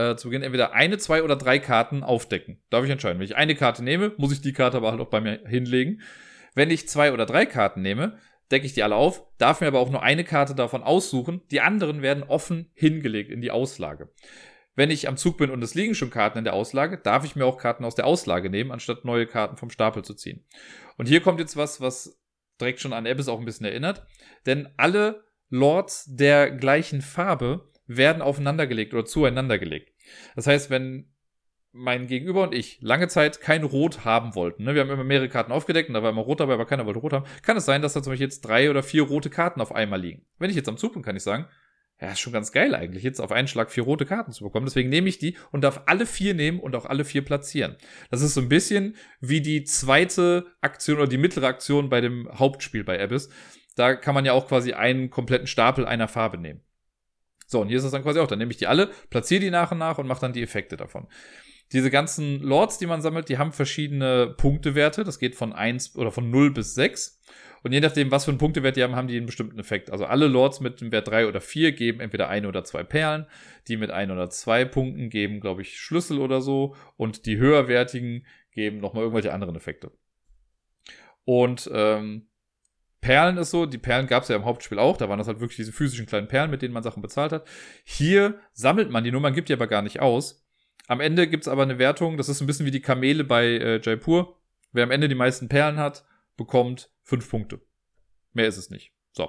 äh, 0.00 0.16
zu 0.16 0.28
Beginn 0.28 0.42
entweder 0.42 0.72
eine, 0.72 0.98
zwei 0.98 1.22
oder 1.22 1.36
drei 1.36 1.58
Karten 1.58 2.02
aufdecken. 2.02 2.62
Darf 2.70 2.84
ich 2.84 2.90
entscheiden. 2.90 3.18
Wenn 3.18 3.26
ich 3.26 3.36
eine 3.36 3.54
Karte 3.54 3.84
nehme, 3.84 4.12
muss 4.16 4.32
ich 4.32 4.40
die 4.40 4.52
Karte 4.52 4.78
aber 4.78 4.90
halt 4.90 5.00
auch 5.00 5.10
bei 5.10 5.20
mir 5.20 5.40
hinlegen. 5.46 6.00
Wenn 6.54 6.70
ich 6.70 6.88
zwei 6.88 7.12
oder 7.12 7.26
drei 7.26 7.46
Karten 7.46 7.82
nehme, 7.82 8.18
decke 8.50 8.66
ich 8.66 8.72
die 8.72 8.82
alle 8.82 8.96
auf, 8.96 9.24
darf 9.38 9.60
mir 9.60 9.68
aber 9.68 9.78
auch 9.78 9.90
nur 9.90 10.02
eine 10.02 10.24
Karte 10.24 10.54
davon 10.54 10.82
aussuchen. 10.82 11.42
Die 11.50 11.60
anderen 11.60 12.02
werden 12.02 12.24
offen 12.24 12.70
hingelegt 12.74 13.30
in 13.30 13.40
die 13.40 13.50
Auslage. 13.50 14.12
Wenn 14.74 14.90
ich 14.90 15.08
am 15.08 15.16
Zug 15.16 15.36
bin 15.36 15.50
und 15.50 15.62
es 15.62 15.74
liegen 15.74 15.94
schon 15.94 16.10
Karten 16.10 16.38
in 16.38 16.44
der 16.44 16.54
Auslage, 16.54 16.98
darf 16.98 17.24
ich 17.24 17.36
mir 17.36 17.44
auch 17.44 17.58
Karten 17.58 17.84
aus 17.84 17.94
der 17.94 18.06
Auslage 18.06 18.50
nehmen, 18.50 18.72
anstatt 18.72 19.04
neue 19.04 19.26
Karten 19.26 19.56
vom 19.56 19.70
Stapel 19.70 20.04
zu 20.04 20.14
ziehen. 20.14 20.46
Und 20.96 21.06
hier 21.06 21.20
kommt 21.20 21.40
jetzt 21.40 21.56
was, 21.56 21.80
was 21.80 22.20
direkt 22.60 22.80
schon 22.80 22.92
an 22.92 23.06
Abyss 23.06 23.28
auch 23.28 23.38
ein 23.38 23.44
bisschen 23.44 23.66
erinnert. 23.66 24.06
Denn 24.46 24.68
alle 24.76 25.24
Lords 25.48 26.06
der 26.08 26.50
gleichen 26.50 27.02
Farbe 27.02 27.69
werden 27.96 28.22
aufeinandergelegt 28.22 28.94
oder 28.94 29.04
zueinander 29.04 29.58
gelegt. 29.58 29.92
Das 30.36 30.46
heißt, 30.46 30.70
wenn 30.70 31.12
mein 31.72 32.06
Gegenüber 32.06 32.42
und 32.42 32.54
ich 32.54 32.78
lange 32.80 33.08
Zeit 33.08 33.40
kein 33.40 33.62
Rot 33.62 34.04
haben 34.04 34.34
wollten. 34.34 34.64
Ne? 34.64 34.74
Wir 34.74 34.82
haben 34.82 34.90
immer 34.90 35.04
mehrere 35.04 35.28
Karten 35.28 35.52
aufgedeckt 35.52 35.88
und 35.88 35.94
da 35.94 36.02
war 36.02 36.10
immer 36.10 36.22
Rot 36.22 36.40
dabei, 36.40 36.54
aber 36.54 36.66
keiner 36.66 36.86
wollte 36.86 36.98
Rot 37.00 37.12
haben. 37.12 37.26
Kann 37.42 37.56
es 37.56 37.64
sein, 37.64 37.82
dass 37.82 37.92
da 37.92 38.02
zum 38.02 38.12
Beispiel 38.12 38.26
jetzt 38.26 38.40
drei 38.40 38.70
oder 38.70 38.82
vier 38.82 39.02
rote 39.02 39.30
Karten 39.30 39.60
auf 39.60 39.72
einmal 39.72 40.00
liegen. 40.00 40.26
Wenn 40.38 40.50
ich 40.50 40.56
jetzt 40.56 40.68
am 40.68 40.76
Zug 40.76 40.94
bin, 40.94 41.02
kann 41.02 41.16
ich 41.16 41.22
sagen, 41.22 41.46
ja, 42.00 42.12
ist 42.12 42.20
schon 42.20 42.32
ganz 42.32 42.50
geil 42.50 42.74
eigentlich, 42.74 43.02
jetzt 43.02 43.20
auf 43.20 43.30
einen 43.30 43.46
Schlag 43.46 43.70
vier 43.70 43.82
rote 43.82 44.06
Karten 44.06 44.32
zu 44.32 44.42
bekommen. 44.44 44.66
Deswegen 44.66 44.88
nehme 44.88 45.08
ich 45.08 45.18
die 45.18 45.36
und 45.52 45.62
darf 45.62 45.82
alle 45.86 46.06
vier 46.06 46.34
nehmen 46.34 46.58
und 46.58 46.74
auch 46.74 46.86
alle 46.86 47.04
vier 47.04 47.24
platzieren. 47.24 47.76
Das 48.10 48.22
ist 48.22 48.34
so 48.34 48.40
ein 48.40 48.48
bisschen 48.48 48.96
wie 49.20 49.40
die 49.40 49.64
zweite 49.64 50.46
Aktion 50.60 50.96
oder 50.96 51.08
die 51.08 51.18
mittlere 51.18 51.46
Aktion 51.46 51.88
bei 51.88 52.00
dem 52.00 52.28
Hauptspiel 52.32 52.84
bei 52.84 53.00
Abyss. 53.00 53.28
Da 53.76 53.94
kann 53.94 54.14
man 54.14 54.24
ja 54.24 54.32
auch 54.32 54.48
quasi 54.48 54.72
einen 54.72 55.10
kompletten 55.10 55.46
Stapel 55.46 55.86
einer 55.86 56.08
Farbe 56.08 56.38
nehmen. 56.38 56.62
So, 57.50 57.60
und 57.60 57.68
hier 57.68 57.78
ist 57.78 57.84
es 57.84 57.90
dann 57.90 58.04
quasi 58.04 58.20
auch. 58.20 58.28
Dann 58.28 58.38
nehme 58.38 58.52
ich 58.52 58.58
die 58.58 58.68
alle, 58.68 58.90
platziere 59.10 59.40
die 59.40 59.50
nach 59.50 59.72
und 59.72 59.78
nach 59.78 59.98
und 59.98 60.06
mache 60.06 60.20
dann 60.20 60.32
die 60.32 60.42
Effekte 60.42 60.76
davon. 60.76 61.08
Diese 61.72 61.90
ganzen 61.90 62.40
Lords, 62.40 62.78
die 62.78 62.86
man 62.86 63.02
sammelt, 63.02 63.28
die 63.28 63.38
haben 63.38 63.50
verschiedene 63.50 64.34
Punktewerte. 64.36 65.02
Das 65.02 65.18
geht 65.18 65.34
von 65.34 65.52
1 65.52 65.96
oder 65.96 66.12
von 66.12 66.30
0 66.30 66.52
bis 66.52 66.74
6. 66.76 67.20
Und 67.64 67.72
je 67.72 67.80
nachdem, 67.80 68.12
was 68.12 68.24
für 68.24 68.30
einen 68.30 68.38
Punktewert 68.38 68.76
die 68.76 68.84
haben, 68.84 68.94
haben 68.94 69.08
die 69.08 69.16
einen 69.16 69.26
bestimmten 69.26 69.58
Effekt. 69.58 69.90
Also 69.90 70.04
alle 70.04 70.28
Lords 70.28 70.60
mit 70.60 70.80
dem 70.80 70.92
Wert 70.92 71.08
3 71.08 71.26
oder 71.26 71.40
4 71.40 71.72
geben 71.72 71.98
entweder 71.98 72.28
ein 72.28 72.46
oder 72.46 72.62
zwei 72.62 72.84
Perlen. 72.84 73.26
Die 73.66 73.76
mit 73.76 73.90
ein 73.90 74.12
oder 74.12 74.30
zwei 74.30 74.64
Punkten 74.64 75.10
geben, 75.10 75.40
glaube 75.40 75.62
ich, 75.62 75.76
Schlüssel 75.78 76.20
oder 76.20 76.40
so. 76.40 76.76
Und 76.96 77.26
die 77.26 77.36
höherwertigen 77.36 78.26
geben 78.52 78.78
nochmal 78.78 79.02
irgendwelche 79.02 79.32
anderen 79.32 79.56
Effekte. 79.56 79.90
Und 81.24 81.68
ähm, 81.74 82.29
Perlen 83.00 83.38
ist 83.38 83.50
so, 83.50 83.66
die 83.66 83.78
Perlen 83.78 84.06
gab 84.06 84.24
es 84.24 84.28
ja 84.28 84.36
im 84.36 84.44
Hauptspiel 84.44 84.78
auch, 84.78 84.96
da 84.96 85.08
waren 85.08 85.18
das 85.18 85.26
halt 85.26 85.40
wirklich 85.40 85.56
diese 85.56 85.72
physischen 85.72 86.06
kleinen 86.06 86.28
Perlen, 86.28 86.50
mit 86.50 86.62
denen 86.62 86.74
man 86.74 86.82
Sachen 86.82 87.02
bezahlt 87.02 87.32
hat. 87.32 87.46
Hier 87.84 88.38
sammelt 88.52 88.90
man 88.90 89.04
die 89.04 89.10
nur, 89.10 89.20
man 89.20 89.34
gibt 89.34 89.48
die 89.48 89.54
aber 89.54 89.66
gar 89.66 89.82
nicht 89.82 90.00
aus. 90.00 90.46
Am 90.86 91.00
Ende 91.00 91.28
gibt 91.28 91.44
es 91.44 91.48
aber 91.48 91.62
eine 91.62 91.78
Wertung, 91.78 92.16
das 92.16 92.28
ist 92.28 92.40
ein 92.40 92.46
bisschen 92.46 92.66
wie 92.66 92.70
die 92.70 92.82
Kamele 92.82 93.24
bei 93.24 93.46
äh, 93.46 93.80
Jaipur. 93.82 94.36
Wer 94.72 94.84
am 94.84 94.90
Ende 94.90 95.08
die 95.08 95.14
meisten 95.14 95.48
Perlen 95.48 95.78
hat, 95.78 96.04
bekommt 96.36 96.90
fünf 97.02 97.28
Punkte. 97.30 97.60
Mehr 98.32 98.46
ist 98.46 98.58
es 98.58 98.70
nicht. 98.70 98.92
So. 99.12 99.28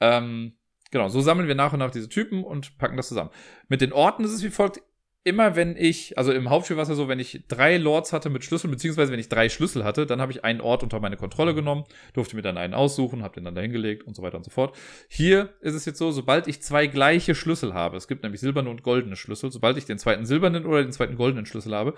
Ähm, 0.00 0.56
genau, 0.90 1.08
so 1.08 1.20
sammeln 1.20 1.48
wir 1.48 1.54
nach 1.54 1.72
und 1.72 1.80
nach 1.80 1.90
diese 1.90 2.08
Typen 2.08 2.44
und 2.44 2.78
packen 2.78 2.96
das 2.96 3.08
zusammen. 3.08 3.30
Mit 3.68 3.80
den 3.80 3.92
Orten 3.92 4.24
ist 4.24 4.32
es 4.32 4.42
wie 4.42 4.50
folgt 4.50 4.80
immer 5.26 5.56
wenn 5.56 5.76
ich, 5.76 6.16
also 6.16 6.30
im 6.30 6.50
Hauptspiel 6.50 6.76
war 6.76 6.84
es 6.84 6.88
ja 6.88 6.94
so, 6.94 7.08
wenn 7.08 7.18
ich 7.18 7.42
drei 7.48 7.78
Lords 7.78 8.12
hatte 8.12 8.30
mit 8.30 8.44
Schlüssel, 8.44 8.70
beziehungsweise 8.70 9.10
wenn 9.10 9.18
ich 9.18 9.28
drei 9.28 9.48
Schlüssel 9.48 9.82
hatte, 9.82 10.06
dann 10.06 10.20
habe 10.20 10.30
ich 10.30 10.44
einen 10.44 10.60
Ort 10.60 10.84
unter 10.84 11.00
meine 11.00 11.16
Kontrolle 11.16 11.52
genommen, 11.52 11.82
durfte 12.12 12.36
mir 12.36 12.42
dann 12.42 12.56
einen 12.56 12.74
aussuchen, 12.74 13.24
habe 13.24 13.34
den 13.34 13.42
dann 13.42 13.56
dahingelegt 13.56 14.04
und 14.04 14.14
so 14.14 14.22
weiter 14.22 14.36
und 14.36 14.44
so 14.44 14.52
fort. 14.52 14.76
Hier 15.08 15.48
ist 15.60 15.74
es 15.74 15.84
jetzt 15.84 15.98
so, 15.98 16.12
sobald 16.12 16.46
ich 16.46 16.62
zwei 16.62 16.86
gleiche 16.86 17.34
Schlüssel 17.34 17.74
habe, 17.74 17.96
es 17.96 18.06
gibt 18.06 18.22
nämlich 18.22 18.40
silberne 18.40 18.70
und 18.70 18.84
goldene 18.84 19.16
Schlüssel, 19.16 19.50
sobald 19.50 19.76
ich 19.78 19.84
den 19.84 19.98
zweiten 19.98 20.26
silbernen 20.26 20.64
oder 20.64 20.84
den 20.84 20.92
zweiten 20.92 21.16
goldenen 21.16 21.44
Schlüssel 21.44 21.74
habe, 21.74 21.94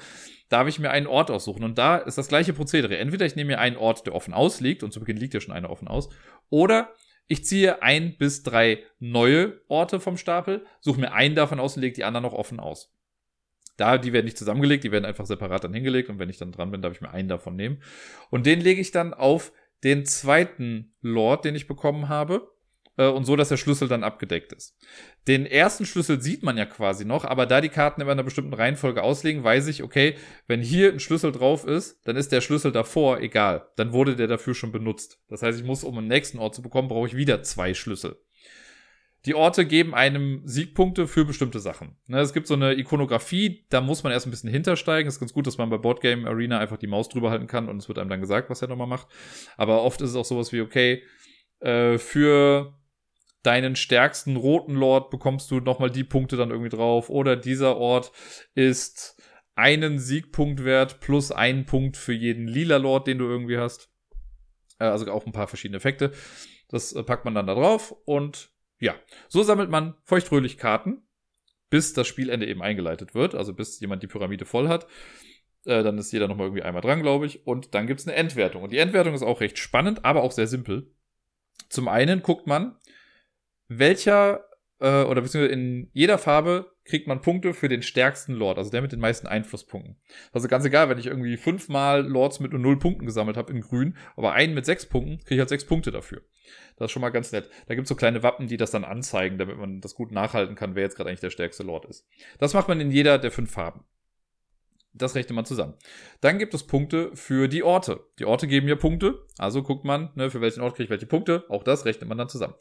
darf 0.48 0.66
ich 0.66 0.78
mir 0.78 0.90
einen 0.90 1.06
Ort 1.06 1.30
aussuchen. 1.30 1.64
Und 1.64 1.76
da 1.76 1.98
ist 1.98 2.16
das 2.16 2.28
gleiche 2.28 2.54
Prozedere. 2.54 2.96
Entweder 2.96 3.26
ich 3.26 3.36
nehme 3.36 3.48
mir 3.48 3.58
einen 3.58 3.76
Ort, 3.76 4.06
der 4.06 4.14
offen 4.14 4.32
ausliegt, 4.32 4.82
und 4.82 4.94
zu 4.94 5.00
Beginn 5.00 5.18
liegt 5.18 5.34
ja 5.34 5.42
schon 5.42 5.52
einer 5.52 5.68
offen 5.68 5.86
aus, 5.86 6.08
oder 6.48 6.94
ich 7.26 7.44
ziehe 7.44 7.82
ein 7.82 8.16
bis 8.16 8.42
drei 8.42 8.84
neue 9.00 9.60
Orte 9.68 10.00
vom 10.00 10.16
Stapel, 10.16 10.64
suche 10.80 10.98
mir 10.98 11.12
einen 11.12 11.34
davon 11.34 11.60
aus 11.60 11.76
und 11.76 11.82
lege 11.82 11.94
die 11.94 12.04
anderen 12.04 12.22
noch 12.22 12.32
offen 12.32 12.58
aus. 12.58 12.90
Da, 13.78 13.96
die 13.96 14.12
werden 14.12 14.26
nicht 14.26 14.36
zusammengelegt, 14.36 14.84
die 14.84 14.92
werden 14.92 15.06
einfach 15.06 15.24
separat 15.24 15.64
dann 15.64 15.72
hingelegt 15.72 16.10
und 16.10 16.18
wenn 16.18 16.28
ich 16.28 16.36
dann 16.36 16.52
dran 16.52 16.70
bin, 16.70 16.82
darf 16.82 16.92
ich 16.92 17.00
mir 17.00 17.10
einen 17.10 17.28
davon 17.28 17.56
nehmen. 17.56 17.82
Und 18.28 18.44
den 18.44 18.60
lege 18.60 18.80
ich 18.80 18.90
dann 18.90 19.14
auf 19.14 19.52
den 19.84 20.04
zweiten 20.04 20.94
Lord, 21.00 21.44
den 21.44 21.54
ich 21.54 21.66
bekommen 21.66 22.08
habe. 22.08 22.50
Äh, 22.98 23.06
und 23.06 23.24
so, 23.24 23.36
dass 23.36 23.48
der 23.48 23.56
Schlüssel 23.56 23.88
dann 23.88 24.04
abgedeckt 24.04 24.52
ist. 24.52 24.76
Den 25.26 25.46
ersten 25.46 25.86
Schlüssel 25.86 26.20
sieht 26.20 26.42
man 26.42 26.58
ja 26.58 26.66
quasi 26.66 27.04
noch, 27.04 27.24
aber 27.24 27.46
da 27.46 27.60
die 27.60 27.68
Karten 27.68 28.00
in 28.00 28.08
einer 28.08 28.22
bestimmten 28.22 28.52
Reihenfolge 28.52 29.02
auslegen, 29.02 29.44
weiß 29.44 29.68
ich, 29.68 29.82
okay, 29.82 30.16
wenn 30.46 30.60
hier 30.60 30.92
ein 30.92 31.00
Schlüssel 31.00 31.32
drauf 31.32 31.66
ist, 31.66 32.00
dann 32.04 32.16
ist 32.16 32.32
der 32.32 32.40
Schlüssel 32.40 32.72
davor 32.72 33.20
egal. 33.20 33.68
Dann 33.76 33.92
wurde 33.92 34.16
der 34.16 34.26
dafür 34.26 34.54
schon 34.54 34.72
benutzt. 34.72 35.20
Das 35.28 35.42
heißt, 35.42 35.58
ich 35.58 35.64
muss, 35.64 35.84
um 35.84 35.96
einen 35.96 36.08
nächsten 36.08 36.38
Ort 36.38 36.54
zu 36.54 36.62
bekommen, 36.62 36.88
brauche 36.88 37.06
ich 37.06 37.16
wieder 37.16 37.42
zwei 37.42 37.72
Schlüssel. 37.72 38.18
Die 39.26 39.34
Orte 39.34 39.66
geben 39.66 39.94
einem 39.94 40.42
Siegpunkte 40.44 41.08
für 41.08 41.24
bestimmte 41.24 41.58
Sachen. 41.58 41.96
Ne, 42.06 42.20
es 42.20 42.32
gibt 42.32 42.46
so 42.46 42.54
eine 42.54 42.74
Ikonografie, 42.74 43.66
da 43.68 43.80
muss 43.80 44.04
man 44.04 44.12
erst 44.12 44.26
ein 44.26 44.30
bisschen 44.30 44.50
hintersteigen. 44.50 45.08
Es 45.08 45.14
ist 45.14 45.20
ganz 45.20 45.32
gut, 45.32 45.46
dass 45.46 45.58
man 45.58 45.70
bei 45.70 45.76
Boardgame 45.76 46.28
Arena 46.28 46.58
einfach 46.58 46.76
die 46.76 46.86
Maus 46.86 47.08
drüber 47.08 47.30
halten 47.30 47.46
kann 47.46 47.68
und 47.68 47.78
es 47.78 47.88
wird 47.88 47.98
einem 47.98 48.10
dann 48.10 48.20
gesagt, 48.20 48.48
was 48.48 48.62
er 48.62 48.68
nochmal 48.68 48.86
macht. 48.86 49.08
Aber 49.56 49.82
oft 49.82 50.00
ist 50.00 50.10
es 50.10 50.16
auch 50.16 50.24
sowas 50.24 50.52
wie, 50.52 50.60
okay, 50.60 51.02
äh, 51.60 51.98
für 51.98 52.78
deinen 53.42 53.76
stärksten 53.76 54.36
roten 54.36 54.74
Lord 54.74 55.10
bekommst 55.10 55.50
du 55.50 55.60
nochmal 55.60 55.90
die 55.90 56.04
Punkte 56.04 56.36
dann 56.36 56.50
irgendwie 56.50 56.74
drauf. 56.74 57.10
Oder 57.10 57.36
dieser 57.36 57.76
Ort 57.76 58.12
ist 58.54 59.20
einen 59.54 59.98
Siegpunkt 59.98 60.64
wert 60.64 61.00
plus 61.00 61.32
einen 61.32 61.66
Punkt 61.66 61.96
für 61.96 62.12
jeden 62.12 62.46
lila 62.46 62.76
Lord, 62.76 63.08
den 63.08 63.18
du 63.18 63.24
irgendwie 63.24 63.58
hast. 63.58 63.90
Äh, 64.78 64.84
also 64.84 65.10
auch 65.10 65.26
ein 65.26 65.32
paar 65.32 65.48
verschiedene 65.48 65.78
Effekte. 65.78 66.12
Das 66.68 66.92
äh, 66.92 67.02
packt 67.02 67.24
man 67.24 67.34
dann 67.34 67.46
da 67.46 67.54
drauf 67.54 67.94
und 68.04 68.50
ja, 68.78 68.94
so 69.28 69.42
sammelt 69.42 69.70
man 69.70 69.94
feuchtfröhlich 70.04 70.58
Karten, 70.58 71.02
bis 71.70 71.92
das 71.92 72.06
Spielende 72.06 72.46
eben 72.46 72.62
eingeleitet 72.62 73.14
wird, 73.14 73.34
also 73.34 73.52
bis 73.52 73.80
jemand 73.80 74.02
die 74.02 74.06
Pyramide 74.06 74.44
voll 74.44 74.68
hat. 74.68 74.86
Äh, 75.64 75.82
dann 75.82 75.98
ist 75.98 76.12
jeder 76.12 76.28
nochmal 76.28 76.46
irgendwie 76.46 76.62
einmal 76.62 76.82
dran, 76.82 77.02
glaube 77.02 77.26
ich. 77.26 77.46
Und 77.46 77.74
dann 77.74 77.86
gibt 77.86 78.00
es 78.00 78.06
eine 78.06 78.16
Endwertung. 78.16 78.62
Und 78.62 78.72
die 78.72 78.78
Endwertung 78.78 79.14
ist 79.14 79.22
auch 79.22 79.40
recht 79.40 79.58
spannend, 79.58 80.04
aber 80.04 80.22
auch 80.22 80.32
sehr 80.32 80.46
simpel. 80.46 80.90
Zum 81.68 81.88
einen 81.88 82.22
guckt 82.22 82.46
man, 82.46 82.76
welcher 83.68 84.44
äh, 84.80 85.02
oder 85.02 85.20
beziehungsweise 85.20 85.52
in 85.52 85.90
jeder 85.92 86.18
Farbe 86.18 86.72
kriegt 86.88 87.06
man 87.06 87.20
Punkte 87.20 87.54
für 87.54 87.68
den 87.68 87.82
stärksten 87.82 88.32
Lord, 88.32 88.58
also 88.58 88.70
der 88.70 88.82
mit 88.82 88.92
den 88.92 89.00
meisten 89.00 89.26
Einflusspunkten. 89.26 89.96
Also 90.32 90.48
ganz 90.48 90.64
egal, 90.64 90.88
wenn 90.88 90.98
ich 90.98 91.06
irgendwie 91.06 91.36
fünfmal 91.36 92.06
Lords 92.06 92.40
mit 92.40 92.52
nur 92.52 92.60
null 92.60 92.78
Punkten 92.78 93.06
gesammelt 93.06 93.36
habe 93.36 93.52
in 93.52 93.60
grün, 93.60 93.96
aber 94.16 94.32
einen 94.32 94.54
mit 94.54 94.66
sechs 94.66 94.86
Punkten, 94.86 95.18
kriege 95.18 95.34
ich 95.34 95.40
halt 95.40 95.48
sechs 95.48 95.64
Punkte 95.64 95.90
dafür. 95.90 96.22
Das 96.76 96.86
ist 96.86 96.92
schon 96.92 97.02
mal 97.02 97.10
ganz 97.10 97.30
nett. 97.32 97.50
Da 97.66 97.74
gibt 97.74 97.84
es 97.84 97.88
so 97.88 97.94
kleine 97.94 98.22
Wappen, 98.22 98.46
die 98.46 98.56
das 98.56 98.70
dann 98.70 98.84
anzeigen, 98.84 99.38
damit 99.38 99.58
man 99.58 99.80
das 99.80 99.94
gut 99.94 100.12
nachhalten 100.12 100.54
kann, 100.54 100.74
wer 100.74 100.82
jetzt 100.82 100.96
gerade 100.96 101.10
eigentlich 101.10 101.20
der 101.20 101.30
stärkste 101.30 101.62
Lord 101.62 101.84
ist. 101.84 102.06
Das 102.38 102.54
macht 102.54 102.68
man 102.68 102.80
in 102.80 102.90
jeder 102.90 103.18
der 103.18 103.30
fünf 103.30 103.50
Farben. 103.50 103.84
Das 104.94 105.14
rechnet 105.14 105.36
man 105.36 105.44
zusammen. 105.44 105.74
Dann 106.20 106.38
gibt 106.38 106.54
es 106.54 106.66
Punkte 106.66 107.14
für 107.14 107.48
die 107.48 107.62
Orte. 107.62 108.00
Die 108.18 108.24
Orte 108.24 108.48
geben 108.48 108.68
ja 108.68 108.74
Punkte, 108.74 109.26
also 109.36 109.62
guckt 109.62 109.84
man, 109.84 110.10
ne, 110.14 110.30
für 110.30 110.40
welchen 110.40 110.62
Ort 110.62 110.74
kriege 110.74 110.84
ich 110.84 110.90
welche 110.90 111.06
Punkte. 111.06 111.44
Auch 111.48 111.62
das 111.62 111.84
rechnet 111.84 112.08
man 112.08 112.18
dann 112.18 112.28
zusammen. 112.28 112.54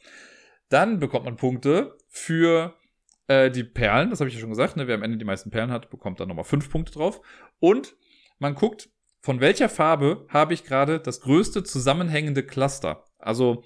Dann 0.70 1.00
bekommt 1.00 1.26
man 1.26 1.38
Punkte 1.38 1.98
für 2.10 2.76
äh, 3.28 3.52
die 3.52 3.64
Perlen, 3.64 4.10
das 4.10 4.20
habe 4.20 4.30
ich 4.30 4.36
ja 4.36 4.42
schon 4.42 4.50
gesagt. 4.50 4.78
Ne, 4.78 4.88
wer 4.88 4.96
am 4.96 5.04
Ende 5.04 5.18
die 5.18 5.26
meisten 5.26 5.50
Perlen 5.52 5.72
hat, 5.72 5.90
bekommt 5.90 6.20
dann 6.20 6.28
nochmal 6.28 6.46
fünf 6.46 6.70
Punkte 6.70 6.94
drauf. 6.94 7.22
Und 7.60 7.96
man 8.40 8.56
guckt, 8.56 8.90
von 9.22 9.40
welcher 9.40 9.70
Farbe 9.70 10.26
habe 10.30 10.54
ich 10.54 10.64
gerade 10.64 11.00
das 11.00 11.22
größte 11.22 11.64
zusammenhängende 11.64 12.44
Cluster. 12.44 13.06
Also 13.18 13.64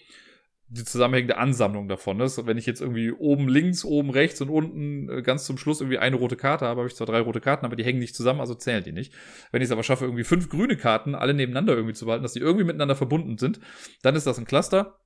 die 0.72 0.86
zusammenhängende 0.86 1.38
Ansammlung 1.38 1.89
davon 1.89 2.22
ist. 2.22 2.45
Wenn 2.45 2.57
ich 2.57 2.66
jetzt 2.66 2.80
irgendwie 2.80 3.12
oben 3.12 3.49
links, 3.49 3.84
oben 3.84 4.09
rechts 4.09 4.39
und 4.39 4.49
unten 4.49 5.09
äh, 5.09 5.22
ganz 5.22 5.43
zum 5.43 5.57
Schluss 5.57 5.82
irgendwie 5.82 5.97
eine 5.97 6.16
rote 6.16 6.38
Karte 6.38 6.66
habe, 6.66 6.80
habe 6.80 6.88
ich 6.88 6.95
zwar 6.95 7.07
drei 7.07 7.20
rote 7.20 7.41
Karten, 7.41 7.66
aber 7.66 7.76
die 7.76 7.84
hängen 7.84 7.99
nicht 7.99 8.16
zusammen, 8.16 8.39
also 8.39 8.55
zählen 8.55 8.84
die 8.84 8.93
nicht. 8.93 9.14
Wenn 9.51 9.62
ich 9.62 9.66
es 9.66 9.72
aber 9.72 9.84
schaffe, 9.84 10.05
irgendwie 10.05 10.24
fünf 10.24 10.47
grüne 10.47 10.78
Karten 10.78 11.14
alle 11.14 11.34
nebeneinander 11.34 11.74
irgendwie 11.74 11.93
zu 11.93 12.05
behalten, 12.05 12.24
dass 12.24 12.34
die 12.34 12.39
irgendwie 12.39 12.64
miteinander 12.64 12.95
verbunden 12.95 13.38
sind, 13.38 13.59
dann 14.01 14.16
ist 14.16 14.26
das 14.26 14.39
ein 14.39 14.45
Cluster. 14.45 15.01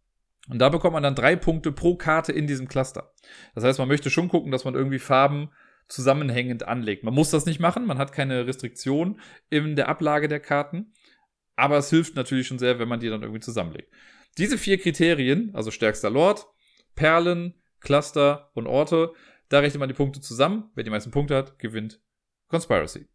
Und 0.50 0.60
da 0.60 0.70
bekommt 0.70 0.93
man 0.93 1.04
dann 1.04 1.16
drei 1.16 1.36
Punkte 1.36 1.72
pro 1.72 1.96
Karte 1.96 2.32
in 2.32 2.48
diesem 2.48 2.68
Cluster. 2.68 3.14
Das 3.56 3.64
heißt, 3.64 3.80
man 3.80 3.88
möchte 3.88 4.10
schon 4.10 4.30
gucken, 4.30 4.52
dass 4.52 4.66
man 4.66 4.76
irgendwie 4.76 5.00
Farben 5.00 5.50
zusammenhängend 5.88 6.68
anlegt. 6.68 7.04
Man 7.04 7.14
muss 7.14 7.32
das 7.32 7.46
nicht 7.46 7.60
machen, 7.60 7.86
man 7.86 7.98
hat 7.98 8.12
keine 8.12 8.48
Restriktion 8.48 9.20
in 9.50 9.76
der 9.76 9.88
Ablage 9.88 10.28
der 10.28 10.39
Karten, 10.39 10.93
aber 11.56 11.78
es 11.78 11.89
hilft 11.89 12.16
natürlich 12.16 12.48
schon 12.48 12.60
sehr, 12.60 12.80
wenn 12.80 12.88
man 12.88 13.00
die 13.00 13.10
dann 13.10 13.22
irgendwie 13.22 13.39
zusammenlegt. 13.39 13.91
Diese 14.38 14.58
vier 14.58 14.80
Kriterien, 14.80 15.52
also 15.54 15.72
stärkster 15.72 16.10
Lord, 16.10 16.48
Perlen, 16.96 17.54
Cluster 17.80 18.52
und 18.54 18.68
Orte, 18.68 19.14
da 19.50 19.60
rechnet 19.60 19.80
man 19.80 19.89
die 19.89 19.96
Punkte 19.96 20.22
zusammen. 20.22 20.72
Wer 20.74 20.84
die 20.84 20.89
meisten 20.89 21.12
Punkte 21.12 21.36
hat, 21.36 21.60
gewinnt 21.60 22.02
Conspiracy. 22.48 23.08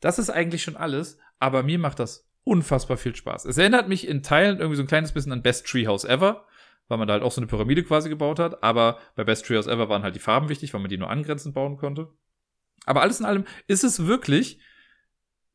Das 0.00 0.18
ist 0.18 0.30
eigentlich 0.30 0.62
schon 0.62 0.76
alles, 0.76 1.18
aber 1.38 1.62
mir 1.62 1.78
macht 1.78 1.98
das 1.98 2.28
unfassbar 2.46 2.96
viel 2.96 3.14
Spaß. 3.14 3.44
Es 3.44 3.58
erinnert 3.58 3.88
mich 3.88 4.06
in 4.06 4.22
Teilen 4.22 4.58
irgendwie 4.58 4.76
so 4.76 4.82
ein 4.82 4.88
kleines 4.88 5.12
bisschen 5.12 5.32
an 5.32 5.42
Best 5.42 5.66
Treehouse 5.66 6.04
Ever, 6.04 6.46
weil 6.88 6.98
man 6.98 7.08
da 7.08 7.14
halt 7.14 7.22
auch 7.22 7.32
so 7.32 7.40
eine 7.40 7.48
Pyramide 7.48 7.82
quasi 7.82 8.08
gebaut 8.08 8.38
hat. 8.38 8.62
Aber 8.62 8.98
bei 9.16 9.24
Best 9.24 9.46
Treehouse 9.46 9.66
Ever 9.66 9.88
waren 9.88 10.02
halt 10.02 10.14
die 10.14 10.20
Farben 10.20 10.48
wichtig, 10.48 10.72
weil 10.72 10.80
man 10.80 10.90
die 10.90 10.98
nur 10.98 11.10
angrenzend 11.10 11.54
bauen 11.54 11.76
konnte. 11.76 12.08
Aber 12.84 13.02
alles 13.02 13.20
in 13.20 13.26
allem 13.26 13.44
ist 13.66 13.82
es 13.82 14.06
wirklich 14.06 14.60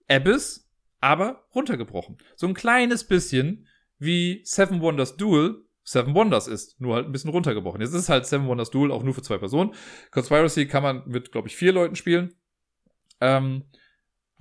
Abyss, 0.09 0.69
aber 0.99 1.47
runtergebrochen. 1.55 2.17
So 2.35 2.47
ein 2.47 2.53
kleines 2.53 3.05
bisschen 3.05 3.67
wie 3.97 4.41
Seven 4.43 4.81
Wonders 4.81 5.15
Duel 5.15 5.63
Seven 5.83 6.13
Wonders 6.13 6.47
ist, 6.47 6.79
nur 6.79 6.95
halt 6.95 7.07
ein 7.07 7.11
bisschen 7.11 7.31
runtergebrochen. 7.31 7.81
Jetzt 7.81 7.93
ist 7.93 8.09
halt 8.09 8.25
Seven 8.25 8.47
Wonders 8.47 8.69
Duel 8.69 8.91
auch 8.91 9.03
nur 9.03 9.13
für 9.13 9.23
zwei 9.23 9.37
Personen. 9.37 9.73
Conspiracy 10.11 10.67
kann 10.67 10.83
man 10.83 11.03
mit, 11.07 11.31
glaube 11.31 11.47
ich, 11.47 11.55
vier 11.55 11.73
Leuten 11.73 11.95
spielen. 11.95 12.35
Ähm, 13.19 13.65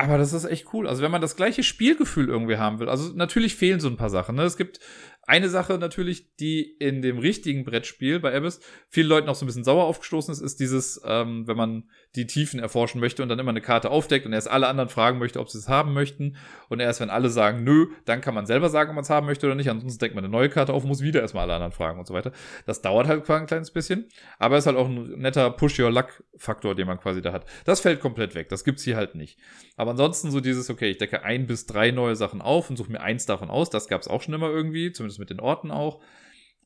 aber 0.04 0.18
das 0.18 0.32
ist 0.32 0.44
echt 0.44 0.72
cool. 0.72 0.86
Also 0.88 1.02
wenn 1.02 1.10
man 1.10 1.20
das 1.20 1.36
gleiche 1.36 1.62
Spielgefühl 1.62 2.28
irgendwie 2.28 2.56
haben 2.56 2.78
will, 2.78 2.88
also 2.88 3.12
natürlich 3.14 3.54
fehlen 3.54 3.80
so 3.80 3.88
ein 3.88 3.96
paar 3.96 4.10
Sachen. 4.10 4.36
Ne? 4.36 4.42
Es 4.42 4.56
gibt 4.56 4.80
eine 5.22 5.48
Sache 5.48 5.78
natürlich, 5.78 6.36
die 6.36 6.62
in 6.62 7.02
dem 7.02 7.18
richtigen 7.18 7.64
Brettspiel 7.64 8.18
bei 8.18 8.34
Abyss 8.34 8.60
vielen 8.88 9.06
Leuten 9.06 9.28
auch 9.28 9.34
so 9.34 9.44
ein 9.44 9.46
bisschen 9.46 9.64
sauer 9.64 9.84
aufgestoßen 9.84 10.32
ist, 10.32 10.40
ist 10.40 10.60
dieses, 10.60 11.00
ähm, 11.04 11.46
wenn 11.46 11.56
man 11.56 11.88
die 12.16 12.26
Tiefen 12.26 12.58
erforschen 12.58 13.00
möchte 13.00 13.22
und 13.22 13.28
dann 13.28 13.38
immer 13.38 13.50
eine 13.50 13.60
Karte 13.60 13.90
aufdeckt 13.90 14.26
und 14.26 14.32
erst 14.32 14.50
alle 14.50 14.66
anderen 14.66 14.88
fragen 14.88 15.18
möchte, 15.18 15.38
ob 15.38 15.48
sie 15.48 15.58
es 15.58 15.68
haben 15.68 15.92
möchten. 15.92 16.36
Und 16.68 16.80
erst 16.80 17.00
wenn 17.00 17.08
alle 17.08 17.30
sagen 17.30 17.62
nö, 17.62 17.86
dann 18.04 18.20
kann 18.20 18.34
man 18.34 18.46
selber 18.46 18.68
sagen, 18.68 18.90
ob 18.90 18.96
man 18.96 19.04
es 19.04 19.10
haben 19.10 19.26
möchte 19.26 19.46
oder 19.46 19.54
nicht. 19.54 19.70
Ansonsten 19.70 20.00
deckt 20.00 20.14
man 20.16 20.24
eine 20.24 20.32
neue 20.32 20.48
Karte 20.48 20.72
auf 20.72 20.84
muss 20.84 21.02
wieder 21.02 21.20
erstmal 21.20 21.44
alle 21.44 21.54
anderen 21.54 21.72
fragen 21.72 22.00
und 22.00 22.06
so 22.06 22.14
weiter. 22.14 22.32
Das 22.66 22.82
dauert 22.82 23.06
halt 23.06 23.30
ein 23.30 23.46
kleines 23.46 23.70
bisschen. 23.70 24.08
Aber 24.38 24.56
es 24.56 24.64
ist 24.64 24.66
halt 24.66 24.76
auch 24.76 24.88
ein 24.88 25.20
netter 25.20 25.50
Push-Your-Luck-Faktor, 25.50 26.74
den 26.74 26.88
man 26.88 26.98
quasi 26.98 27.22
da 27.22 27.32
hat. 27.32 27.46
Das 27.64 27.80
fällt 27.80 28.00
komplett 28.00 28.34
weg. 28.34 28.48
Das 28.48 28.64
gibt's 28.64 28.82
hier 28.82 28.96
halt 28.96 29.14
nicht. 29.14 29.38
Aber 29.76 29.92
ansonsten 29.92 30.32
so 30.32 30.40
dieses, 30.40 30.68
okay, 30.68 30.90
ich 30.90 30.98
decke 30.98 31.22
ein 31.22 31.46
bis 31.46 31.66
drei 31.66 31.92
neue 31.92 32.16
Sachen 32.16 32.42
auf 32.42 32.70
und 32.70 32.76
suche 32.76 32.90
mir 32.90 33.00
eins 33.00 33.24
davon 33.26 33.50
aus. 33.50 33.70
Das 33.70 33.86
gab's 33.86 34.08
auch 34.08 34.22
schon 34.22 34.34
immer 34.34 34.50
irgendwie, 34.50 34.92
zumindest 34.92 35.20
mit 35.20 35.30
den 35.30 35.38
Orten 35.38 35.70
auch. 35.70 36.02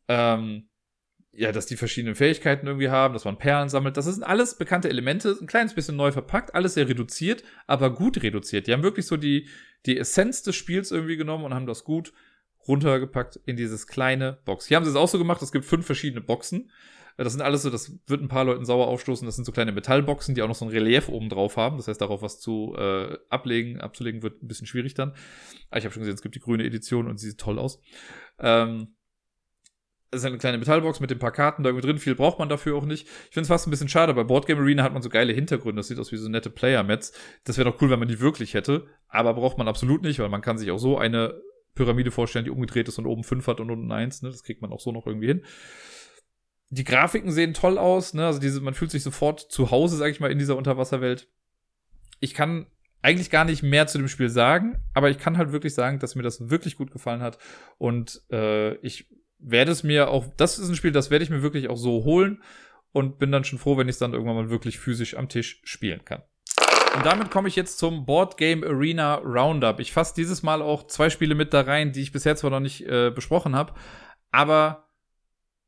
Ähm, 0.09 0.69
ja, 1.37 1.53
dass 1.53 1.66
die 1.66 1.76
verschiedenen 1.76 2.14
Fähigkeiten 2.14 2.66
irgendwie 2.66 2.91
haben, 2.91 3.14
dass 3.14 3.24
man 3.24 3.39
Perlen 3.39 3.68
sammelt. 3.68 3.97
Das 3.97 4.07
sind 4.07 4.22
alles 4.22 4.57
bekannte 4.57 4.89
Elemente, 4.89 5.37
ein 5.41 5.47
kleines 5.47 5.74
bisschen 5.74 5.97
neu 5.97 6.12
verpackt, 6.12 6.55
alles 6.55 6.74
sehr 6.74 6.89
reduziert, 6.89 7.43
aber 7.66 7.95
gut 7.95 8.22
reduziert. 8.22 8.66
Die 8.66 8.72
haben 8.72 8.82
wirklich 8.82 9.07
so 9.07 9.16
die, 9.16 9.49
die 9.87 9.99
Essenz 9.99 10.43
des 10.43 10.57
Spiels 10.57 10.91
irgendwie 10.91 11.16
genommen 11.16 11.45
und 11.45 11.55
haben 11.55 11.66
das 11.66 11.85
gut 11.85 12.12
runtergepackt 12.66 13.41
in 13.45 13.57
dieses 13.57 13.87
kleine 13.87 14.39
Box. 14.45 14.66
Hier 14.66 14.76
haben 14.76 14.85
sie 14.85 14.91
es 14.91 14.97
auch 14.97 15.09
so 15.09 15.18
gemacht, 15.18 15.43
es 15.43 15.53
gibt 15.53 15.64
fünf 15.64 15.87
verschiedene 15.87 16.20
Boxen. 16.20 16.70
Das 17.16 17.32
sind 17.32 17.43
alles 17.43 17.62
so, 17.62 17.70
das 17.70 17.97
wird 18.09 18.22
ein 18.22 18.28
paar 18.28 18.45
Leuten 18.45 18.64
sauer 18.64 18.89
aufstoßen. 18.89 19.24
Das 19.24 19.37
sind 19.37 19.45
so 19.45 19.53
kleine 19.53 19.70
Metallboxen, 19.70 20.35
die 20.35 20.43
auch 20.43 20.49
noch 20.49 20.57
so 20.57 20.64
ein 20.64 20.72
Relief 20.72 21.09
oben 21.09 21.28
drauf 21.28 21.57
haben. 21.57 21.76
Das 21.76 21.87
heißt, 21.87 22.01
darauf 22.01 22.22
was 22.22 22.41
zu 22.41 22.74
äh, 22.76 23.16
ablegen, 23.28 23.80
abzulegen, 23.80 24.22
wird 24.22 24.43
ein 24.43 24.49
bisschen 24.49 24.66
schwierig 24.66 24.95
dann. 24.95 25.11
Aber 25.70 25.78
ich 25.78 25.85
habe 25.85 25.93
schon 25.93 26.01
gesehen, 26.01 26.14
es 26.14 26.22
gibt 26.22 26.35
die 26.35 26.41
grüne 26.41 26.64
Edition 26.64 27.07
und 27.07 27.18
sie 27.18 27.30
sieht 27.30 27.39
toll 27.39 27.61
aus. 27.61 27.80
Ähm, 28.41 28.97
ist 30.15 30.25
eine 30.25 30.39
kleine 30.39 30.59
Metallbox 30.59 31.01
mit 31.01 31.11
ein 31.11 31.19
paar 31.19 31.33
Karten 31.33 31.62
da 31.62 31.71
irgendwie 31.71 31.87
drin. 31.87 31.99
Viel 31.99 32.15
braucht 32.15 32.39
man 32.39 32.49
dafür 32.49 32.77
auch 32.77 32.85
nicht. 32.85 33.07
Ich 33.07 33.35
finde 33.35 33.43
es 33.43 33.49
fast 33.49 33.67
ein 33.67 33.71
bisschen 33.71 33.89
schade. 33.89 34.15
Bei 34.15 34.25
Boardgame 34.25 34.61
Arena 34.61 34.83
hat 34.83 34.93
man 34.93 35.03
so 35.03 35.09
geile 35.09 35.33
Hintergründe. 35.33 35.81
Das 35.81 35.89
sieht 35.89 35.99
aus 35.99 36.12
wie 36.12 36.17
so 36.17 36.29
nette 36.29 36.51
Player-Mats. 36.51 37.12
Das 37.45 37.59
wäre 37.59 37.71
doch 37.71 37.81
cool, 37.81 37.91
wenn 37.91 37.99
man 37.99 38.09
die 38.09 38.21
wirklich 38.21 38.55
hätte. 38.55 38.87
Aber 39.09 39.35
braucht 39.35 39.59
man 39.59 39.69
absolut 39.69 40.03
nicht, 40.03 40.19
weil 40.19 40.29
man 40.29 40.43
kann 40.43 40.59
sich 40.59 40.71
auch 40.71 40.79
so 40.79 40.99
eine 40.99 41.41
Pyramide 41.75 42.11
vorstellen, 42.11 42.45
die 42.45 42.51
umgedreht 42.51 42.89
ist 42.89 42.99
und 42.99 43.07
oben 43.07 43.25
5 43.25 43.47
hat 43.47 43.61
und 43.61 43.71
unten 43.71 43.91
1. 43.91 44.23
Ne? 44.23 44.31
Das 44.31 44.43
kriegt 44.43 44.62
man 44.62 44.73
auch 44.73 44.81
so 44.81 44.93
noch 44.93 45.07
irgendwie 45.07 45.27
hin 45.27 45.43
die 46.71 46.85
Grafiken 46.85 47.31
sehen 47.31 47.55
toll 47.55 47.79
aus, 47.79 48.15
ne? 48.15 48.27
Also 48.27 48.41
diese, 48.41 48.61
man 48.61 48.75
fühlt 48.75 48.91
sich 48.91 49.03
sofort 49.03 49.41
zu 49.41 49.71
Hause, 49.71 49.97
sag 49.97 50.11
ich 50.11 50.21
mal, 50.21 50.33
in 50.33 50.39
dieser 50.39 50.57
Unterwasserwelt. 50.57 51.29
Ich 52.21 52.35
kann 52.35 52.67
eigentlich 53.03 53.31
gar 53.31 53.45
nicht 53.45 53.62
mehr 53.62 53.87
zu 53.87 53.99
dem 53.99 54.09
Spiel 54.09 54.29
sagen, 54.29 54.83
aber 54.95 55.11
ich 55.11 55.19
kann 55.19 55.37
halt 55.37 55.53
wirklich 55.53 55.75
sagen, 55.75 55.99
dass 55.99 56.15
mir 56.15 56.23
das 56.23 56.49
wirklich 56.49 56.77
gut 56.77 56.91
gefallen 56.91 57.21
hat. 57.21 57.39
Und 57.79 58.23
äh, 58.31 58.75
ich 58.77 59.09
werde 59.45 59.73
es 59.73 59.83
mir 59.83 60.09
auch, 60.09 60.27
das 60.37 60.59
ist 60.59 60.69
ein 60.69 60.77
Spiel, 60.77 60.93
das 60.93 61.11
werde 61.11 61.25
ich 61.25 61.31
mir 61.31 61.43
wirklich 61.43 61.69
auch 61.69 61.77
so 61.77 62.05
holen 62.05 62.43
und 62.93 63.19
bin 63.19 63.33
dann 63.33 63.45
schon 63.45 63.59
froh, 63.59 63.77
wenn 63.77 63.89
ich 63.89 63.95
es 63.95 63.99
dann 63.99 64.13
irgendwann 64.13 64.37
mal 64.37 64.51
wirklich 64.51 64.79
physisch 64.79 65.17
am 65.17 65.29
Tisch 65.29 65.61
spielen 65.65 66.05
kann. 66.05 66.23
Und 66.97 67.05
damit 67.05 67.31
komme 67.31 67.49
ich 67.49 67.57
jetzt 67.57 67.79
zum 67.79 68.07
Board 68.07 68.37
Game 68.37 68.63
Arena 68.63 69.17
Roundup. 69.17 69.81
Ich 69.81 69.93
fasse 69.93 70.15
dieses 70.15 70.45
Mal 70.45 70.63
auch 70.63 70.87
zwei 70.87 71.11
Spiele 71.11 71.35
mit 71.35 71.53
da 71.53 71.63
rein, 71.63 71.93
die 71.93 72.03
ich 72.03 72.13
bisher 72.13 72.37
zwar 72.37 72.51
noch 72.51 72.61
nicht 72.61 72.87
äh, 72.87 73.11
besprochen 73.11 73.57
habe, 73.57 73.75
aber 74.31 74.89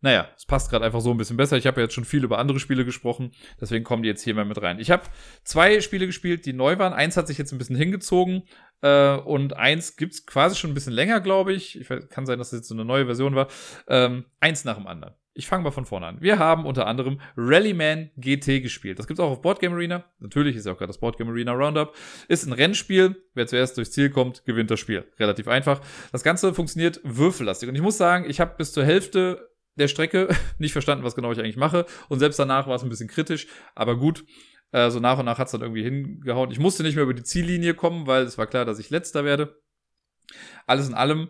naja, 0.06 0.28
es 0.36 0.46
passt 0.46 0.70
gerade 0.70 0.84
einfach 0.84 1.00
so 1.00 1.10
ein 1.10 1.16
bisschen 1.16 1.36
besser. 1.36 1.56
Ich 1.56 1.66
habe 1.66 1.80
ja 1.80 1.86
jetzt 1.86 1.94
schon 1.94 2.04
viel 2.04 2.22
über 2.22 2.38
andere 2.38 2.60
Spiele 2.60 2.84
gesprochen, 2.84 3.32
deswegen 3.60 3.82
kommen 3.82 4.04
die 4.04 4.08
jetzt 4.08 4.22
hier 4.22 4.34
mal 4.34 4.44
mit 4.44 4.62
rein. 4.62 4.78
Ich 4.78 4.92
habe 4.92 5.02
zwei 5.42 5.80
Spiele 5.80 6.06
gespielt, 6.06 6.46
die 6.46 6.52
neu 6.52 6.78
waren. 6.78 6.92
Eins 6.92 7.16
hat 7.16 7.26
sich 7.26 7.38
jetzt 7.38 7.50
ein 7.50 7.58
bisschen 7.58 7.74
hingezogen 7.74 8.44
äh, 8.82 9.16
und 9.16 9.56
eins 9.56 9.96
gibt's 9.96 10.24
quasi 10.24 10.54
schon 10.54 10.70
ein 10.70 10.74
bisschen 10.74 10.92
länger, 10.92 11.20
glaube 11.20 11.52
ich. 11.54 11.80
ich 11.80 11.88
kann 12.08 12.24
sein, 12.24 12.38
dass 12.38 12.52
es 12.52 12.60
jetzt 12.60 12.68
so 12.68 12.74
eine 12.76 12.84
neue 12.84 13.06
Version 13.06 13.34
war. 13.34 13.48
Ähm, 13.88 14.26
eins 14.38 14.64
nach 14.64 14.76
dem 14.76 14.86
anderen. 14.86 15.14
Ich 15.34 15.48
fange 15.48 15.64
mal 15.64 15.72
von 15.72 15.84
vorne 15.84 16.06
an. 16.06 16.20
Wir 16.20 16.38
haben 16.38 16.64
unter 16.64 16.86
anderem 16.86 17.20
Rallyman 17.36 18.10
GT 18.16 18.62
gespielt. 18.62 19.00
Das 19.00 19.08
gibt's 19.08 19.20
auch 19.20 19.32
auf 19.32 19.42
Boardgame 19.42 19.74
Arena. 19.74 20.04
Natürlich 20.20 20.54
ist 20.54 20.66
ja 20.66 20.72
auch 20.72 20.78
gerade 20.78 20.90
das 20.90 20.98
Boardgame 20.98 21.32
Arena 21.32 21.52
Roundup. 21.52 21.96
Ist 22.28 22.46
ein 22.46 22.52
Rennspiel. 22.52 23.16
Wer 23.34 23.48
zuerst 23.48 23.76
durchs 23.76 23.90
Ziel 23.90 24.10
kommt, 24.10 24.44
gewinnt 24.44 24.70
das 24.70 24.78
Spiel. 24.78 25.04
Relativ 25.18 25.48
einfach. 25.48 25.80
Das 26.12 26.22
Ganze 26.22 26.54
funktioniert 26.54 27.00
würfellastig. 27.02 27.68
Und 27.68 27.74
ich 27.74 27.82
muss 27.82 27.98
sagen, 27.98 28.24
ich 28.30 28.38
habe 28.38 28.54
bis 28.56 28.72
zur 28.72 28.84
Hälfte 28.84 29.50
der 29.76 29.88
Strecke 29.88 30.28
nicht 30.58 30.72
verstanden, 30.72 31.04
was 31.04 31.14
genau 31.14 31.32
ich 31.32 31.38
eigentlich 31.38 31.56
mache. 31.56 31.86
Und 32.08 32.18
selbst 32.18 32.38
danach 32.38 32.66
war 32.66 32.76
es 32.76 32.82
ein 32.82 32.88
bisschen 32.88 33.08
kritisch, 33.08 33.46
aber 33.74 33.96
gut. 33.96 34.24
Äh, 34.72 34.90
so 34.90 35.00
nach 35.00 35.18
und 35.18 35.26
nach 35.26 35.38
hat 35.38 35.46
es 35.46 35.52
dann 35.52 35.62
irgendwie 35.62 35.82
hingehauen. 35.82 36.50
Ich 36.50 36.58
musste 36.58 36.82
nicht 36.82 36.96
mehr 36.96 37.04
über 37.04 37.14
die 37.14 37.22
Ziellinie 37.22 37.74
kommen, 37.74 38.06
weil 38.06 38.24
es 38.24 38.36
war 38.36 38.46
klar, 38.46 38.64
dass 38.64 38.78
ich 38.78 38.90
letzter 38.90 39.24
werde. 39.24 39.60
Alles 40.66 40.88
in 40.88 40.94
allem 40.94 41.28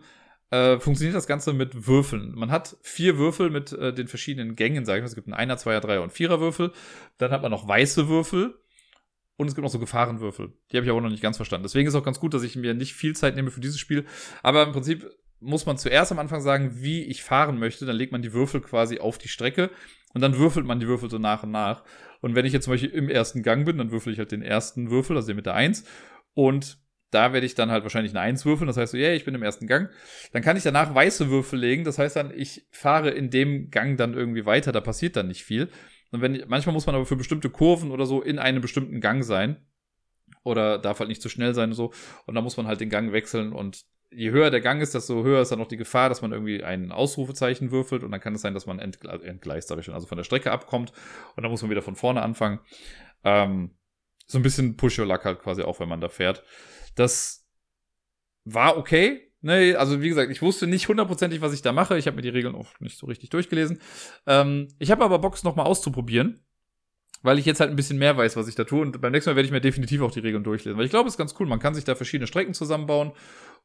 äh, 0.49 0.79
funktioniert 0.79 1.15
das 1.15 1.27
Ganze 1.27 1.53
mit 1.53 1.87
Würfeln. 1.87 2.33
Man 2.33 2.51
hat 2.51 2.77
vier 2.81 3.17
Würfel 3.17 3.49
mit 3.49 3.73
äh, 3.73 3.93
den 3.93 4.07
verschiedenen 4.07 4.55
Gängen, 4.55 4.85
sage 4.85 4.99
ich 4.99 5.03
mal. 5.03 5.07
Es 5.07 5.15
gibt 5.15 5.27
einen 5.27 5.33
Einer, 5.33 5.57
Zweier, 5.57 5.81
Dreier 5.81 6.01
und 6.01 6.13
Vierer 6.13 6.39
Würfel. 6.39 6.71
Dann 7.17 7.31
hat 7.31 7.41
man 7.41 7.51
noch 7.51 7.67
weiße 7.67 8.07
Würfel. 8.07 8.55
Und 9.35 9.47
es 9.47 9.53
gibt 9.53 9.63
noch 9.63 9.71
so 9.71 9.77
Gefahrenwürfel. 9.77 10.51
Die 10.71 10.77
habe 10.77 10.85
ich 10.85 10.89
aber 10.89 10.99
noch 10.99 11.11
nicht 11.11 11.21
ganz 11.21 11.37
verstanden. 11.37 11.63
Deswegen 11.63 11.87
ist 11.87 11.93
auch 11.93 12.03
ganz 12.03 12.19
gut, 12.19 12.33
dass 12.33 12.41
ich 12.41 12.55
mir 12.55 12.73
nicht 12.73 12.95
viel 12.95 13.15
Zeit 13.15 13.35
nehme 13.35 13.51
für 13.51 13.61
dieses 13.61 13.79
Spiel. 13.79 14.05
Aber 14.41 14.63
im 14.63 14.71
Prinzip 14.71 15.07
muss 15.39 15.65
man 15.65 15.77
zuerst 15.77 16.11
am 16.11 16.19
Anfang 16.19 16.41
sagen, 16.41 16.81
wie 16.81 17.03
ich 17.03 17.23
fahren 17.23 17.59
möchte. 17.59 17.85
Dann 17.85 17.95
legt 17.95 18.11
man 18.11 18.21
die 18.21 18.33
Würfel 18.33 18.61
quasi 18.61 18.99
auf 18.99 19.17
die 19.17 19.27
Strecke 19.27 19.69
und 20.13 20.21
dann 20.21 20.37
würfelt 20.37 20.65
man 20.65 20.79
die 20.79 20.87
Würfel 20.87 21.09
so 21.09 21.17
nach 21.17 21.43
und 21.43 21.51
nach. 21.51 21.83
Und 22.21 22.35
wenn 22.35 22.45
ich 22.45 22.53
jetzt 22.53 22.63
zum 22.63 22.73
Beispiel 22.73 22.89
im 22.89 23.09
ersten 23.09 23.43
Gang 23.43 23.65
bin, 23.65 23.77
dann 23.77 23.91
würfel 23.91 24.13
ich 24.13 24.19
halt 24.19 24.31
den 24.31 24.41
ersten 24.41 24.89
Würfel, 24.89 25.15
also 25.15 25.27
den 25.27 25.35
mit 25.35 25.45
der 25.45 25.53
1. 25.53 25.83
Und 26.33 26.79
da 27.11 27.31
werde 27.31 27.45
ich 27.45 27.55
dann 27.55 27.71
halt 27.71 27.83
wahrscheinlich 27.83 28.11
eine 28.11 28.21
1 28.21 28.45
würfeln. 28.45 28.67
Das 28.67 28.77
heißt 28.77 28.91
so, 28.91 28.97
yeah, 28.97 29.13
ich 29.13 29.23
bin 29.23 29.35
im 29.35 29.43
ersten 29.43 29.67
Gang. 29.67 29.89
Dann 30.33 30.41
kann 30.41 30.57
ich 30.57 30.63
danach 30.63 30.93
weiße 30.93 31.29
Würfel 31.29 31.59
legen. 31.59 31.83
Das 31.83 31.99
heißt 31.99 32.15
dann, 32.15 32.37
ich 32.37 32.67
fahre 32.71 33.11
in 33.11 33.29
dem 33.29 33.69
Gang 33.69 33.97
dann 33.97 34.13
irgendwie 34.13 34.45
weiter. 34.45 34.71
Da 34.71 34.81
passiert 34.81 35.15
dann 35.15 35.27
nicht 35.27 35.43
viel. 35.43 35.69
Und 36.11 36.21
wenn, 36.21 36.43
manchmal 36.47 36.73
muss 36.73 36.85
man 36.85 36.95
aber 36.95 37.05
für 37.05 37.15
bestimmte 37.15 37.49
Kurven 37.49 37.91
oder 37.91 38.05
so 38.05 38.21
in 38.21 38.39
einem 38.39 38.61
bestimmten 38.61 38.99
Gang 38.99 39.23
sein. 39.23 39.57
Oder 40.43 40.79
darf 40.79 40.99
halt 40.99 41.09
nicht 41.09 41.21
zu 41.21 41.29
schnell 41.29 41.53
sein 41.53 41.69
und 41.69 41.75
so. 41.75 41.93
Und 42.25 42.35
da 42.35 42.41
muss 42.41 42.57
man 42.57 42.67
halt 42.67 42.81
den 42.81 42.89
Gang 42.89 43.13
wechseln 43.13 43.53
und 43.53 43.85
je 44.09 44.31
höher 44.31 44.49
der 44.49 44.61
Gang 44.61 44.81
ist, 44.81 44.93
desto 44.93 45.23
höher 45.23 45.41
ist 45.41 45.51
dann 45.51 45.59
noch 45.59 45.67
die 45.67 45.77
Gefahr, 45.77 46.09
dass 46.09 46.21
man 46.21 46.31
irgendwie 46.31 46.63
ein 46.63 46.91
Ausrufezeichen 46.91 47.71
würfelt 47.71 48.03
und 48.03 48.11
dann 48.11 48.21
kann 48.21 48.35
es 48.35 48.41
sein, 48.41 48.53
dass 48.53 48.65
man 48.65 48.79
entgle 48.79 49.21
entgleist, 49.23 49.69
habe 49.69 49.81
ich 49.81 49.85
schon, 49.85 49.93
also 49.93 50.07
von 50.07 50.17
der 50.17 50.23
Strecke 50.23 50.51
abkommt 50.51 50.91
und 51.35 51.43
dann 51.43 51.51
muss 51.51 51.61
man 51.61 51.71
wieder 51.71 51.81
von 51.81 51.95
vorne 51.95 52.21
anfangen. 52.21 52.59
Ähm, 53.23 53.75
so 54.25 54.37
ein 54.37 54.43
bisschen 54.43 54.77
Push 54.77 54.99
Your 54.99 55.05
Luck 55.05 55.25
halt 55.25 55.39
quasi 55.39 55.61
auch, 55.61 55.79
wenn 55.79 55.89
man 55.89 56.01
da 56.01 56.09
fährt. 56.09 56.43
Das 56.95 57.47
war 58.43 58.77
okay. 58.77 59.23
Ne, 59.41 59.75
also 59.77 60.01
wie 60.01 60.09
gesagt, 60.09 60.31
ich 60.31 60.41
wusste 60.41 60.65
nicht 60.65 60.87
hundertprozentig, 60.87 61.41
was 61.41 61.53
ich 61.53 61.61
da 61.61 61.71
mache. 61.71 61.97
Ich 61.97 62.07
habe 62.07 62.15
mir 62.15 62.23
die 62.23 62.29
Regeln 62.29 62.55
auch 62.55 62.79
nicht 62.79 62.97
so 62.97 63.05
richtig 63.05 63.29
durchgelesen. 63.29 63.79
Ähm, 64.25 64.67
ich 64.79 64.89
habe 64.89 65.05
aber 65.05 65.19
Bock, 65.19 65.35
es 65.35 65.43
nochmal 65.43 65.67
auszuprobieren 65.67 66.46
weil 67.23 67.39
ich 67.39 67.45
jetzt 67.45 67.59
halt 67.59 67.69
ein 67.69 67.75
bisschen 67.75 67.97
mehr 67.97 68.15
weiß, 68.15 68.35
was 68.35 68.47
ich 68.47 68.55
da 68.55 68.63
tue. 68.63 68.81
Und 68.81 69.01
beim 69.01 69.11
nächsten 69.11 69.29
Mal 69.29 69.35
werde 69.35 69.47
ich 69.47 69.51
mir 69.51 69.61
definitiv 69.61 70.01
auch 70.01 70.11
die 70.11 70.19
Regeln 70.19 70.43
durchlesen. 70.43 70.77
Weil 70.77 70.85
ich 70.85 70.91
glaube, 70.91 71.07
es 71.07 71.13
ist 71.13 71.17
ganz 71.17 71.35
cool. 71.39 71.47
Man 71.47 71.59
kann 71.59 71.75
sich 71.75 71.83
da 71.83 71.95
verschiedene 71.95 72.27
Strecken 72.27 72.53
zusammenbauen. 72.53 73.11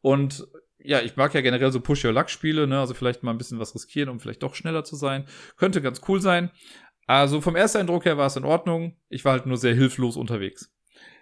Und 0.01 0.47
ja, 0.79 1.01
ich 1.01 1.17
mag 1.17 1.33
ja 1.35 1.41
generell 1.41 1.71
so 1.71 1.81
Push-Your-Luck-Spiele, 1.81 2.67
ne? 2.67 2.81
Also 2.81 2.95
vielleicht 2.95 3.23
mal 3.23 3.31
ein 3.31 3.39
bisschen 3.39 3.59
was 3.59 3.75
riskieren, 3.75 4.09
um 4.09 4.21
vielleicht 4.21 4.43
doch 4.43 4.55
schneller 4.55 4.85
zu 4.85 4.97
sein. 4.97 5.27
Könnte 5.57 5.81
ganz 5.81 6.01
cool 6.09 6.21
sein. 6.21 6.51
Also 7.07 7.41
vom 7.41 7.57
ersten 7.57 7.79
Eindruck 7.79 8.05
her 8.05 8.17
war 8.17 8.27
es 8.27 8.37
in 8.37 8.45
Ordnung. 8.45 8.97
Ich 9.09 9.25
war 9.25 9.33
halt 9.33 9.47
nur 9.47 9.57
sehr 9.57 9.75
hilflos 9.75 10.17
unterwegs. 10.17 10.73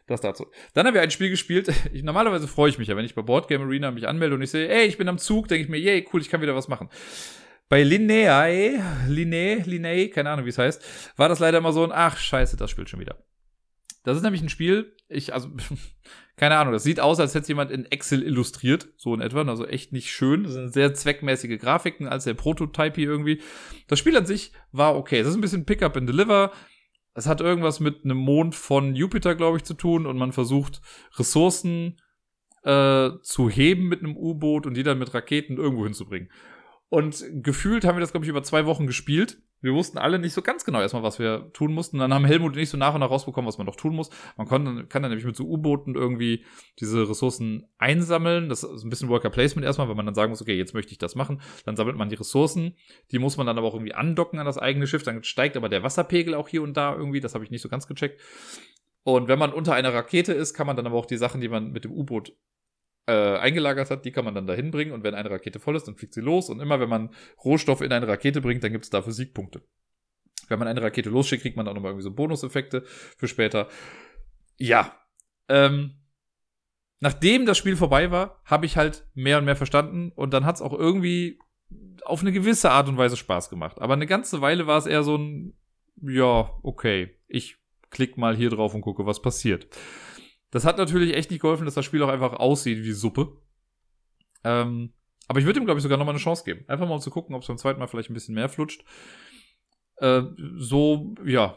Das 0.07 0.21
dazu. 0.21 0.47
Dann 0.75 0.87
haben 0.87 0.95
wir 0.95 1.03
ein 1.03 1.11
Spiel 1.11 1.31
gespielt. 1.31 1.73
Ich, 1.93 2.03
normalerweise 2.03 2.49
freue 2.49 2.71
ich 2.71 2.79
mich 2.79 2.89
ja, 2.89 2.97
wenn 2.97 3.05
ich 3.05 3.15
bei 3.15 3.23
Boardgame 3.23 3.65
Arena 3.65 3.91
mich 3.91 4.09
anmelde 4.09 4.35
und 4.35 4.43
ich 4.43 4.51
sehe, 4.51 4.69
ey, 4.69 4.87
ich 4.87 4.99
bin 4.99 5.09
am 5.09 5.19
Zug, 5.19 5.49
denke 5.49 5.65
ich 5.65 5.69
mir, 5.69 5.79
yay, 5.79 6.07
cool, 6.13 6.21
ich 6.21 6.29
kann 6.29 6.41
wieder 6.41 6.55
was 6.55 6.69
machen. 6.69 6.89
Bei 7.71 7.85
Lineae, 7.85 8.83
Linnae, 9.07 9.63
Linnae, 9.65 10.09
keine 10.09 10.31
Ahnung, 10.31 10.45
wie 10.45 10.51
es 10.51 10.59
heißt, 10.59 10.85
war 11.17 11.29
das 11.29 11.39
leider 11.39 11.59
immer 11.59 11.73
so 11.73 11.85
ein, 11.85 11.93
ach, 11.93 12.17
scheiße, 12.17 12.57
das 12.57 12.69
spielt 12.69 12.91
schon 12.91 12.99
wieder. 12.99 13.23
Das 14.03 14.17
ist 14.17 14.25
nämlich 14.25 14.43
ein 14.43 14.49
Spiel, 14.49 14.97
ich, 15.09 15.33
also, 15.33 15.51
keine 16.37 16.57
Ahnung, 16.57 16.73
das 16.73 16.83
sieht 16.83 16.99
aus, 16.99 17.21
als 17.21 17.33
hätte 17.33 17.47
jemand 17.47 17.71
in 17.71 17.85
Excel 17.85 18.25
illustriert, 18.25 18.89
so 18.97 19.15
in 19.15 19.21
etwa, 19.21 19.43
also 19.43 19.69
echt 19.69 19.93
nicht 19.93 20.11
schön. 20.11 20.43
Das 20.43 20.55
sind 20.55 20.73
sehr 20.73 20.95
zweckmäßige 20.95 21.61
Grafiken, 21.61 22.09
als 22.09 22.25
der 22.25 22.35
Prototype 22.35 22.97
hier 22.97 23.09
irgendwie. 23.09 23.41
Das 23.87 24.01
Spiel 24.01 24.17
an 24.17 24.27
sich 24.27 24.51
war 24.73 24.97
okay. 24.97 25.21
Es 25.21 25.29
ist 25.29 25.37
ein 25.37 25.41
bisschen 25.41 25.65
Pick-up 25.65 25.97
and 25.97 26.09
Deliver. 26.09 26.51
Es 27.15 27.29
hat 27.29 27.41
irgendwas 27.41 27.79
mit 27.79 28.05
einem 28.05 28.17
Mond 28.17 28.57
von 28.57 28.97
Jupiter, 28.97 29.37
glaube 29.37 29.59
ich, 29.59 29.63
zu 29.63 29.75
tun 29.75 30.07
und 30.07 30.19
man 30.19 30.33
versucht, 30.33 30.81
Ressourcen 31.17 32.01
äh, 32.65 33.11
zu 33.23 33.49
heben 33.49 33.89
mit 33.89 34.01
einem 34.01 34.17
U-Boot 34.17 34.67
und 34.67 34.75
die 34.75 34.83
dann 34.83 34.99
mit 34.99 35.15
Raketen 35.15 35.57
irgendwo 35.57 35.85
hinzubringen. 35.85 36.31
Und 36.91 37.25
gefühlt 37.45 37.85
haben 37.85 37.97
wir 37.97 38.01
das, 38.01 38.11
glaube 38.11 38.27
ich, 38.27 38.31
über 38.31 38.43
zwei 38.43 38.67
Wochen 38.67 38.89
gespielt. 38.89 39.41
Wir 39.61 39.73
wussten 39.75 39.97
alle 39.97 40.19
nicht 40.19 40.33
so 40.33 40.43
ganz 40.43 40.65
genau 40.65 40.81
erstmal, 40.81 41.05
was 41.05 41.21
wir 41.21 41.53
tun 41.53 41.73
mussten. 41.73 41.99
Dann 41.99 42.13
haben 42.13 42.25
Helmut 42.25 42.55
und 42.55 42.59
ich 42.59 42.69
so 42.69 42.77
nach 42.77 42.95
und 42.95 43.01
nach 43.01 43.11
rausbekommen, 43.11 43.47
was 43.47 43.59
man 43.59 43.67
doch 43.69 43.77
tun 43.77 43.95
muss. 43.95 44.11
Man 44.37 44.49
konnte, 44.49 44.87
kann 44.87 45.03
dann 45.03 45.11
nämlich 45.11 45.25
mit 45.25 45.37
so 45.37 45.45
U-Booten 45.45 45.95
irgendwie 45.95 46.45
diese 46.81 47.09
Ressourcen 47.09 47.69
einsammeln. 47.79 48.49
Das 48.49 48.65
ist 48.65 48.83
ein 48.83 48.91
bisschen 48.91 49.09
Worker 49.09 49.31
Placement 49.31 49.65
erstmal, 49.65 49.89
wenn 49.89 49.97
man 49.97 50.07
dann 50.07 50.17
sagen 50.17 50.31
muss, 50.31 50.43
okay, 50.43 50.57
jetzt 50.57 50.75
möchte 50.75 50.91
ich 50.91 50.99
das 50.99 51.15
machen. 51.15 51.41
Dann 51.65 51.77
sammelt 51.77 51.97
man 51.97 52.09
die 52.09 52.17
Ressourcen. 52.17 52.75
Die 53.13 53.21
muss 53.21 53.37
man 53.37 53.47
dann 53.47 53.57
aber 53.57 53.69
auch 53.69 53.75
irgendwie 53.75 53.95
andocken 53.95 54.41
an 54.41 54.47
das 54.47 54.59
eigene 54.59 54.89
Schiff. 54.89 55.05
Dann 55.05 55.23
steigt 55.23 55.57
aber 55.57 55.69
der 55.69 55.85
Wasserpegel 55.85 56.35
auch 56.35 56.49
hier 56.49 56.63
und 56.63 56.77
da 56.77 56.97
irgendwie. 56.97 57.21
Das 57.21 57.35
habe 57.35 57.45
ich 57.45 57.53
nicht 57.53 57.63
so 57.63 57.69
ganz 57.69 57.87
gecheckt. 57.87 58.21
Und 59.05 59.29
wenn 59.29 59.39
man 59.39 59.53
unter 59.53 59.75
einer 59.75 59.95
Rakete 59.95 60.33
ist, 60.33 60.55
kann 60.55 60.67
man 60.67 60.77
dann 60.77 60.87
aber 60.87 60.97
auch 60.97 61.07
die 61.07 61.19
Sachen, 61.19 61.41
die 61.41 61.49
man 61.49 61.71
mit 61.71 61.85
dem 61.85 61.93
U-Boot 61.93 62.33
äh, 63.07 63.39
eingelagert 63.39 63.91
hat, 63.91 64.05
die 64.05 64.13
kann 64.13 64.25
man 64.25 64.35
dann 64.35 64.47
dahin 64.47 64.71
bringen 64.71 64.93
und 64.93 65.03
wenn 65.03 65.15
eine 65.15 65.31
Rakete 65.31 65.61
voll 65.61 65.77
ist, 65.77 65.87
dann 65.87 65.97
fliegt 65.97 66.15
sie 66.15 66.21
los 66.21 66.49
und 66.49 66.61
immer 66.61 66.81
wenn 66.81 66.89
man 66.89 67.11
Rohstoff 67.45 67.81
in 67.81 67.93
eine 67.93 68.07
Rakete 68.07 68.41
bringt, 68.41 68.63
dann 68.63 68.73
gibt 68.73 68.85
es 68.85 68.91
dafür 68.91 69.13
Siegpunkte. 69.13 69.63
Wenn 70.49 70.59
man 70.59 70.69
eine 70.69 70.83
Rakete 70.83 71.11
losschickt, 71.11 71.43
kriegt 71.43 71.57
man 71.57 71.69
auch 71.69 71.75
nochmal 71.75 71.93
irgendwie 71.93 72.05
so 72.05 72.13
Bonuseffekte 72.13 72.83
für 72.85 73.29
später. 73.29 73.69
Ja. 74.59 74.97
Ähm, 75.49 75.95
nachdem 76.99 77.47
das 77.47 77.59
Spiel 77.59 77.77
vorbei 77.77 78.11
war, 78.11 78.41
habe 78.45 78.67
ich 78.67 78.77
halt 78.77 79.07
mehr 79.15 79.39
und 79.39 79.45
mehr 79.45 79.57
verstanden 79.57 80.13
und 80.15 80.35
dann 80.35 80.45
hat 80.45 80.57
es 80.57 80.63
auch 80.63 80.73
irgendwie 80.73 81.39
auf 82.05 82.21
eine 82.21 82.33
gewisse 82.33 82.71
Art 82.71 82.89
und 82.89 82.99
Weise 82.99 83.17
Spaß 83.17 83.51
gemacht. 83.51 83.81
Aber 83.81 83.95
eine 83.95 84.07
ganze 84.07 84.41
Weile 84.41 84.67
war 84.67 84.79
es 84.79 84.87
eher 84.87 85.03
so 85.03 85.17
ein, 85.17 85.55
ja, 86.03 86.51
okay, 86.63 87.17
ich 87.29 87.59
klick 87.91 88.17
mal 88.17 88.37
hier 88.37 88.51
drauf 88.51 88.75
und 88.75 88.81
gucke, 88.81 89.07
was 89.07 89.23
passiert. 89.23 89.67
Das 90.51 90.65
hat 90.65 90.79
natürlich 90.79 91.15
echt 91.15 91.31
nicht 91.31 91.41
geholfen, 91.41 91.65
dass 91.65 91.75
das 91.75 91.85
Spiel 91.85 92.03
auch 92.03 92.09
einfach 92.09 92.35
aussieht 92.35 92.83
wie 92.83 92.93
Suppe. 92.93 93.37
Ähm, 94.45 94.93
aber 95.29 95.39
ich 95.39 95.47
würde 95.47 95.61
ihm, 95.61 95.65
glaube 95.65 95.79
ich, 95.79 95.83
sogar 95.83 95.99
nochmal 95.99 96.15
eine 96.15 96.23
Chance 96.23 96.45
geben. 96.45 96.65
Einfach 96.67 96.89
mal 96.89 96.95
um 96.95 97.01
zu 97.01 97.11
gucken, 97.11 97.35
ob 97.37 97.43
es 97.43 97.49
beim 97.49 97.59
zweiten 97.59 97.79
Mal 97.79 97.87
vielleicht 97.87 98.11
ein 98.11 98.15
bisschen 98.15 98.35
mehr 98.35 98.49
flutscht. 98.49 98.85
Äh, 99.97 100.23
so, 100.57 101.15
ja, 101.25 101.57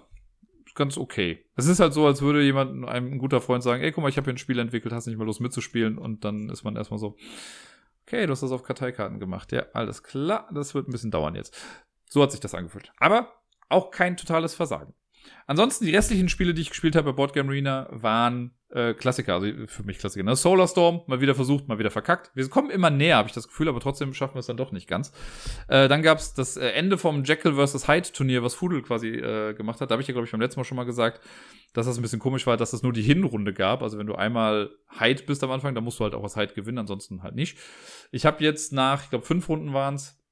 ganz 0.76 0.98
okay. 0.98 1.46
Es 1.56 1.68
ist 1.68 1.80
halt 1.80 1.94
so, 1.94 2.06
als 2.06 2.22
würde 2.22 2.44
jemand, 2.44 2.88
einem 2.88 3.14
ein 3.14 3.18
guter 3.18 3.42
Freund 3.42 3.64
sagen, 3.64 3.82
ey, 3.82 3.92
guck 3.92 4.04
mal, 4.04 4.10
ich 4.10 4.18
habe 4.18 4.26
hier 4.26 4.34
ein 4.34 4.38
Spiel 4.38 4.60
entwickelt, 4.60 4.94
hast 4.94 5.08
nicht 5.08 5.18
mal 5.18 5.26
Lust 5.26 5.42
mitzuspielen 5.42 5.98
und 5.98 6.24
dann 6.24 6.50
ist 6.50 6.64
man 6.64 6.76
erstmal 6.76 7.00
so, 7.00 7.16
okay, 8.06 8.26
du 8.26 8.32
hast 8.32 8.44
das 8.44 8.52
auf 8.52 8.64
Karteikarten 8.64 9.20
gemacht. 9.20 9.52
Ja, 9.52 9.66
alles 9.74 10.04
klar, 10.04 10.50
das 10.54 10.76
wird 10.76 10.88
ein 10.88 10.92
bisschen 10.92 11.12
dauern 11.12 11.36
jetzt. 11.36 11.58
So 12.10 12.22
hat 12.22 12.32
sich 12.32 12.42
das 12.42 12.54
angefühlt. 12.54 12.92
Aber 12.98 13.34
auch 13.70 13.92
kein 13.92 14.18
totales 14.18 14.54
Versagen. 14.54 14.94
Ansonsten, 15.46 15.86
die 15.86 15.96
restlichen 15.96 16.30
Spiele, 16.30 16.54
die 16.54 16.62
ich 16.62 16.70
gespielt 16.70 16.96
habe 16.96 17.12
bei 17.12 17.16
Board 17.16 17.34
Game 17.34 17.50
Arena, 17.50 17.88
waren 17.92 18.52
äh, 18.74 18.94
Klassiker, 18.94 19.36
also 19.36 19.48
für 19.68 19.84
mich 19.84 20.00
Klassiker. 20.00 20.24
Ne? 20.24 20.36
Solar 20.36 20.68
Storm, 20.68 21.02
mal 21.08 21.22
wieder 21.22 21.36
versucht, 21.36 21.68
mal 21.68 21.80
wieder 21.80 21.92
verkackt. 21.92 22.32
Wir 22.34 22.48
kommen 22.50 22.70
immer 22.70 22.90
näher, 22.90 23.18
habe 23.18 23.28
ich 23.28 23.34
das 23.34 23.48
Gefühl, 23.48 23.68
aber 23.68 23.80
trotzdem 23.80 24.14
schaffen 24.14 24.36
wir 24.36 24.40
es 24.40 24.48
dann 24.48 24.58
doch 24.58 24.72
nicht 24.72 24.88
ganz. 24.88 25.12
Äh, 25.68 25.88
dann 25.88 26.02
gab 26.02 26.18
es 26.18 26.34
das 26.34 26.58
äh, 26.58 26.70
Ende 26.70 26.98
vom 26.98 27.24
Jekyll 27.24 27.54
vs. 27.54 27.88
Hyde 27.88 28.12
Turnier, 28.12 28.44
was 28.44 28.56
Fudel 28.56 28.82
quasi 28.82 29.10
äh, 29.10 29.54
gemacht 29.54 29.80
hat. 29.82 29.92
Da 29.92 29.94
habe 29.94 30.02
ich 30.02 30.08
ja, 30.08 30.14
glaube 30.14 30.26
ich, 30.26 30.32
beim 30.32 30.42
letzten 30.42 30.60
Mal 30.60 30.66
schon 30.66 30.78
mal 30.78 30.86
gesagt, 30.86 31.22
dass 31.74 31.86
das 31.86 31.98
ein 31.98 32.02
bisschen 32.02 32.20
komisch 32.20 32.48
war, 32.48 32.58
dass 32.58 32.70
es 32.70 32.80
das 32.80 32.84
nur 32.84 32.94
die 32.94 33.02
Hinrunde 33.02 33.54
gab. 33.54 33.84
Also 33.84 33.98
wenn 33.98 34.08
du 34.08 34.16
einmal 34.16 34.72
Hyde 35.00 35.24
bist 35.24 35.44
am 35.44 35.52
Anfang, 35.52 35.76
dann 35.76 35.84
musst 35.84 36.00
du 36.00 36.04
halt 36.04 36.16
auch 36.16 36.24
was 36.24 36.36
Hyde 36.36 36.54
gewinnen, 36.54 36.80
ansonsten 36.80 37.22
halt 37.22 37.36
nicht. 37.36 37.58
Ich 38.12 38.26
habe 38.26 38.44
jetzt 38.44 38.74
nach, 38.74 39.04
ich 39.04 39.10
glaube, 39.10 39.26
fünf 39.26 39.50
Runden 39.50 39.74
waren 39.74 39.96
es, 39.96 40.23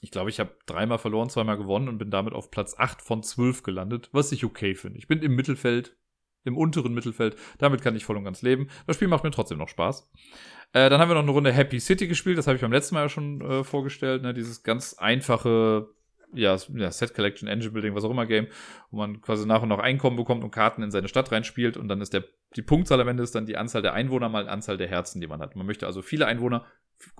ich 0.00 0.10
glaube, 0.10 0.30
ich 0.30 0.40
habe 0.40 0.56
dreimal 0.66 0.98
verloren, 0.98 1.30
zweimal 1.30 1.58
gewonnen 1.58 1.88
und 1.88 1.98
bin 1.98 2.10
damit 2.10 2.32
auf 2.32 2.50
Platz 2.50 2.74
8 2.78 3.02
von 3.02 3.22
12 3.22 3.62
gelandet, 3.62 4.08
was 4.12 4.32
ich 4.32 4.44
okay 4.44 4.74
finde. 4.74 4.98
Ich 4.98 5.08
bin 5.08 5.22
im 5.22 5.34
Mittelfeld, 5.34 5.96
im 6.44 6.56
unteren 6.56 6.94
Mittelfeld. 6.94 7.36
Damit 7.58 7.82
kann 7.82 7.96
ich 7.96 8.04
voll 8.04 8.16
und 8.16 8.24
ganz 8.24 8.42
leben. 8.42 8.68
Das 8.86 8.96
Spiel 8.96 9.08
macht 9.08 9.24
mir 9.24 9.30
trotzdem 9.30 9.58
noch 9.58 9.68
Spaß. 9.68 10.08
Äh, 10.72 10.90
dann 10.90 11.00
haben 11.00 11.08
wir 11.08 11.14
noch 11.14 11.22
eine 11.22 11.32
Runde 11.32 11.52
Happy 11.52 11.80
City 11.80 12.06
gespielt. 12.06 12.38
Das 12.38 12.46
habe 12.46 12.56
ich 12.56 12.62
beim 12.62 12.72
letzten 12.72 12.94
Mal 12.94 13.02
ja 13.02 13.08
schon 13.08 13.40
äh, 13.40 13.64
vorgestellt. 13.64 14.22
Ne? 14.22 14.34
Dieses 14.34 14.62
ganz 14.62 14.94
einfache 14.94 15.88
ja, 16.34 16.56
Set 16.56 17.14
Collection, 17.14 17.48
Engine 17.48 17.72
Building, 17.72 17.94
was 17.94 18.04
auch 18.04 18.10
immer 18.10 18.26
Game, 18.26 18.48
wo 18.90 18.98
man 18.98 19.20
quasi 19.20 19.46
nach 19.46 19.62
und 19.62 19.68
nach 19.68 19.78
Einkommen 19.78 20.16
bekommt 20.16 20.44
und 20.44 20.50
Karten 20.50 20.82
in 20.82 20.90
seine 20.90 21.08
Stadt 21.08 21.32
reinspielt 21.32 21.76
und 21.76 21.88
dann 21.88 22.00
ist 22.00 22.12
der, 22.12 22.24
die 22.56 22.62
Punktzahl 22.62 23.00
am 23.00 23.08
Ende 23.08 23.22
ist 23.22 23.34
dann 23.34 23.46
die 23.46 23.56
Anzahl 23.56 23.82
der 23.82 23.94
Einwohner 23.94 24.28
mal 24.28 24.44
die 24.44 24.50
Anzahl 24.50 24.76
der 24.76 24.88
Herzen, 24.88 25.20
die 25.20 25.26
man 25.26 25.40
hat. 25.40 25.56
Man 25.56 25.66
möchte 25.66 25.86
also 25.86 26.02
viele 26.02 26.26
Einwohner 26.26 26.66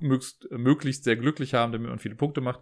möglichst, 0.00 0.50
möglichst 0.50 1.04
sehr 1.04 1.16
glücklich 1.16 1.54
haben, 1.54 1.72
damit 1.72 1.88
man 1.88 1.98
viele 1.98 2.16
Punkte 2.16 2.40
macht. 2.40 2.60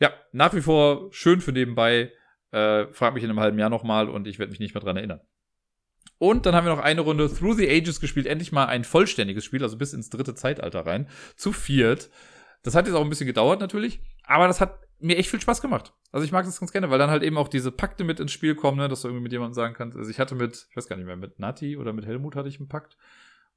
Ja, 0.00 0.12
nach 0.32 0.54
wie 0.54 0.60
vor 0.60 1.12
schön 1.12 1.40
für 1.40 1.52
nebenbei. 1.52 2.12
Äh, 2.50 2.86
frag 2.92 3.12
mich 3.12 3.22
in 3.22 3.30
einem 3.30 3.40
halben 3.40 3.58
Jahr 3.58 3.68
nochmal 3.68 4.08
und 4.08 4.26
ich 4.26 4.38
werde 4.38 4.50
mich 4.50 4.60
nicht 4.60 4.74
mehr 4.74 4.82
dran 4.82 4.96
erinnern. 4.96 5.20
Und 6.18 6.46
dann 6.46 6.54
haben 6.54 6.64
wir 6.66 6.74
noch 6.74 6.82
eine 6.82 7.02
Runde 7.02 7.28
Through 7.28 7.56
the 7.56 7.68
Ages 7.68 8.00
gespielt. 8.00 8.26
Endlich 8.26 8.50
mal 8.50 8.66
ein 8.66 8.84
vollständiges 8.84 9.44
Spiel, 9.44 9.62
also 9.62 9.76
bis 9.76 9.92
ins 9.92 10.08
dritte 10.08 10.34
Zeitalter 10.34 10.86
rein. 10.86 11.08
Zu 11.36 11.52
viert. 11.52 12.10
Das 12.62 12.74
hat 12.74 12.86
jetzt 12.86 12.96
auch 12.96 13.02
ein 13.02 13.10
bisschen 13.10 13.26
gedauert 13.26 13.60
natürlich, 13.60 14.00
aber 14.24 14.48
das 14.48 14.60
hat 14.60 14.87
mir 15.00 15.16
echt 15.16 15.30
viel 15.30 15.40
Spaß 15.40 15.62
gemacht. 15.62 15.92
Also 16.12 16.24
ich 16.24 16.32
mag 16.32 16.44
das 16.44 16.58
ganz 16.58 16.72
gerne, 16.72 16.90
weil 16.90 16.98
dann 16.98 17.10
halt 17.10 17.22
eben 17.22 17.38
auch 17.38 17.48
diese 17.48 17.70
Pakte 17.70 18.04
mit 18.04 18.20
ins 18.20 18.32
Spiel 18.32 18.54
kommen, 18.54 18.78
ne, 18.78 18.88
dass 18.88 19.02
du 19.02 19.08
irgendwie 19.08 19.22
mit 19.22 19.32
jemandem 19.32 19.54
sagen 19.54 19.74
kannst. 19.74 19.96
Also 19.96 20.10
ich 20.10 20.18
hatte 20.18 20.34
mit, 20.34 20.66
ich 20.70 20.76
weiß 20.76 20.88
gar 20.88 20.96
nicht 20.96 21.06
mehr, 21.06 21.16
mit 21.16 21.38
Nati 21.38 21.76
oder 21.76 21.92
mit 21.92 22.06
Helmut 22.06 22.36
hatte 22.36 22.48
ich 22.48 22.58
einen 22.58 22.68
Pakt. 22.68 22.96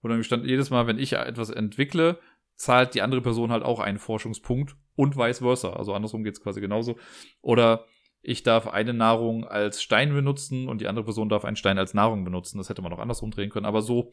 Wo 0.02 0.08
dann 0.08 0.24
stand, 0.24 0.46
jedes 0.46 0.70
Mal, 0.70 0.88
wenn 0.88 1.00
ich 1.00 1.14
etwas 1.14 1.50
entwickle, 1.50 2.20
zahlt 2.56 2.96
die 2.96 3.02
andere 3.02 3.22
Person 3.22 3.52
halt 3.52 3.64
auch 3.64 3.80
einen 3.80 4.00
Forschungspunkt 4.00 4.76
und 4.96 5.16
vice 5.16 5.40
versa. 5.40 5.74
Also 5.74 5.94
andersrum 5.94 6.24
geht's 6.24 6.42
quasi 6.42 6.62
genauso. 6.62 6.98
Oder 7.42 7.86
ich 8.22 8.44
darf 8.44 8.68
eine 8.68 8.94
Nahrung 8.94 9.46
als 9.46 9.82
Stein 9.82 10.14
benutzen 10.14 10.68
und 10.68 10.82
die 10.82 10.88
andere 10.88 11.06
Person 11.06 11.30
darf 11.30 11.46
einen 11.46 11.56
Stein 11.56 11.80
als 11.80 11.94
Nahrung 11.94 12.24
benutzen. 12.24 12.58
Das 12.58 12.70
hätte 12.70 12.82
man 12.82 12.94
auch 12.94 13.00
andersrum 13.00 13.32
drehen 13.32 13.50
können. 13.50 13.66
Aber 13.66 13.82
so, 13.82 14.12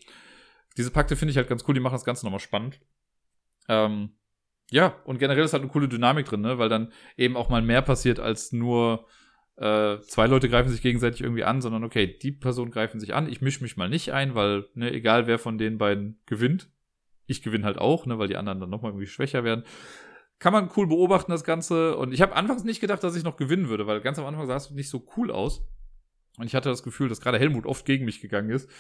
diese 0.77 0.91
Pakte 0.91 1.17
finde 1.17 1.31
ich 1.31 1.37
halt 1.37 1.49
ganz 1.49 1.65
cool, 1.67 1.75
die 1.75 1.81
machen 1.81 1.95
das 1.95 2.05
Ganze 2.05 2.25
nochmal 2.25 2.41
spannend. 2.41 2.81
Ähm, 3.69 4.15
ja, 4.71 4.97
und 5.05 5.19
generell 5.19 5.45
ist 5.45 5.53
halt 5.53 5.63
eine 5.63 5.73
coole 5.73 5.89
Dynamik 5.89 6.27
drin, 6.27 6.43
ne? 6.43 6.59
weil 6.59 6.69
dann 6.69 6.93
eben 7.17 7.37
auch 7.37 7.49
mal 7.49 7.63
mehr 7.63 7.83
passiert 7.83 8.21
als 8.21 8.53
nur 8.53 9.07
äh, 9.57 9.99
zwei 10.03 10.27
Leute 10.27 10.49
greifen 10.49 10.69
sich 10.69 10.83
gegenseitig 10.83 11.23
irgendwie 11.23 11.45
an, 11.45 11.61
sondern 11.61 11.83
okay, 11.83 12.07
die 12.07 12.31
Personen 12.31 12.71
greifen 12.71 13.01
sich 13.01 13.15
an, 13.15 13.29
ich 13.29 13.41
mische 13.41 13.63
mich 13.63 13.77
mal 13.77 13.89
nicht 13.89 14.13
ein, 14.13 14.35
weil, 14.35 14.67
ne, 14.75 14.93
egal 14.93 15.27
wer 15.27 15.39
von 15.39 15.59
den 15.59 15.79
beiden 15.79 16.21
gewinnt, 16.27 16.71
ich 17.27 17.43
gewinne 17.43 17.65
halt 17.65 17.79
auch, 17.79 18.07
ne, 18.07 18.19
weil 18.19 18.29
die 18.29 18.37
anderen 18.37 18.61
dann 18.61 18.71
nochmal 18.71 18.93
irgendwie 18.93 19.07
schwächer 19.07 19.43
werden. 19.43 19.65
Kann 20.39 20.53
man 20.53 20.71
cool 20.77 20.87
beobachten, 20.87 21.33
das 21.33 21.43
Ganze. 21.43 21.97
Und 21.97 22.13
ich 22.13 22.23
habe 22.23 22.37
anfangs 22.37 22.63
nicht 22.63 22.81
gedacht, 22.81 23.03
dass 23.03 23.17
ich 23.17 23.25
noch 23.25 23.37
gewinnen 23.37 23.69
würde, 23.69 23.89
weil 23.89 24.01
ganz 24.01 24.21
am 24.21 24.27
Anfang 24.27 24.47
sah 24.47 24.55
es 24.55 24.71
nicht 24.71 24.89
so 24.89 25.05
cool 25.17 25.33
aus. 25.33 25.67
Und 26.39 26.47
ich 26.47 26.55
hatte 26.55 26.69
das 26.69 26.83
Gefühl, 26.83 27.09
dass 27.09 27.21
gerade 27.21 27.39
Helmut 27.39 27.67
oft 27.67 27.85
gegen 27.85 28.05
mich 28.05 28.21
gegangen 28.21 28.51
ist. 28.51 28.71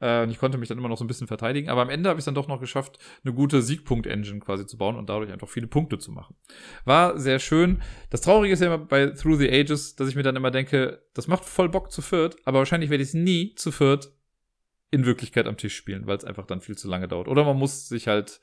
Äh, 0.00 0.22
und 0.22 0.30
ich 0.30 0.38
konnte 0.38 0.56
mich 0.58 0.68
dann 0.68 0.78
immer 0.78 0.88
noch 0.88 0.96
so 0.96 1.04
ein 1.04 1.08
bisschen 1.08 1.26
verteidigen. 1.26 1.68
Aber 1.68 1.82
am 1.82 1.90
Ende 1.90 2.08
habe 2.08 2.18
ich 2.18 2.22
es 2.22 2.24
dann 2.26 2.34
doch 2.34 2.48
noch 2.48 2.60
geschafft, 2.60 2.98
eine 3.24 3.34
gute 3.34 3.60
Siegpunkt-Engine 3.60 4.40
quasi 4.40 4.66
zu 4.66 4.78
bauen 4.78 4.96
und 4.96 5.08
dadurch 5.08 5.32
einfach 5.32 5.48
viele 5.48 5.66
Punkte 5.66 5.98
zu 5.98 6.12
machen. 6.12 6.36
War 6.84 7.18
sehr 7.18 7.38
schön. 7.38 7.82
Das 8.10 8.20
Traurige 8.20 8.54
ist 8.54 8.60
ja 8.60 8.66
immer 8.66 8.78
bei 8.78 9.08
Through 9.08 9.38
the 9.38 9.50
Ages, 9.50 9.96
dass 9.96 10.08
ich 10.08 10.14
mir 10.14 10.22
dann 10.22 10.36
immer 10.36 10.50
denke, 10.50 11.02
das 11.14 11.26
macht 11.26 11.44
voll 11.44 11.68
Bock 11.68 11.90
zu 11.90 12.02
viert, 12.02 12.36
aber 12.44 12.58
wahrscheinlich 12.58 12.90
werde 12.90 13.02
ich 13.02 13.10
es 13.10 13.14
nie 13.14 13.54
zu 13.54 13.72
viert 13.72 14.12
in 14.90 15.04
Wirklichkeit 15.04 15.46
am 15.46 15.56
Tisch 15.56 15.76
spielen, 15.76 16.06
weil 16.06 16.16
es 16.16 16.24
einfach 16.24 16.46
dann 16.46 16.60
viel 16.60 16.76
zu 16.76 16.88
lange 16.88 17.08
dauert. 17.08 17.28
Oder 17.28 17.44
man 17.44 17.58
muss 17.58 17.88
sich 17.88 18.08
halt 18.08 18.40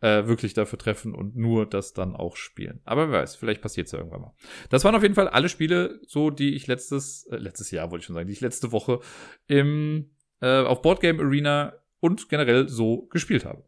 äh, 0.00 0.26
wirklich 0.26 0.54
dafür 0.54 0.78
treffen 0.78 1.14
und 1.14 1.36
nur 1.36 1.66
das 1.66 1.92
dann 1.92 2.16
auch 2.16 2.36
spielen. 2.36 2.80
Aber 2.84 3.10
wer 3.10 3.20
weiß, 3.20 3.36
vielleicht 3.36 3.60
passiert 3.62 3.86
es 3.86 3.92
ja 3.92 3.98
irgendwann 3.98 4.22
mal. 4.22 4.34
Das 4.70 4.84
waren 4.84 4.94
auf 4.94 5.02
jeden 5.02 5.14
Fall 5.14 5.28
alle 5.28 5.48
Spiele, 5.48 6.00
so 6.06 6.30
die 6.30 6.54
ich 6.54 6.66
letztes, 6.66 7.26
äh, 7.30 7.36
letztes 7.36 7.70
Jahr 7.70 7.90
wollte 7.90 8.02
ich 8.02 8.06
schon 8.06 8.14
sagen, 8.14 8.26
die 8.26 8.32
ich 8.32 8.40
letzte 8.40 8.72
Woche 8.72 9.00
im, 9.46 10.10
äh, 10.40 10.62
auf 10.62 10.82
Boardgame 10.82 11.22
Arena 11.22 11.74
und 12.00 12.28
generell 12.28 12.68
so 12.68 13.06
gespielt 13.06 13.44
habe. 13.44 13.64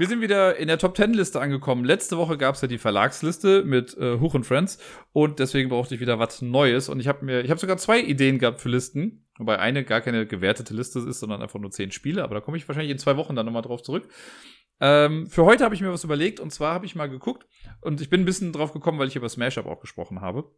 Wir 0.00 0.08
sind 0.08 0.22
wieder 0.22 0.56
in 0.56 0.68
der 0.68 0.78
Top 0.78 0.96
10 0.96 1.12
Liste 1.12 1.42
angekommen. 1.42 1.84
Letzte 1.84 2.16
Woche 2.16 2.38
gab 2.38 2.54
es 2.54 2.62
ja 2.62 2.68
die 2.68 2.78
Verlagsliste 2.78 3.64
mit 3.64 3.98
äh, 3.98 4.18
Huch 4.18 4.32
und 4.32 4.44
Friends 4.44 4.78
und 5.12 5.38
deswegen 5.38 5.68
brauchte 5.68 5.94
ich 5.94 6.00
wieder 6.00 6.18
was 6.18 6.40
Neues 6.40 6.88
und 6.88 7.00
ich 7.00 7.06
habe 7.06 7.22
mir 7.22 7.42
ich 7.44 7.50
habe 7.50 7.60
sogar 7.60 7.76
zwei 7.76 8.00
Ideen 8.00 8.38
gehabt 8.38 8.62
für 8.62 8.70
Listen, 8.70 9.26
wobei 9.36 9.58
eine 9.58 9.84
gar 9.84 10.00
keine 10.00 10.24
gewertete 10.26 10.72
Liste 10.72 11.00
ist, 11.00 11.20
sondern 11.20 11.42
einfach 11.42 11.60
nur 11.60 11.70
zehn 11.70 11.90
Spiele, 11.90 12.24
aber 12.24 12.34
da 12.34 12.40
komme 12.40 12.56
ich 12.56 12.66
wahrscheinlich 12.66 12.92
in 12.92 12.96
zwei 12.96 13.18
Wochen 13.18 13.36
dann 13.36 13.44
nochmal 13.44 13.60
drauf 13.60 13.82
zurück. 13.82 14.08
Ähm, 14.80 15.26
für 15.26 15.44
heute 15.44 15.64
habe 15.64 15.74
ich 15.74 15.82
mir 15.82 15.92
was 15.92 16.02
überlegt 16.02 16.40
und 16.40 16.50
zwar 16.50 16.72
habe 16.72 16.86
ich 16.86 16.94
mal 16.94 17.10
geguckt 17.10 17.46
und 17.82 18.00
ich 18.00 18.08
bin 18.08 18.22
ein 18.22 18.24
bisschen 18.24 18.54
drauf 18.54 18.72
gekommen, 18.72 18.98
weil 18.98 19.08
ich 19.08 19.16
über 19.16 19.28
Smash 19.28 19.58
Up 19.58 19.66
auch 19.66 19.80
gesprochen 19.80 20.22
habe. 20.22 20.50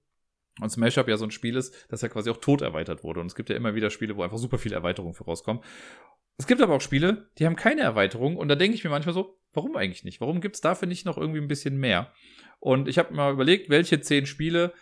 Und 0.60 0.70
Smash 0.70 0.98
Up 0.98 1.08
ja 1.08 1.16
so 1.16 1.24
ein 1.24 1.30
Spiel 1.30 1.56
ist, 1.56 1.74
das 1.88 2.02
ja 2.02 2.08
quasi 2.08 2.30
auch 2.30 2.36
tot 2.36 2.60
erweitert 2.60 3.04
wurde. 3.04 3.20
Und 3.20 3.26
es 3.26 3.34
gibt 3.34 3.48
ja 3.48 3.56
immer 3.56 3.74
wieder 3.74 3.90
Spiele, 3.90 4.16
wo 4.16 4.22
einfach 4.22 4.38
super 4.38 4.58
viele 4.58 4.74
Erweiterungen 4.74 5.14
vorauskommen. 5.14 5.62
Es 6.36 6.46
gibt 6.46 6.60
aber 6.60 6.74
auch 6.74 6.80
Spiele, 6.80 7.28
die 7.38 7.46
haben 7.46 7.56
keine 7.56 7.82
Erweiterung 7.82 8.36
und 8.36 8.48
da 8.48 8.54
denke 8.54 8.74
ich 8.74 8.84
mir 8.84 8.90
manchmal 8.90 9.14
so, 9.14 9.38
warum 9.52 9.76
eigentlich 9.76 10.04
nicht? 10.04 10.20
Warum 10.20 10.40
gibt 10.40 10.56
es 10.56 10.60
dafür 10.60 10.88
nicht 10.88 11.06
noch 11.06 11.18
irgendwie 11.18 11.40
ein 11.40 11.48
bisschen 11.48 11.76
mehr? 11.76 12.12
Und 12.58 12.88
ich 12.88 12.98
habe 12.98 13.14
mal 13.14 13.32
überlegt, 13.32 13.70
welche 13.70 14.00
zehn 14.00 14.26
Spiele 14.26 14.72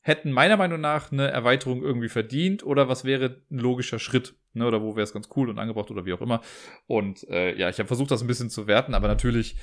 hätten 0.00 0.32
meiner 0.32 0.56
Meinung 0.56 0.80
nach 0.80 1.12
eine 1.12 1.28
Erweiterung 1.28 1.82
irgendwie 1.82 2.08
verdient 2.08 2.64
oder 2.64 2.88
was 2.88 3.04
wäre 3.04 3.42
ein 3.50 3.58
logischer 3.58 3.98
Schritt? 3.98 4.34
Ne? 4.54 4.66
Oder 4.66 4.82
wo 4.82 4.96
wäre 4.96 5.04
es 5.04 5.12
ganz 5.12 5.28
cool 5.36 5.50
und 5.50 5.58
angebracht 5.58 5.90
oder 5.90 6.04
wie 6.04 6.12
auch 6.12 6.20
immer. 6.20 6.40
Und 6.86 7.28
äh, 7.28 7.56
ja, 7.58 7.68
ich 7.68 7.78
habe 7.78 7.86
versucht, 7.86 8.10
das 8.10 8.22
ein 8.22 8.26
bisschen 8.26 8.50
zu 8.50 8.66
werten, 8.66 8.94
aber 8.94 9.08
natürlich, 9.08 9.56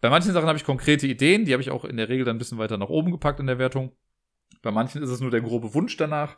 bei 0.00 0.08
manchen 0.08 0.32
Sachen 0.32 0.48
habe 0.48 0.56
ich 0.56 0.64
konkrete 0.64 1.06
Ideen, 1.06 1.44
die 1.44 1.52
habe 1.52 1.62
ich 1.62 1.70
auch 1.70 1.84
in 1.84 1.98
der 1.98 2.08
Regel 2.08 2.24
dann 2.24 2.36
ein 2.36 2.38
bisschen 2.38 2.58
weiter 2.58 2.78
nach 2.78 2.88
oben 2.88 3.10
gepackt 3.10 3.40
in 3.40 3.46
der 3.46 3.58
Wertung. 3.58 3.92
Bei 4.62 4.70
manchen 4.70 5.02
ist 5.02 5.10
es 5.10 5.20
nur 5.20 5.30
der 5.30 5.40
grobe 5.40 5.74
Wunsch 5.74 5.96
danach. 5.96 6.36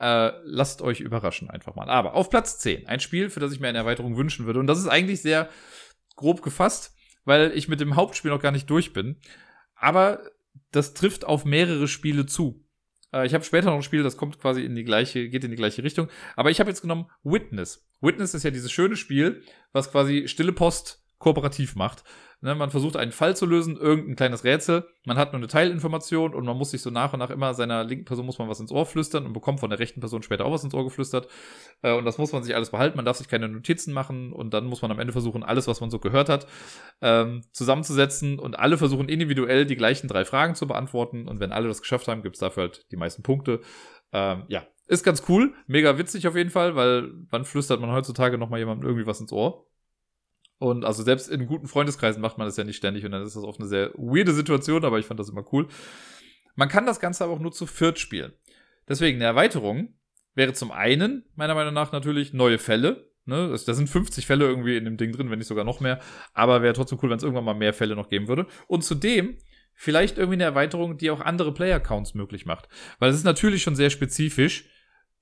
Äh, 0.00 0.32
lasst 0.44 0.82
euch 0.82 1.00
überraschen 1.00 1.50
einfach 1.50 1.74
mal. 1.74 1.88
Aber 1.88 2.14
auf 2.14 2.30
Platz 2.30 2.58
10, 2.58 2.86
ein 2.86 3.00
Spiel, 3.00 3.30
für 3.30 3.40
das 3.40 3.52
ich 3.52 3.60
mir 3.60 3.68
eine 3.68 3.78
Erweiterung 3.78 4.16
wünschen 4.16 4.46
würde. 4.46 4.60
Und 4.60 4.66
das 4.66 4.78
ist 4.78 4.88
eigentlich 4.88 5.22
sehr 5.22 5.48
grob 6.16 6.42
gefasst, 6.42 6.94
weil 7.24 7.52
ich 7.54 7.68
mit 7.68 7.80
dem 7.80 7.96
Hauptspiel 7.96 8.30
noch 8.30 8.42
gar 8.42 8.52
nicht 8.52 8.68
durch 8.70 8.92
bin. 8.92 9.20
Aber 9.74 10.22
das 10.72 10.94
trifft 10.94 11.24
auf 11.24 11.44
mehrere 11.44 11.88
Spiele 11.88 12.26
zu. 12.26 12.64
Äh, 13.12 13.26
ich 13.26 13.34
habe 13.34 13.44
später 13.44 13.66
noch 13.66 13.76
ein 13.76 13.82
Spiel, 13.82 14.02
das 14.02 14.16
kommt 14.16 14.40
quasi 14.40 14.64
in 14.64 14.74
die 14.74 14.84
gleiche, 14.84 15.28
geht 15.28 15.44
in 15.44 15.50
die 15.50 15.56
gleiche 15.56 15.82
Richtung. 15.82 16.08
Aber 16.36 16.50
ich 16.50 16.60
habe 16.60 16.70
jetzt 16.70 16.82
genommen 16.82 17.06
Witness. 17.22 17.88
Witness 18.00 18.34
ist 18.34 18.42
ja 18.42 18.50
dieses 18.50 18.72
schöne 18.72 18.96
Spiel, 18.96 19.42
was 19.72 19.90
quasi 19.90 20.28
Stille 20.28 20.52
Post 20.52 21.02
kooperativ 21.18 21.76
macht. 21.76 22.04
Ne, 22.44 22.54
man 22.54 22.68
versucht 22.68 22.98
einen 22.98 23.10
Fall 23.10 23.34
zu 23.34 23.46
lösen, 23.46 23.78
irgendein 23.78 24.16
kleines 24.16 24.44
Rätsel. 24.44 24.86
Man 25.06 25.16
hat 25.16 25.32
nur 25.32 25.38
eine 25.38 25.46
Teilinformation 25.46 26.34
und 26.34 26.44
man 26.44 26.58
muss 26.58 26.72
sich 26.72 26.82
so 26.82 26.90
nach 26.90 27.14
und 27.14 27.20
nach 27.20 27.30
immer 27.30 27.54
seiner 27.54 27.84
linken 27.84 28.04
Person 28.04 28.26
muss 28.26 28.38
man 28.38 28.50
was 28.50 28.60
ins 28.60 28.70
Ohr 28.70 28.84
flüstern 28.84 29.24
und 29.24 29.32
bekommt 29.32 29.60
von 29.60 29.70
der 29.70 29.78
rechten 29.78 30.00
Person 30.00 30.22
später 30.22 30.44
auch 30.44 30.52
was 30.52 30.62
ins 30.62 30.74
Ohr 30.74 30.84
geflüstert. 30.84 31.26
Äh, 31.80 31.94
und 31.96 32.04
das 32.04 32.18
muss 32.18 32.32
man 32.32 32.42
sich 32.42 32.54
alles 32.54 32.68
behalten. 32.68 32.96
Man 32.96 33.06
darf 33.06 33.16
sich 33.16 33.28
keine 33.28 33.48
Notizen 33.48 33.94
machen 33.94 34.34
und 34.34 34.52
dann 34.52 34.66
muss 34.66 34.82
man 34.82 34.90
am 34.90 34.98
Ende 34.98 35.14
versuchen, 35.14 35.42
alles, 35.42 35.68
was 35.68 35.80
man 35.80 35.90
so 35.90 35.98
gehört 35.98 36.28
hat, 36.28 36.46
ähm, 37.00 37.44
zusammenzusetzen 37.52 38.38
und 38.38 38.58
alle 38.58 38.76
versuchen 38.76 39.08
individuell 39.08 39.64
die 39.64 39.76
gleichen 39.76 40.08
drei 40.08 40.26
Fragen 40.26 40.54
zu 40.54 40.66
beantworten. 40.66 41.26
Und 41.26 41.40
wenn 41.40 41.50
alle 41.50 41.68
das 41.68 41.80
geschafft 41.80 42.08
haben, 42.08 42.22
gibt 42.22 42.36
es 42.36 42.40
dafür 42.40 42.64
halt 42.64 42.84
die 42.92 42.96
meisten 42.96 43.22
Punkte. 43.22 43.62
Ähm, 44.12 44.44
ja, 44.48 44.66
ist 44.86 45.02
ganz 45.02 45.22
cool, 45.30 45.54
mega 45.66 45.96
witzig 45.96 46.28
auf 46.28 46.36
jeden 46.36 46.50
Fall, 46.50 46.76
weil 46.76 47.10
wann 47.30 47.46
flüstert 47.46 47.80
man 47.80 47.90
heutzutage 47.90 48.36
nochmal 48.36 48.58
jemandem 48.58 48.86
irgendwie 48.86 49.06
was 49.06 49.18
ins 49.18 49.32
Ohr? 49.32 49.66
Und 50.64 50.86
also 50.86 51.02
selbst 51.02 51.28
in 51.28 51.46
guten 51.46 51.68
Freundeskreisen 51.68 52.22
macht 52.22 52.38
man 52.38 52.46
das 52.46 52.56
ja 52.56 52.64
nicht 52.64 52.78
ständig 52.78 53.04
und 53.04 53.12
dann 53.12 53.22
ist 53.22 53.36
das 53.36 53.44
oft 53.44 53.60
eine 53.60 53.68
sehr 53.68 53.90
weirde 53.96 54.32
Situation, 54.32 54.82
aber 54.86 54.98
ich 54.98 55.04
fand 55.04 55.20
das 55.20 55.28
immer 55.28 55.44
cool. 55.52 55.68
Man 56.54 56.70
kann 56.70 56.86
das 56.86 57.00
Ganze 57.00 57.22
aber 57.22 57.34
auch 57.34 57.38
nur 57.38 57.52
zu 57.52 57.66
viert 57.66 57.98
spielen. 57.98 58.32
Deswegen 58.88 59.18
eine 59.18 59.24
Erweiterung 59.24 59.94
wäre 60.34 60.54
zum 60.54 60.72
einen, 60.72 61.26
meiner 61.34 61.54
Meinung 61.54 61.74
nach, 61.74 61.92
natürlich 61.92 62.32
neue 62.32 62.58
Fälle. 62.58 63.10
Ne? 63.26 63.54
Da 63.66 63.74
sind 63.74 63.90
50 63.90 64.24
Fälle 64.24 64.46
irgendwie 64.46 64.78
in 64.78 64.86
dem 64.86 64.96
Ding 64.96 65.12
drin, 65.12 65.30
wenn 65.30 65.38
nicht 65.38 65.48
sogar 65.48 65.64
noch 65.64 65.80
mehr. 65.80 66.00
Aber 66.32 66.62
wäre 66.62 66.72
trotzdem 66.72 66.98
cool, 67.02 67.10
wenn 67.10 67.18
es 67.18 67.22
irgendwann 67.22 67.44
mal 67.44 67.52
mehr 67.52 67.74
Fälle 67.74 67.94
noch 67.94 68.08
geben 68.08 68.26
würde. 68.26 68.46
Und 68.66 68.84
zudem 68.84 69.36
vielleicht 69.74 70.16
irgendwie 70.16 70.36
eine 70.36 70.44
Erweiterung, 70.44 70.96
die 70.96 71.10
auch 71.10 71.20
andere 71.20 71.52
Player-Counts 71.52 72.14
möglich 72.14 72.46
macht. 72.46 72.70
Weil 73.00 73.10
es 73.10 73.16
ist 73.16 73.24
natürlich 73.24 73.62
schon 73.62 73.76
sehr 73.76 73.90
spezifisch, 73.90 74.70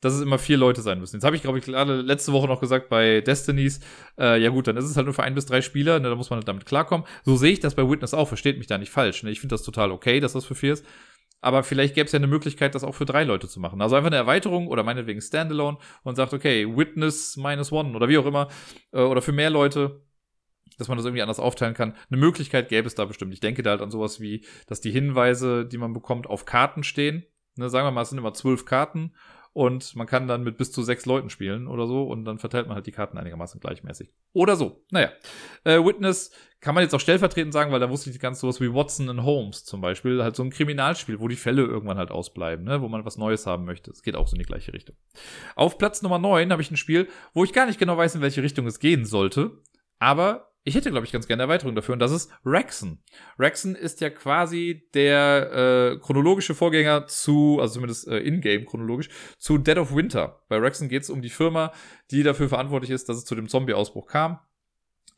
dass 0.02 0.14
es 0.14 0.20
immer 0.20 0.38
vier 0.38 0.58
Leute 0.58 0.82
sein 0.82 0.98
müssen. 0.98 1.16
Jetzt 1.16 1.24
habe 1.24 1.36
ich, 1.36 1.42
glaube 1.42 1.58
ich, 1.58 1.66
letzte 1.66 2.32
Woche 2.32 2.48
noch 2.48 2.60
gesagt 2.60 2.88
bei 2.90 3.20
Destinies, 3.20 3.80
äh, 4.18 4.38
ja 4.42 4.50
gut, 4.50 4.66
dann 4.66 4.76
ist 4.76 4.84
es 4.84 4.96
halt 4.96 5.06
nur 5.06 5.14
für 5.14 5.22
ein 5.22 5.34
bis 5.34 5.46
drei 5.46 5.62
Spieler, 5.62 6.00
ne, 6.00 6.10
da 6.10 6.16
muss 6.16 6.28
man 6.28 6.38
halt 6.38 6.48
damit 6.48 6.66
klarkommen. 6.66 7.06
So 7.24 7.36
sehe 7.36 7.52
ich 7.52 7.60
das 7.60 7.76
bei 7.76 7.88
Witness 7.88 8.12
auch, 8.12 8.26
versteht 8.26 8.58
mich 8.58 8.66
da 8.66 8.76
nicht 8.78 8.90
falsch. 8.90 9.22
Ne? 9.22 9.30
Ich 9.30 9.40
finde 9.40 9.54
das 9.54 9.62
total 9.62 9.92
okay, 9.92 10.18
dass 10.20 10.32
das 10.32 10.44
für 10.44 10.56
vier 10.56 10.74
ist. 10.74 10.84
Aber 11.40 11.62
vielleicht 11.62 11.94
gäbe 11.94 12.06
es 12.06 12.12
ja 12.12 12.18
eine 12.18 12.26
Möglichkeit, 12.26 12.74
das 12.74 12.84
auch 12.84 12.94
für 12.94 13.04
drei 13.04 13.24
Leute 13.24 13.48
zu 13.48 13.60
machen. 13.60 13.80
Also 13.80 13.96
einfach 13.96 14.08
eine 14.08 14.16
Erweiterung 14.16 14.68
oder 14.68 14.82
meinetwegen 14.82 15.20
Standalone 15.20 15.78
und 16.02 16.16
sagt, 16.16 16.34
okay, 16.34 16.66
Witness 16.76 17.36
minus 17.36 17.72
one 17.72 17.94
oder 17.96 18.08
wie 18.08 18.18
auch 18.18 18.26
immer, 18.26 18.48
äh, 18.92 19.00
oder 19.00 19.22
für 19.22 19.32
mehr 19.32 19.50
Leute, 19.50 20.02
dass 20.78 20.88
man 20.88 20.96
das 20.96 21.04
irgendwie 21.04 21.22
anders 21.22 21.38
aufteilen 21.38 21.74
kann. 21.74 21.94
Eine 22.10 22.20
Möglichkeit 22.20 22.68
gäbe 22.68 22.88
es 22.88 22.96
da 22.96 23.04
bestimmt. 23.04 23.32
Ich 23.34 23.40
denke 23.40 23.62
da 23.62 23.70
halt 23.70 23.82
an 23.82 23.90
sowas 23.92 24.20
wie, 24.20 24.44
dass 24.66 24.80
die 24.80 24.90
Hinweise, 24.90 25.64
die 25.64 25.78
man 25.78 25.92
bekommt, 25.92 26.26
auf 26.26 26.44
Karten 26.44 26.82
stehen. 26.82 27.24
Ne, 27.54 27.68
sagen 27.68 27.86
wir 27.86 27.92
mal, 27.92 28.02
es 28.02 28.08
sind 28.08 28.18
immer 28.18 28.34
zwölf 28.34 28.64
Karten 28.64 29.12
und 29.52 29.94
man 29.96 30.06
kann 30.06 30.26
dann 30.26 30.42
mit 30.42 30.56
bis 30.56 30.72
zu 30.72 30.82
sechs 30.82 31.04
Leuten 31.04 31.28
spielen 31.28 31.66
oder 31.66 31.86
so 31.86 32.04
und 32.04 32.24
dann 32.24 32.38
verteilt 32.38 32.66
man 32.66 32.76
halt 32.76 32.86
die 32.86 32.92
Karten 32.92 33.18
einigermaßen 33.18 33.60
gleichmäßig. 33.60 34.14
Oder 34.32 34.56
so. 34.56 34.84
Naja. 34.90 35.10
Äh, 35.64 35.84
Witness 35.84 36.30
kann 36.60 36.74
man 36.74 36.82
jetzt 36.82 36.94
auch 36.94 37.00
stellvertretend 37.00 37.52
sagen, 37.52 37.70
weil 37.72 37.80
da 37.80 37.90
wusste 37.90 38.08
ich 38.08 38.18
ganz 38.18 38.40
sowas 38.40 38.60
wie 38.60 38.72
Watson 38.72 39.10
and 39.10 39.24
Holmes 39.24 39.64
zum 39.64 39.80
Beispiel. 39.80 40.22
Halt 40.22 40.36
so 40.36 40.42
ein 40.42 40.50
Kriminalspiel, 40.50 41.20
wo 41.20 41.28
die 41.28 41.36
Fälle 41.36 41.62
irgendwann 41.62 41.98
halt 41.98 42.10
ausbleiben, 42.10 42.64
ne? 42.64 42.80
wo 42.80 42.88
man 42.88 43.04
was 43.04 43.18
Neues 43.18 43.46
haben 43.46 43.64
möchte. 43.64 43.90
Es 43.90 44.02
geht 44.02 44.16
auch 44.16 44.28
so 44.28 44.36
in 44.36 44.40
die 44.40 44.46
gleiche 44.46 44.72
Richtung. 44.72 44.96
Auf 45.54 45.76
Platz 45.76 46.02
Nummer 46.02 46.18
neun 46.18 46.50
habe 46.50 46.62
ich 46.62 46.70
ein 46.70 46.76
Spiel, 46.76 47.08
wo 47.34 47.44
ich 47.44 47.52
gar 47.52 47.66
nicht 47.66 47.78
genau 47.78 47.96
weiß, 47.96 48.14
in 48.14 48.22
welche 48.22 48.42
Richtung 48.42 48.66
es 48.66 48.78
gehen 48.78 49.04
sollte. 49.04 49.58
Aber 49.98 50.51
ich 50.64 50.74
hätte, 50.74 50.90
glaube 50.90 51.06
ich, 51.06 51.12
ganz 51.12 51.26
gerne 51.26 51.42
Erweiterung 51.42 51.74
dafür 51.74 51.94
und 51.94 51.98
das 51.98 52.12
ist 52.12 52.30
Rexen. 52.44 53.02
Rexen 53.38 53.74
ist 53.74 54.00
ja 54.00 54.10
quasi 54.10 54.88
der 54.94 55.50
äh, 55.52 55.98
chronologische 55.98 56.54
Vorgänger 56.54 57.06
zu, 57.06 57.58
also 57.60 57.74
zumindest 57.74 58.06
äh, 58.06 58.18
in-game 58.18 58.66
chronologisch, 58.66 59.08
zu 59.38 59.58
Dead 59.58 59.78
of 59.78 59.94
Winter. 59.94 60.42
Bei 60.48 60.58
Rexen 60.58 60.88
geht 60.88 61.02
es 61.02 61.10
um 61.10 61.20
die 61.20 61.30
Firma, 61.30 61.72
die 62.10 62.22
dafür 62.22 62.48
verantwortlich 62.48 62.90
ist, 62.90 63.08
dass 63.08 63.16
es 63.16 63.24
zu 63.24 63.34
dem 63.34 63.48
Zombie-Ausbruch 63.48 64.06
kam. 64.06 64.38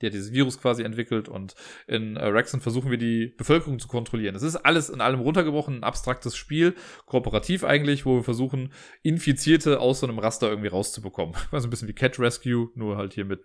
Die 0.01 0.07
hat 0.07 0.15
dieses 0.15 0.33
Virus 0.33 0.61
quasi 0.61 0.83
entwickelt 0.83 1.29
und 1.29 1.55
in 1.87 2.17
äh, 2.17 2.27
Rexen 2.27 2.61
versuchen 2.61 2.91
wir 2.91 2.99
die 2.99 3.35
Bevölkerung 3.37 3.79
zu 3.79 3.89
kontrollieren. 3.89 4.35
Es 4.35 4.43
ist 4.43 4.57
alles 4.57 4.89
in 4.89 5.01
allem 5.01 5.21
runtergebrochen, 5.21 5.77
ein 5.77 5.85
abstraktes 5.85 6.37
Spiel, 6.37 6.75
kooperativ 7.07 7.65
eigentlich, 7.65 8.05
wo 8.07 8.17
wir 8.17 8.25
versuchen, 8.25 8.73
Infizierte 9.03 9.81
aus 9.81 10.01
so 10.01 10.07
einem 10.07 10.19
Raster 10.19 10.49
irgendwie 10.49 10.69
rauszubekommen. 10.69 11.37
Also 11.53 11.69
ein 11.69 11.71
bisschen 11.71 11.89
wie 11.89 11.93
Cat 11.93 12.19
Rescue, 12.19 12.71
nur 12.75 12.97
halt 12.97 13.15
hier 13.15 13.25
mit 13.25 13.45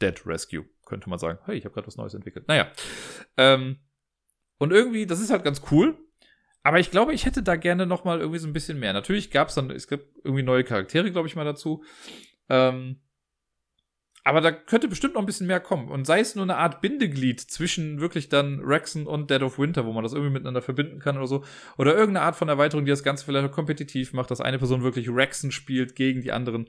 Dead 0.00 0.26
Rescue, 0.26 0.64
könnte 0.92 1.08
man 1.08 1.18
sagen. 1.18 1.38
Hey, 1.46 1.56
ich 1.56 1.64
habe 1.64 1.74
gerade 1.74 1.86
was 1.86 1.96
Neues 1.96 2.12
entwickelt. 2.12 2.46
Naja. 2.48 2.70
Ähm, 3.38 3.78
und 4.58 4.72
irgendwie, 4.72 5.06
das 5.06 5.20
ist 5.20 5.30
halt 5.30 5.42
ganz 5.42 5.62
cool. 5.70 5.96
Aber 6.62 6.78
ich 6.78 6.90
glaube, 6.90 7.14
ich 7.14 7.24
hätte 7.24 7.42
da 7.42 7.56
gerne 7.56 7.86
noch 7.86 8.04
mal 8.04 8.20
irgendwie 8.20 8.38
so 8.38 8.46
ein 8.46 8.52
bisschen 8.52 8.78
mehr. 8.78 8.92
Natürlich 8.92 9.30
gab 9.30 9.48
es 9.48 9.54
dann, 9.54 9.70
es 9.70 9.88
gibt 9.88 10.18
irgendwie 10.22 10.42
neue 10.42 10.64
Charaktere, 10.64 11.10
glaube 11.10 11.28
ich 11.28 11.34
mal 11.34 11.46
dazu. 11.46 11.82
Ähm, 12.50 13.00
aber 14.22 14.42
da 14.42 14.52
könnte 14.52 14.86
bestimmt 14.86 15.14
noch 15.14 15.22
ein 15.22 15.26
bisschen 15.26 15.46
mehr 15.46 15.60
kommen. 15.60 15.88
Und 15.88 16.06
sei 16.06 16.20
es 16.20 16.36
nur 16.36 16.44
eine 16.44 16.58
Art 16.58 16.82
Bindeglied 16.82 17.40
zwischen 17.40 18.00
wirklich 18.00 18.28
dann 18.28 18.60
Rexen 18.60 19.06
und 19.06 19.30
Dead 19.30 19.42
of 19.42 19.58
Winter, 19.58 19.86
wo 19.86 19.92
man 19.92 20.04
das 20.04 20.12
irgendwie 20.12 20.34
miteinander 20.34 20.62
verbinden 20.62 21.00
kann 21.00 21.16
oder 21.16 21.26
so. 21.26 21.42
Oder 21.78 21.96
irgendeine 21.96 22.26
Art 22.26 22.36
von 22.36 22.50
Erweiterung, 22.50 22.84
die 22.84 22.90
das 22.90 23.02
Ganze 23.02 23.24
vielleicht 23.24 23.50
kompetitiv 23.50 24.12
macht, 24.12 24.30
dass 24.30 24.42
eine 24.42 24.58
Person 24.58 24.82
wirklich 24.82 25.08
Rexen 25.08 25.50
spielt 25.50 25.96
gegen 25.96 26.20
die 26.20 26.30
anderen. 26.30 26.68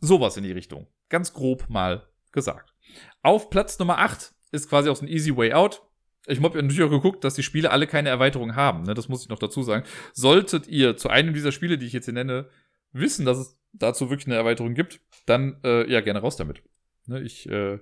Sowas 0.00 0.36
in 0.36 0.44
die 0.44 0.52
Richtung. 0.52 0.88
Ganz 1.10 1.32
grob 1.32 1.68
mal 1.68 2.08
gesagt. 2.32 2.74
Auf 3.22 3.50
Platz 3.50 3.78
Nummer 3.78 3.98
8 3.98 4.32
ist 4.52 4.68
quasi 4.68 4.88
auch 4.88 4.96
so 4.96 5.04
ein 5.04 5.08
Easy 5.08 5.36
Way 5.36 5.52
Out. 5.52 5.82
Ich 6.26 6.40
habe 6.42 6.62
natürlich 6.62 6.82
auch 6.82 6.90
geguckt, 6.90 7.24
dass 7.24 7.34
die 7.34 7.42
Spiele 7.42 7.70
alle 7.70 7.86
keine 7.86 8.10
Erweiterung 8.10 8.54
haben. 8.54 8.82
Ne? 8.82 8.94
Das 8.94 9.08
muss 9.08 9.22
ich 9.22 9.28
noch 9.28 9.38
dazu 9.38 9.62
sagen. 9.62 9.84
Solltet 10.12 10.68
ihr 10.68 10.96
zu 10.96 11.08
einem 11.08 11.32
dieser 11.32 11.52
Spiele, 11.52 11.78
die 11.78 11.86
ich 11.86 11.92
jetzt 11.92 12.04
hier 12.04 12.14
nenne, 12.14 12.48
wissen, 12.92 13.24
dass 13.24 13.38
es 13.38 13.58
dazu 13.72 14.10
wirklich 14.10 14.26
eine 14.26 14.36
Erweiterung 14.36 14.74
gibt, 14.74 15.00
dann 15.26 15.58
äh, 15.64 15.90
ja 15.90 16.00
gerne 16.00 16.20
raus 16.20 16.36
damit. 16.36 16.62
Ne? 17.06 17.20
Ich 17.22 17.48
äh, 17.48 17.78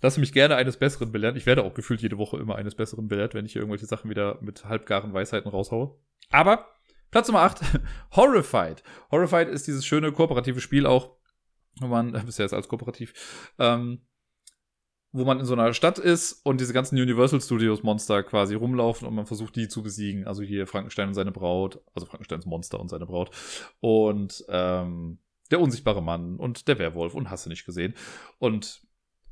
lasse 0.00 0.20
mich 0.20 0.32
gerne 0.32 0.56
eines 0.56 0.78
Besseren 0.78 1.12
belehren. 1.12 1.36
Ich 1.36 1.46
werde 1.46 1.64
auch 1.64 1.74
gefühlt 1.74 2.00
jede 2.00 2.18
Woche 2.18 2.38
immer 2.38 2.56
eines 2.56 2.74
Besseren 2.74 3.08
belehrt, 3.08 3.34
wenn 3.34 3.44
ich 3.44 3.52
hier 3.52 3.62
irgendwelche 3.62 3.86
Sachen 3.86 4.10
wieder 4.10 4.38
mit 4.40 4.64
halbgaren 4.64 5.12
Weisheiten 5.12 5.50
raushaue. 5.50 5.98
Aber 6.30 6.66
Platz 7.10 7.28
Nummer 7.28 7.42
8, 7.42 7.60
Horrified. 8.16 8.82
Horrified 9.10 9.48
ist 9.48 9.66
dieses 9.66 9.86
schöne 9.86 10.12
kooperative 10.12 10.60
Spiel 10.60 10.86
auch, 10.86 11.16
wo 11.80 11.86
man, 11.86 12.12
bisher 12.26 12.46
ist 12.46 12.54
als 12.54 12.68
kooperativ, 12.68 13.52
ähm, 13.58 14.02
wo 15.12 15.24
man 15.24 15.40
in 15.40 15.46
so 15.46 15.54
einer 15.54 15.72
Stadt 15.72 15.98
ist 15.98 16.44
und 16.44 16.60
diese 16.60 16.74
ganzen 16.74 16.96
Universal 16.96 17.40
Studios 17.40 17.82
Monster 17.82 18.22
quasi 18.22 18.54
rumlaufen 18.54 19.08
und 19.08 19.14
man 19.14 19.26
versucht, 19.26 19.56
die 19.56 19.68
zu 19.68 19.82
besiegen. 19.82 20.26
Also 20.26 20.42
hier 20.42 20.66
Frankenstein 20.66 21.08
und 21.08 21.14
seine 21.14 21.32
Braut, 21.32 21.80
also 21.94 22.06
Frankensteins 22.06 22.46
Monster 22.46 22.78
und 22.78 22.88
seine 22.88 23.06
Braut. 23.06 23.30
Und 23.80 24.44
ähm, 24.48 25.18
der 25.50 25.60
unsichtbare 25.60 26.02
Mann 26.02 26.36
und 26.36 26.68
der 26.68 26.78
Werwolf 26.78 27.14
und 27.14 27.30
hast 27.30 27.46
du 27.46 27.50
nicht 27.50 27.64
gesehen. 27.64 27.94
Und 28.38 28.82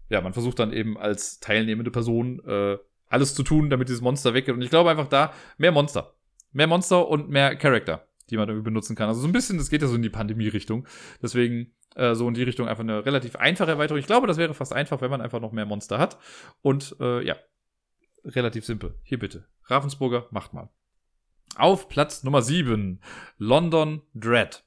ja, 0.09 0.21
man 0.21 0.33
versucht 0.33 0.59
dann 0.59 0.73
eben 0.73 0.97
als 0.97 1.41
teilnehmende 1.41 1.91
Person 1.91 2.41
äh, 2.47 2.79
alles 3.09 3.35
zu 3.35 3.43
tun, 3.43 3.71
damit 3.71 3.89
dieses 3.89 4.01
Monster 4.01 4.35
weggeht. 4.35 4.55
Und 4.55 4.63
ich 4.63 4.71
glaube 4.71 4.91
einfach 4.91 5.09
da, 5.09 5.33
mehr 5.59 5.73
Monster. 5.73 6.15
Mehr 6.53 6.67
Monster 6.67 7.07
und 7.07 7.29
mehr 7.29 7.55
Charakter, 7.57 8.06
die 8.31 8.37
man 8.37 8.49
irgendwie 8.49 8.65
benutzen 8.65 8.97
kann. 8.97 9.09
Also 9.09 9.21
so 9.21 9.27
ein 9.27 9.33
bisschen, 9.33 9.59
das 9.59 9.71
geht 9.71 9.83
ja 9.83 9.89
so 9.89 9.95
in 9.95 10.03
die 10.03 10.11
Pandemie-Richtung. 10.11 10.87
Deswegen 11.23 11.73
äh, 11.95 12.15
so 12.15 12.29
in 12.29 12.35
die 12.35 12.43
Richtung 12.43 12.69
einfach 12.69 12.83
eine 12.83 13.05
relativ 13.05 13.37
einfache 13.37 13.71
Erweiterung. 13.71 13.99
Ich 13.99 14.07
glaube, 14.07 14.27
das 14.27 14.37
wäre 14.37 14.55
fast 14.55 14.73
einfach, 14.73 15.01
wenn 15.01 15.11
man 15.11 15.21
einfach 15.21 15.41
noch 15.41 15.53
mehr 15.53 15.67
Monster 15.67 15.99
hat. 15.99 16.19
Und 16.63 16.97
äh, 17.01 17.25
ja, 17.25 17.37
relativ 18.25 18.65
simpel. 18.65 18.99
Hier 19.03 19.19
bitte. 19.19 19.47
Ravensburger, 19.65 20.27
macht 20.31 20.53
mal. 20.53 20.69
Auf 21.57 21.89
Platz 21.89 22.23
Nummer 22.23 22.43
7, 22.43 23.01
London 23.39 24.03
Dread. 24.15 24.65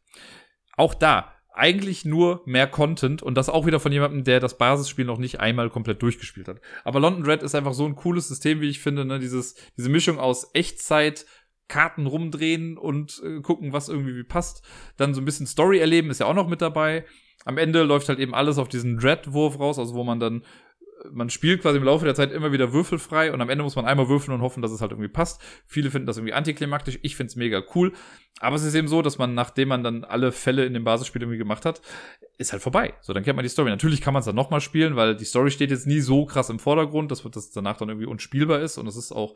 Auch 0.75 0.93
da, 0.93 1.33
eigentlich 1.59 2.05
nur 2.05 2.41
mehr 2.45 2.67
Content 2.67 3.21
und 3.21 3.35
das 3.35 3.49
auch 3.49 3.65
wieder 3.65 3.79
von 3.79 3.91
jemandem, 3.91 4.23
der 4.23 4.39
das 4.39 4.57
Basisspiel 4.57 5.05
noch 5.05 5.17
nicht 5.17 5.39
einmal 5.39 5.69
komplett 5.69 6.01
durchgespielt 6.01 6.47
hat. 6.47 6.61
Aber 6.85 6.99
London 6.99 7.23
Dread 7.23 7.43
ist 7.43 7.53
einfach 7.53 7.73
so 7.73 7.85
ein 7.85 7.95
cooles 7.95 8.29
System, 8.29 8.61
wie 8.61 8.69
ich 8.69 8.79
finde, 8.79 9.03
ne? 9.03 9.19
Dieses, 9.19 9.55
diese 9.75 9.89
Mischung 9.89 10.19
aus 10.19 10.49
Echtzeit, 10.53 11.25
Karten 11.69 12.07
rumdrehen 12.07 12.77
und 12.77 13.21
äh, 13.23 13.39
gucken, 13.39 13.71
was 13.71 13.87
irgendwie 13.87 14.15
wie 14.15 14.23
passt. 14.23 14.67
Dann 14.97 15.13
so 15.13 15.21
ein 15.21 15.25
bisschen 15.25 15.47
Story 15.47 15.79
erleben 15.79 16.09
ist 16.09 16.19
ja 16.19 16.25
auch 16.25 16.33
noch 16.33 16.49
mit 16.49 16.61
dabei. 16.61 17.05
Am 17.45 17.57
Ende 17.57 17.83
läuft 17.83 18.09
halt 18.09 18.19
eben 18.19 18.35
alles 18.35 18.57
auf 18.57 18.67
diesen 18.67 18.97
Dread-Wurf 18.97 19.59
raus, 19.59 19.79
also 19.79 19.93
wo 19.93 20.03
man 20.03 20.19
dann 20.19 20.41
äh, 20.41 21.07
man 21.11 21.29
spielt 21.29 21.61
quasi 21.61 21.77
im 21.77 21.85
Laufe 21.85 22.03
der 22.03 22.15
Zeit 22.15 22.33
immer 22.33 22.51
wieder 22.51 22.73
würfelfrei 22.73 23.31
und 23.31 23.39
am 23.39 23.49
Ende 23.49 23.63
muss 23.63 23.77
man 23.77 23.85
einmal 23.85 24.09
würfeln 24.09 24.33
und 24.35 24.41
hoffen, 24.41 24.61
dass 24.61 24.71
es 24.71 24.81
halt 24.81 24.91
irgendwie 24.91 25.07
passt. 25.07 25.41
Viele 25.65 25.91
finden 25.91 26.07
das 26.07 26.17
irgendwie 26.17 26.33
antiklimaktisch. 26.33 26.99
Ich 27.03 27.15
finde 27.15 27.29
es 27.29 27.35
mega 27.37 27.63
cool. 27.75 27.93
Aber 28.41 28.55
es 28.55 28.63
ist 28.63 28.73
eben 28.75 28.87
so, 28.87 29.01
dass 29.01 29.17
man, 29.17 29.33
nachdem 29.33 29.69
man 29.69 29.83
dann 29.83 30.03
alle 30.03 30.31
Fälle 30.31 30.65
in 30.65 30.73
dem 30.73 30.83
Basisspiel 30.83 31.21
irgendwie 31.21 31.37
gemacht 31.37 31.65
hat, 31.65 31.81
ist 32.37 32.51
halt 32.51 32.61
vorbei. 32.61 32.93
So, 33.01 33.13
dann 33.13 33.23
kennt 33.23 33.35
man 33.35 33.43
die 33.43 33.49
Story. 33.49 33.69
Natürlich 33.69 34.01
kann 34.01 34.13
man 34.13 34.21
es 34.21 34.25
dann 34.25 34.35
nochmal 34.35 34.61
spielen, 34.61 34.95
weil 34.95 35.15
die 35.15 35.25
Story 35.25 35.51
steht 35.51 35.71
jetzt 35.71 35.87
nie 35.87 35.99
so 35.99 36.25
krass 36.25 36.49
im 36.49 36.59
Vordergrund, 36.59 37.11
dass 37.11 37.21
das 37.21 37.51
danach 37.51 37.77
dann 37.77 37.89
irgendwie 37.89 38.07
unspielbar 38.07 38.59
ist 38.61 38.77
und 38.77 38.87
es 38.87 38.95
ist 38.95 39.11
auch 39.11 39.35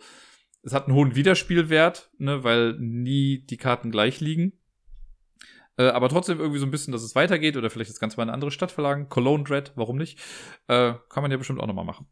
es 0.63 0.73
hat 0.73 0.87
einen 0.87 0.95
hohen 0.95 1.15
Wiederspielwert, 1.15 2.09
ne, 2.17 2.43
weil 2.43 2.73
nie 2.79 3.45
die 3.45 3.57
Karten 3.57 3.91
gleich 3.91 4.21
liegen. 4.21 4.53
Äh, 5.77 5.87
aber 5.87 6.09
trotzdem 6.09 6.39
irgendwie 6.39 6.59
so 6.59 6.65
ein 6.65 6.71
bisschen, 6.71 6.91
dass 6.91 7.03
es 7.03 7.15
weitergeht 7.15 7.57
oder 7.57 7.69
vielleicht 7.69 7.89
das 7.89 7.99
Ganze 7.99 8.17
mal 8.17 8.23
in 8.23 8.29
eine 8.29 8.35
andere 8.35 8.51
Stadt 8.51 8.71
verlagen. 8.71 9.09
Cologne 9.09 9.43
Dread, 9.43 9.73
warum 9.75 9.97
nicht? 9.97 10.19
Äh, 10.67 10.93
kann 11.09 11.23
man 11.23 11.31
ja 11.31 11.37
bestimmt 11.37 11.59
auch 11.59 11.67
nochmal 11.67 11.85
machen. 11.85 12.07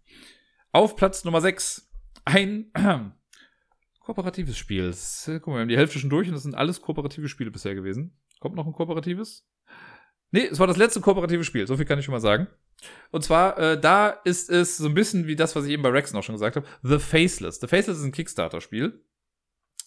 Auf 0.71 0.95
Platz 0.95 1.23
Nummer 1.23 1.41
6 1.41 1.89
ein 2.25 2.71
äh, 2.73 2.99
kooperatives 3.99 4.57
Spiel. 4.57 4.87
Das, 4.87 5.23
guck 5.25 5.47
mal, 5.47 5.53
wir 5.55 5.61
haben 5.61 5.69
die 5.69 5.77
Hälfte 5.77 5.99
schon 5.99 6.09
durch 6.09 6.27
und 6.27 6.33
das 6.33 6.43
sind 6.43 6.55
alles 6.55 6.81
kooperative 6.81 7.29
Spiele 7.29 7.51
bisher 7.51 7.75
gewesen. 7.75 8.17
Kommt 8.39 8.55
noch 8.55 8.65
ein 8.65 8.73
kooperatives? 8.73 9.47
Nee, 10.31 10.47
es 10.47 10.59
war 10.59 10.67
das 10.67 10.77
letzte 10.77 11.01
kooperative 11.01 11.43
Spiel, 11.43 11.67
so 11.67 11.77
viel 11.77 11.85
kann 11.85 11.99
ich 11.99 12.05
schon 12.05 12.13
mal 12.13 12.19
sagen. 12.19 12.47
Und 13.11 13.23
zwar, 13.23 13.57
äh, 13.57 13.79
da 13.79 14.09
ist 14.09 14.49
es 14.49 14.77
so 14.77 14.87
ein 14.87 14.93
bisschen 14.93 15.27
wie 15.27 15.35
das, 15.35 15.55
was 15.55 15.65
ich 15.65 15.71
eben 15.71 15.83
bei 15.83 15.89
Rex 15.89 16.13
noch 16.13 16.23
schon 16.23 16.35
gesagt 16.35 16.55
habe. 16.55 16.67
The 16.83 16.99
Faceless. 16.99 17.59
The 17.59 17.67
Faceless 17.67 17.99
ist 17.99 18.05
ein 18.05 18.11
Kickstarter-Spiel. 18.11 19.01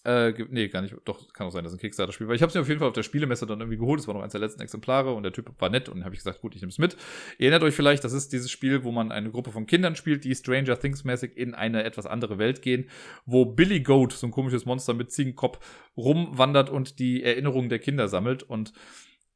Äh, 0.05 0.33
nee, 0.49 0.67
gar 0.67 0.83
nicht. 0.83 0.95
Doch, 1.05 1.33
kann 1.33 1.47
auch 1.47 1.51
sein, 1.51 1.63
dass 1.63 1.73
es 1.73 1.79
ein 1.79 1.81
Kickstarter-Spiel 1.81 2.27
war. 2.27 2.35
Ich 2.35 2.43
habe 2.43 2.49
es 2.49 2.53
mir 2.53 2.61
auf 2.61 2.67
jeden 2.67 2.79
Fall 2.79 2.87
auf 2.87 2.93
der 2.93 3.01
Spielemesse 3.01 3.47
dann 3.47 3.59
irgendwie 3.59 3.79
geholt. 3.79 3.99
Es 3.99 4.07
war 4.07 4.13
noch 4.13 4.21
eins 4.21 4.33
der 4.33 4.41
letzten 4.41 4.61
Exemplare 4.61 5.11
und 5.13 5.23
der 5.23 5.33
Typ 5.33 5.51
war 5.57 5.69
nett 5.69 5.89
und 5.89 6.05
habe 6.05 6.13
ich 6.13 6.19
gesagt, 6.19 6.41
gut, 6.41 6.53
ich 6.55 6.61
nehme 6.61 6.69
es 6.69 6.77
mit. 6.77 6.95
Ihr 7.39 7.47
erinnert 7.47 7.63
euch 7.63 7.73
vielleicht, 7.73 8.03
das 8.03 8.13
ist 8.13 8.31
dieses 8.31 8.51
Spiel, 8.51 8.83
wo 8.83 8.91
man 8.91 9.11
eine 9.11 9.31
Gruppe 9.31 9.51
von 9.51 9.65
Kindern 9.65 9.95
spielt, 9.95 10.23
die 10.23 10.35
Stranger 10.35 10.79
Things-mäßig 10.79 11.35
in 11.35 11.55
eine 11.55 11.83
etwas 11.83 12.05
andere 12.05 12.37
Welt 12.37 12.61
gehen, 12.61 12.87
wo 13.25 13.45
Billy 13.45 13.79
Goat, 13.79 14.13
so 14.13 14.27
ein 14.27 14.31
komisches 14.31 14.65
Monster 14.65 14.93
mit 14.93 15.11
Ziegenkopf, 15.11 15.57
rumwandert 15.97 16.69
und 16.69 16.99
die 16.99 17.23
Erinnerungen 17.23 17.69
der 17.69 17.79
Kinder 17.79 18.07
sammelt 18.07 18.43
und 18.43 18.73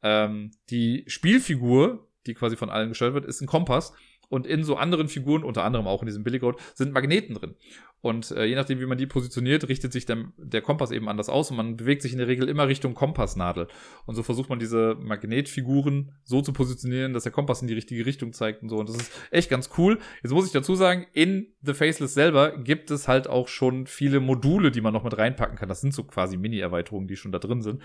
ähm, 0.03 0.51
die 0.69 1.03
Spielfigur, 1.07 2.08
die 2.27 2.33
quasi 2.33 2.55
von 2.55 2.69
allen 2.69 2.89
gesteuert 2.89 3.13
wird, 3.13 3.25
ist 3.25 3.41
ein 3.41 3.47
Kompass. 3.47 3.93
Und 4.29 4.45
in 4.45 4.63
so 4.63 4.75
anderen 4.75 5.07
Figuren, 5.07 5.43
unter 5.43 5.63
anderem 5.63 5.87
auch 5.87 6.03
in 6.03 6.05
diesem 6.05 6.23
Billy 6.23 6.37
Goat, 6.37 6.59
sind 6.75 6.93
Magneten 6.93 7.33
drin. 7.33 7.55
Und 8.01 8.31
äh, 8.31 8.45
je 8.45 8.55
nachdem, 8.55 8.79
wie 8.79 8.85
man 8.85 8.97
die 8.97 9.07
positioniert, 9.07 9.67
richtet 9.67 9.91
sich 9.91 10.05
der, 10.05 10.25
der 10.37 10.61
Kompass 10.61 10.91
eben 10.91 11.09
anders 11.09 11.29
aus 11.29 11.49
und 11.49 11.57
man 11.57 11.75
bewegt 11.75 12.03
sich 12.03 12.13
in 12.13 12.19
der 12.19 12.27
Regel 12.27 12.47
immer 12.47 12.67
Richtung 12.67 12.93
Kompassnadel. 12.93 13.67
Und 14.05 14.15
so 14.15 14.23
versucht 14.23 14.49
man 14.49 14.59
diese 14.59 14.95
Magnetfiguren 14.99 16.13
so 16.23 16.41
zu 16.41 16.53
positionieren, 16.53 17.13
dass 17.13 17.23
der 17.23 17.31
Kompass 17.31 17.61
in 17.61 17.67
die 17.67 17.73
richtige 17.73 18.05
Richtung 18.05 18.31
zeigt 18.31 18.61
und 18.61 18.69
so. 18.69 18.77
Und 18.77 18.87
das 18.87 18.97
ist 18.97 19.11
echt 19.31 19.49
ganz 19.49 19.71
cool. 19.77 19.97
Jetzt 20.21 20.31
muss 20.31 20.45
ich 20.45 20.51
dazu 20.51 20.75
sagen, 20.75 21.07
in 21.11 21.47
The 21.61 21.73
Faceless 21.73 22.13
selber 22.13 22.55
gibt 22.55 22.91
es 22.91 23.07
halt 23.07 23.27
auch 23.27 23.47
schon 23.47 23.87
viele 23.87 24.19
Module, 24.19 24.69
die 24.69 24.81
man 24.81 24.93
noch 24.93 25.03
mit 25.03 25.17
reinpacken 25.17 25.57
kann. 25.57 25.69
Das 25.69 25.81
sind 25.81 25.93
so 25.93 26.03
quasi 26.03 26.37
Mini-Erweiterungen, 26.37 27.07
die 27.07 27.17
schon 27.17 27.31
da 27.31 27.39
drin 27.39 27.63
sind. 27.63 27.81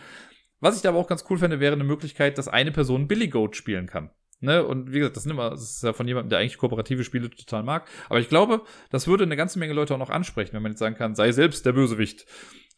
Was 0.61 0.77
ich 0.77 0.83
da 0.83 0.91
aber 0.91 0.99
auch 0.99 1.09
ganz 1.09 1.25
cool 1.31 1.39
fände, 1.39 1.59
wäre 1.59 1.73
eine 1.73 1.85
Möglichkeit, 1.85 2.39
dass 2.39 2.49
eine 2.49 2.71
Person 2.71 3.09
Billy 3.09 3.29
Goat 3.29 3.57
spielen 3.57 3.87
kann. 3.87 4.11
Ne? 4.45 4.65
Und 4.65 4.93
wie 4.93 4.99
gesagt, 4.99 5.17
das, 5.17 5.25
sind 5.25 5.33
immer, 5.33 5.51
das 5.51 5.63
ist 5.63 5.83
ja 5.83 5.93
von 5.93 6.07
jemandem, 6.07 6.31
der 6.31 6.39
eigentlich 6.39 6.59
kooperative 6.59 7.05
Spiele 7.05 7.31
total 7.31 7.63
mag. 7.63 7.89
Aber 8.09 8.21
ich 8.21 8.29
glaube, 8.29 8.63
das 8.91 9.07
würde 9.07 9.25
eine 9.25 9.37
ganze 9.37 9.59
Menge 9.59 9.73
Leute 9.73 9.95
auch 9.95 9.99
noch 9.99 10.11
ansprechen, 10.11 10.53
wenn 10.53 10.63
man 10.63 10.73
jetzt 10.73 10.79
sagen 10.79 10.95
kann, 10.95 11.15
sei 11.15 11.33
selbst 11.33 11.67
der 11.67 11.73
Bösewicht. 11.73 12.27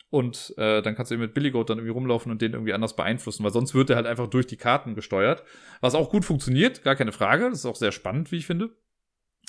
Und 0.09 0.55
äh, 0.57 0.83
dann 0.83 0.95
kannst 0.95 1.11
du 1.11 1.15
eben 1.15 1.23
mit 1.23 1.35
Billy 1.35 1.51
Goat 1.51 1.69
dann 1.69 1.79
irgendwie 1.79 1.93
rumlaufen 1.93 2.31
und 2.31 2.41
den 2.41 2.53
irgendwie 2.53 2.73
anders 2.73 2.95
beeinflussen, 2.95 3.43
weil 3.45 3.53
sonst 3.53 3.75
wird 3.75 3.91
er 3.91 3.97
halt 3.97 4.07
einfach 4.07 4.29
durch 4.29 4.47
die 4.47 4.57
Karten 4.57 4.95
gesteuert. 4.95 5.43
Was 5.81 5.95
auch 5.95 6.11
gut 6.11 6.25
funktioniert, 6.25 6.85
gar 6.85 6.95
keine 6.95 7.13
Frage. 7.13 7.51
Das 7.51 7.59
ist 7.59 7.67
auch 7.67 7.77
sehr 7.77 7.93
spannend, 7.93 8.31
wie 8.31 8.37
ich 8.37 8.47
finde. 8.47 8.71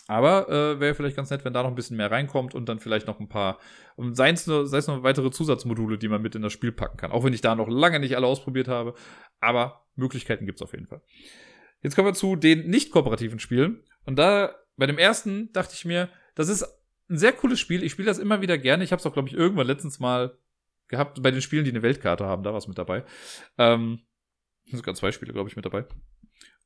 Aber 0.08 0.48
äh, 0.50 0.80
wäre 0.80 0.96
vielleicht 0.96 1.18
ganz 1.18 1.30
nett, 1.30 1.44
wenn 1.44 1.54
da 1.54 1.64
noch 1.64 1.70
ein 1.70 1.76
bisschen 1.76 1.98
mehr 1.98 2.10
reinkommt 2.10 2.56
und 2.56 2.70
dann 2.70 2.80
vielleicht 2.80 3.08
noch 3.08 3.20
ein 3.20 3.28
paar, 3.28 3.60
sei 3.98 4.30
es 4.30 4.48
nur, 4.48 4.66
sei 4.66 4.78
es 4.78 4.88
nur 4.88 5.04
weitere 5.04 5.32
Zusatzmodule, 5.32 5.98
die 5.98 6.08
man 6.08 6.22
mit 6.22 6.34
in 6.34 6.42
das 6.42 6.54
Spiel 6.54 6.72
packen 6.72 6.98
kann. 6.98 7.12
Auch 7.12 7.24
wenn 7.24 7.34
ich 7.34 7.42
da 7.42 7.56
noch 7.56 7.68
lange 7.68 8.00
nicht 8.00 8.16
alle 8.16 8.26
ausprobiert 8.26 8.70
habe. 8.70 8.94
Aber 9.42 9.86
Möglichkeiten 9.96 10.46
gibt's 10.46 10.62
auf 10.62 10.72
jeden 10.72 10.88
Fall. 10.88 11.02
Jetzt 11.82 11.96
kommen 11.96 12.08
wir 12.08 12.14
zu 12.14 12.36
den 12.36 12.70
nicht 12.70 12.92
kooperativen 12.92 13.40
Spielen. 13.40 13.84
Und 14.06 14.18
da, 14.18 14.56
bei 14.78 14.88
dem 14.88 14.98
ersten, 14.98 15.52
dachte 15.54 15.74
ich 15.76 15.86
mir, 15.86 16.10
das 16.36 16.50
ist 16.50 16.64
ein 17.10 17.18
sehr 17.18 17.34
cooles 17.34 17.60
Spiel. 17.60 17.84
Ich 17.84 17.92
spiele 17.92 18.08
das 18.08 18.20
immer 18.20 18.42
wieder 18.42 18.58
gerne. 18.58 18.84
Ich 18.84 18.92
habe 18.92 19.00
es 19.00 19.06
auch, 19.06 19.14
glaube 19.14 19.30
ich, 19.30 19.36
irgendwann 19.36 19.68
letztens 19.68 20.00
mal 20.00 20.38
gehabt 20.88 21.22
bei 21.22 21.32
den 21.32 21.42
Spielen, 21.42 21.66
die 21.66 21.72
eine 21.72 21.82
Weltkarte 21.82 22.26
haben. 22.26 22.44
Da 22.44 22.52
war 22.52 22.58
es 22.58 22.68
mit 22.68 22.78
dabei. 22.78 23.04
Ähm, 23.58 24.02
sogar 24.66 24.96
zwei 24.96 25.12
Spiele, 25.12 25.34
glaube 25.34 25.50
ich, 25.50 25.56
mit 25.56 25.66
dabei. 25.66 25.86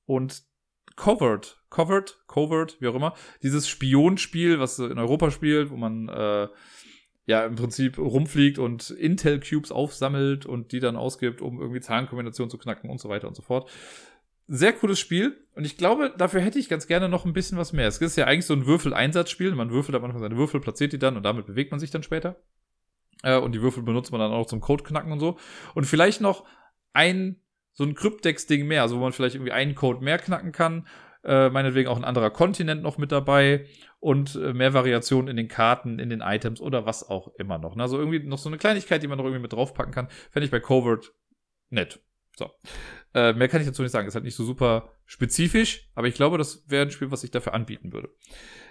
Und 0.05 0.43
Covered, 0.95 1.63
Covered, 1.69 2.19
Covert, 2.27 2.79
wie 2.81 2.87
auch 2.87 2.95
immer. 2.95 3.15
Dieses 3.43 3.67
Spionspiel, 3.67 4.59
was 4.59 4.79
in 4.79 4.97
Europa 4.97 5.31
spielt, 5.31 5.69
wo 5.69 5.77
man 5.77 6.09
äh, 6.09 6.47
ja 7.25 7.45
im 7.45 7.55
Prinzip 7.55 7.97
rumfliegt 7.97 8.59
und 8.59 8.89
Intel-Cubes 8.89 9.71
aufsammelt 9.71 10.45
und 10.45 10.71
die 10.71 10.79
dann 10.79 10.95
ausgibt, 10.95 11.41
um 11.41 11.59
irgendwie 11.59 11.79
Zahlenkombinationen 11.79 12.49
zu 12.49 12.57
knacken 12.57 12.89
und 12.89 12.99
so 12.99 13.09
weiter 13.09 13.27
und 13.27 13.35
so 13.35 13.41
fort 13.41 13.69
sehr 14.51 14.73
cooles 14.73 14.99
Spiel. 14.99 15.37
Und 15.55 15.65
ich 15.65 15.77
glaube, 15.77 16.13
dafür 16.17 16.41
hätte 16.41 16.59
ich 16.59 16.67
ganz 16.67 16.85
gerne 16.85 17.07
noch 17.07 17.25
ein 17.25 17.33
bisschen 17.33 17.57
was 17.57 17.71
mehr. 17.71 17.87
Es 17.87 17.99
ist 17.99 18.17
ja 18.17 18.25
eigentlich 18.25 18.45
so 18.45 18.53
ein 18.53 18.65
Würfel-Einsatzspiel. 18.65 19.55
Man 19.55 19.71
würfelt 19.71 19.95
am 19.95 20.03
Anfang 20.03 20.19
seine 20.19 20.35
Würfel, 20.35 20.59
platziert 20.59 20.91
die 20.91 20.99
dann 20.99 21.15
und 21.15 21.23
damit 21.23 21.45
bewegt 21.45 21.71
man 21.71 21.79
sich 21.79 21.89
dann 21.89 22.03
später. 22.03 22.35
Äh, 23.23 23.37
und 23.37 23.53
die 23.53 23.61
Würfel 23.61 23.81
benutzt 23.81 24.11
man 24.11 24.19
dann 24.19 24.31
auch 24.31 24.45
zum 24.45 24.59
Code-Knacken 24.59 25.11
und 25.11 25.21
so. 25.21 25.37
Und 25.73 25.85
vielleicht 25.85 26.19
noch 26.19 26.45
ein, 26.91 27.37
so 27.71 27.85
ein 27.85 27.95
Kryptex-Ding 27.95 28.67
mehr, 28.67 28.81
also 28.81 28.97
wo 28.97 28.99
man 28.99 29.13
vielleicht 29.13 29.35
irgendwie 29.35 29.53
einen 29.53 29.73
Code 29.73 30.03
mehr 30.03 30.17
knacken 30.17 30.51
kann. 30.51 30.85
Äh, 31.23 31.49
meinetwegen 31.49 31.87
auch 31.87 31.97
ein 31.97 32.03
anderer 32.03 32.31
Kontinent 32.31 32.81
noch 32.81 32.97
mit 32.97 33.11
dabei 33.11 33.67
und 33.99 34.35
äh, 34.35 34.53
mehr 34.53 34.73
Variationen 34.73 35.29
in 35.29 35.37
den 35.37 35.47
Karten, 35.47 35.99
in 35.99 36.09
den 36.09 36.21
Items 36.21 36.59
oder 36.59 36.85
was 36.85 37.07
auch 37.07 37.33
immer 37.37 37.57
noch. 37.57 37.77
Also 37.77 37.99
irgendwie 37.99 38.19
noch 38.19 38.39
so 38.39 38.49
eine 38.49 38.57
Kleinigkeit, 38.57 39.01
die 39.01 39.07
man 39.07 39.17
noch 39.17 39.25
irgendwie 39.25 39.43
mit 39.43 39.53
draufpacken 39.53 39.93
kann, 39.93 40.09
fände 40.31 40.45
ich 40.45 40.51
bei 40.51 40.59
Covert 40.59 41.13
nett. 41.69 42.01
So. 42.35 42.49
Äh, 43.13 43.33
mehr 43.33 43.47
kann 43.47 43.61
ich 43.61 43.67
dazu 43.67 43.81
nicht 43.81 43.91
sagen. 43.91 44.07
Ist 44.07 44.15
halt 44.15 44.23
nicht 44.23 44.35
so 44.35 44.45
super 44.45 44.89
spezifisch, 45.05 45.89
aber 45.95 46.07
ich 46.07 46.15
glaube, 46.15 46.37
das 46.37 46.63
wäre 46.67 46.85
ein 46.85 46.91
Spiel, 46.91 47.11
was 47.11 47.23
ich 47.23 47.31
dafür 47.31 47.53
anbieten 47.53 47.91
würde. 47.91 48.09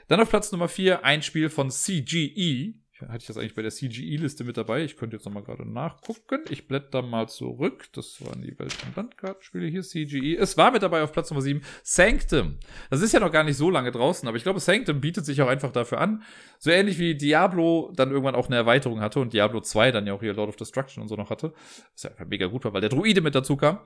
Dann 0.08 0.20
auf 0.20 0.30
Platz 0.30 0.50
Nummer 0.50 0.68
4 0.68 1.04
ein 1.04 1.22
Spiel 1.22 1.50
von 1.50 1.70
CGE. 1.70 2.74
Hatte 3.08 3.18
ich 3.18 3.26
das 3.26 3.38
eigentlich 3.38 3.54
bei 3.54 3.62
der 3.62 3.70
CGE-Liste 3.70 4.44
mit 4.44 4.56
dabei? 4.56 4.84
Ich 4.84 4.96
könnte 4.96 5.16
jetzt 5.16 5.24
nochmal 5.24 5.42
gerade 5.42 5.66
nachgucken. 5.66 6.40
Ich 6.50 6.68
blätter 6.68 7.00
mal 7.00 7.28
zurück. 7.28 7.86
Das 7.92 8.22
waren 8.26 8.42
die 8.42 8.58
Welt- 8.58 8.76
und 8.84 8.96
Landkartenspiele 8.96 9.66
hier, 9.66 9.82
CGE. 9.82 10.36
Es 10.36 10.58
war 10.58 10.70
mit 10.70 10.82
dabei 10.82 11.02
auf 11.02 11.12
Platz 11.12 11.30
Nummer 11.30 11.40
7 11.40 11.62
Sanctum. 11.82 12.58
Das 12.90 13.00
ist 13.00 13.12
ja 13.12 13.20
noch 13.20 13.32
gar 13.32 13.44
nicht 13.44 13.56
so 13.56 13.70
lange 13.70 13.90
draußen, 13.90 14.28
aber 14.28 14.36
ich 14.36 14.42
glaube, 14.42 14.60
Sanctum 14.60 15.00
bietet 15.00 15.24
sich 15.24 15.40
auch 15.40 15.48
einfach 15.48 15.72
dafür 15.72 16.00
an. 16.00 16.22
So 16.58 16.70
ähnlich 16.70 16.98
wie 16.98 17.14
Diablo 17.14 17.90
dann 17.94 18.10
irgendwann 18.10 18.34
auch 18.34 18.48
eine 18.48 18.56
Erweiterung 18.56 19.00
hatte 19.00 19.20
und 19.20 19.32
Diablo 19.32 19.60
2 19.60 19.92
dann 19.92 20.06
ja 20.06 20.12
auch 20.12 20.20
hier 20.20 20.34
Lord 20.34 20.50
of 20.50 20.56
Destruction 20.56 21.02
und 21.02 21.08
so 21.08 21.16
noch 21.16 21.30
hatte. 21.30 21.54
Was 21.92 22.02
ja 22.02 22.10
einfach 22.10 22.26
mega 22.26 22.46
gut 22.46 22.64
war, 22.64 22.74
weil 22.74 22.82
der 22.82 22.90
Druide 22.90 23.22
mit 23.22 23.34
dazu 23.34 23.56
kam 23.56 23.80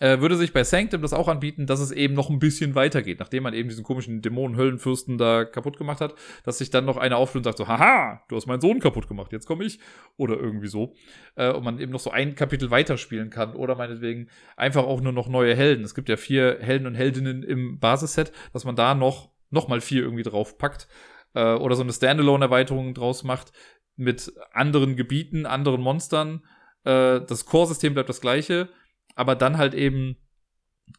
äh, 0.00 0.20
würde 0.20 0.36
sich 0.36 0.52
bei 0.52 0.64
Sanctum 0.64 1.02
das 1.02 1.12
auch 1.12 1.28
anbieten, 1.28 1.66
dass 1.66 1.78
es 1.78 1.92
eben 1.92 2.14
noch 2.14 2.30
ein 2.30 2.38
bisschen 2.38 2.74
weitergeht, 2.74 3.20
nachdem 3.20 3.44
man 3.44 3.54
eben 3.54 3.68
diesen 3.68 3.84
komischen 3.84 4.22
Dämonen-Höllenfürsten 4.22 5.18
da 5.18 5.44
kaputt 5.44 5.76
gemacht 5.76 6.00
hat, 6.00 6.14
dass 6.42 6.58
sich 6.58 6.70
dann 6.70 6.86
noch 6.86 6.96
einer 6.96 7.18
aufführt 7.18 7.40
und 7.40 7.44
sagt 7.44 7.58
so, 7.58 7.68
haha, 7.68 8.22
du 8.28 8.36
hast 8.36 8.46
meinen 8.46 8.62
Sohn 8.62 8.80
kaputt 8.80 9.06
gemacht, 9.06 9.30
jetzt 9.32 9.46
komme 9.46 9.64
ich. 9.64 9.78
Oder 10.16 10.36
irgendwie 10.36 10.68
so. 10.68 10.94
Äh, 11.36 11.52
und 11.52 11.64
man 11.64 11.78
eben 11.78 11.92
noch 11.92 12.00
so 12.00 12.10
ein 12.10 12.34
Kapitel 12.34 12.70
weiterspielen 12.70 13.30
kann. 13.30 13.54
Oder 13.54 13.76
meinetwegen 13.76 14.28
einfach 14.56 14.84
auch 14.84 15.02
nur 15.02 15.12
noch 15.12 15.28
neue 15.28 15.54
Helden. 15.54 15.84
Es 15.84 15.94
gibt 15.94 16.08
ja 16.08 16.16
vier 16.16 16.58
Helden 16.60 16.86
und 16.86 16.94
Heldinnen 16.94 17.42
im 17.42 17.78
Basisset, 17.78 18.32
dass 18.52 18.64
man 18.64 18.76
da 18.76 18.94
noch, 18.94 19.30
noch 19.50 19.68
mal 19.68 19.82
vier 19.82 20.02
irgendwie 20.02 20.22
drauf 20.22 20.56
packt. 20.56 20.88
Äh, 21.34 21.54
oder 21.54 21.76
so 21.76 21.82
eine 21.82 21.92
Standalone-Erweiterung 21.92 22.94
draus 22.94 23.22
macht 23.22 23.52
mit 23.96 24.32
anderen 24.52 24.96
Gebieten, 24.96 25.44
anderen 25.44 25.82
Monstern. 25.82 26.42
Äh, 26.84 27.20
das 27.20 27.44
Core-System 27.44 27.92
bleibt 27.92 28.08
das 28.08 28.22
gleiche 28.22 28.70
aber 29.20 29.36
dann 29.36 29.58
halt 29.58 29.74
eben 29.74 30.16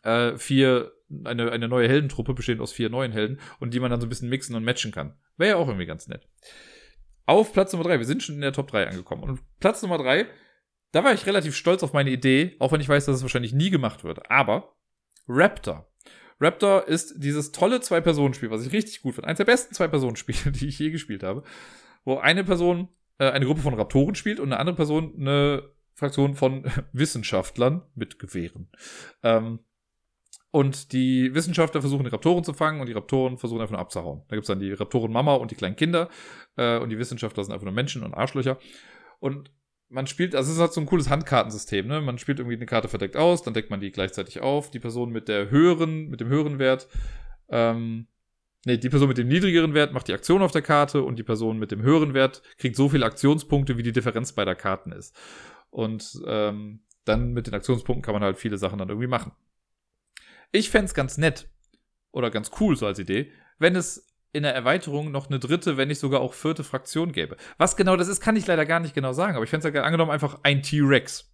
äh, 0.03 0.37
vier, 0.37 0.91
eine, 1.25 1.51
eine 1.51 1.67
neue 1.67 1.89
Heldentruppe 1.89 2.35
bestehend 2.35 2.61
aus 2.61 2.71
vier 2.71 2.91
neuen 2.91 3.11
Helden 3.11 3.39
und 3.59 3.73
die 3.73 3.79
man 3.79 3.89
dann 3.89 3.99
so 3.99 4.05
ein 4.05 4.09
bisschen 4.09 4.29
mixen 4.29 4.55
und 4.55 4.63
matchen 4.63 4.91
kann. 4.91 5.17
Wäre 5.37 5.51
ja 5.51 5.55
auch 5.55 5.67
irgendwie 5.67 5.87
ganz 5.87 6.07
nett. 6.07 6.29
Auf 7.25 7.51
Platz 7.51 7.73
Nummer 7.73 7.85
drei, 7.85 7.97
wir 7.97 8.05
sind 8.05 8.21
schon 8.21 8.35
in 8.35 8.41
der 8.41 8.53
Top 8.53 8.69
3 8.69 8.89
angekommen. 8.89 9.23
Und 9.23 9.39
Platz 9.59 9.81
Nummer 9.81 9.97
drei, 9.97 10.27
da 10.91 11.03
war 11.03 11.13
ich 11.13 11.25
relativ 11.25 11.55
stolz 11.55 11.81
auf 11.81 11.93
meine 11.93 12.11
Idee, 12.11 12.55
auch 12.59 12.71
wenn 12.71 12.81
ich 12.81 12.89
weiß, 12.89 13.05
dass 13.05 13.15
es 13.15 13.21
wahrscheinlich 13.23 13.53
nie 13.53 13.71
gemacht 13.71 14.03
wird. 14.03 14.29
Aber 14.29 14.75
Raptor. 15.27 15.91
Raptor 16.39 16.87
ist 16.87 17.15
dieses 17.17 17.51
tolle 17.51 17.81
Zwei-Personen-Spiel, 17.81 18.51
was 18.51 18.63
ich 18.63 18.71
richtig 18.71 19.01
gut 19.01 19.15
finde. 19.15 19.29
Eines 19.29 19.37
der 19.37 19.45
besten 19.45 19.73
Zwei-Personen-Spiele, 19.73 20.51
die 20.51 20.67
ich 20.67 20.77
je 20.77 20.91
gespielt 20.91 21.23
habe. 21.23 21.41
Wo 22.05 22.17
eine 22.17 22.43
Person 22.43 22.89
äh, 23.17 23.31
eine 23.31 23.45
Gruppe 23.45 23.61
von 23.61 23.73
Raptoren 23.73 24.13
spielt 24.13 24.39
und 24.39 24.51
eine 24.51 24.59
andere 24.59 24.75
Person 24.75 25.15
eine 25.17 25.63
Fraktion 26.01 26.33
von 26.33 26.65
Wissenschaftlern 26.93 27.83
mit 27.95 28.17
Gewehren. 28.17 28.69
Ähm, 29.21 29.59
und 30.49 30.91
die 30.91 31.33
Wissenschaftler 31.33 31.79
versuchen, 31.79 32.03
die 32.03 32.09
Raptoren 32.09 32.43
zu 32.43 32.53
fangen 32.53 32.81
und 32.81 32.87
die 32.87 32.93
Raptoren 32.93 33.37
versuchen 33.37 33.61
einfach 33.61 33.73
nur 33.73 33.79
abzuhauen. 33.79 34.23
Da 34.27 34.35
gibt 34.35 34.43
es 34.43 34.47
dann 34.47 34.59
die 34.59 34.73
Raptoren-Mama 34.73 35.35
und 35.35 35.51
die 35.51 35.55
kleinen 35.55 35.75
Kinder. 35.75 36.09
Äh, 36.57 36.79
und 36.79 36.89
die 36.89 36.97
Wissenschaftler 36.97 37.43
sind 37.43 37.53
einfach 37.53 37.65
nur 37.65 37.73
Menschen 37.73 38.03
und 38.03 38.15
Arschlöcher. 38.15 38.57
Und 39.19 39.51
man 39.89 40.07
spielt, 40.07 40.35
also 40.35 40.49
es 40.49 40.55
ist 40.55 40.61
halt 40.61 40.73
so 40.73 40.81
ein 40.81 40.87
cooles 40.87 41.09
Handkartensystem, 41.09 41.85
ne? 41.85 42.01
Man 42.01 42.17
spielt 42.17 42.39
irgendwie 42.39 42.55
eine 42.55 42.65
Karte 42.65 42.87
verdeckt 42.87 43.15
aus, 43.15 43.43
dann 43.43 43.53
deckt 43.53 43.69
man 43.69 43.79
die 43.79 43.91
gleichzeitig 43.91 44.41
auf. 44.41 44.71
Die 44.71 44.79
Person 44.79 45.11
mit 45.11 45.27
der 45.27 45.51
höheren, 45.51 46.09
mit 46.09 46.19
dem 46.19 46.29
höheren 46.29 46.59
Wert, 46.59 46.87
ähm, 47.49 48.07
nee, 48.65 48.77
die 48.77 48.89
Person 48.89 49.09
mit 49.09 49.17
dem 49.17 49.27
niedrigeren 49.27 49.73
Wert 49.73 49.93
macht 49.93 50.07
die 50.07 50.13
Aktion 50.13 50.41
auf 50.41 50.51
der 50.51 50.61
Karte 50.63 51.03
und 51.03 51.19
die 51.19 51.23
Person 51.23 51.59
mit 51.59 51.71
dem 51.71 51.81
höheren 51.81 52.13
Wert 52.13 52.41
kriegt 52.57 52.75
so 52.75 52.89
viele 52.89 53.05
Aktionspunkte, 53.05 53.77
wie 53.77 53.83
die 53.83 53.91
Differenz 53.91 54.33
beider 54.33 54.55
Karten 54.55 54.91
ist. 54.91 55.15
Und 55.71 56.21
ähm, 56.27 56.83
dann 57.05 57.33
mit 57.33 57.47
den 57.47 57.55
Aktionspunkten 57.55 58.03
kann 58.03 58.13
man 58.13 58.23
halt 58.23 58.37
viele 58.37 58.57
Sachen 58.57 58.77
dann 58.77 58.89
irgendwie 58.89 59.07
machen. 59.07 59.31
Ich 60.51 60.69
fände 60.69 60.93
ganz 60.93 61.17
nett 61.17 61.49
oder 62.11 62.29
ganz 62.29 62.51
cool 62.59 62.75
so 62.75 62.85
als 62.85 62.99
Idee, 62.99 63.31
wenn 63.57 63.75
es 63.75 64.07
in 64.33 64.43
der 64.43 64.53
Erweiterung 64.53 65.11
noch 65.11 65.27
eine 65.27 65.39
dritte, 65.39 65.77
wenn 65.77 65.87
nicht 65.87 65.99
sogar 65.99 66.21
auch 66.21 66.33
vierte 66.33 66.63
Fraktion 66.63 67.11
gäbe. 67.11 67.35
Was 67.57 67.75
genau 67.75 67.95
das 67.95 68.07
ist, 68.07 68.21
kann 68.21 68.35
ich 68.35 68.47
leider 68.47 68.65
gar 68.65 68.79
nicht 68.79 68.93
genau 68.93 69.13
sagen, 69.13 69.35
aber 69.35 69.43
ich 69.43 69.49
fände 69.49 69.67
es 69.67 69.73
ja 69.73 69.83
angenommen 69.83 70.11
einfach 70.11 70.39
ein 70.43 70.61
T-Rex. 70.61 71.29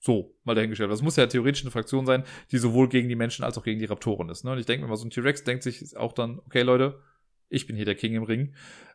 So, 0.00 0.36
mal 0.42 0.54
dahingestellt. 0.54 0.90
Das 0.90 1.00
muss 1.00 1.16
ja 1.16 1.26
theoretisch 1.26 1.62
eine 1.62 1.70
Fraktion 1.70 2.06
sein, 2.06 2.24
die 2.50 2.58
sowohl 2.58 2.88
gegen 2.88 3.08
die 3.08 3.14
Menschen 3.14 3.44
als 3.44 3.56
auch 3.56 3.62
gegen 3.62 3.78
die 3.78 3.84
Raptoren 3.84 4.28
ist. 4.30 4.44
Ne? 4.44 4.50
Und 4.52 4.58
ich 4.58 4.66
denke 4.66 4.84
mir 4.84 4.90
mal, 4.90 4.96
so 4.96 5.06
ein 5.06 5.10
T-Rex 5.10 5.44
denkt 5.44 5.62
sich 5.62 5.96
auch 5.96 6.12
dann, 6.12 6.40
okay, 6.40 6.62
Leute, 6.62 7.00
ich 7.48 7.66
bin 7.66 7.76
hier 7.76 7.84
der 7.84 7.94
King 7.94 8.14
im 8.14 8.24
Ring. 8.24 8.54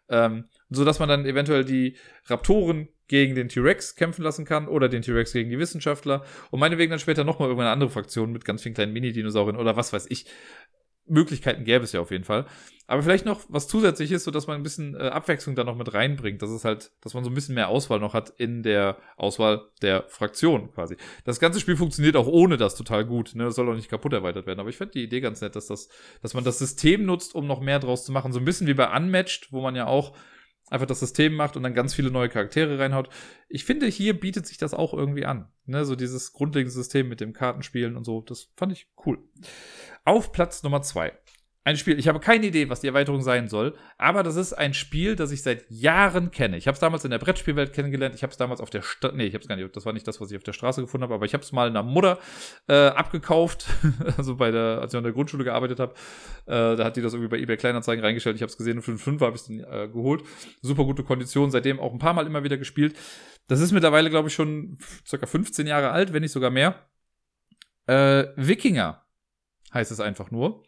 Ähm, 0.09 0.45
so 0.69 0.83
dass 0.83 0.99
man 0.99 1.09
dann 1.09 1.25
eventuell 1.25 1.63
die 1.63 1.97
Raptoren 2.25 2.89
gegen 3.07 3.35
den 3.35 3.49
T-Rex 3.49 3.95
kämpfen 3.95 4.23
lassen 4.23 4.45
kann 4.45 4.67
oder 4.67 4.89
den 4.89 5.01
T-Rex 5.01 5.33
gegen 5.33 5.49
die 5.49 5.59
Wissenschaftler 5.59 6.23
und 6.51 6.59
meinetwegen 6.59 6.89
dann 6.89 6.99
später 6.99 7.23
nochmal 7.23 7.49
irgendeine 7.49 7.71
andere 7.71 7.89
Fraktion 7.89 8.31
mit 8.31 8.45
ganz 8.45 8.63
vielen 8.63 8.75
kleinen 8.75 8.93
Mini-Dinosauriern 8.93 9.57
oder 9.57 9.75
was 9.75 9.93
weiß 9.93 10.07
ich. 10.09 10.25
Möglichkeiten 11.09 11.63
gäbe 11.63 11.83
es 11.83 11.93
ja 11.93 12.01
auf 12.01 12.11
jeden 12.11 12.25
Fall. 12.25 12.45
Aber 12.85 13.03
vielleicht 13.03 13.25
noch 13.25 13.41
was 13.49 13.67
zusätzliches, 13.67 14.23
so 14.23 14.31
dass 14.31 14.47
man 14.47 14.57
ein 14.57 14.63
bisschen 14.63 14.95
äh, 14.95 15.07
Abwechslung 15.07 15.55
da 15.55 15.63
noch 15.63 15.77
mit 15.77 15.93
reinbringt. 15.93 16.41
Das 16.41 16.49
ist 16.49 16.63
halt, 16.63 16.91
dass 17.01 17.13
man 17.13 17.23
so 17.23 17.29
ein 17.29 17.33
bisschen 17.33 17.55
mehr 17.55 17.67
Auswahl 17.67 17.99
noch 17.99 18.13
hat 18.13 18.29
in 18.37 18.63
der 18.63 18.97
Auswahl 19.17 19.69
der 19.81 20.05
Fraktion 20.07 20.71
quasi. 20.71 20.95
Das 21.25 21.39
ganze 21.39 21.59
Spiel 21.59 21.75
funktioniert 21.75 22.15
auch 22.15 22.27
ohne 22.27 22.57
das 22.57 22.75
total 22.75 23.05
gut. 23.05 23.35
Ne? 23.35 23.45
Das 23.45 23.55
soll 23.55 23.69
auch 23.69 23.75
nicht 23.75 23.89
kaputt 23.89 24.13
erweitert 24.13 24.47
werden. 24.47 24.59
Aber 24.59 24.69
ich 24.69 24.77
fände 24.77 24.93
die 24.93 25.03
Idee 25.03 25.19
ganz 25.19 25.41
nett, 25.41 25.55
dass 25.55 25.67
das, 25.67 25.89
dass 26.21 26.33
man 26.33 26.43
das 26.43 26.59
System 26.59 27.05
nutzt, 27.05 27.35
um 27.35 27.45
noch 27.45 27.59
mehr 27.59 27.79
draus 27.79 28.05
zu 28.05 28.11
machen. 28.11 28.31
So 28.31 28.39
ein 28.39 28.45
bisschen 28.45 28.67
wie 28.67 28.73
bei 28.73 28.93
Unmatched, 28.95 29.51
wo 29.51 29.61
man 29.61 29.75
ja 29.75 29.87
auch 29.87 30.13
einfach 30.69 30.87
das 30.87 30.99
System 30.99 31.33
macht 31.33 31.55
und 31.55 31.63
dann 31.63 31.73
ganz 31.73 31.93
viele 31.93 32.11
neue 32.11 32.29
Charaktere 32.29 32.79
reinhaut. 32.79 33.09
Ich 33.49 33.65
finde, 33.65 33.87
hier 33.87 34.19
bietet 34.19 34.45
sich 34.45 34.57
das 34.57 34.73
auch 34.73 34.93
irgendwie 34.93 35.25
an. 35.25 35.49
Ne, 35.65 35.85
so 35.85 35.95
dieses 35.95 36.33
grundlegende 36.33 36.73
System 36.73 37.09
mit 37.09 37.19
dem 37.19 37.33
Kartenspielen 37.33 37.95
und 37.95 38.03
so, 38.03 38.21
das 38.21 38.51
fand 38.55 38.71
ich 38.71 38.87
cool. 39.05 39.19
Auf 40.05 40.31
Platz 40.31 40.63
Nummer 40.63 40.81
zwei. 40.81 41.13
Ein 41.67 41.75
Spiel, 41.75 41.99
ich 41.99 42.07
habe 42.07 42.21
keine 42.21 42.45
Idee, 42.45 42.69
was 42.69 42.79
die 42.79 42.87
Erweiterung 42.87 43.21
sein 43.21 43.49
soll, 43.49 43.75
aber 43.97 44.23
das 44.23 44.37
ist 44.37 44.53
ein 44.53 44.73
Spiel, 44.73 45.17
das 45.17 45.31
ich 45.31 45.43
seit 45.43 45.69
Jahren 45.69 46.31
kenne. 46.31 46.55
Ich 46.55 46.65
habe 46.65 46.75
es 46.75 46.79
damals 46.79 47.03
in 47.03 47.11
der 47.11 47.17
Brettspielwelt 47.17 47.73
kennengelernt, 47.73 48.15
ich 48.15 48.23
habe 48.23 48.31
es 48.31 48.37
damals 48.37 48.61
auf 48.61 48.69
der 48.69 48.81
Stadt, 48.81 49.15
nee, 49.15 49.25
ich 49.25 49.33
habe 49.33 49.41
es 49.41 49.49
gar 49.49 49.57
nicht, 49.57 49.75
das 49.75 49.85
war 49.85 49.91
nicht 49.91 50.07
das, 50.07 50.21
was 50.21 50.31
ich 50.31 50.37
auf 50.37 50.43
der 50.43 50.53
Straße 50.53 50.79
gefunden 50.79 51.03
habe, 51.03 51.15
aber 51.15 51.25
ich 51.25 51.33
habe 51.33 51.43
es 51.43 51.51
mal 51.51 51.67
einer 51.67 51.83
Mutter 51.83 52.19
äh, 52.69 52.87
abgekauft, 52.87 53.65
also 54.17 54.37
bei 54.37 54.49
der, 54.49 54.79
als 54.79 54.93
ich 54.93 54.97
an 54.97 55.03
der 55.03 55.11
Grundschule 55.11 55.43
gearbeitet 55.43 55.81
habe, 55.81 55.93
äh, 56.45 56.77
da 56.77 56.85
hat 56.85 56.95
die 56.95 57.01
das 57.01 57.13
irgendwie 57.13 57.31
bei 57.35 57.37
eBay 57.37 57.57
Kleinanzeigen 57.57 58.01
reingestellt, 58.01 58.37
ich 58.37 58.41
habe 58.41 58.49
es 58.49 58.57
gesehen 58.57 58.77
und 58.77 58.83
für 58.83 58.91
einen 58.91 58.99
Fünfer 58.99 59.25
habe 59.25 59.35
ich 59.35 59.41
es 59.41 59.49
äh, 59.49 59.89
geholt. 59.89 60.23
Super 60.61 60.85
gute 60.85 61.03
Kondition, 61.03 61.51
seitdem 61.51 61.81
auch 61.81 61.91
ein 61.91 61.99
paar 61.99 62.13
Mal 62.13 62.25
immer 62.25 62.45
wieder 62.45 62.55
gespielt. 62.55 62.95
Das 63.49 63.59
ist 63.59 63.73
mittlerweile, 63.73 64.09
glaube 64.09 64.29
ich, 64.29 64.33
schon 64.33 64.77
circa 65.05 65.25
15 65.25 65.67
Jahre 65.67 65.91
alt, 65.91 66.13
wenn 66.13 66.21
nicht 66.21 66.31
sogar 66.31 66.49
mehr. 66.49 66.87
Äh, 67.87 68.27
Wikinger 68.37 69.05
heißt 69.73 69.91
es 69.91 69.99
einfach 69.99 70.31
nur. 70.31 70.63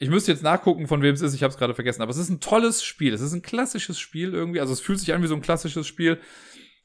Ich 0.00 0.10
müsste 0.10 0.30
jetzt 0.30 0.44
nachgucken, 0.44 0.86
von 0.86 1.02
wem 1.02 1.14
es 1.14 1.22
ist. 1.22 1.34
Ich 1.34 1.42
habe 1.42 1.50
es 1.50 1.58
gerade 1.58 1.74
vergessen. 1.74 2.02
Aber 2.02 2.10
es 2.10 2.18
ist 2.18 2.28
ein 2.28 2.40
tolles 2.40 2.84
Spiel. 2.84 3.12
Es 3.12 3.20
ist 3.20 3.32
ein 3.32 3.42
klassisches 3.42 3.98
Spiel 3.98 4.32
irgendwie. 4.32 4.60
Also 4.60 4.72
es 4.72 4.80
fühlt 4.80 5.00
sich 5.00 5.12
an 5.12 5.22
wie 5.22 5.26
so 5.26 5.34
ein 5.34 5.42
klassisches 5.42 5.86
Spiel. 5.86 6.20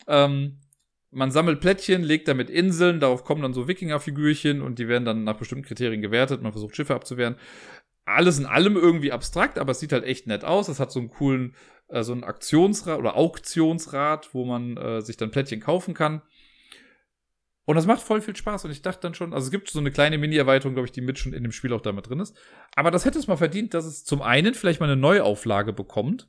Ähm, 0.07 0.59
man 1.11 1.29
sammelt 1.29 1.61
Plättchen, 1.61 2.01
legt 2.01 2.27
damit 2.27 2.49
Inseln. 2.49 2.99
Darauf 2.99 3.23
kommen 3.23 3.43
dann 3.43 3.53
so 3.53 3.67
Wikinger-Figürchen 3.67 4.61
und 4.61 4.79
die 4.79 4.87
werden 4.87 5.05
dann 5.05 5.23
nach 5.23 5.37
bestimmten 5.37 5.65
Kriterien 5.65 6.01
gewertet. 6.01 6.41
Man 6.41 6.51
versucht 6.51 6.75
Schiffe 6.75 6.95
abzuwehren. 6.95 7.35
Alles 8.05 8.39
in 8.39 8.47
allem 8.47 8.75
irgendwie 8.75 9.11
abstrakt, 9.11 9.59
aber 9.59 9.71
es 9.71 9.79
sieht 9.79 9.93
halt 9.93 10.03
echt 10.03 10.25
nett 10.27 10.43
aus. 10.43 10.67
Es 10.67 10.79
hat 10.79 10.91
so 10.91 10.99
einen 10.99 11.09
coolen, 11.09 11.55
äh, 11.89 12.03
so 12.03 12.13
einen 12.13 12.23
Aktionsrad 12.23 12.97
oder 12.97 13.15
Auktionsrad, 13.15 14.33
wo 14.33 14.43
man 14.43 14.75
äh, 14.75 15.01
sich 15.01 15.17
dann 15.17 15.31
Plättchen 15.31 15.59
kaufen 15.59 15.93
kann. 15.93 16.23
Und 17.65 17.75
das 17.75 17.85
macht 17.85 18.01
voll 18.01 18.21
viel 18.21 18.35
Spaß. 18.35 18.65
Und 18.65 18.71
ich 18.71 18.81
dachte 18.81 19.01
dann 19.01 19.13
schon, 19.13 19.33
also 19.33 19.45
es 19.45 19.51
gibt 19.51 19.69
so 19.69 19.79
eine 19.79 19.91
kleine 19.91 20.17
Mini-Erweiterung, 20.17 20.73
glaube 20.73 20.87
ich, 20.87 20.91
die 20.91 21.01
mit 21.01 21.17
schon 21.17 21.33
in 21.33 21.43
dem 21.43 21.51
Spiel 21.51 21.73
auch 21.73 21.81
damit 21.81 22.09
drin 22.09 22.19
ist. 22.19 22.37
Aber 22.75 22.91
das 22.91 23.05
hätte 23.05 23.19
es 23.19 23.27
mal 23.27 23.37
verdient, 23.37 23.73
dass 23.73 23.85
es 23.85 24.03
zum 24.03 24.21
einen 24.21 24.53
vielleicht 24.53 24.79
mal 24.79 24.87
eine 24.87 24.97
Neuauflage 24.97 25.71
bekommt 25.73 26.27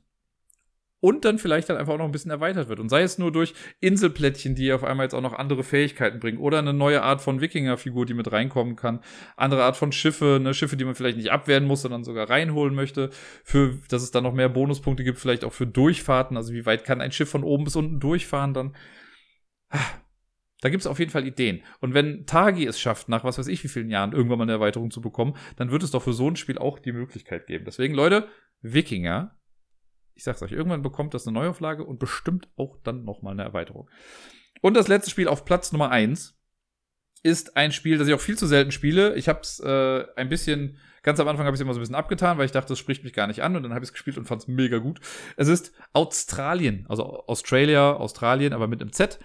und 1.01 1.25
dann 1.25 1.37
vielleicht 1.37 1.69
dann 1.69 1.77
einfach 1.77 1.93
auch 1.93 1.97
noch 1.97 2.05
ein 2.05 2.11
bisschen 2.11 2.31
erweitert 2.31 2.69
wird. 2.69 2.79
Und 2.79 2.89
sei 2.89 3.03
es 3.03 3.17
nur 3.17 3.31
durch 3.31 3.53
Inselplättchen, 3.79 4.55
die 4.55 4.73
auf 4.73 4.83
einmal 4.83 5.05
jetzt 5.05 5.13
auch 5.13 5.21
noch 5.21 5.33
andere 5.33 5.63
Fähigkeiten 5.63 6.19
bringen 6.19 6.39
oder 6.39 6.57
eine 6.57 6.73
neue 6.73 7.03
Art 7.03 7.21
von 7.21 7.41
Wikinger-Figur, 7.41 8.05
die 8.05 8.13
mit 8.13 8.31
reinkommen 8.31 8.75
kann. 8.75 9.01
Andere 9.35 9.63
Art 9.63 9.77
von 9.77 9.91
Schiffe, 9.91 10.39
ne, 10.41 10.53
Schiffe, 10.53 10.77
die 10.77 10.85
man 10.85 10.95
vielleicht 10.95 11.17
nicht 11.17 11.31
abwehren 11.31 11.65
muss, 11.65 11.81
sondern 11.81 12.03
sogar 12.03 12.29
reinholen 12.29 12.73
möchte. 12.73 13.09
Für, 13.43 13.77
dass 13.89 14.01
es 14.01 14.11
dann 14.11 14.23
noch 14.23 14.33
mehr 14.33 14.49
Bonuspunkte 14.49 15.03
gibt, 15.03 15.19
vielleicht 15.19 15.43
auch 15.43 15.53
für 15.53 15.67
Durchfahrten. 15.67 16.37
Also 16.37 16.53
wie 16.53 16.65
weit 16.65 16.85
kann 16.85 17.01
ein 17.01 17.11
Schiff 17.11 17.29
von 17.29 17.43
oben 17.43 17.65
bis 17.65 17.75
unten 17.75 17.99
durchfahren 17.99 18.53
dann? 18.53 18.75
Ah 19.69 20.04
da 20.61 20.69
gibt 20.69 20.81
es 20.81 20.87
auf 20.87 20.99
jeden 20.99 21.11
Fall 21.11 21.27
Ideen. 21.27 21.61
Und 21.81 21.93
wenn 21.93 22.25
Tagi 22.25 22.65
es 22.65 22.79
schafft, 22.79 23.09
nach 23.09 23.23
was 23.23 23.37
weiß 23.37 23.47
ich 23.47 23.63
wie 23.63 23.67
vielen 23.67 23.89
Jahren 23.89 24.13
irgendwann 24.13 24.37
mal 24.37 24.43
eine 24.45 24.53
Erweiterung 24.53 24.91
zu 24.91 25.01
bekommen, 25.01 25.35
dann 25.57 25.71
wird 25.71 25.83
es 25.83 25.91
doch 25.91 26.01
für 26.01 26.13
so 26.13 26.29
ein 26.29 26.35
Spiel 26.35 26.57
auch 26.57 26.79
die 26.79 26.93
Möglichkeit 26.93 27.47
geben. 27.47 27.65
Deswegen, 27.65 27.93
Leute, 27.93 28.27
Wikinger, 28.61 29.37
ich 30.13 30.23
sag's 30.23 30.41
euch, 30.41 30.53
irgendwann 30.53 30.81
bekommt 30.81 31.13
das 31.13 31.27
eine 31.27 31.37
Neuauflage 31.37 31.83
und 31.83 31.99
bestimmt 31.99 32.47
auch 32.55 32.77
dann 32.83 33.03
nochmal 33.03 33.33
eine 33.33 33.43
Erweiterung. 33.43 33.89
Und 34.61 34.75
das 34.75 34.87
letzte 34.87 35.11
Spiel 35.11 35.27
auf 35.27 35.45
Platz 35.45 35.71
Nummer 35.71 35.91
eins 35.91 36.39
ist 37.21 37.57
ein 37.57 37.71
Spiel, 37.71 37.97
das 37.97 38.07
ich 38.07 38.13
auch 38.13 38.21
viel 38.21 38.37
zu 38.37 38.47
selten 38.47 38.71
spiele. 38.71 39.15
Ich 39.15 39.27
hab's 39.27 39.59
äh, 39.59 40.05
ein 40.15 40.29
bisschen, 40.29 40.77
ganz 41.03 41.19
am 41.19 41.27
Anfang 41.27 41.45
habe 41.45 41.55
ich 41.55 41.59
es 41.59 41.61
immer 41.61 41.73
so 41.73 41.79
ein 41.79 41.81
bisschen 41.81 41.95
abgetan, 41.95 42.37
weil 42.37 42.45
ich 42.45 42.51
dachte, 42.51 42.69
das 42.69 42.79
spricht 42.79 43.03
mich 43.03 43.13
gar 43.13 43.27
nicht 43.27 43.43
an 43.43 43.55
und 43.55 43.63
dann 43.63 43.73
habe 43.73 43.83
ich 43.83 43.89
es 43.89 43.93
gespielt 43.93 44.17
und 44.17 44.25
fand's 44.25 44.47
mega 44.47 44.77
gut. 44.77 45.01
Es 45.35 45.47
ist 45.47 45.73
Australien, 45.91 46.85
also 46.87 47.25
Australia, 47.27 47.93
Australien, 47.93 48.53
aber 48.53 48.67
mit 48.67 48.81
einem 48.81 48.93
Z 48.93 49.19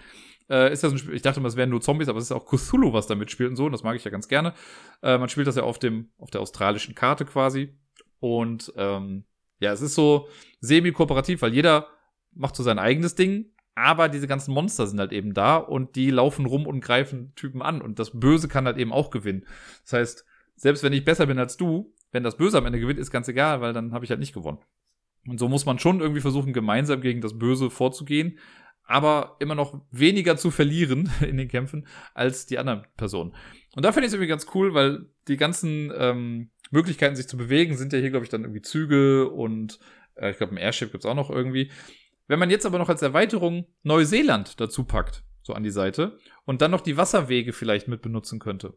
äh, 0.51 0.73
ist 0.73 0.83
das 0.83 0.93
ein 0.93 0.99
Spiel, 0.99 1.15
ich 1.15 1.23
dachte 1.23 1.41
immer, 1.41 1.49
es 1.49 1.57
wären 1.57 1.71
nur 1.71 1.81
Zombies, 1.81 2.09
aber 2.09 2.19
es 2.19 2.25
ist 2.25 2.33
auch 2.33 2.45
Cthulhu, 2.45 2.93
was 2.93 3.07
da 3.07 3.15
mitspielt 3.15 3.51
und 3.51 3.57
so, 3.57 3.67
und 3.67 3.73
das 3.73 3.85
mag 3.85 3.97
ich 3.97 4.05
ja 4.05 4.11
ganz 4.11 4.29
gerne. 4.29 4.53
Äh, 5.03 5.17
man 5.17 5.29
spielt 5.29 5.47
das 5.47 5.57
ja 5.57 5.63
auf 5.63 5.79
dem, 5.79 6.11
auf 6.19 6.31
der 6.31 6.41
australischen 6.41 6.95
Karte 6.95 7.25
quasi. 7.25 7.79
Und 8.19 8.73
ähm, 8.77 9.25
ja, 9.61 9.73
es 9.73 9.81
ist 9.81 9.95
so 9.95 10.29
semi-kooperativ, 10.61 11.41
weil 11.43 11.55
jeder 11.55 11.87
macht 12.33 12.57
so 12.57 12.63
sein 12.63 12.79
eigenes 12.79 13.15
Ding, 13.15 13.53
aber 13.75 14.09
diese 14.09 14.27
ganzen 14.27 14.53
Monster 14.53 14.87
sind 14.87 14.99
halt 14.99 15.13
eben 15.13 15.33
da 15.33 15.57
und 15.57 15.97
die 15.97 16.11
laufen 16.11 16.47
rum 16.47 16.67
und 16.67 16.81
greifen 16.81 17.33
Typen 17.35 17.63
an 17.63 17.81
und 17.81 17.99
das 17.99 18.19
Böse 18.19 18.49
kann 18.49 18.67
halt 18.67 18.77
eben 18.77 18.93
auch 18.93 19.11
gewinnen. 19.11 19.47
Das 19.85 19.95
heißt, 19.95 20.25
selbst 20.57 20.83
wenn 20.83 20.93
ich 20.93 21.05
besser 21.05 21.27
bin 21.27 21.39
als 21.39 21.57
du, 21.57 21.95
wenn 22.13 22.25
das 22.25 22.37
Böse 22.37 22.59
am 22.59 22.67
Ende 22.67 22.81
gewinnt, 22.81 22.99
ist 22.99 23.11
ganz 23.11 23.29
egal, 23.29 23.61
weil 23.61 23.73
dann 23.73 23.93
habe 23.93 24.05
ich 24.05 24.11
halt 24.11 24.21
nicht 24.21 24.35
gewonnen. 24.35 24.59
Und 25.27 25.39
so 25.39 25.49
muss 25.49 25.67
man 25.67 25.79
schon 25.79 26.01
irgendwie 26.01 26.21
versuchen, 26.21 26.53
gemeinsam 26.53 27.01
gegen 27.01 27.21
das 27.21 27.39
Böse 27.39 27.71
vorzugehen 27.71 28.39
aber 28.91 29.37
immer 29.39 29.55
noch 29.55 29.81
weniger 29.93 30.37
zu 30.37 30.51
verlieren 30.51 31.11
in 31.21 31.37
den 31.37 31.49
Kämpfen 31.49 31.87
als 32.13 32.47
die 32.47 32.59
anderen 32.59 32.85
Personen. 32.97 33.35
Und 33.77 33.85
da 33.85 33.93
finde 33.93 34.07
ich 34.07 34.09
es 34.09 34.15
irgendwie 34.15 34.29
ganz 34.29 34.47
cool, 34.55 34.75
weil 34.75 35.07
die 35.29 35.37
ganzen 35.37 35.93
ähm, 35.97 36.51
Möglichkeiten, 36.73 37.15
sich 37.15 37.29
zu 37.29 37.37
bewegen, 37.37 37.77
sind 37.77 37.93
ja 37.93 38.01
hier, 38.01 38.11
glaube 38.11 38.25
ich, 38.25 38.31
dann 38.31 38.43
irgendwie 38.43 38.63
Züge 38.63 39.31
und 39.31 39.79
äh, 40.17 40.33
ich 40.33 40.39
glaube, 40.39 40.55
ein 40.55 40.59
Airship 40.59 40.91
gibt 40.91 41.05
es 41.05 41.11
auch 41.11 41.15
noch 41.15 41.31
irgendwie. 41.31 41.71
Wenn 42.27 42.41
man 42.41 42.51
jetzt 42.51 42.67
aber 42.67 42.79
noch 42.79 42.89
als 42.89 43.03
Erweiterung 43.03 43.67
Neuseeland 43.85 44.61
dazu 44.61 44.85
packt, 44.85 45.23
so 45.43 45.53
an 45.53 45.63
die 45.63 45.71
Seite, 45.71 46.19
und 46.45 46.61
dann 46.61 46.73
noch 46.73 46.81
die 46.81 46.97
Wasserwege 46.97 47.53
vielleicht 47.53 47.87
mit 47.87 48.03
benutzen 48.03 48.41
könnte. 48.41 48.75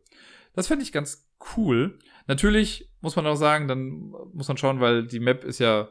Das 0.53 0.67
fände 0.67 0.83
ich 0.83 0.91
ganz 0.91 1.27
cool. 1.57 1.97
Natürlich 2.27 2.91
muss 3.01 3.15
man 3.15 3.25
auch 3.25 3.35
sagen, 3.35 3.67
dann 3.67 4.13
muss 4.33 4.47
man 4.47 4.57
schauen, 4.57 4.79
weil 4.79 5.07
die 5.07 5.19
Map 5.19 5.43
ist 5.43 5.59
ja 5.59 5.89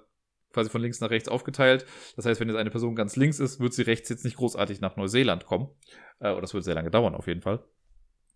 quasi 0.53 0.71
von 0.71 0.81
links 0.81 1.01
nach 1.01 1.11
rechts 1.11 1.29
aufgeteilt. 1.29 1.87
Das 2.17 2.27
heißt, 2.27 2.41
wenn 2.41 2.49
jetzt 2.49 2.59
eine 2.59 2.71
Person 2.71 2.95
ganz 2.95 3.17
links 3.17 3.41
ist, 3.41 3.61
wird 3.61 3.75
sie 3.75 3.83
rechts 3.83 4.09
jetzt 4.09 4.25
nicht 4.25 4.37
großartig 4.37 4.81
nach 4.81 4.97
Neuseeland 4.97 5.47
kommen. 5.47 5.69
Äh, 6.21 6.31
oder 6.31 6.43
das 6.43 6.55
wird 6.55 6.65
sehr 6.65 6.75
lange 6.75 6.91
dauern, 6.91 7.15
auf 7.15 7.27
jeden 7.27 7.43
Fall. 7.43 7.65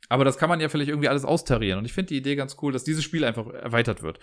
Aber 0.09 0.25
das 0.25 0.39
kann 0.39 0.49
man 0.49 0.61
ja 0.61 0.69
vielleicht 0.69 0.91
irgendwie 0.91 1.09
alles 1.09 1.25
austarieren. 1.25 1.79
Und 1.79 1.85
ich 1.85 1.93
finde 1.93 2.09
die 2.09 2.19
Idee 2.19 2.37
ganz 2.37 2.57
cool, 2.63 2.73
dass 2.73 2.85
dieses 2.85 3.03
Spiel 3.03 3.25
einfach 3.25 3.49
erweitert 3.49 4.03
wird. 4.03 4.21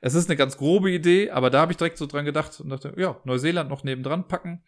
Es 0.00 0.14
ist 0.14 0.28
eine 0.28 0.36
ganz 0.36 0.56
grobe 0.56 0.90
Idee, 0.90 1.30
aber 1.30 1.50
da 1.50 1.60
habe 1.60 1.72
ich 1.72 1.78
direkt 1.78 1.98
so 1.98 2.06
dran 2.06 2.24
gedacht 2.24 2.60
und 2.60 2.68
dachte, 2.68 2.94
ja, 2.96 3.20
Neuseeland 3.24 3.70
noch 3.70 3.84
nebendran 3.84 4.28
packen, 4.28 4.62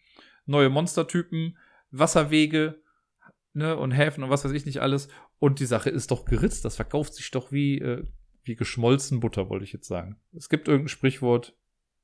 neue 0.45 0.69
Monstertypen, 0.69 1.57
Wasserwege, 1.91 2.81
ne, 3.53 3.75
und 3.75 3.91
Häfen 3.91 4.23
und 4.23 4.29
was 4.29 4.45
weiß 4.45 4.51
ich 4.51 4.65
nicht 4.65 4.81
alles. 4.81 5.09
Und 5.39 5.59
die 5.59 5.65
Sache 5.65 5.89
ist 5.89 6.11
doch 6.11 6.25
geritzt. 6.25 6.65
Das 6.65 6.75
verkauft 6.75 7.13
sich 7.13 7.29
doch 7.31 7.51
wie, 7.51 7.79
äh, 7.79 8.03
wie 8.43 8.55
geschmolzen 8.55 9.19
Butter, 9.19 9.49
wollte 9.49 9.65
ich 9.65 9.73
jetzt 9.73 9.87
sagen. 9.87 10.17
Es 10.35 10.49
gibt 10.49 10.67
irgendein 10.67 10.89
Sprichwort, 10.89 11.56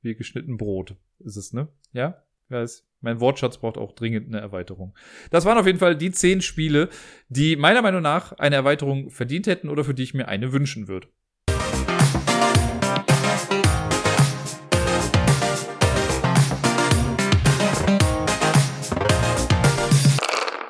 wie 0.04 0.14
geschnitten 0.14 0.58
Brot 0.58 0.96
ist 1.20 1.36
es, 1.36 1.52
ne? 1.54 1.68
Ja? 1.92 2.22
Weiß. 2.50 2.86
Mein 3.00 3.20
Wortschatz 3.20 3.56
braucht 3.56 3.78
auch 3.78 3.92
dringend 3.92 4.28
eine 4.28 4.38
Erweiterung. 4.38 4.94
Das 5.30 5.46
waren 5.46 5.56
auf 5.56 5.66
jeden 5.66 5.78
Fall 5.78 5.96
die 5.96 6.10
zehn 6.10 6.42
Spiele, 6.42 6.90
die 7.28 7.56
meiner 7.56 7.80
Meinung 7.80 8.02
nach 8.02 8.32
eine 8.32 8.56
Erweiterung 8.56 9.10
verdient 9.10 9.46
hätten 9.46 9.70
oder 9.70 9.82
für 9.82 9.94
die 9.94 10.02
ich 10.02 10.12
mir 10.12 10.28
eine 10.28 10.52
wünschen 10.52 10.88
würde. 10.88 11.08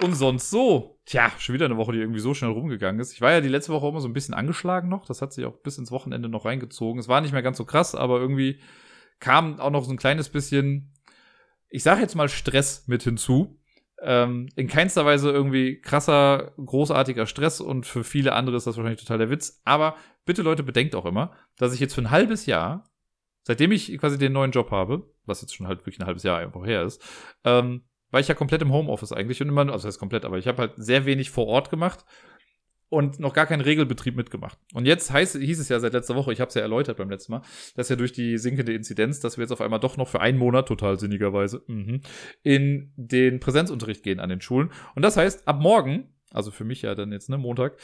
Und 0.01 0.15
sonst 0.15 0.51
so. 0.51 1.01
Tja, 1.07 1.33
schon 1.39 1.55
wieder 1.55 1.65
eine 1.67 1.77
Woche, 1.77 1.93
die 1.93 1.99
irgendwie 1.99 2.21
so 2.21 2.35
schnell 2.35 2.51
rumgegangen 2.51 3.01
ist. 3.01 3.13
Ich 3.13 3.21
war 3.21 3.33
ja 3.33 3.41
die 3.41 3.49
letzte 3.49 3.73
Woche 3.73 3.89
immer 3.89 4.01
so 4.01 4.09
ein 4.09 4.13
bisschen 4.13 4.35
angeschlagen 4.35 4.89
noch. 4.89 5.07
Das 5.07 5.23
hat 5.23 5.33
sich 5.33 5.45
auch 5.45 5.57
bis 5.57 5.79
ins 5.79 5.91
Wochenende 5.91 6.29
noch 6.29 6.45
reingezogen. 6.45 7.01
Es 7.01 7.09
war 7.09 7.21
nicht 7.21 7.33
mehr 7.33 7.43
ganz 7.43 7.59
so 7.59 7.65
krass, 7.65 7.95
aber 7.95 8.21
irgendwie 8.21 8.61
kam 9.25 9.59
auch 9.59 9.71
noch 9.71 9.85
so 9.85 9.91
ein 9.91 9.97
kleines 9.97 10.29
bisschen, 10.29 10.93
ich 11.71 11.83
sage 11.83 12.03
jetzt 12.03 12.15
mal 12.15 12.29
Stress 12.29 12.87
mit 12.87 13.03
hinzu. 13.03 13.59
Ähm, 14.03 14.51
in 14.55 14.69
keinster 14.69 15.07
Weise 15.07 15.31
irgendwie 15.31 15.81
krasser, 15.81 16.53
großartiger 16.63 17.27
Stress 17.27 17.63
und 17.63 17.87
für 17.87 18.05
viele 18.05 18.35
andere 18.35 18.57
ist 18.57 18.67
das 18.67 18.77
wahrscheinlich 18.77 19.01
total 19.01 19.17
der 19.17 19.31
Witz. 19.31 19.63
Aber 19.65 19.97
bitte 20.27 20.43
Leute, 20.43 20.63
bedenkt 20.63 20.95
auch 20.95 21.07
immer, 21.07 21.33
dass 21.57 21.73
ich 21.73 21.81
jetzt 21.81 21.95
für 21.95 22.03
ein 22.03 22.11
halbes 22.11 22.45
Jahr, 22.45 22.91
seitdem 23.45 23.73
ich 23.73 23.97
quasi 23.99 24.19
den 24.19 24.35
neuen 24.35 24.51
Job 24.51 24.71
habe, 24.71 25.11
was 25.25 25.41
jetzt 25.41 25.55
schon 25.55 25.69
halt 25.69 25.81
wirklich 25.81 25.99
ein 26.01 26.07
halbes 26.07 26.23
Jahr 26.23 26.39
einfach 26.39 26.67
her 26.67 26.83
ist, 26.83 27.03
ähm, 27.45 27.85
war 28.11 28.21
ich 28.21 28.29
ja 28.29 28.35
komplett 28.35 28.61
im 28.61 28.73
Homeoffice 28.73 29.13
eigentlich 29.13 29.41
und 29.41 29.49
immer, 29.49 29.63
also 29.63 29.73
das 29.73 29.85
heißt 29.87 29.99
komplett, 29.99 30.27
aber 30.27 30.37
ich 30.37 30.47
habe 30.47 30.59
halt 30.59 30.73
sehr 30.77 31.07
wenig 31.07 31.31
vor 31.31 31.47
Ort 31.47 31.71
gemacht 31.71 32.05
und 32.95 33.19
noch 33.19 33.33
gar 33.33 33.47
keinen 33.47 33.61
Regelbetrieb 33.61 34.17
mitgemacht. 34.17 34.59
Und 34.73 34.87
jetzt 34.87 35.13
heißt, 35.13 35.37
hieß 35.37 35.59
es 35.59 35.69
ja 35.69 35.81
seit 35.81 35.93
letzter 35.93 36.15
Woche, 36.15 36.33
ich 36.33 36.41
habe 36.41 36.49
es 36.49 36.55
ja 36.55 36.63
erläutert 36.63 36.97
beim 36.97 37.11
letzten 37.11 37.33
Mal, 37.33 37.43
dass 37.75 37.89
ja 37.89 37.97
durch 37.97 38.13
die 38.13 38.39
sinkende 38.39 38.73
Inzidenz, 38.73 39.21
dass 39.21 39.37
wir 39.37 39.43
jetzt 39.43 39.53
auf 39.53 39.61
einmal 39.61 39.81
doch 39.81 39.97
noch 39.97 40.09
für 40.09 40.21
einen 40.21 40.39
Monat, 40.39 40.69
total 40.69 40.99
sinnigerweise, 40.99 41.63
mh, 41.67 41.99
in 42.43 42.93
den 42.97 43.41
Präsenzunterricht 43.41 44.03
gehen 44.03 44.21
an 44.21 44.29
den 44.29 44.41
Schulen. 44.41 44.71
Und 44.95 45.03
das 45.03 45.17
heißt, 45.17 45.49
ab 45.49 45.61
morgen, 45.61 46.15
also 46.31 46.51
für 46.51 46.65
mich 46.65 46.83
ja 46.83 46.95
dann 46.95 47.13
jetzt, 47.13 47.29
ne, 47.29 47.37
Montag, 47.37 47.77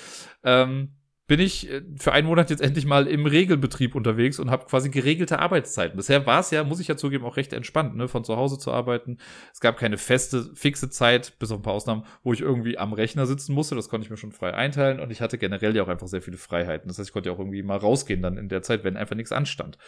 ähm, 0.45 0.93
bin 1.31 1.39
ich 1.39 1.71
äh, 1.71 1.83
für 1.97 2.11
einen 2.11 2.27
Monat 2.27 2.51
jetzt 2.51 2.61
endlich 2.61 2.87
mal 2.87 3.07
im 3.07 3.25
Regelbetrieb 3.25 3.95
unterwegs 3.95 4.41
und 4.41 4.51
habe 4.51 4.67
quasi 4.67 4.91
geregelte 4.91 5.39
Arbeitszeiten. 5.39 5.97
Bisher 5.97 6.27
war 6.27 6.41
es 6.41 6.51
ja, 6.51 6.65
muss 6.65 6.81
ich 6.81 6.89
ja 6.89 6.97
zugeben, 6.97 7.25
auch 7.25 7.37
recht 7.37 7.53
entspannt, 7.53 7.95
ne, 7.95 8.09
von 8.09 8.25
zu 8.25 8.37
Hause 8.37 8.59
zu 8.59 8.73
arbeiten. 8.73 9.19
Es 9.53 9.61
gab 9.61 9.79
keine 9.79 9.97
feste, 9.97 10.51
fixe 10.57 10.91
Zeit, 10.91 11.39
bis 11.39 11.53
auf 11.53 11.61
ein 11.61 11.63
paar 11.63 11.75
Ausnahmen, 11.75 12.05
wo 12.25 12.33
ich 12.33 12.41
irgendwie 12.41 12.79
am 12.79 12.93
Rechner 12.93 13.27
sitzen 13.27 13.55
musste. 13.55 13.77
Das 13.77 13.89
konnte 13.89 14.05
ich 14.05 14.11
mir 14.11 14.17
schon 14.17 14.33
frei 14.33 14.55
einteilen 14.55 14.99
und 14.99 15.13
ich 15.13 15.21
hatte 15.21 15.39
generell 15.39 15.77
ja 15.77 15.85
auch 15.85 15.89
einfach 15.89 16.09
sehr 16.09 16.21
viele 16.21 16.37
Freiheiten. 16.37 16.89
Das 16.89 16.99
heißt, 16.99 17.11
ich 17.11 17.13
konnte 17.13 17.29
ja 17.29 17.37
auch 17.37 17.39
irgendwie 17.39 17.63
mal 17.63 17.79
rausgehen 17.79 18.23
dann 18.23 18.37
in 18.37 18.49
der 18.49 18.63
Zeit, 18.63 18.83
wenn 18.83 18.97
einfach 18.97 19.15
nichts 19.15 19.31
anstand. 19.31 19.79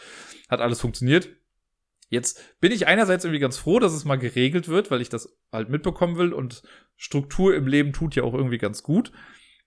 Hat 0.47 0.61
alles 0.61 0.79
funktioniert. 0.79 1.27
Jetzt 2.07 2.57
bin 2.61 2.71
ich 2.71 2.87
einerseits 2.87 3.25
irgendwie 3.25 3.41
ganz 3.41 3.57
froh, 3.57 3.79
dass 3.79 3.91
es 3.91 4.05
mal 4.05 4.15
geregelt 4.15 4.69
wird, 4.69 4.91
weil 4.91 5.01
ich 5.01 5.09
das 5.09 5.37
halt 5.51 5.67
mitbekommen 5.67 6.17
will 6.17 6.31
und 6.31 6.63
Struktur 6.95 7.53
im 7.53 7.67
Leben 7.67 7.91
tut 7.91 8.15
ja 8.15 8.23
auch 8.23 8.33
irgendwie 8.33 8.59
ganz 8.59 8.81
gut. 8.81 9.11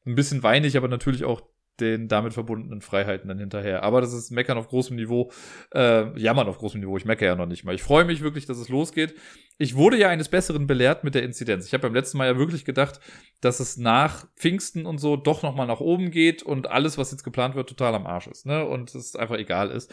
Ein 0.06 0.14
bisschen 0.14 0.42
weinig, 0.42 0.78
aber 0.78 0.88
natürlich 0.88 1.24
auch 1.24 1.42
den 1.80 2.08
damit 2.08 2.32
verbundenen 2.32 2.80
Freiheiten 2.80 3.28
dann 3.28 3.38
hinterher. 3.38 3.82
Aber 3.82 4.00
das 4.00 4.12
ist 4.12 4.30
Meckern 4.30 4.58
auf 4.58 4.68
großem 4.68 4.96
Niveau, 4.96 5.30
äh, 5.74 6.18
Jammern 6.18 6.48
auf 6.48 6.58
großem 6.58 6.80
Niveau. 6.80 6.96
Ich 6.96 7.04
meckere 7.04 7.26
ja 7.26 7.36
noch 7.36 7.46
nicht 7.46 7.64
mal. 7.64 7.74
Ich 7.74 7.82
freue 7.82 8.04
mich 8.04 8.22
wirklich, 8.22 8.46
dass 8.46 8.58
es 8.58 8.68
losgeht. 8.68 9.14
Ich 9.58 9.74
wurde 9.74 9.98
ja 9.98 10.08
eines 10.08 10.28
Besseren 10.28 10.66
belehrt 10.66 11.04
mit 11.04 11.14
der 11.14 11.22
Inzidenz. 11.22 11.66
Ich 11.66 11.72
habe 11.72 11.82
beim 11.82 11.94
letzten 11.94 12.18
Mal 12.18 12.26
ja 12.26 12.38
wirklich 12.38 12.64
gedacht, 12.64 13.00
dass 13.40 13.60
es 13.60 13.76
nach 13.76 14.26
Pfingsten 14.36 14.86
und 14.86 14.98
so 14.98 15.16
doch 15.16 15.42
nochmal 15.42 15.66
nach 15.66 15.80
oben 15.80 16.10
geht 16.10 16.42
und 16.42 16.68
alles, 16.68 16.98
was 16.98 17.10
jetzt 17.10 17.24
geplant 17.24 17.54
wird, 17.54 17.68
total 17.68 17.94
am 17.94 18.06
Arsch 18.06 18.26
ist. 18.26 18.46
Ne? 18.46 18.64
Und 18.64 18.94
es 18.94 19.16
einfach 19.16 19.36
egal 19.36 19.70
ist. 19.70 19.92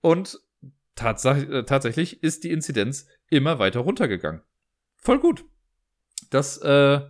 Und 0.00 0.40
tats 0.94 1.24
äh, 1.24 1.64
tatsächlich 1.64 2.22
ist 2.22 2.44
die 2.44 2.50
Inzidenz 2.50 3.06
immer 3.28 3.58
weiter 3.58 3.80
runtergegangen. 3.80 4.42
Voll 4.96 5.18
gut. 5.18 5.44
Das, 6.30 6.58
äh, 6.58 7.00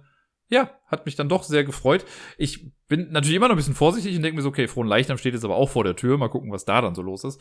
ja, 0.49 0.71
hat 0.87 1.07
mich 1.07 1.17
dann 1.17 1.29
doch 1.29 1.43
sehr 1.43 1.65
gefreut. 1.65 2.05
Ich 2.37 2.71
bin 2.87 3.11
natürlich 3.11 3.37
immer 3.37 3.49
noch 3.49 3.55
ein 3.55 3.59
bisschen 3.59 3.75
vorsichtig 3.75 4.17
und 4.17 4.23
denke 4.23 4.37
mir 4.37 4.43
so, 4.43 4.51
okay, 4.51 4.69
Frohen 4.69 4.89
Leichnam 4.89 5.19
steht 5.19 5.35
jetzt 5.35 5.45
aber 5.45 5.57
auch 5.57 5.71
vor 5.71 5.85
der 5.85 5.97
Tür. 5.97 6.19
Mal 6.19 6.29
gucken, 6.29 6.53
was 6.53 6.65
da 6.65 6.81
dann 6.81 6.95
so 6.95 7.03
los 7.03 7.25
ist. 7.25 7.41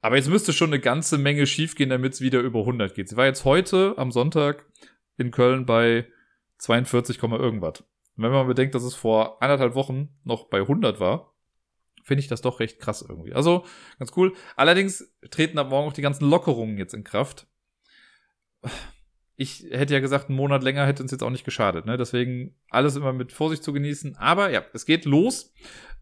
Aber 0.00 0.16
jetzt 0.16 0.28
müsste 0.28 0.52
schon 0.52 0.70
eine 0.70 0.80
ganze 0.80 1.16
Menge 1.16 1.46
schiefgehen, 1.46 1.90
damit 1.90 2.14
es 2.14 2.20
wieder 2.20 2.40
über 2.40 2.60
100 2.60 2.94
geht. 2.94 3.08
Sie 3.08 3.16
war 3.16 3.26
jetzt 3.26 3.44
heute 3.44 3.94
am 3.96 4.10
Sonntag 4.10 4.66
in 5.16 5.30
Köln 5.30 5.64
bei 5.64 6.08
42, 6.58 7.22
irgendwas. 7.22 7.80
Und 8.16 8.24
wenn 8.24 8.32
man 8.32 8.48
bedenkt, 8.48 8.74
dass 8.74 8.82
es 8.82 8.94
vor 8.94 9.40
anderthalb 9.40 9.74
Wochen 9.74 10.08
noch 10.24 10.48
bei 10.48 10.58
100 10.58 10.98
war, 10.98 11.32
finde 12.02 12.20
ich 12.20 12.28
das 12.28 12.42
doch 12.42 12.58
recht 12.58 12.80
krass 12.80 13.04
irgendwie. 13.08 13.32
Also 13.32 13.64
ganz 14.00 14.12
cool. 14.16 14.34
Allerdings 14.56 15.14
treten 15.30 15.58
ab 15.58 15.70
morgen 15.70 15.88
auch 15.88 15.92
die 15.92 16.02
ganzen 16.02 16.28
Lockerungen 16.28 16.78
jetzt 16.78 16.94
in 16.94 17.04
Kraft 17.04 17.46
ich 19.42 19.66
hätte 19.70 19.92
ja 19.92 20.00
gesagt, 20.00 20.28
einen 20.28 20.36
Monat 20.36 20.62
länger 20.62 20.86
hätte 20.86 21.02
uns 21.02 21.12
jetzt 21.12 21.22
auch 21.22 21.30
nicht 21.30 21.44
geschadet. 21.44 21.84
Ne? 21.84 21.96
Deswegen 21.96 22.54
alles 22.70 22.96
immer 22.96 23.12
mit 23.12 23.32
Vorsicht 23.32 23.64
zu 23.64 23.72
genießen. 23.72 24.16
Aber 24.16 24.50
ja, 24.50 24.62
es 24.72 24.86
geht 24.86 25.04
los. 25.04 25.52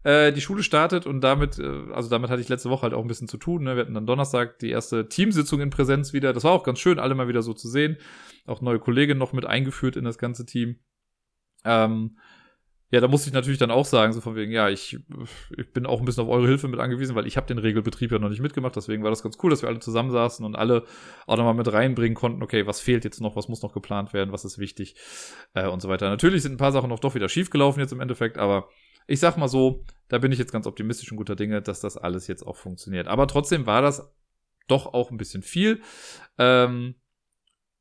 Äh, 0.03 0.31
die 0.31 0.41
Schule 0.41 0.63
startet 0.63 1.05
und 1.05 1.21
damit, 1.21 1.59
äh, 1.59 1.91
also 1.93 2.09
damit 2.09 2.29
hatte 2.29 2.41
ich 2.41 2.49
letzte 2.49 2.69
Woche 2.69 2.83
halt 2.83 2.93
auch 2.93 3.01
ein 3.01 3.07
bisschen 3.07 3.27
zu 3.27 3.37
tun. 3.37 3.63
Ne? 3.63 3.75
Wir 3.75 3.81
hatten 3.81 3.93
dann 3.93 4.05
Donnerstag 4.05 4.59
die 4.59 4.69
erste 4.69 5.09
Teamsitzung 5.09 5.59
in 5.59 5.69
Präsenz 5.69 6.13
wieder. 6.13 6.33
Das 6.33 6.43
war 6.43 6.51
auch 6.51 6.63
ganz 6.63 6.79
schön, 6.79 6.99
alle 6.99 7.15
mal 7.15 7.27
wieder 7.27 7.41
so 7.41 7.53
zu 7.53 7.67
sehen. 7.67 7.97
Auch 8.45 8.61
neue 8.61 8.79
Kolleginnen 8.79 9.19
noch 9.19 9.33
mit 9.33 9.45
eingeführt 9.45 9.95
in 9.95 10.05
das 10.05 10.17
ganze 10.17 10.45
Team. 10.45 10.77
Ähm, 11.65 12.17
ja, 12.91 12.99
da 12.99 13.07
musste 13.07 13.29
ich 13.29 13.33
natürlich 13.33 13.57
dann 13.57 13.71
auch 13.71 13.85
sagen, 13.85 14.11
so 14.11 14.19
von 14.19 14.35
wegen, 14.35 14.51
ja, 14.51 14.67
ich, 14.67 14.99
ich 15.57 15.71
bin 15.71 15.85
auch 15.85 15.99
ein 15.99 16.05
bisschen 16.05 16.23
auf 16.23 16.29
eure 16.29 16.47
Hilfe 16.47 16.67
mit 16.67 16.81
angewiesen, 16.81 17.15
weil 17.15 17.25
ich 17.25 17.37
habe 17.37 17.47
den 17.47 17.57
Regelbetrieb 17.57 18.11
ja 18.11 18.19
noch 18.19 18.27
nicht 18.27 18.41
mitgemacht. 18.41 18.75
Deswegen 18.75 19.01
war 19.01 19.09
das 19.09 19.23
ganz 19.23 19.37
cool, 19.41 19.49
dass 19.49 19.61
wir 19.61 19.69
alle 19.69 19.79
zusammensaßen 19.79 20.45
und 20.45 20.57
alle 20.57 20.83
auch 21.25 21.37
nochmal 21.37 21.53
mit 21.53 21.71
reinbringen 21.71 22.15
konnten, 22.15 22.43
okay, 22.43 22.67
was 22.67 22.81
fehlt 22.81 23.05
jetzt 23.05 23.21
noch, 23.21 23.37
was 23.37 23.47
muss 23.47 23.61
noch 23.61 23.73
geplant 23.73 24.11
werden, 24.11 24.33
was 24.33 24.43
ist 24.43 24.59
wichtig 24.59 24.95
äh, 25.53 25.67
und 25.67 25.81
so 25.81 25.87
weiter. 25.87 26.09
Natürlich 26.09 26.41
sind 26.41 26.53
ein 26.53 26.57
paar 26.57 26.73
Sachen 26.73 26.89
noch 26.89 26.99
doch 26.99 27.15
wieder 27.15 27.29
schiefgelaufen 27.29 27.79
jetzt 27.79 27.93
im 27.93 28.01
Endeffekt, 28.01 28.37
aber 28.37 28.67
ich 29.07 29.21
sag 29.21 29.37
mal 29.37 29.47
so, 29.47 29.85
da 30.09 30.17
bin 30.17 30.33
ich 30.33 30.39
jetzt 30.39 30.51
ganz 30.51 30.67
optimistisch 30.67 31.09
und 31.11 31.17
guter 31.17 31.37
Dinge, 31.37 31.61
dass 31.61 31.79
das 31.79 31.95
alles 31.95 32.27
jetzt 32.27 32.45
auch 32.45 32.57
funktioniert. 32.57 33.07
Aber 33.07 33.25
trotzdem 33.25 33.65
war 33.65 33.81
das 33.81 34.13
doch 34.67 34.93
auch 34.93 35.11
ein 35.11 35.17
bisschen 35.17 35.43
viel. 35.43 35.81
Ähm, 36.37 36.95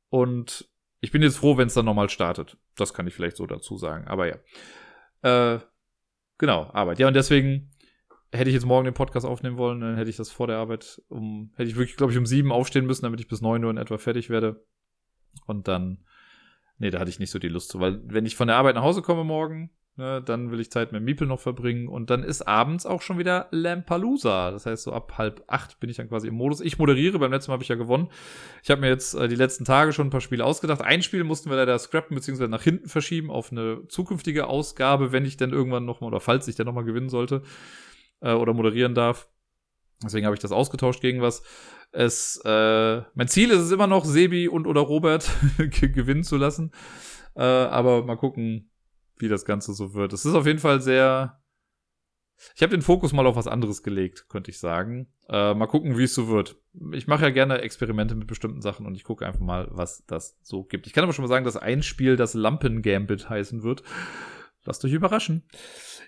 und 0.08 0.68
ich 1.00 1.10
bin 1.10 1.22
jetzt 1.22 1.38
froh, 1.38 1.56
wenn 1.56 1.66
es 1.66 1.74
dann 1.74 1.84
nochmal 1.84 2.10
startet. 2.10 2.56
Das 2.76 2.94
kann 2.94 3.06
ich 3.06 3.14
vielleicht 3.14 3.36
so 3.36 3.46
dazu 3.46 3.76
sagen. 3.76 4.06
Aber 4.06 4.28
ja. 4.28 4.36
Äh, 5.22 5.58
genau, 6.38 6.70
Arbeit. 6.72 6.98
Ja, 6.98 7.08
und 7.08 7.14
deswegen 7.14 7.70
hätte 8.32 8.50
ich 8.50 8.54
jetzt 8.54 8.66
morgen 8.66 8.84
den 8.84 8.94
Podcast 8.94 9.26
aufnehmen 9.26 9.56
wollen, 9.56 9.80
dann 9.80 9.96
hätte 9.96 10.10
ich 10.10 10.16
das 10.16 10.30
vor 10.30 10.46
der 10.46 10.58
Arbeit 10.58 11.02
um, 11.08 11.52
hätte 11.56 11.68
ich 11.68 11.76
wirklich, 11.76 11.96
glaube 11.96 12.12
ich, 12.12 12.18
um 12.18 12.26
sieben 12.26 12.52
aufstehen 12.52 12.86
müssen, 12.86 13.02
damit 13.02 13.20
ich 13.20 13.28
bis 13.28 13.40
neun 13.40 13.64
Uhr 13.64 13.70
in 13.70 13.76
etwa 13.76 13.98
fertig 13.98 14.30
werde. 14.30 14.64
Und 15.46 15.68
dann, 15.68 16.04
nee, 16.78 16.90
da 16.90 17.00
hatte 17.00 17.10
ich 17.10 17.18
nicht 17.18 17.30
so 17.30 17.38
die 17.38 17.48
Lust 17.48 17.70
zu, 17.70 17.80
weil 17.80 18.00
wenn 18.04 18.26
ich 18.26 18.36
von 18.36 18.48
der 18.48 18.56
Arbeit 18.56 18.76
nach 18.76 18.82
Hause 18.82 19.02
komme 19.02 19.24
morgen, 19.24 19.70
Ne, 19.96 20.22
dann 20.22 20.50
will 20.50 20.60
ich 20.60 20.70
Zeit 20.70 20.92
mit 20.92 21.02
Miepel 21.02 21.26
noch 21.26 21.40
verbringen 21.40 21.88
und 21.88 22.10
dann 22.10 22.22
ist 22.22 22.42
abends 22.42 22.86
auch 22.86 23.02
schon 23.02 23.18
wieder 23.18 23.48
Lampalooza. 23.50 24.50
Das 24.50 24.64
heißt, 24.64 24.84
so 24.84 24.92
ab 24.92 25.18
halb 25.18 25.42
acht 25.48 25.78
bin 25.80 25.90
ich 25.90 25.96
dann 25.96 26.08
quasi 26.08 26.28
im 26.28 26.34
Modus. 26.34 26.60
Ich 26.60 26.78
moderiere, 26.78 27.18
beim 27.18 27.32
letzten 27.32 27.50
Mal 27.50 27.54
habe 27.54 27.64
ich 27.64 27.68
ja 27.68 27.74
gewonnen. 27.74 28.08
Ich 28.62 28.70
habe 28.70 28.80
mir 28.80 28.88
jetzt 28.88 29.14
äh, 29.14 29.28
die 29.28 29.34
letzten 29.34 29.64
Tage 29.64 29.92
schon 29.92 30.06
ein 30.06 30.10
paar 30.10 30.20
Spiele 30.20 30.44
ausgedacht. 30.44 30.80
Ein 30.80 31.02
Spiel 31.02 31.24
mussten 31.24 31.50
wir 31.50 31.56
leider 31.56 31.78
scrappen 31.78 32.14
bzw. 32.14 32.46
nach 32.46 32.62
hinten 32.62 32.88
verschieben 32.88 33.30
auf 33.30 33.50
eine 33.50 33.86
zukünftige 33.88 34.46
Ausgabe, 34.46 35.12
wenn 35.12 35.24
ich 35.24 35.36
dann 35.36 35.50
irgendwann 35.50 35.84
nochmal 35.84 36.08
oder 36.08 36.20
falls 36.20 36.46
ich 36.46 36.54
dann 36.54 36.66
nochmal 36.66 36.84
gewinnen 36.84 37.10
sollte 37.10 37.42
äh, 38.20 38.32
oder 38.32 38.54
moderieren 38.54 38.94
darf. 38.94 39.28
Deswegen 40.02 40.24
habe 40.24 40.34
ich 40.34 40.40
das 40.40 40.52
ausgetauscht 40.52 41.02
gegen 41.02 41.20
was. 41.20 41.42
Es, 41.92 42.40
äh, 42.44 43.02
mein 43.14 43.28
Ziel 43.28 43.50
ist 43.50 43.60
es 43.60 43.72
immer 43.72 43.88
noch, 43.88 44.04
Sebi 44.04 44.48
und 44.48 44.66
oder 44.66 44.80
Robert 44.80 45.28
gewinnen 45.58 46.22
zu 46.22 46.36
lassen. 46.36 46.70
Äh, 47.34 47.42
aber 47.42 48.04
mal 48.04 48.16
gucken, 48.16 48.69
wie 49.20 49.28
das 49.28 49.44
Ganze 49.44 49.72
so 49.72 49.94
wird. 49.94 50.12
Es 50.12 50.24
ist 50.24 50.34
auf 50.34 50.46
jeden 50.46 50.58
Fall 50.58 50.80
sehr. 50.80 51.40
Ich 52.54 52.62
habe 52.62 52.70
den 52.70 52.82
Fokus 52.82 53.12
mal 53.12 53.26
auf 53.26 53.36
was 53.36 53.46
anderes 53.46 53.82
gelegt, 53.82 54.26
könnte 54.28 54.50
ich 54.50 54.58
sagen. 54.58 55.08
Äh, 55.28 55.52
mal 55.52 55.66
gucken, 55.66 55.98
wie 55.98 56.04
es 56.04 56.14
so 56.14 56.28
wird. 56.28 56.56
Ich 56.92 57.06
mache 57.06 57.24
ja 57.24 57.30
gerne 57.30 57.58
Experimente 57.58 58.14
mit 58.14 58.26
bestimmten 58.26 58.62
Sachen 58.62 58.86
und 58.86 58.94
ich 58.94 59.04
gucke 59.04 59.26
einfach 59.26 59.40
mal, 59.40 59.68
was 59.70 60.04
das 60.06 60.38
so 60.42 60.64
gibt. 60.64 60.86
Ich 60.86 60.94
kann 60.94 61.04
aber 61.04 61.12
schon 61.12 61.22
mal 61.22 61.28
sagen, 61.28 61.44
dass 61.44 61.58
ein 61.58 61.82
Spiel 61.82 62.16
das 62.16 62.32
Lampen-Gambit 62.32 63.28
heißen 63.28 63.62
wird. 63.62 63.82
Lasst 64.64 64.84
euch 64.84 64.92
überraschen. 64.92 65.44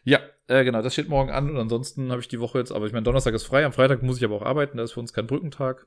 Ja, 0.04 0.20
äh, 0.46 0.64
genau, 0.64 0.82
das 0.82 0.94
steht 0.94 1.08
morgen 1.08 1.30
an 1.30 1.50
und 1.50 1.56
ansonsten 1.56 2.10
habe 2.10 2.20
ich 2.20 2.28
die 2.28 2.40
Woche 2.40 2.58
jetzt, 2.58 2.72
aber 2.72 2.86
ich 2.86 2.92
meine, 2.92 3.04
Donnerstag 3.04 3.34
ist 3.34 3.44
frei, 3.44 3.64
am 3.64 3.72
Freitag 3.72 4.02
muss 4.02 4.18
ich 4.18 4.24
aber 4.24 4.36
auch 4.36 4.42
arbeiten, 4.42 4.76
da 4.78 4.84
ist 4.84 4.92
für 4.92 5.00
uns 5.00 5.12
kein 5.12 5.26
Brückentag. 5.26 5.86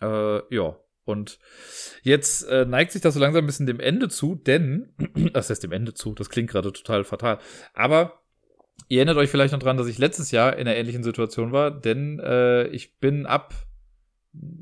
Äh, 0.00 0.54
ja, 0.54 0.76
und 1.10 1.38
jetzt 2.02 2.42
äh, 2.48 2.64
neigt 2.64 2.92
sich 2.92 3.02
das 3.02 3.14
so 3.14 3.20
langsam 3.20 3.44
ein 3.44 3.46
bisschen 3.46 3.66
dem 3.66 3.80
Ende 3.80 4.08
zu, 4.08 4.34
denn, 4.34 4.94
das 5.32 5.50
heißt 5.50 5.62
dem 5.62 5.72
Ende 5.72 5.94
zu, 5.94 6.14
das 6.14 6.30
klingt 6.30 6.50
gerade 6.50 6.72
total 6.72 7.04
fatal, 7.04 7.38
aber 7.74 8.22
ihr 8.88 8.98
erinnert 8.98 9.18
euch 9.18 9.30
vielleicht 9.30 9.52
noch 9.52 9.60
dran, 9.60 9.76
dass 9.76 9.86
ich 9.86 9.98
letztes 9.98 10.30
Jahr 10.30 10.54
in 10.56 10.66
einer 10.66 10.76
ähnlichen 10.76 11.02
Situation 11.02 11.52
war, 11.52 11.70
denn 11.70 12.18
äh, 12.20 12.66
ich 12.68 12.98
bin 12.98 13.26
ab 13.26 13.54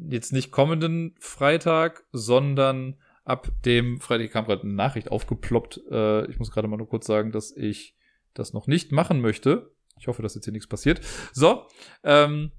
jetzt 0.08 0.32
nicht 0.32 0.50
kommenden 0.50 1.14
Freitag, 1.18 2.04
sondern 2.12 2.96
ab 3.24 3.48
dem 3.64 4.00
Freitag 4.00 4.30
kam 4.30 4.46
gerade 4.46 4.62
eine 4.62 4.72
Nachricht 4.72 5.10
aufgeploppt. 5.10 5.82
Äh, 5.90 6.30
ich 6.30 6.38
muss 6.38 6.50
gerade 6.50 6.68
mal 6.68 6.78
nur 6.78 6.88
kurz 6.88 7.06
sagen, 7.06 7.30
dass 7.30 7.54
ich 7.54 7.94
das 8.34 8.52
noch 8.52 8.66
nicht 8.66 8.92
machen 8.92 9.20
möchte. 9.20 9.70
Ich 9.98 10.06
hoffe, 10.06 10.22
dass 10.22 10.34
jetzt 10.34 10.44
hier 10.44 10.52
nichts 10.52 10.68
passiert. 10.68 11.00
So, 11.32 11.66
ähm, 12.04 12.52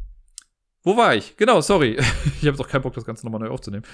wo 0.83 0.97
war 0.97 1.15
ich? 1.15 1.37
Genau, 1.37 1.61
sorry. 1.61 1.97
ich 2.41 2.47
habe 2.47 2.57
doch 2.57 2.67
keinen 2.67 2.81
Bock, 2.81 2.93
das 2.93 3.05
Ganze 3.05 3.25
nochmal 3.25 3.41
neu 3.41 3.49
aufzunehmen. 3.49 3.85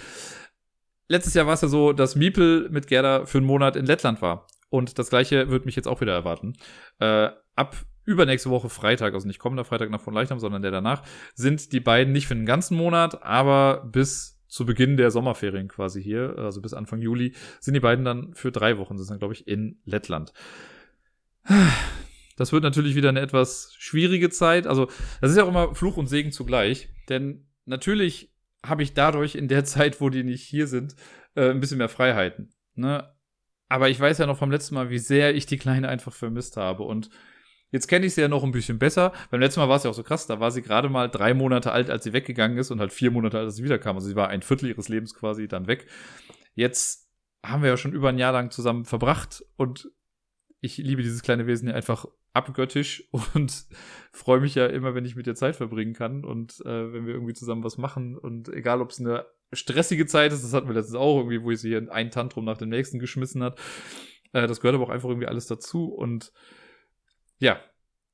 Letztes 1.07 1.34
Jahr 1.34 1.45
war 1.45 1.53
es 1.53 1.62
ja 1.62 1.68
so, 1.68 1.94
dass 1.94 2.16
Miepel 2.16 2.70
mit 2.70 2.88
Gerda 2.88 3.26
für 3.26 3.38
einen 3.38 3.48
Monat 3.48 3.76
in 3.76 3.86
Lettland 3.86 4.22
war. 4.22 4.48
Und 4.70 4.98
das 4.98 5.10
gleiche 5.10 5.49
wird 5.49 5.66
mich 5.66 5.76
jetzt 5.76 5.88
auch 5.88 6.02
wieder 6.02 6.14
erwarten. 6.14 6.53
Äh, 6.99 7.30
ab 7.56 7.76
übernächste 8.06 8.49
Woche 8.49 8.70
Freitag, 8.70 9.14
also 9.14 9.28
nicht 9.28 9.40
kommender 9.40 9.66
Freitag 9.66 9.90
nach 9.90 10.02
von 10.02 10.14
Leichnam, 10.14 10.40
sondern 10.40 10.62
der 10.62 10.72
danach, 10.72 11.03
sind 11.34 11.72
die 11.72 11.80
beiden 11.80 12.14
nicht 12.14 12.28
für 12.28 12.36
einen 12.36 12.45
ganzen 12.45 12.78
Monat, 12.78 13.24
aber 13.24 13.84
bis 13.91 14.40
zu 14.48 14.66
Beginn 14.66 14.95
der 14.95 15.12
Sommerferien 15.12 15.68
quasi 15.68 16.02
hier, 16.02 16.36
also 16.38 16.62
bis 16.62 16.74
Anfang 16.74 17.02
Juli, 17.02 17.34
sind 17.60 17.74
die 17.74 17.80
beiden 17.80 18.06
dann 18.06 18.34
für 18.36 18.52
drei 18.52 18.78
Wochen, 18.78 18.98
sind 18.98 19.10
dann, 19.10 19.20
glaube 19.20 19.34
ich, 19.34 19.48
in 19.48 19.80
Lettland. 19.86 20.34
Das 22.36 22.52
wird 22.52 22.64
natürlich 22.64 22.95
wieder 22.95 23.10
eine 23.10 23.22
etwas 23.22 23.74
schwierige 23.78 24.30
Zeit. 24.30 24.68
Also, 24.68 24.88
das 25.22 25.32
ist 25.32 25.38
ja 25.38 25.44
auch 25.44 25.49
immer 25.49 25.74
Fluch 25.74 25.98
und 25.98 26.07
Segen 26.07 26.32
zugleich. 26.32 26.90
Denn 27.10 27.48
natürlich 27.66 28.34
habe 28.66 28.84
ich 28.84 28.94
dadurch 28.94 29.36
in 29.36 29.48
der 29.48 29.64
Zeit, 29.66 30.02
wo 30.02 30.10
die 30.10 30.24
nicht 30.24 30.44
hier 30.44 30.68
sind, 30.68 30.95
äh, 31.36 31.49
ein 31.49 31.60
bisschen 31.60 31.78
mehr 31.78 31.90
Freiheiten. 31.90 32.53
Ne? 32.76 33.10
Aber 33.70 33.90
ich 33.90 33.99
weiß 33.99 34.18
ja 34.18 34.26
noch 34.26 34.38
vom 34.38 34.52
letzten 34.52 34.76
Mal, 34.76 34.90
wie 34.90 34.99
sehr 34.99 35.36
ich 35.36 35.45
die 35.45 35.57
Kleine 35.57 35.88
einfach 35.88 36.14
vermisst 36.14 36.57
habe. 36.57 36.84
Und 36.84 37.10
jetzt 37.72 37.88
kenne 37.88 38.06
ich 38.06 38.14
sie 38.14 38.22
ja 38.22 38.28
noch 38.28 38.44
ein 38.44 38.52
bisschen 38.52 38.80
besser. 38.80 39.14
Beim 39.32 39.40
letzten 39.40 39.60
Mal 39.60 39.70
war 39.70 39.78
es 39.78 39.84
ja 39.84 39.90
auch 39.90 39.95
so 39.95 40.03
krass. 40.03 40.28
Da 40.28 40.40
war 40.40 40.52
sie 40.52 40.62
gerade 40.62 40.90
mal 40.90 41.10
drei 41.10 41.34
Monate 41.34 41.72
alt, 41.72 41.90
als 41.90 42.03
sie 42.03 42.14
weggegangen 42.14 42.57
ist 42.57 42.70
und 42.70 42.80
halt 42.80 42.94
vier 42.94 43.12
Monate 43.12 43.38
alt, 43.38 43.45
als 43.45 43.56
sie 43.56 43.64
wiederkam. 43.64 43.95
Also 43.95 44.07
sie 44.07 44.16
war 44.16 44.30
ein 44.30 44.41
Viertel 44.41 44.70
ihres 44.70 44.90
Lebens 44.90 45.16
quasi 45.16 45.48
dann 45.48 45.68
weg. 45.68 45.88
Jetzt 46.53 47.10
haben 47.44 47.64
wir 47.64 47.70
ja 47.70 47.78
schon 47.78 47.94
über 47.94 48.10
ein 48.10 48.18
Jahr 48.18 48.34
lang 48.34 48.52
zusammen 48.52 48.86
verbracht 48.86 49.44
und 49.56 49.90
ich 50.62 50.78
liebe 50.78 51.03
dieses 51.03 51.22
kleine 51.22 51.48
Wesen 51.48 51.68
ja 51.68 51.76
einfach 51.76 52.06
abgöttisch 52.36 53.07
und 53.34 53.66
freue 54.12 54.40
mich 54.40 54.56
ja 54.56 54.68
immer, 54.68 54.94
wenn 54.94 55.06
ich 55.06 55.16
mit 55.16 55.28
ihr 55.28 55.36
Zeit 55.36 55.56
verbringen 55.56 55.94
kann 55.94 56.24
und 56.24 56.62
äh, 56.66 56.94
wenn 56.94 57.06
wir 57.06 57.14
irgendwie 57.14 57.34
zusammen 57.34 57.64
was 57.64 57.78
machen 57.78 58.18
und 58.18 58.49
egal, 58.49 58.82
ob 58.82 58.91
es 58.91 58.99
eine 58.99 59.26
stressige 59.53 60.06
Zeit 60.06 60.34
ist, 60.34 60.44
das 60.44 60.53
hatten 60.53 60.68
wir 60.68 60.76
letztens 60.76 60.95
auch 60.95 61.18
irgendwie, 61.18 61.41
wo 61.41 61.52
ich 61.52 61.60
sie 61.60 61.70
hier 61.70 61.91
ein 61.91 62.12
Tantrum 62.12 62.45
nach 62.45 62.57
dem 62.57 62.70
nächsten 62.70 62.99
geschmissen 62.99 63.44
hat. 63.44 63.60
Äh, 64.34 64.48
das 64.48 64.60
gehört 64.60 64.76
aber 64.76 64.86
auch 64.86 64.90
einfach 64.90 65.10
irgendwie 65.10 65.28
alles 65.28 65.48
dazu 65.48 65.88
und 65.88 66.32
ja, 67.40 67.60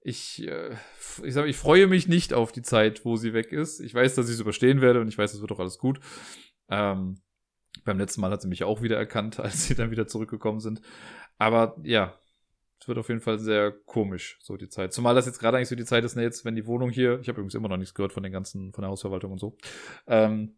ich, 0.03 0.47
äh, 0.47 0.75
ich 1.23 1.33
sag, 1.33 1.47
ich 1.47 1.57
freue 1.57 1.87
mich 1.87 2.07
nicht 2.07 2.33
auf 2.33 2.51
die 2.51 2.63
Zeit, 2.63 3.05
wo 3.05 3.17
sie 3.17 3.33
weg 3.33 3.51
ist. 3.51 3.79
Ich 3.79 3.93
weiß, 3.93 4.15
dass 4.15 4.27
ich 4.27 4.35
es 4.35 4.39
überstehen 4.39 4.81
werde 4.81 4.99
und 4.99 5.07
ich 5.07 5.17
weiß, 5.17 5.33
es 5.33 5.41
wird 5.41 5.51
auch 5.51 5.59
alles 5.59 5.77
gut. 5.77 5.99
Ähm, 6.69 7.21
beim 7.85 7.99
letzten 7.99 8.21
Mal 8.21 8.31
hat 8.31 8.41
sie 8.41 8.47
mich 8.47 8.63
auch 8.63 8.81
wieder 8.81 8.97
erkannt, 8.97 9.39
als 9.39 9.67
sie 9.67 9.75
dann 9.75 9.91
wieder 9.91 10.07
zurückgekommen 10.07 10.59
sind. 10.59 10.81
Aber 11.37 11.75
ja, 11.83 12.19
es 12.81 12.87
wird 12.87 12.97
auf 12.97 13.07
jeden 13.07 13.21
Fall 13.21 13.39
sehr 13.39 13.71
komisch, 13.71 14.37
so 14.41 14.57
die 14.57 14.67
Zeit. 14.67 14.91
Zumal 14.91 15.15
das 15.15 15.27
jetzt 15.27 15.39
gerade 15.39 15.55
eigentlich 15.55 15.69
so 15.69 15.75
die 15.75 15.85
Zeit 15.85 16.03
ist, 16.03 16.15
ne, 16.15 16.23
jetzt, 16.23 16.43
wenn 16.43 16.55
die 16.55 16.65
Wohnung 16.65 16.89
hier, 16.89 17.19
ich 17.21 17.29
habe 17.29 17.39
übrigens 17.39 17.55
immer 17.55 17.69
noch 17.69 17.77
nichts 17.77 17.93
gehört 17.93 18.11
von 18.11 18.23
den 18.23 18.33
ganzen, 18.33 18.73
von 18.73 18.81
der 18.81 18.89
Hausverwaltung 18.89 19.31
und 19.31 19.39
so. 19.39 19.55
Ähm, 20.07 20.57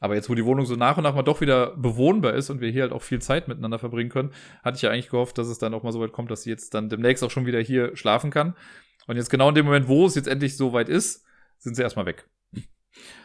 Aber 0.00 0.16
jetzt, 0.16 0.28
wo 0.28 0.34
die 0.34 0.44
Wohnung 0.44 0.66
so 0.66 0.74
nach 0.74 0.96
und 0.96 1.04
nach 1.04 1.14
mal 1.14 1.22
doch 1.22 1.40
wieder 1.40 1.76
bewohnbar 1.76 2.34
ist 2.34 2.50
und 2.50 2.60
wir 2.60 2.70
hier 2.70 2.82
halt 2.82 2.92
auch 2.92 3.02
viel 3.02 3.20
Zeit 3.20 3.46
miteinander 3.48 3.78
verbringen 3.78 4.10
können, 4.10 4.32
hatte 4.62 4.76
ich 4.76 4.82
ja 4.82 4.90
eigentlich 4.90 5.08
gehofft, 5.08 5.38
dass 5.38 5.46
es 5.48 5.58
dann 5.58 5.72
auch 5.72 5.82
mal 5.82 5.92
so 5.92 6.00
weit 6.00 6.12
kommt, 6.12 6.30
dass 6.30 6.42
sie 6.42 6.50
jetzt 6.50 6.74
dann 6.74 6.88
demnächst 6.88 7.22
auch 7.22 7.30
schon 7.30 7.46
wieder 7.46 7.60
hier 7.60 7.96
schlafen 7.96 8.30
kann. 8.30 8.54
Und 9.06 9.16
jetzt 9.16 9.30
genau 9.30 9.50
in 9.50 9.54
dem 9.54 9.66
Moment, 9.66 9.86
wo 9.86 10.06
es 10.06 10.14
jetzt 10.14 10.28
endlich 10.28 10.56
so 10.56 10.72
weit 10.72 10.88
ist, 10.88 11.24
sind 11.58 11.74
sie 11.76 11.82
erstmal 11.82 12.06
weg. 12.06 12.28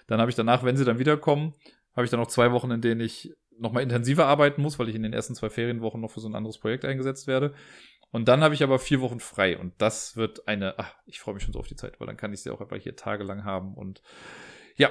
Dann 0.08 0.20
habe 0.20 0.30
ich 0.30 0.36
danach, 0.36 0.64
wenn 0.64 0.78
sie 0.78 0.86
dann 0.86 1.00
wiederkommen, 1.00 1.54
habe 1.96 2.06
ich 2.06 2.12
dann 2.12 2.20
noch 2.20 2.28
zwei 2.28 2.52
Wochen, 2.52 2.72
in 2.72 2.82
denen 2.82 3.02
ich 3.02 3.34
nochmal 3.58 3.84
intensiver 3.84 4.26
arbeiten 4.26 4.62
muss, 4.62 4.80
weil 4.80 4.90
ich 4.90 4.96
in 4.96 5.04
den 5.04 5.12
ersten 5.12 5.36
zwei 5.36 5.50
Ferienwochen 5.50 6.00
noch 6.00 6.12
für 6.12 6.22
so 6.22 6.30
ein 6.30 6.36
anderes 6.36 6.60
Projekt 6.60 6.86
eingesetzt 6.86 7.28
werde. 7.28 7.54
Und 8.12 8.28
dann 8.28 8.42
habe 8.42 8.56
ich 8.56 8.64
aber 8.64 8.80
vier 8.80 9.02
Wochen 9.02 9.20
frei 9.20 9.58
und 9.58 9.74
das 9.78 10.16
wird 10.18 10.48
eine, 10.48 10.80
ach, 10.80 10.96
ich 11.06 11.20
freue 11.20 11.36
mich 11.36 11.44
schon 11.44 11.54
so 11.54 11.60
auf 11.60 11.68
die 11.68 11.76
Zeit, 11.76 12.00
weil 12.00 12.08
dann 12.08 12.18
kann 12.18 12.34
ich 12.34 12.42
sie 12.42 12.50
auch 12.50 12.62
einfach 12.62 12.78
hier 12.78 12.96
tagelang 12.96 13.44
haben 13.44 13.76
und 13.76 14.02
ja, 14.76 14.90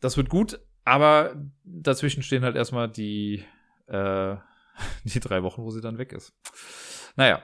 das 0.00 0.16
wird 0.16 0.28
gut. 0.28 0.60
Aber 0.84 1.34
dazwischen 1.64 2.22
stehen 2.22 2.44
halt 2.44 2.56
erstmal 2.56 2.88
die, 2.88 3.44
äh, 3.86 4.36
die 5.04 5.20
drei 5.20 5.42
Wochen, 5.42 5.62
wo 5.62 5.70
sie 5.70 5.80
dann 5.80 5.98
weg 5.98 6.12
ist. 6.12 6.32
Naja, 7.16 7.42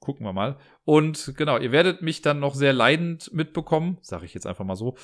gucken 0.00 0.24
wir 0.24 0.32
mal. 0.32 0.58
Und 0.84 1.34
genau, 1.36 1.58
ihr 1.58 1.72
werdet 1.72 2.02
mich 2.02 2.22
dann 2.22 2.40
noch 2.40 2.54
sehr 2.54 2.72
leidend 2.72 3.32
mitbekommen, 3.32 3.98
sage 4.00 4.26
ich 4.26 4.34
jetzt 4.34 4.46
einfach 4.46 4.64
mal 4.64 4.76
so. 4.76 4.96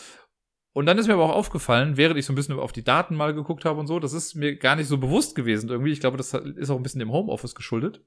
Und 0.72 0.86
dann 0.86 0.98
ist 0.98 1.06
mir 1.06 1.14
aber 1.14 1.24
auch 1.24 1.36
aufgefallen, 1.36 1.96
während 1.96 2.18
ich 2.18 2.26
so 2.26 2.32
ein 2.32 2.36
bisschen 2.36 2.58
auf 2.58 2.72
die 2.72 2.82
Daten 2.82 3.14
mal 3.14 3.32
geguckt 3.32 3.64
habe 3.64 3.78
und 3.78 3.86
so, 3.86 4.00
das 4.00 4.12
ist 4.12 4.34
mir 4.34 4.56
gar 4.56 4.74
nicht 4.74 4.88
so 4.88 4.98
bewusst 4.98 5.36
gewesen 5.36 5.70
irgendwie. 5.70 5.92
Ich 5.92 6.00
glaube, 6.00 6.16
das 6.16 6.34
ist 6.34 6.70
auch 6.70 6.76
ein 6.76 6.82
bisschen 6.82 6.98
dem 6.98 7.12
Homeoffice 7.12 7.54
geschuldet. 7.54 8.04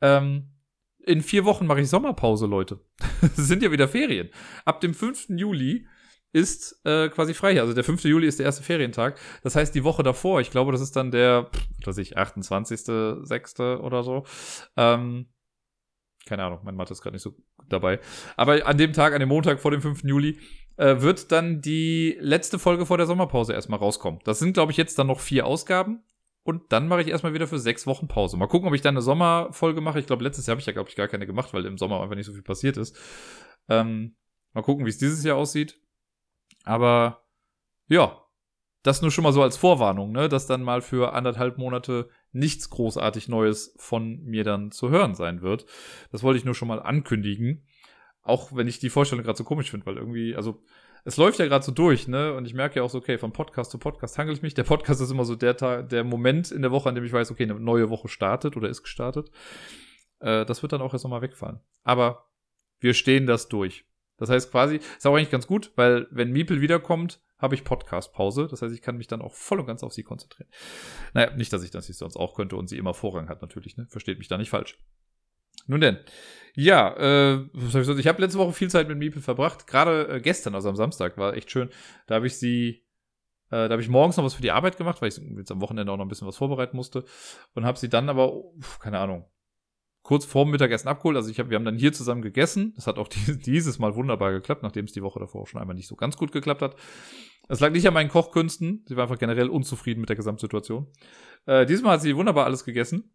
Ähm, 0.00 0.50
in 1.04 1.22
vier 1.22 1.44
Wochen 1.44 1.66
mache 1.66 1.80
ich 1.80 1.88
Sommerpause, 1.88 2.46
Leute. 2.46 2.80
Es 3.22 3.36
sind 3.36 3.62
ja 3.62 3.70
wieder 3.70 3.88
Ferien. 3.88 4.30
Ab 4.64 4.80
dem 4.80 4.94
5. 4.94 5.30
Juli 5.30 5.86
ist 6.32 6.80
äh, 6.84 7.08
quasi 7.08 7.34
frei. 7.34 7.60
Also 7.60 7.74
der 7.74 7.84
5. 7.84 8.04
Juli 8.04 8.26
ist 8.26 8.38
der 8.38 8.46
erste 8.46 8.62
Ferientag. 8.62 9.18
Das 9.42 9.56
heißt, 9.56 9.74
die 9.74 9.84
Woche 9.84 10.02
davor, 10.02 10.40
ich 10.40 10.50
glaube, 10.50 10.72
das 10.72 10.80
ist 10.80 10.96
dann 10.96 11.10
der, 11.10 11.50
was 11.84 11.96
weiß 11.96 11.98
ich, 11.98 12.16
28.06. 12.16 13.78
oder 13.78 14.02
so. 14.02 14.24
Ähm, 14.76 15.26
keine 16.26 16.44
Ahnung, 16.44 16.60
mein 16.62 16.76
Mathe 16.76 16.92
ist 16.92 17.02
gerade 17.02 17.14
nicht 17.14 17.22
so 17.22 17.34
dabei. 17.68 17.98
Aber 18.36 18.66
an 18.66 18.78
dem 18.78 18.92
Tag, 18.92 19.12
an 19.12 19.20
dem 19.20 19.28
Montag 19.28 19.60
vor 19.60 19.70
dem 19.70 19.82
5. 19.82 20.04
Juli, 20.04 20.38
äh, 20.76 21.00
wird 21.00 21.32
dann 21.32 21.60
die 21.60 22.16
letzte 22.20 22.58
Folge 22.58 22.86
vor 22.86 22.98
der 22.98 23.06
Sommerpause 23.06 23.52
erstmal 23.52 23.78
rauskommen. 23.78 24.20
Das 24.24 24.38
sind, 24.38 24.52
glaube 24.52 24.72
ich, 24.72 24.78
jetzt 24.78 24.98
dann 24.98 25.08
noch 25.08 25.20
vier 25.20 25.46
Ausgaben. 25.46 26.04
Und 26.50 26.72
dann 26.72 26.88
mache 26.88 27.00
ich 27.02 27.06
erstmal 27.06 27.32
wieder 27.32 27.46
für 27.46 27.60
sechs 27.60 27.86
Wochen 27.86 28.08
Pause. 28.08 28.36
Mal 28.36 28.48
gucken, 28.48 28.66
ob 28.68 28.74
ich 28.74 28.80
dann 28.80 28.94
eine 28.94 29.02
Sommerfolge 29.02 29.80
mache. 29.80 30.00
Ich 30.00 30.06
glaube, 30.06 30.24
letztes 30.24 30.46
Jahr 30.46 30.54
habe 30.54 30.60
ich 30.60 30.66
ja, 30.66 30.72
glaube 30.72 30.88
ich, 30.88 30.96
gar 30.96 31.06
keine 31.06 31.24
gemacht, 31.24 31.54
weil 31.54 31.64
im 31.64 31.78
Sommer 31.78 32.00
einfach 32.02 32.16
nicht 32.16 32.26
so 32.26 32.32
viel 32.32 32.42
passiert 32.42 32.76
ist. 32.76 32.98
Ähm, 33.68 34.16
mal 34.52 34.62
gucken, 34.62 34.84
wie 34.84 34.90
es 34.90 34.98
dieses 34.98 35.22
Jahr 35.22 35.36
aussieht. 35.36 35.80
Aber 36.64 37.22
ja, 37.86 38.20
das 38.82 39.00
nur 39.00 39.12
schon 39.12 39.22
mal 39.22 39.32
so 39.32 39.44
als 39.44 39.56
Vorwarnung, 39.56 40.10
ne, 40.10 40.28
dass 40.28 40.48
dann 40.48 40.64
mal 40.64 40.82
für 40.82 41.12
anderthalb 41.12 41.56
Monate 41.56 42.08
nichts 42.32 42.68
großartig 42.68 43.28
Neues 43.28 43.74
von 43.78 44.20
mir 44.24 44.42
dann 44.42 44.72
zu 44.72 44.90
hören 44.90 45.14
sein 45.14 45.42
wird. 45.42 45.66
Das 46.10 46.24
wollte 46.24 46.38
ich 46.38 46.44
nur 46.44 46.54
schon 46.54 46.68
mal 46.68 46.82
ankündigen. 46.82 47.64
Auch 48.22 48.56
wenn 48.56 48.66
ich 48.66 48.80
die 48.80 48.90
Vorstellung 48.90 49.24
gerade 49.24 49.38
so 49.38 49.44
komisch 49.44 49.70
finde, 49.70 49.86
weil 49.86 49.98
irgendwie, 49.98 50.34
also 50.34 50.64
es 51.04 51.16
läuft 51.16 51.38
ja 51.38 51.46
gerade 51.46 51.64
so 51.64 51.72
durch, 51.72 52.08
ne? 52.08 52.34
Und 52.34 52.46
ich 52.46 52.54
merke 52.54 52.76
ja 52.76 52.82
auch 52.82 52.90
so, 52.90 52.98
okay, 52.98 53.18
von 53.18 53.32
Podcast 53.32 53.70
zu 53.70 53.78
Podcast 53.78 54.18
hangel 54.18 54.34
ich 54.34 54.42
mich. 54.42 54.54
Der 54.54 54.64
Podcast 54.64 55.00
ist 55.00 55.10
immer 55.10 55.24
so 55.24 55.36
der 55.36 55.56
Tag, 55.56 55.88
der 55.88 56.04
Moment 56.04 56.50
in 56.50 56.62
der 56.62 56.70
Woche, 56.70 56.88
an 56.88 56.94
dem 56.94 57.04
ich 57.04 57.12
weiß, 57.12 57.30
okay, 57.30 57.44
eine 57.44 57.54
neue 57.54 57.90
Woche 57.90 58.08
startet 58.08 58.56
oder 58.56 58.68
ist 58.68 58.82
gestartet. 58.82 59.30
Äh, 60.20 60.44
das 60.44 60.62
wird 60.62 60.72
dann 60.72 60.82
auch 60.82 60.92
erst 60.92 61.04
nochmal 61.04 61.22
wegfallen. 61.22 61.60
Aber 61.82 62.26
wir 62.80 62.94
stehen 62.94 63.26
das 63.26 63.48
durch. 63.48 63.84
Das 64.16 64.28
heißt 64.28 64.50
quasi, 64.50 64.76
ist 64.76 65.06
auch 65.06 65.16
eigentlich 65.16 65.30
ganz 65.30 65.46
gut, 65.46 65.72
weil 65.76 66.06
wenn 66.10 66.30
Miepel 66.30 66.60
wiederkommt, 66.60 67.20
habe 67.38 67.54
ich 67.54 67.64
Podcast-Pause. 67.64 68.48
Das 68.50 68.60
heißt, 68.60 68.74
ich 68.74 68.82
kann 68.82 68.98
mich 68.98 69.06
dann 69.06 69.22
auch 69.22 69.32
voll 69.32 69.60
und 69.60 69.66
ganz 69.66 69.82
auf 69.82 69.94
sie 69.94 70.02
konzentrieren. 70.02 70.50
Naja, 71.14 71.34
nicht, 71.34 71.52
dass 71.52 71.62
ich 71.62 71.70
das 71.70 71.88
nicht 71.88 71.96
sonst 71.96 72.16
auch 72.16 72.34
könnte 72.34 72.56
und 72.56 72.68
sie 72.68 72.76
immer 72.76 72.92
Vorrang 72.92 73.30
hat, 73.30 73.40
natürlich, 73.40 73.78
ne? 73.78 73.86
Versteht 73.88 74.18
mich 74.18 74.28
da 74.28 74.36
nicht 74.36 74.50
falsch. 74.50 74.78
Nun 75.66 75.80
denn, 75.80 75.98
ja, 76.54 76.94
äh, 76.96 77.46
ich, 77.54 78.06
habe 78.06 78.22
letzte 78.22 78.38
Woche 78.38 78.52
viel 78.52 78.70
Zeit 78.70 78.88
mit 78.88 78.98
Miepel 78.98 79.22
verbracht. 79.22 79.66
Gerade 79.66 80.08
äh, 80.08 80.20
gestern, 80.20 80.54
also 80.54 80.68
am 80.68 80.76
Samstag, 80.76 81.16
war 81.16 81.34
echt 81.34 81.50
schön. 81.50 81.70
Da 82.06 82.16
habe 82.16 82.26
ich 82.26 82.38
sie, 82.38 82.84
äh, 83.50 83.68
da 83.68 83.70
habe 83.70 83.82
ich 83.82 83.88
morgens 83.88 84.16
noch 84.16 84.24
was 84.24 84.34
für 84.34 84.42
die 84.42 84.50
Arbeit 84.50 84.76
gemacht, 84.76 85.00
weil 85.00 85.08
ich 85.08 85.20
jetzt 85.36 85.52
am 85.52 85.60
Wochenende 85.60 85.92
auch 85.92 85.96
noch 85.96 86.04
ein 86.04 86.08
bisschen 86.08 86.28
was 86.28 86.36
vorbereiten 86.36 86.76
musste. 86.76 87.04
Und 87.54 87.64
habe 87.64 87.78
sie 87.78 87.88
dann 87.88 88.08
aber, 88.08 88.42
keine 88.80 88.98
Ahnung, 88.98 89.26
kurz 90.02 90.24
vorm 90.24 90.50
Mittagessen 90.50 90.88
abgeholt. 90.88 91.16
Also 91.16 91.30
ich 91.30 91.38
hab, 91.38 91.50
wir 91.50 91.56
haben 91.56 91.64
dann 91.64 91.78
hier 91.78 91.92
zusammen 91.92 92.22
gegessen. 92.22 92.72
Das 92.74 92.86
hat 92.86 92.98
auch 92.98 93.08
dieses 93.46 93.78
Mal 93.78 93.94
wunderbar 93.94 94.32
geklappt, 94.32 94.62
nachdem 94.62 94.86
es 94.86 94.92
die 94.92 95.02
Woche 95.02 95.20
davor 95.20 95.46
schon 95.46 95.60
einmal 95.60 95.76
nicht 95.76 95.88
so 95.88 95.96
ganz 95.96 96.16
gut 96.16 96.32
geklappt 96.32 96.62
hat. 96.62 96.76
Es 97.48 97.60
lag 97.60 97.70
nicht 97.70 97.86
an 97.86 97.94
meinen 97.94 98.10
Kochkünsten. 98.10 98.84
Sie 98.86 98.96
war 98.96 99.04
einfach 99.04 99.18
generell 99.18 99.48
unzufrieden 99.48 100.00
mit 100.00 100.08
der 100.08 100.16
Gesamtsituation. 100.16 100.88
Äh, 101.46 101.66
diesmal 101.66 101.94
hat 101.94 102.02
sie 102.02 102.16
wunderbar 102.16 102.44
alles 102.44 102.64
gegessen. 102.64 103.12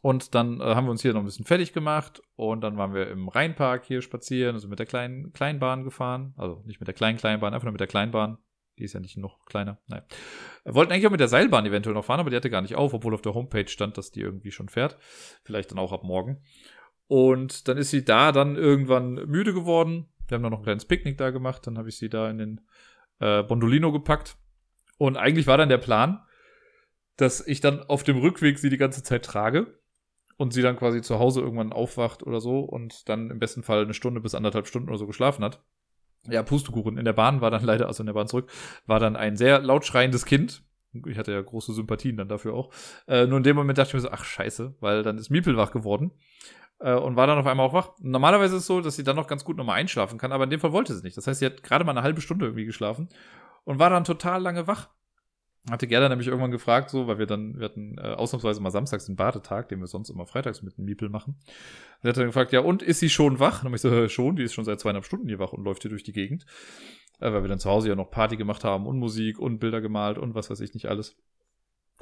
Und 0.00 0.34
dann 0.34 0.60
äh, 0.60 0.64
haben 0.64 0.86
wir 0.86 0.90
uns 0.90 1.02
hier 1.02 1.12
noch 1.12 1.20
ein 1.20 1.26
bisschen 1.26 1.44
fertig 1.44 1.72
gemacht 1.72 2.22
und 2.36 2.60
dann 2.60 2.76
waren 2.76 2.94
wir 2.94 3.08
im 3.08 3.28
Rheinpark 3.28 3.84
hier 3.84 4.00
spazieren, 4.00 4.54
also 4.54 4.68
mit 4.68 4.78
der 4.78 4.86
kleinen 4.86 5.32
Kleinbahn 5.32 5.84
gefahren. 5.84 6.34
Also 6.36 6.62
nicht 6.66 6.80
mit 6.80 6.86
der 6.86 6.94
kleinen 6.94 7.18
Kleinbahn, 7.18 7.52
einfach 7.52 7.64
nur 7.64 7.72
mit 7.72 7.80
der 7.80 7.88
Kleinbahn. 7.88 8.38
Die 8.78 8.84
ist 8.84 8.92
ja 8.92 9.00
nicht 9.00 9.16
noch 9.16 9.44
kleiner. 9.44 9.78
Nein. 9.88 10.02
Wir 10.64 10.74
wollten 10.74 10.92
eigentlich 10.92 11.06
auch 11.08 11.10
mit 11.10 11.20
der 11.20 11.28
Seilbahn 11.28 11.66
eventuell 11.66 11.94
noch 11.94 12.04
fahren, 12.04 12.20
aber 12.20 12.30
die 12.30 12.36
hatte 12.36 12.50
gar 12.50 12.62
nicht 12.62 12.76
auf, 12.76 12.94
obwohl 12.94 13.12
auf 13.12 13.22
der 13.22 13.34
Homepage 13.34 13.66
stand, 13.66 13.98
dass 13.98 14.12
die 14.12 14.20
irgendwie 14.20 14.52
schon 14.52 14.68
fährt. 14.68 14.98
Vielleicht 15.42 15.72
dann 15.72 15.80
auch 15.80 15.92
ab 15.92 16.04
morgen. 16.04 16.42
Und 17.08 17.66
dann 17.66 17.76
ist 17.76 17.90
sie 17.90 18.04
da 18.04 18.30
dann 18.30 18.54
irgendwann 18.54 19.14
müde 19.14 19.52
geworden. 19.52 20.08
Wir 20.28 20.36
haben 20.36 20.42
dann 20.42 20.52
noch 20.52 20.60
ein 20.60 20.64
kleines 20.64 20.84
Picknick 20.84 21.18
da 21.18 21.30
gemacht. 21.30 21.66
Dann 21.66 21.76
habe 21.76 21.88
ich 21.88 21.98
sie 21.98 22.08
da 22.08 22.30
in 22.30 22.38
den 22.38 22.60
äh, 23.18 23.42
Bondolino 23.42 23.90
gepackt. 23.90 24.36
Und 24.98 25.16
eigentlich 25.16 25.48
war 25.48 25.56
dann 25.56 25.70
der 25.70 25.78
Plan, 25.78 26.22
dass 27.16 27.44
ich 27.44 27.60
dann 27.60 27.82
auf 27.82 28.04
dem 28.04 28.18
Rückweg 28.18 28.58
sie 28.58 28.70
die 28.70 28.76
ganze 28.76 29.02
Zeit 29.02 29.24
trage 29.24 29.77
und 30.38 30.54
sie 30.54 30.62
dann 30.62 30.76
quasi 30.76 31.02
zu 31.02 31.18
Hause 31.18 31.42
irgendwann 31.42 31.72
aufwacht 31.72 32.22
oder 32.22 32.40
so 32.40 32.60
und 32.60 33.06
dann 33.10 33.30
im 33.30 33.38
besten 33.38 33.62
Fall 33.62 33.82
eine 33.82 33.92
Stunde 33.92 34.22
bis 34.22 34.34
anderthalb 34.34 34.66
Stunden 34.66 34.88
oder 34.88 34.98
so 34.98 35.06
geschlafen 35.06 35.44
hat 35.44 35.62
ja, 36.26 36.42
Pustekuchen. 36.42 36.98
In 36.98 37.04
der 37.04 37.12
Bahn 37.12 37.40
war 37.40 37.50
dann 37.50 37.64
leider, 37.64 37.86
also 37.86 38.02
in 38.02 38.06
der 38.06 38.14
Bahn 38.14 38.28
zurück, 38.28 38.50
war 38.86 39.00
dann 39.00 39.16
ein 39.16 39.36
sehr 39.36 39.60
laut 39.60 39.84
schreiendes 39.84 40.24
Kind. 40.24 40.62
Ich 41.06 41.18
hatte 41.18 41.32
ja 41.32 41.40
große 41.40 41.74
Sympathien 41.74 42.16
dann 42.16 42.28
dafür 42.28 42.54
auch. 42.54 42.72
Äh, 43.06 43.26
nur 43.26 43.38
in 43.38 43.44
dem 43.44 43.56
Moment 43.56 43.78
dachte 43.78 43.88
ich 43.88 43.94
mir 43.94 44.00
so, 44.00 44.10
ach 44.10 44.24
scheiße, 44.24 44.76
weil 44.80 45.02
dann 45.02 45.18
ist 45.18 45.30
Miepel 45.30 45.56
wach 45.56 45.70
geworden 45.70 46.12
äh, 46.80 46.94
und 46.94 47.16
war 47.16 47.26
dann 47.26 47.38
auf 47.38 47.46
einmal 47.46 47.66
auch 47.66 47.74
wach. 47.74 47.90
Normalerweise 48.00 48.56
ist 48.56 48.62
es 48.62 48.66
so, 48.66 48.80
dass 48.80 48.96
sie 48.96 49.04
dann 49.04 49.16
noch 49.16 49.26
ganz 49.26 49.44
gut 49.44 49.56
nochmal 49.58 49.76
einschlafen 49.76 50.18
kann, 50.18 50.32
aber 50.32 50.44
in 50.44 50.50
dem 50.50 50.60
Fall 50.60 50.72
wollte 50.72 50.94
sie 50.94 51.02
nicht. 51.02 51.16
Das 51.16 51.26
heißt, 51.26 51.40
sie 51.40 51.46
hat 51.46 51.62
gerade 51.62 51.84
mal 51.84 51.92
eine 51.92 52.02
halbe 52.02 52.20
Stunde 52.20 52.46
irgendwie 52.46 52.64
geschlafen 52.64 53.08
und 53.64 53.78
war 53.78 53.90
dann 53.90 54.04
total 54.04 54.40
lange 54.40 54.66
wach 54.66 54.88
hatte 55.70 55.86
Gerda 55.86 56.08
nämlich 56.08 56.28
irgendwann 56.28 56.50
gefragt, 56.50 56.90
so, 56.90 57.06
weil 57.06 57.18
wir 57.18 57.26
dann, 57.26 57.58
wir 57.58 57.64
hatten 57.64 57.98
äh, 57.98 58.14
ausnahmsweise 58.14 58.60
mal 58.60 58.70
samstags 58.70 59.06
den 59.06 59.16
Badetag, 59.16 59.68
den 59.68 59.80
wir 59.80 59.86
sonst 59.86 60.10
immer 60.10 60.26
freitags 60.26 60.62
mit 60.62 60.76
dem 60.78 60.84
Miepel 60.84 61.08
machen. 61.08 61.34
Und 61.34 62.04
er 62.04 62.10
hat 62.10 62.16
dann 62.16 62.26
gefragt, 62.26 62.52
ja, 62.52 62.60
und 62.60 62.82
ist 62.82 63.00
sie 63.00 63.10
schon 63.10 63.40
wach? 63.40 63.64
Und 63.64 63.74
ich 63.74 63.80
so, 63.80 64.08
schon, 64.08 64.36
die 64.36 64.44
ist 64.44 64.54
schon 64.54 64.64
seit 64.64 64.80
zweieinhalb 64.80 65.04
Stunden 65.04 65.28
hier 65.28 65.38
wach 65.38 65.52
und 65.52 65.64
läuft 65.64 65.82
hier 65.82 65.90
durch 65.90 66.04
die 66.04 66.12
Gegend. 66.12 66.46
Äh, 67.20 67.32
weil 67.32 67.42
wir 67.42 67.48
dann 67.48 67.58
zu 67.58 67.70
Hause 67.70 67.88
ja 67.88 67.96
noch 67.96 68.10
Party 68.10 68.36
gemacht 68.36 68.64
haben 68.64 68.86
und 68.86 68.98
Musik 68.98 69.38
und 69.38 69.58
Bilder 69.58 69.80
gemalt 69.80 70.18
und 70.18 70.34
was 70.34 70.50
weiß 70.50 70.60
ich 70.60 70.74
nicht 70.74 70.86
alles. 70.88 71.16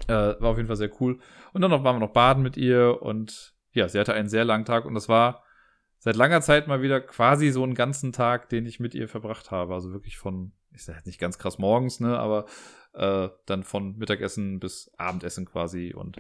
Äh, 0.09 0.13
war 0.13 0.51
auf 0.51 0.57
jeden 0.59 0.69
Fall 0.69 0.77
sehr 0.77 0.91
cool. 1.01 1.19
Und 1.53 1.63
dann 1.63 1.71
noch 1.71 1.85
waren 1.85 1.97
wir 1.97 2.01
noch 2.07 2.13
baden 2.13 2.43
mit 2.43 2.57
ihr 2.57 3.01
und 3.01 3.55
ja, 3.73 3.89
sie 3.89 3.99
hatte 3.99 4.15
einen 4.15 4.29
sehr 4.29 4.45
langen 4.45 4.65
Tag 4.65 4.85
und 4.85 4.95
das 4.95 5.09
war 5.09 5.43
seit 5.99 6.17
langer 6.17 6.41
Zeit 6.41 6.69
mal 6.69 6.83
wieder 6.83 7.01
quasi 7.01 7.51
so 7.51 7.63
einen 7.63 7.75
ganzen 7.75 8.13
Tag, 8.13 8.49
den 8.49 8.67
ich 8.67 8.79
mit 8.79 8.95
ihr 8.95 9.09
verbracht 9.09 9.51
habe. 9.51 9.75
Also 9.75 9.93
wirklich 9.93 10.19
von, 10.19 10.53
ich 10.73 10.85
sage 10.85 11.03
nicht 11.07 11.19
ganz 11.19 11.39
krass 11.39 11.59
morgens, 11.59 12.01
ne, 12.01 12.19
aber 12.19 12.45
äh, 12.97 13.29
dann 13.47 13.63
von 13.63 13.97
Mittagessen 13.97 14.59
bis 14.59 14.91
Abendessen 14.97 15.47
quasi. 15.47 15.95
Und 15.95 16.17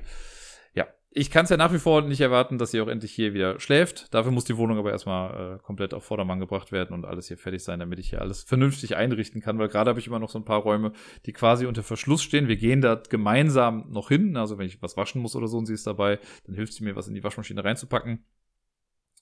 ja, 0.74 0.86
ich 1.11 1.31
kann 1.31 1.44
es 1.44 1.51
ja 1.51 1.57
nach 1.57 1.73
wie 1.73 1.78
vor 1.78 2.03
nicht 2.03 2.20
erwarten, 2.20 2.59
dass 2.59 2.70
sie 2.70 2.81
auch 2.81 2.89
endlich 2.89 3.12
hier 3.12 3.35
wieder 3.35 3.59
schläft. 3.59 4.12
Dafür 4.15 4.32
muss 4.32 4.44
die 4.44 4.57
Wohnung 4.57 4.78
aber 4.78 4.90
erstmal 4.90 5.55
äh, 5.55 5.59
komplett 5.62 5.94
auf 5.94 6.05
Vordermann 6.05 6.39
gebracht 6.39 6.73
werden 6.73 6.93
und 6.94 7.07
alles 7.07 7.28
hier 7.28 7.39
fertig 7.39 7.65
sein, 7.65 7.81
damit 7.81 7.98
ich 7.98 8.11
hier 8.11 8.20
alles 8.20 8.43
vernünftig 8.43 8.97
einrichten 8.97 9.40
kann, 9.40 9.59
weil 9.59 9.69
gerade 9.69 9.89
habe 9.89 9.98
ich 9.98 10.07
immer 10.07 10.19
noch 10.19 10.31
so 10.31 10.39
ein 10.39 10.44
paar 10.44 10.61
Räume, 10.61 10.93
die 11.24 11.32
quasi 11.32 11.66
unter 11.66 11.82
Verschluss 11.82 12.23
stehen. 12.23 12.48
Wir 12.48 12.57
gehen 12.57 12.82
da 12.82 12.94
gemeinsam 12.97 13.86
noch 13.90 14.09
hin. 14.09 14.36
Also 14.36 14.59
wenn 14.59 14.66
ich 14.66 14.82
was 14.82 14.97
waschen 14.97 15.23
muss 15.23 15.35
oder 15.35 15.48
so 15.48 15.59
und 15.59 15.66
sie 15.66 15.74
ist 15.74 15.86
dabei, 15.86 16.19
dann 16.44 16.55
hilft 16.55 16.74
sie 16.74 16.85
mir, 16.85 16.97
was 16.97 17.09
in 17.09 17.15
die 17.15 17.24
Waschmaschine 17.24 17.65
reinzupacken. 17.65 18.24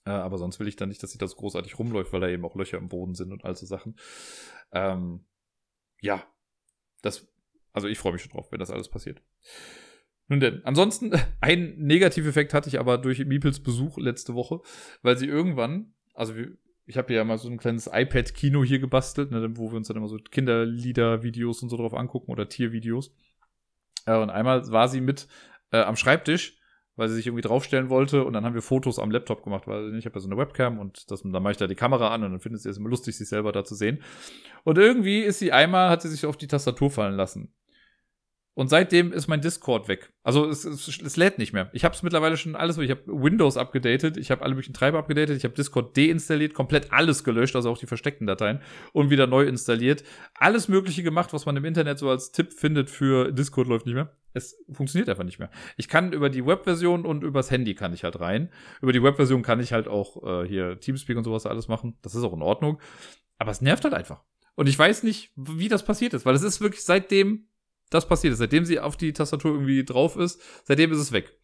Äh, 0.05 0.11
aber 0.11 0.37
sonst 0.37 0.59
will 0.59 0.67
ich 0.67 0.75
dann 0.75 0.89
nicht, 0.89 1.01
dass 1.01 1.11
sie 1.11 1.17
das 1.17 1.35
großartig 1.35 1.79
rumläuft, 1.79 2.13
weil 2.13 2.21
da 2.21 2.27
eben 2.27 2.45
auch 2.45 2.55
Löcher 2.55 2.77
im 2.77 2.89
Boden 2.89 3.15
sind 3.15 3.31
und 3.31 3.43
all 3.43 3.55
so 3.55 3.65
Sachen. 3.65 3.95
Ähm, 4.71 5.25
ja, 6.01 6.23
das 7.01 7.27
also 7.75 7.87
ich 7.87 7.99
freue 7.99 8.13
mich 8.13 8.21
schon 8.21 8.31
drauf, 8.31 8.51
wenn 8.51 8.59
das 8.59 8.71
alles 8.71 8.87
passiert. 8.89 9.21
Nun 10.27 10.39
denn, 10.39 10.61
ansonsten, 10.63 11.11
ein 11.41 11.75
Negativeffekt 11.77 12.53
hatte 12.53 12.69
ich 12.69 12.79
aber 12.79 12.97
durch 12.97 13.23
Miepels 13.25 13.61
Besuch 13.61 13.97
letzte 13.97 14.33
Woche, 14.33 14.61
weil 15.01 15.17
sie 15.17 15.27
irgendwann, 15.27 15.93
also 16.13 16.33
ich 16.85 16.97
habe 16.97 17.13
ja 17.13 17.23
mal 17.23 17.37
so 17.37 17.49
ein 17.49 17.57
kleines 17.57 17.89
iPad-Kino 17.91 18.63
hier 18.63 18.79
gebastelt, 18.79 19.31
ne, 19.31 19.57
wo 19.57 19.71
wir 19.71 19.77
uns 19.77 19.87
dann 19.89 19.97
immer 19.97 20.07
so 20.07 20.17
Kinderlieder-Videos 20.17 21.61
und 21.63 21.69
so 21.69 21.77
drauf 21.77 21.93
angucken 21.93 22.31
oder 22.31 22.47
Tiervideos. 22.47 23.13
Äh, 24.05 24.17
und 24.17 24.29
einmal 24.29 24.71
war 24.71 24.87
sie 24.87 25.01
mit 25.01 25.27
äh, 25.71 25.81
am 25.81 25.97
Schreibtisch 25.97 26.57
weil 26.95 27.09
sie 27.09 27.15
sich 27.15 27.27
irgendwie 27.27 27.41
draufstellen 27.41 27.89
wollte 27.89 28.23
und 28.23 28.33
dann 28.33 28.45
haben 28.45 28.53
wir 28.53 28.61
Fotos 28.61 28.99
am 28.99 29.11
Laptop 29.11 29.43
gemacht, 29.43 29.67
weil 29.67 29.95
ich 29.95 30.05
habe 30.05 30.15
ja 30.15 30.21
so 30.21 30.27
eine 30.27 30.37
Webcam 30.37 30.79
und 30.79 31.11
das, 31.11 31.23
dann 31.23 31.31
mache 31.31 31.51
ich 31.51 31.57
da 31.57 31.67
die 31.67 31.75
Kamera 31.75 32.13
an 32.13 32.23
und 32.23 32.31
dann 32.31 32.39
findet 32.39 32.61
sie 32.61 32.69
es 32.69 32.77
immer 32.77 32.89
lustig, 32.89 33.17
sich 33.17 33.27
selber 33.27 33.51
da 33.51 33.63
zu 33.63 33.75
sehen. 33.75 34.01
Und 34.63 34.77
irgendwie 34.77 35.19
ist 35.19 35.39
sie 35.39 35.51
einmal, 35.51 35.89
hat 35.89 36.01
sie 36.01 36.09
sich 36.09 36.25
auf 36.25 36.37
die 36.37 36.47
Tastatur 36.47 36.89
fallen 36.89 37.15
lassen. 37.15 37.53
Und 38.55 38.69
seitdem 38.69 39.11
ist 39.11 39.27
mein 39.27 39.41
Discord 39.41 39.89
weg. 39.89 40.13
Also 40.23 40.47
es, 40.47 40.63
es, 40.63 40.87
es 40.87 41.17
lädt 41.17 41.37
nicht 41.37 41.51
mehr. 41.51 41.69
Ich 41.73 41.83
habe 41.83 41.93
es 41.93 42.03
mittlerweile 42.03 42.37
schon 42.37 42.55
alles, 42.55 42.77
ich 42.77 42.89
habe 42.89 43.01
Windows 43.05 43.57
abgedatet, 43.57 44.15
ich 44.15 44.31
habe 44.31 44.43
alle 44.43 44.55
möglichen 44.55 44.73
Treiber 44.73 44.97
abgedatet, 44.97 45.35
ich 45.35 45.43
habe 45.43 45.53
Discord 45.53 45.95
deinstalliert, 45.97 46.53
komplett 46.53 46.93
alles 46.93 47.25
gelöscht, 47.25 47.57
also 47.57 47.69
auch 47.69 47.77
die 47.77 47.85
versteckten 47.85 48.25
Dateien 48.27 48.61
und 48.93 49.09
wieder 49.09 49.27
neu 49.27 49.43
installiert. 49.43 50.05
Alles 50.35 50.69
Mögliche 50.69 51.03
gemacht, 51.03 51.33
was 51.33 51.45
man 51.45 51.57
im 51.57 51.65
Internet 51.65 51.99
so 51.99 52.09
als 52.09 52.31
Tipp 52.31 52.53
findet 52.53 52.89
für 52.89 53.33
Discord 53.33 53.67
läuft 53.67 53.87
nicht 53.87 53.95
mehr. 53.95 54.13
Es 54.33 54.57
funktioniert 54.71 55.09
einfach 55.09 55.25
nicht 55.25 55.39
mehr. 55.39 55.49
Ich 55.75 55.89
kann 55.89 56.13
über 56.13 56.29
die 56.29 56.45
Webversion 56.45 57.05
und 57.05 57.25
übers 57.25 57.51
Handy 57.51 57.75
kann 57.75 57.93
ich 57.93 58.05
halt 58.05 58.21
rein. 58.21 58.49
Über 58.81 58.93
die 58.93 59.03
Webversion 59.03 59.41
kann 59.41 59.59
ich 59.59 59.73
halt 59.73 59.89
auch 59.89 60.23
äh, 60.23 60.47
hier 60.47 60.79
Teamspeak 60.79 61.17
und 61.17 61.25
sowas 61.25 61.45
alles 61.45 61.67
machen. 61.67 61.97
Das 62.01 62.15
ist 62.15 62.23
auch 62.23 62.33
in 62.33 62.41
Ordnung. 62.41 62.79
Aber 63.37 63.51
es 63.51 63.59
nervt 63.59 63.83
halt 63.83 63.93
einfach. 63.93 64.23
Und 64.55 64.67
ich 64.67 64.79
weiß 64.79 65.03
nicht, 65.03 65.33
wie 65.35 65.67
das 65.67 65.83
passiert 65.83 66.13
ist, 66.13 66.25
weil 66.25 66.35
es 66.35 66.41
ist 66.41 66.61
wirklich 66.61 66.83
seitdem 66.83 67.49
das 67.89 68.07
passiert 68.07 68.33
ist. 68.33 68.39
Seitdem 68.39 68.65
sie 68.65 68.79
auf 68.79 68.97
die 68.97 69.13
Tastatur 69.13 69.51
irgendwie 69.51 69.83
drauf 69.83 70.15
ist, 70.15 70.41
seitdem 70.63 70.91
ist 70.91 70.99
es 70.99 71.11
weg. 71.11 71.37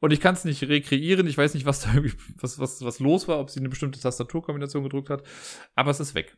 Und 0.00 0.12
ich 0.12 0.20
kann 0.20 0.34
es 0.34 0.44
nicht 0.44 0.62
rekreieren. 0.62 1.26
Ich 1.26 1.36
weiß 1.36 1.54
nicht, 1.54 1.66
was 1.66 1.82
da 1.82 1.94
irgendwie, 1.94 2.16
was, 2.40 2.58
was, 2.58 2.82
was 2.82 3.00
los 3.00 3.28
war, 3.28 3.38
ob 3.38 3.50
sie 3.50 3.60
eine 3.60 3.68
bestimmte 3.68 4.00
Tastaturkombination 4.00 4.82
gedrückt 4.82 5.10
hat. 5.10 5.22
Aber 5.74 5.90
es 5.90 6.00
ist 6.00 6.14
weg. 6.14 6.36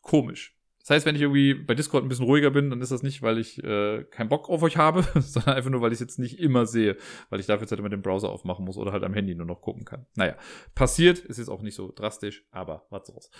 Komisch. 0.00 0.56
Das 0.80 0.90
heißt, 0.90 1.06
wenn 1.06 1.14
ich 1.14 1.22
irgendwie 1.22 1.54
bei 1.54 1.74
Discord 1.74 2.04
ein 2.04 2.08
bisschen 2.08 2.24
ruhiger 2.24 2.50
bin, 2.50 2.70
dann 2.70 2.80
ist 2.80 2.90
das 2.90 3.02
nicht, 3.02 3.20
weil 3.20 3.38
ich 3.38 3.62
äh, 3.62 4.04
keinen 4.04 4.30
Bock 4.30 4.48
auf 4.48 4.62
euch 4.62 4.78
habe, 4.78 5.02
sondern 5.20 5.54
einfach 5.54 5.70
nur, 5.70 5.82
weil 5.82 5.92
ich 5.92 5.96
es 5.96 6.00
jetzt 6.00 6.18
nicht 6.18 6.38
immer 6.38 6.64
sehe, 6.66 6.96
weil 7.28 7.38
ich 7.38 7.46
dafür 7.46 7.62
jetzt 7.62 7.70
halt 7.70 7.80
immer 7.80 7.90
den 7.90 8.00
Browser 8.00 8.30
aufmachen 8.30 8.64
muss 8.64 8.78
oder 8.78 8.92
halt 8.92 9.04
am 9.04 9.12
Handy 9.12 9.34
nur 9.34 9.46
noch 9.46 9.60
gucken 9.60 9.84
kann. 9.84 10.06
Naja, 10.14 10.36
passiert, 10.74 11.18
ist 11.18 11.38
jetzt 11.38 11.48
auch 11.48 11.62
nicht 11.62 11.74
so 11.74 11.92
drastisch, 11.94 12.46
aber 12.50 12.86
was 12.88 13.06
soll's. 13.06 13.30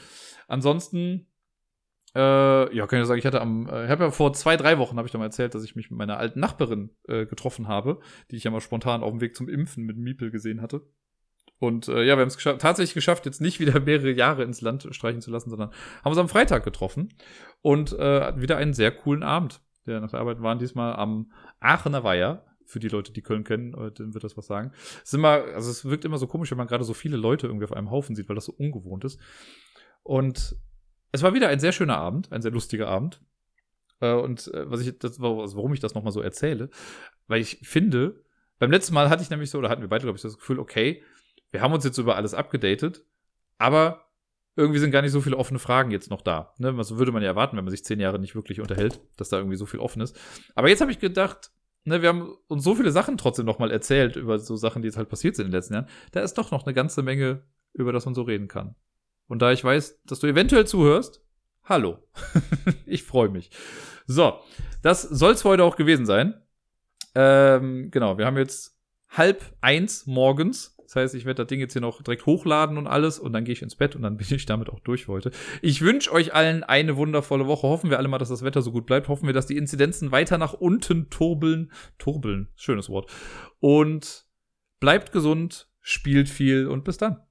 Ansonsten 0.48 1.28
äh, 2.14 2.76
ja, 2.76 2.86
kann 2.86 3.00
ich 3.00 3.06
sagen, 3.06 3.18
ich 3.18 3.26
hatte 3.26 3.40
am, 3.40 3.68
äh, 3.68 3.84
ich 3.84 3.90
habe 3.90 4.04
ja 4.04 4.10
vor 4.10 4.32
zwei, 4.32 4.56
drei 4.56 4.78
Wochen, 4.78 4.96
habe 4.96 5.06
ich 5.06 5.12
da 5.12 5.18
mal 5.18 5.26
erzählt, 5.26 5.54
dass 5.54 5.62
ich 5.62 5.76
mich 5.76 5.90
mit 5.90 5.98
meiner 5.98 6.18
alten 6.18 6.40
Nachbarin 6.40 6.90
äh, 7.06 7.26
getroffen 7.26 7.68
habe, 7.68 8.00
die 8.30 8.36
ich 8.36 8.44
ja 8.44 8.50
mal 8.50 8.60
spontan 8.60 9.02
auf 9.02 9.10
dem 9.10 9.20
Weg 9.20 9.36
zum 9.36 9.48
Impfen 9.48 9.84
mit 9.84 9.96
Miepel 9.96 10.30
gesehen 10.30 10.60
hatte. 10.60 10.82
Und 11.60 11.88
äh, 11.88 12.02
ja, 12.02 12.16
wir 12.16 12.22
haben 12.22 12.28
es 12.28 12.36
gescha 12.36 12.54
tatsächlich 12.54 12.94
geschafft, 12.94 13.26
jetzt 13.26 13.40
nicht 13.40 13.60
wieder 13.60 13.78
mehrere 13.84 14.10
Jahre 14.10 14.42
ins 14.42 14.60
Land 14.60 14.88
streichen 14.90 15.20
zu 15.20 15.30
lassen, 15.30 15.50
sondern 15.50 15.70
haben 16.02 16.10
uns 16.10 16.18
am 16.18 16.28
Freitag 16.28 16.64
getroffen 16.64 17.10
und 17.60 17.92
äh, 17.92 18.40
wieder 18.40 18.56
einen 18.56 18.72
sehr 18.72 18.90
coolen 18.90 19.22
Abend. 19.22 19.60
Der 19.86 20.00
nach 20.00 20.10
der 20.10 20.20
Arbeit 20.20 20.42
waren 20.42 20.58
diesmal 20.58 20.94
am 20.94 21.32
Aachener 21.60 22.02
Weiher. 22.02 22.46
Für 22.64 22.78
die 22.78 22.88
Leute, 22.88 23.12
die 23.12 23.22
Köln 23.22 23.42
kennen, 23.42 23.74
äh, 23.74 23.90
dann 23.90 24.14
wird 24.14 24.22
das 24.22 24.36
was 24.36 24.46
sagen. 24.46 24.70
Es 25.02 25.08
ist 25.08 25.14
immer, 25.14 25.42
also 25.54 25.70
es 25.70 25.84
wirkt 25.84 26.04
immer 26.04 26.18
so 26.18 26.28
komisch, 26.28 26.52
wenn 26.52 26.58
man 26.58 26.68
gerade 26.68 26.84
so 26.84 26.94
viele 26.94 27.16
Leute 27.16 27.48
irgendwie 27.48 27.64
auf 27.64 27.72
einem 27.72 27.90
Haufen 27.90 28.14
sieht, 28.14 28.28
weil 28.28 28.36
das 28.36 28.44
so 28.44 28.52
ungewohnt 28.52 29.04
ist. 29.04 29.18
Und 30.04 30.56
es 31.12 31.22
war 31.22 31.34
wieder 31.34 31.48
ein 31.48 31.60
sehr 31.60 31.72
schöner 31.72 31.98
Abend, 31.98 32.30
ein 32.32 32.42
sehr 32.42 32.50
lustiger 32.50 32.88
Abend. 32.88 33.20
Äh, 34.00 34.12
und 34.12 34.52
äh, 34.54 34.70
was 34.70 34.80
ich, 34.80 34.98
das, 34.98 35.20
also 35.20 35.56
warum 35.56 35.72
ich 35.72 35.80
das 35.80 35.94
nochmal 35.94 36.12
so 36.12 36.20
erzähle, 36.20 36.70
weil 37.26 37.40
ich 37.40 37.60
finde, 37.62 38.24
beim 38.58 38.70
letzten 38.70 38.94
Mal 38.94 39.08
hatte 39.08 39.22
ich 39.22 39.30
nämlich 39.30 39.50
so, 39.50 39.58
oder 39.58 39.68
hatten 39.68 39.82
wir 39.82 39.88
beide, 39.88 40.04
glaube 40.04 40.16
ich, 40.16 40.22
das 40.22 40.36
Gefühl, 40.36 40.58
okay, 40.58 41.02
wir 41.50 41.62
haben 41.62 41.72
uns 41.72 41.84
jetzt 41.84 41.98
über 41.98 42.16
alles 42.16 42.34
abgedatet, 42.34 43.04
aber 43.58 44.06
irgendwie 44.56 44.80
sind 44.80 44.90
gar 44.90 45.02
nicht 45.02 45.12
so 45.12 45.20
viele 45.20 45.36
offene 45.36 45.58
Fragen 45.58 45.90
jetzt 45.90 46.10
noch 46.10 46.22
da. 46.22 46.54
Ne? 46.58 46.76
Was 46.76 46.96
würde 46.96 47.12
man 47.12 47.22
ja 47.22 47.28
erwarten, 47.28 47.56
wenn 47.56 47.64
man 47.64 47.70
sich 47.70 47.84
zehn 47.84 48.00
Jahre 48.00 48.18
nicht 48.18 48.34
wirklich 48.34 48.60
unterhält, 48.60 49.00
dass 49.16 49.28
da 49.28 49.38
irgendwie 49.38 49.56
so 49.56 49.66
viel 49.66 49.80
offen 49.80 50.02
ist. 50.02 50.18
Aber 50.54 50.68
jetzt 50.68 50.80
habe 50.80 50.90
ich 50.90 50.98
gedacht, 50.98 51.52
ne, 51.84 52.02
wir 52.02 52.08
haben 52.08 52.36
uns 52.48 52.64
so 52.64 52.74
viele 52.74 52.90
Sachen 52.90 53.16
trotzdem 53.16 53.46
nochmal 53.46 53.70
erzählt 53.70 54.16
über 54.16 54.38
so 54.38 54.56
Sachen, 54.56 54.82
die 54.82 54.86
jetzt 54.88 54.96
halt 54.96 55.08
passiert 55.08 55.36
sind 55.36 55.46
in 55.46 55.50
den 55.52 55.58
letzten 55.58 55.74
Jahren. 55.74 55.88
Da 56.12 56.20
ist 56.20 56.34
doch 56.34 56.50
noch 56.50 56.66
eine 56.66 56.74
ganze 56.74 57.02
Menge, 57.02 57.44
über 57.72 57.92
das 57.92 58.04
man 58.04 58.14
so 58.14 58.22
reden 58.22 58.48
kann. 58.48 58.74
Und 59.30 59.40
da 59.42 59.52
ich 59.52 59.62
weiß, 59.62 60.02
dass 60.06 60.18
du 60.18 60.26
eventuell 60.26 60.66
zuhörst, 60.66 61.22
hallo. 61.62 61.98
ich 62.86 63.04
freue 63.04 63.28
mich. 63.28 63.50
So, 64.08 64.40
das 64.82 65.02
soll 65.02 65.34
es 65.34 65.42
für 65.42 65.50
heute 65.50 65.62
auch 65.62 65.76
gewesen 65.76 66.04
sein. 66.04 66.34
Ähm, 67.14 67.92
genau, 67.92 68.18
wir 68.18 68.26
haben 68.26 68.36
jetzt 68.36 68.76
halb 69.08 69.44
eins 69.60 70.08
morgens. 70.08 70.76
Das 70.82 70.96
heißt, 70.96 71.14
ich 71.14 71.26
werde 71.26 71.44
das 71.44 71.46
Ding 71.46 71.60
jetzt 71.60 71.74
hier 71.74 71.80
noch 71.80 72.02
direkt 72.02 72.26
hochladen 72.26 72.76
und 72.76 72.88
alles 72.88 73.20
und 73.20 73.32
dann 73.32 73.44
gehe 73.44 73.52
ich 73.52 73.62
ins 73.62 73.76
Bett 73.76 73.94
und 73.94 74.02
dann 74.02 74.16
bin 74.16 74.26
ich 74.28 74.46
damit 74.46 74.68
auch 74.68 74.80
durch 74.80 75.06
heute. 75.06 75.30
Ich 75.62 75.80
wünsche 75.80 76.10
euch 76.10 76.34
allen 76.34 76.64
eine 76.64 76.96
wundervolle 76.96 77.46
Woche. 77.46 77.68
Hoffen 77.68 77.88
wir 77.88 77.98
alle 77.98 78.08
mal, 78.08 78.18
dass 78.18 78.30
das 78.30 78.42
Wetter 78.42 78.62
so 78.62 78.72
gut 78.72 78.86
bleibt. 78.86 79.06
Hoffen 79.06 79.28
wir, 79.28 79.32
dass 79.32 79.46
die 79.46 79.56
Inzidenzen 79.56 80.10
weiter 80.10 80.38
nach 80.38 80.54
unten 80.54 81.08
turbeln. 81.08 81.70
Turbeln, 81.98 82.48
schönes 82.56 82.88
Wort. 82.88 83.08
Und 83.60 84.26
bleibt 84.80 85.12
gesund, 85.12 85.70
spielt 85.80 86.28
viel 86.28 86.66
und 86.66 86.82
bis 86.82 86.98
dann. 86.98 87.22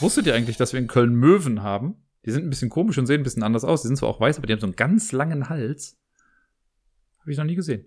Wusstet 0.00 0.26
ihr 0.26 0.34
eigentlich, 0.34 0.56
dass 0.56 0.72
wir 0.72 0.80
in 0.80 0.86
Köln 0.86 1.14
Möwen 1.14 1.62
haben? 1.62 1.96
Die 2.24 2.30
sind 2.30 2.44
ein 2.44 2.50
bisschen 2.50 2.70
komisch 2.70 2.98
und 2.98 3.06
sehen 3.06 3.20
ein 3.20 3.24
bisschen 3.24 3.42
anders 3.42 3.64
aus. 3.64 3.82
Die 3.82 3.88
sind 3.88 3.96
zwar 3.96 4.08
auch 4.08 4.20
weiß, 4.20 4.38
aber 4.38 4.46
die 4.46 4.52
haben 4.52 4.60
so 4.60 4.66
einen 4.66 4.76
ganz 4.76 5.12
langen 5.12 5.48
Hals. 5.48 5.98
Habe 7.20 7.32
ich 7.32 7.38
noch 7.38 7.44
nie 7.44 7.54
gesehen. 7.54 7.84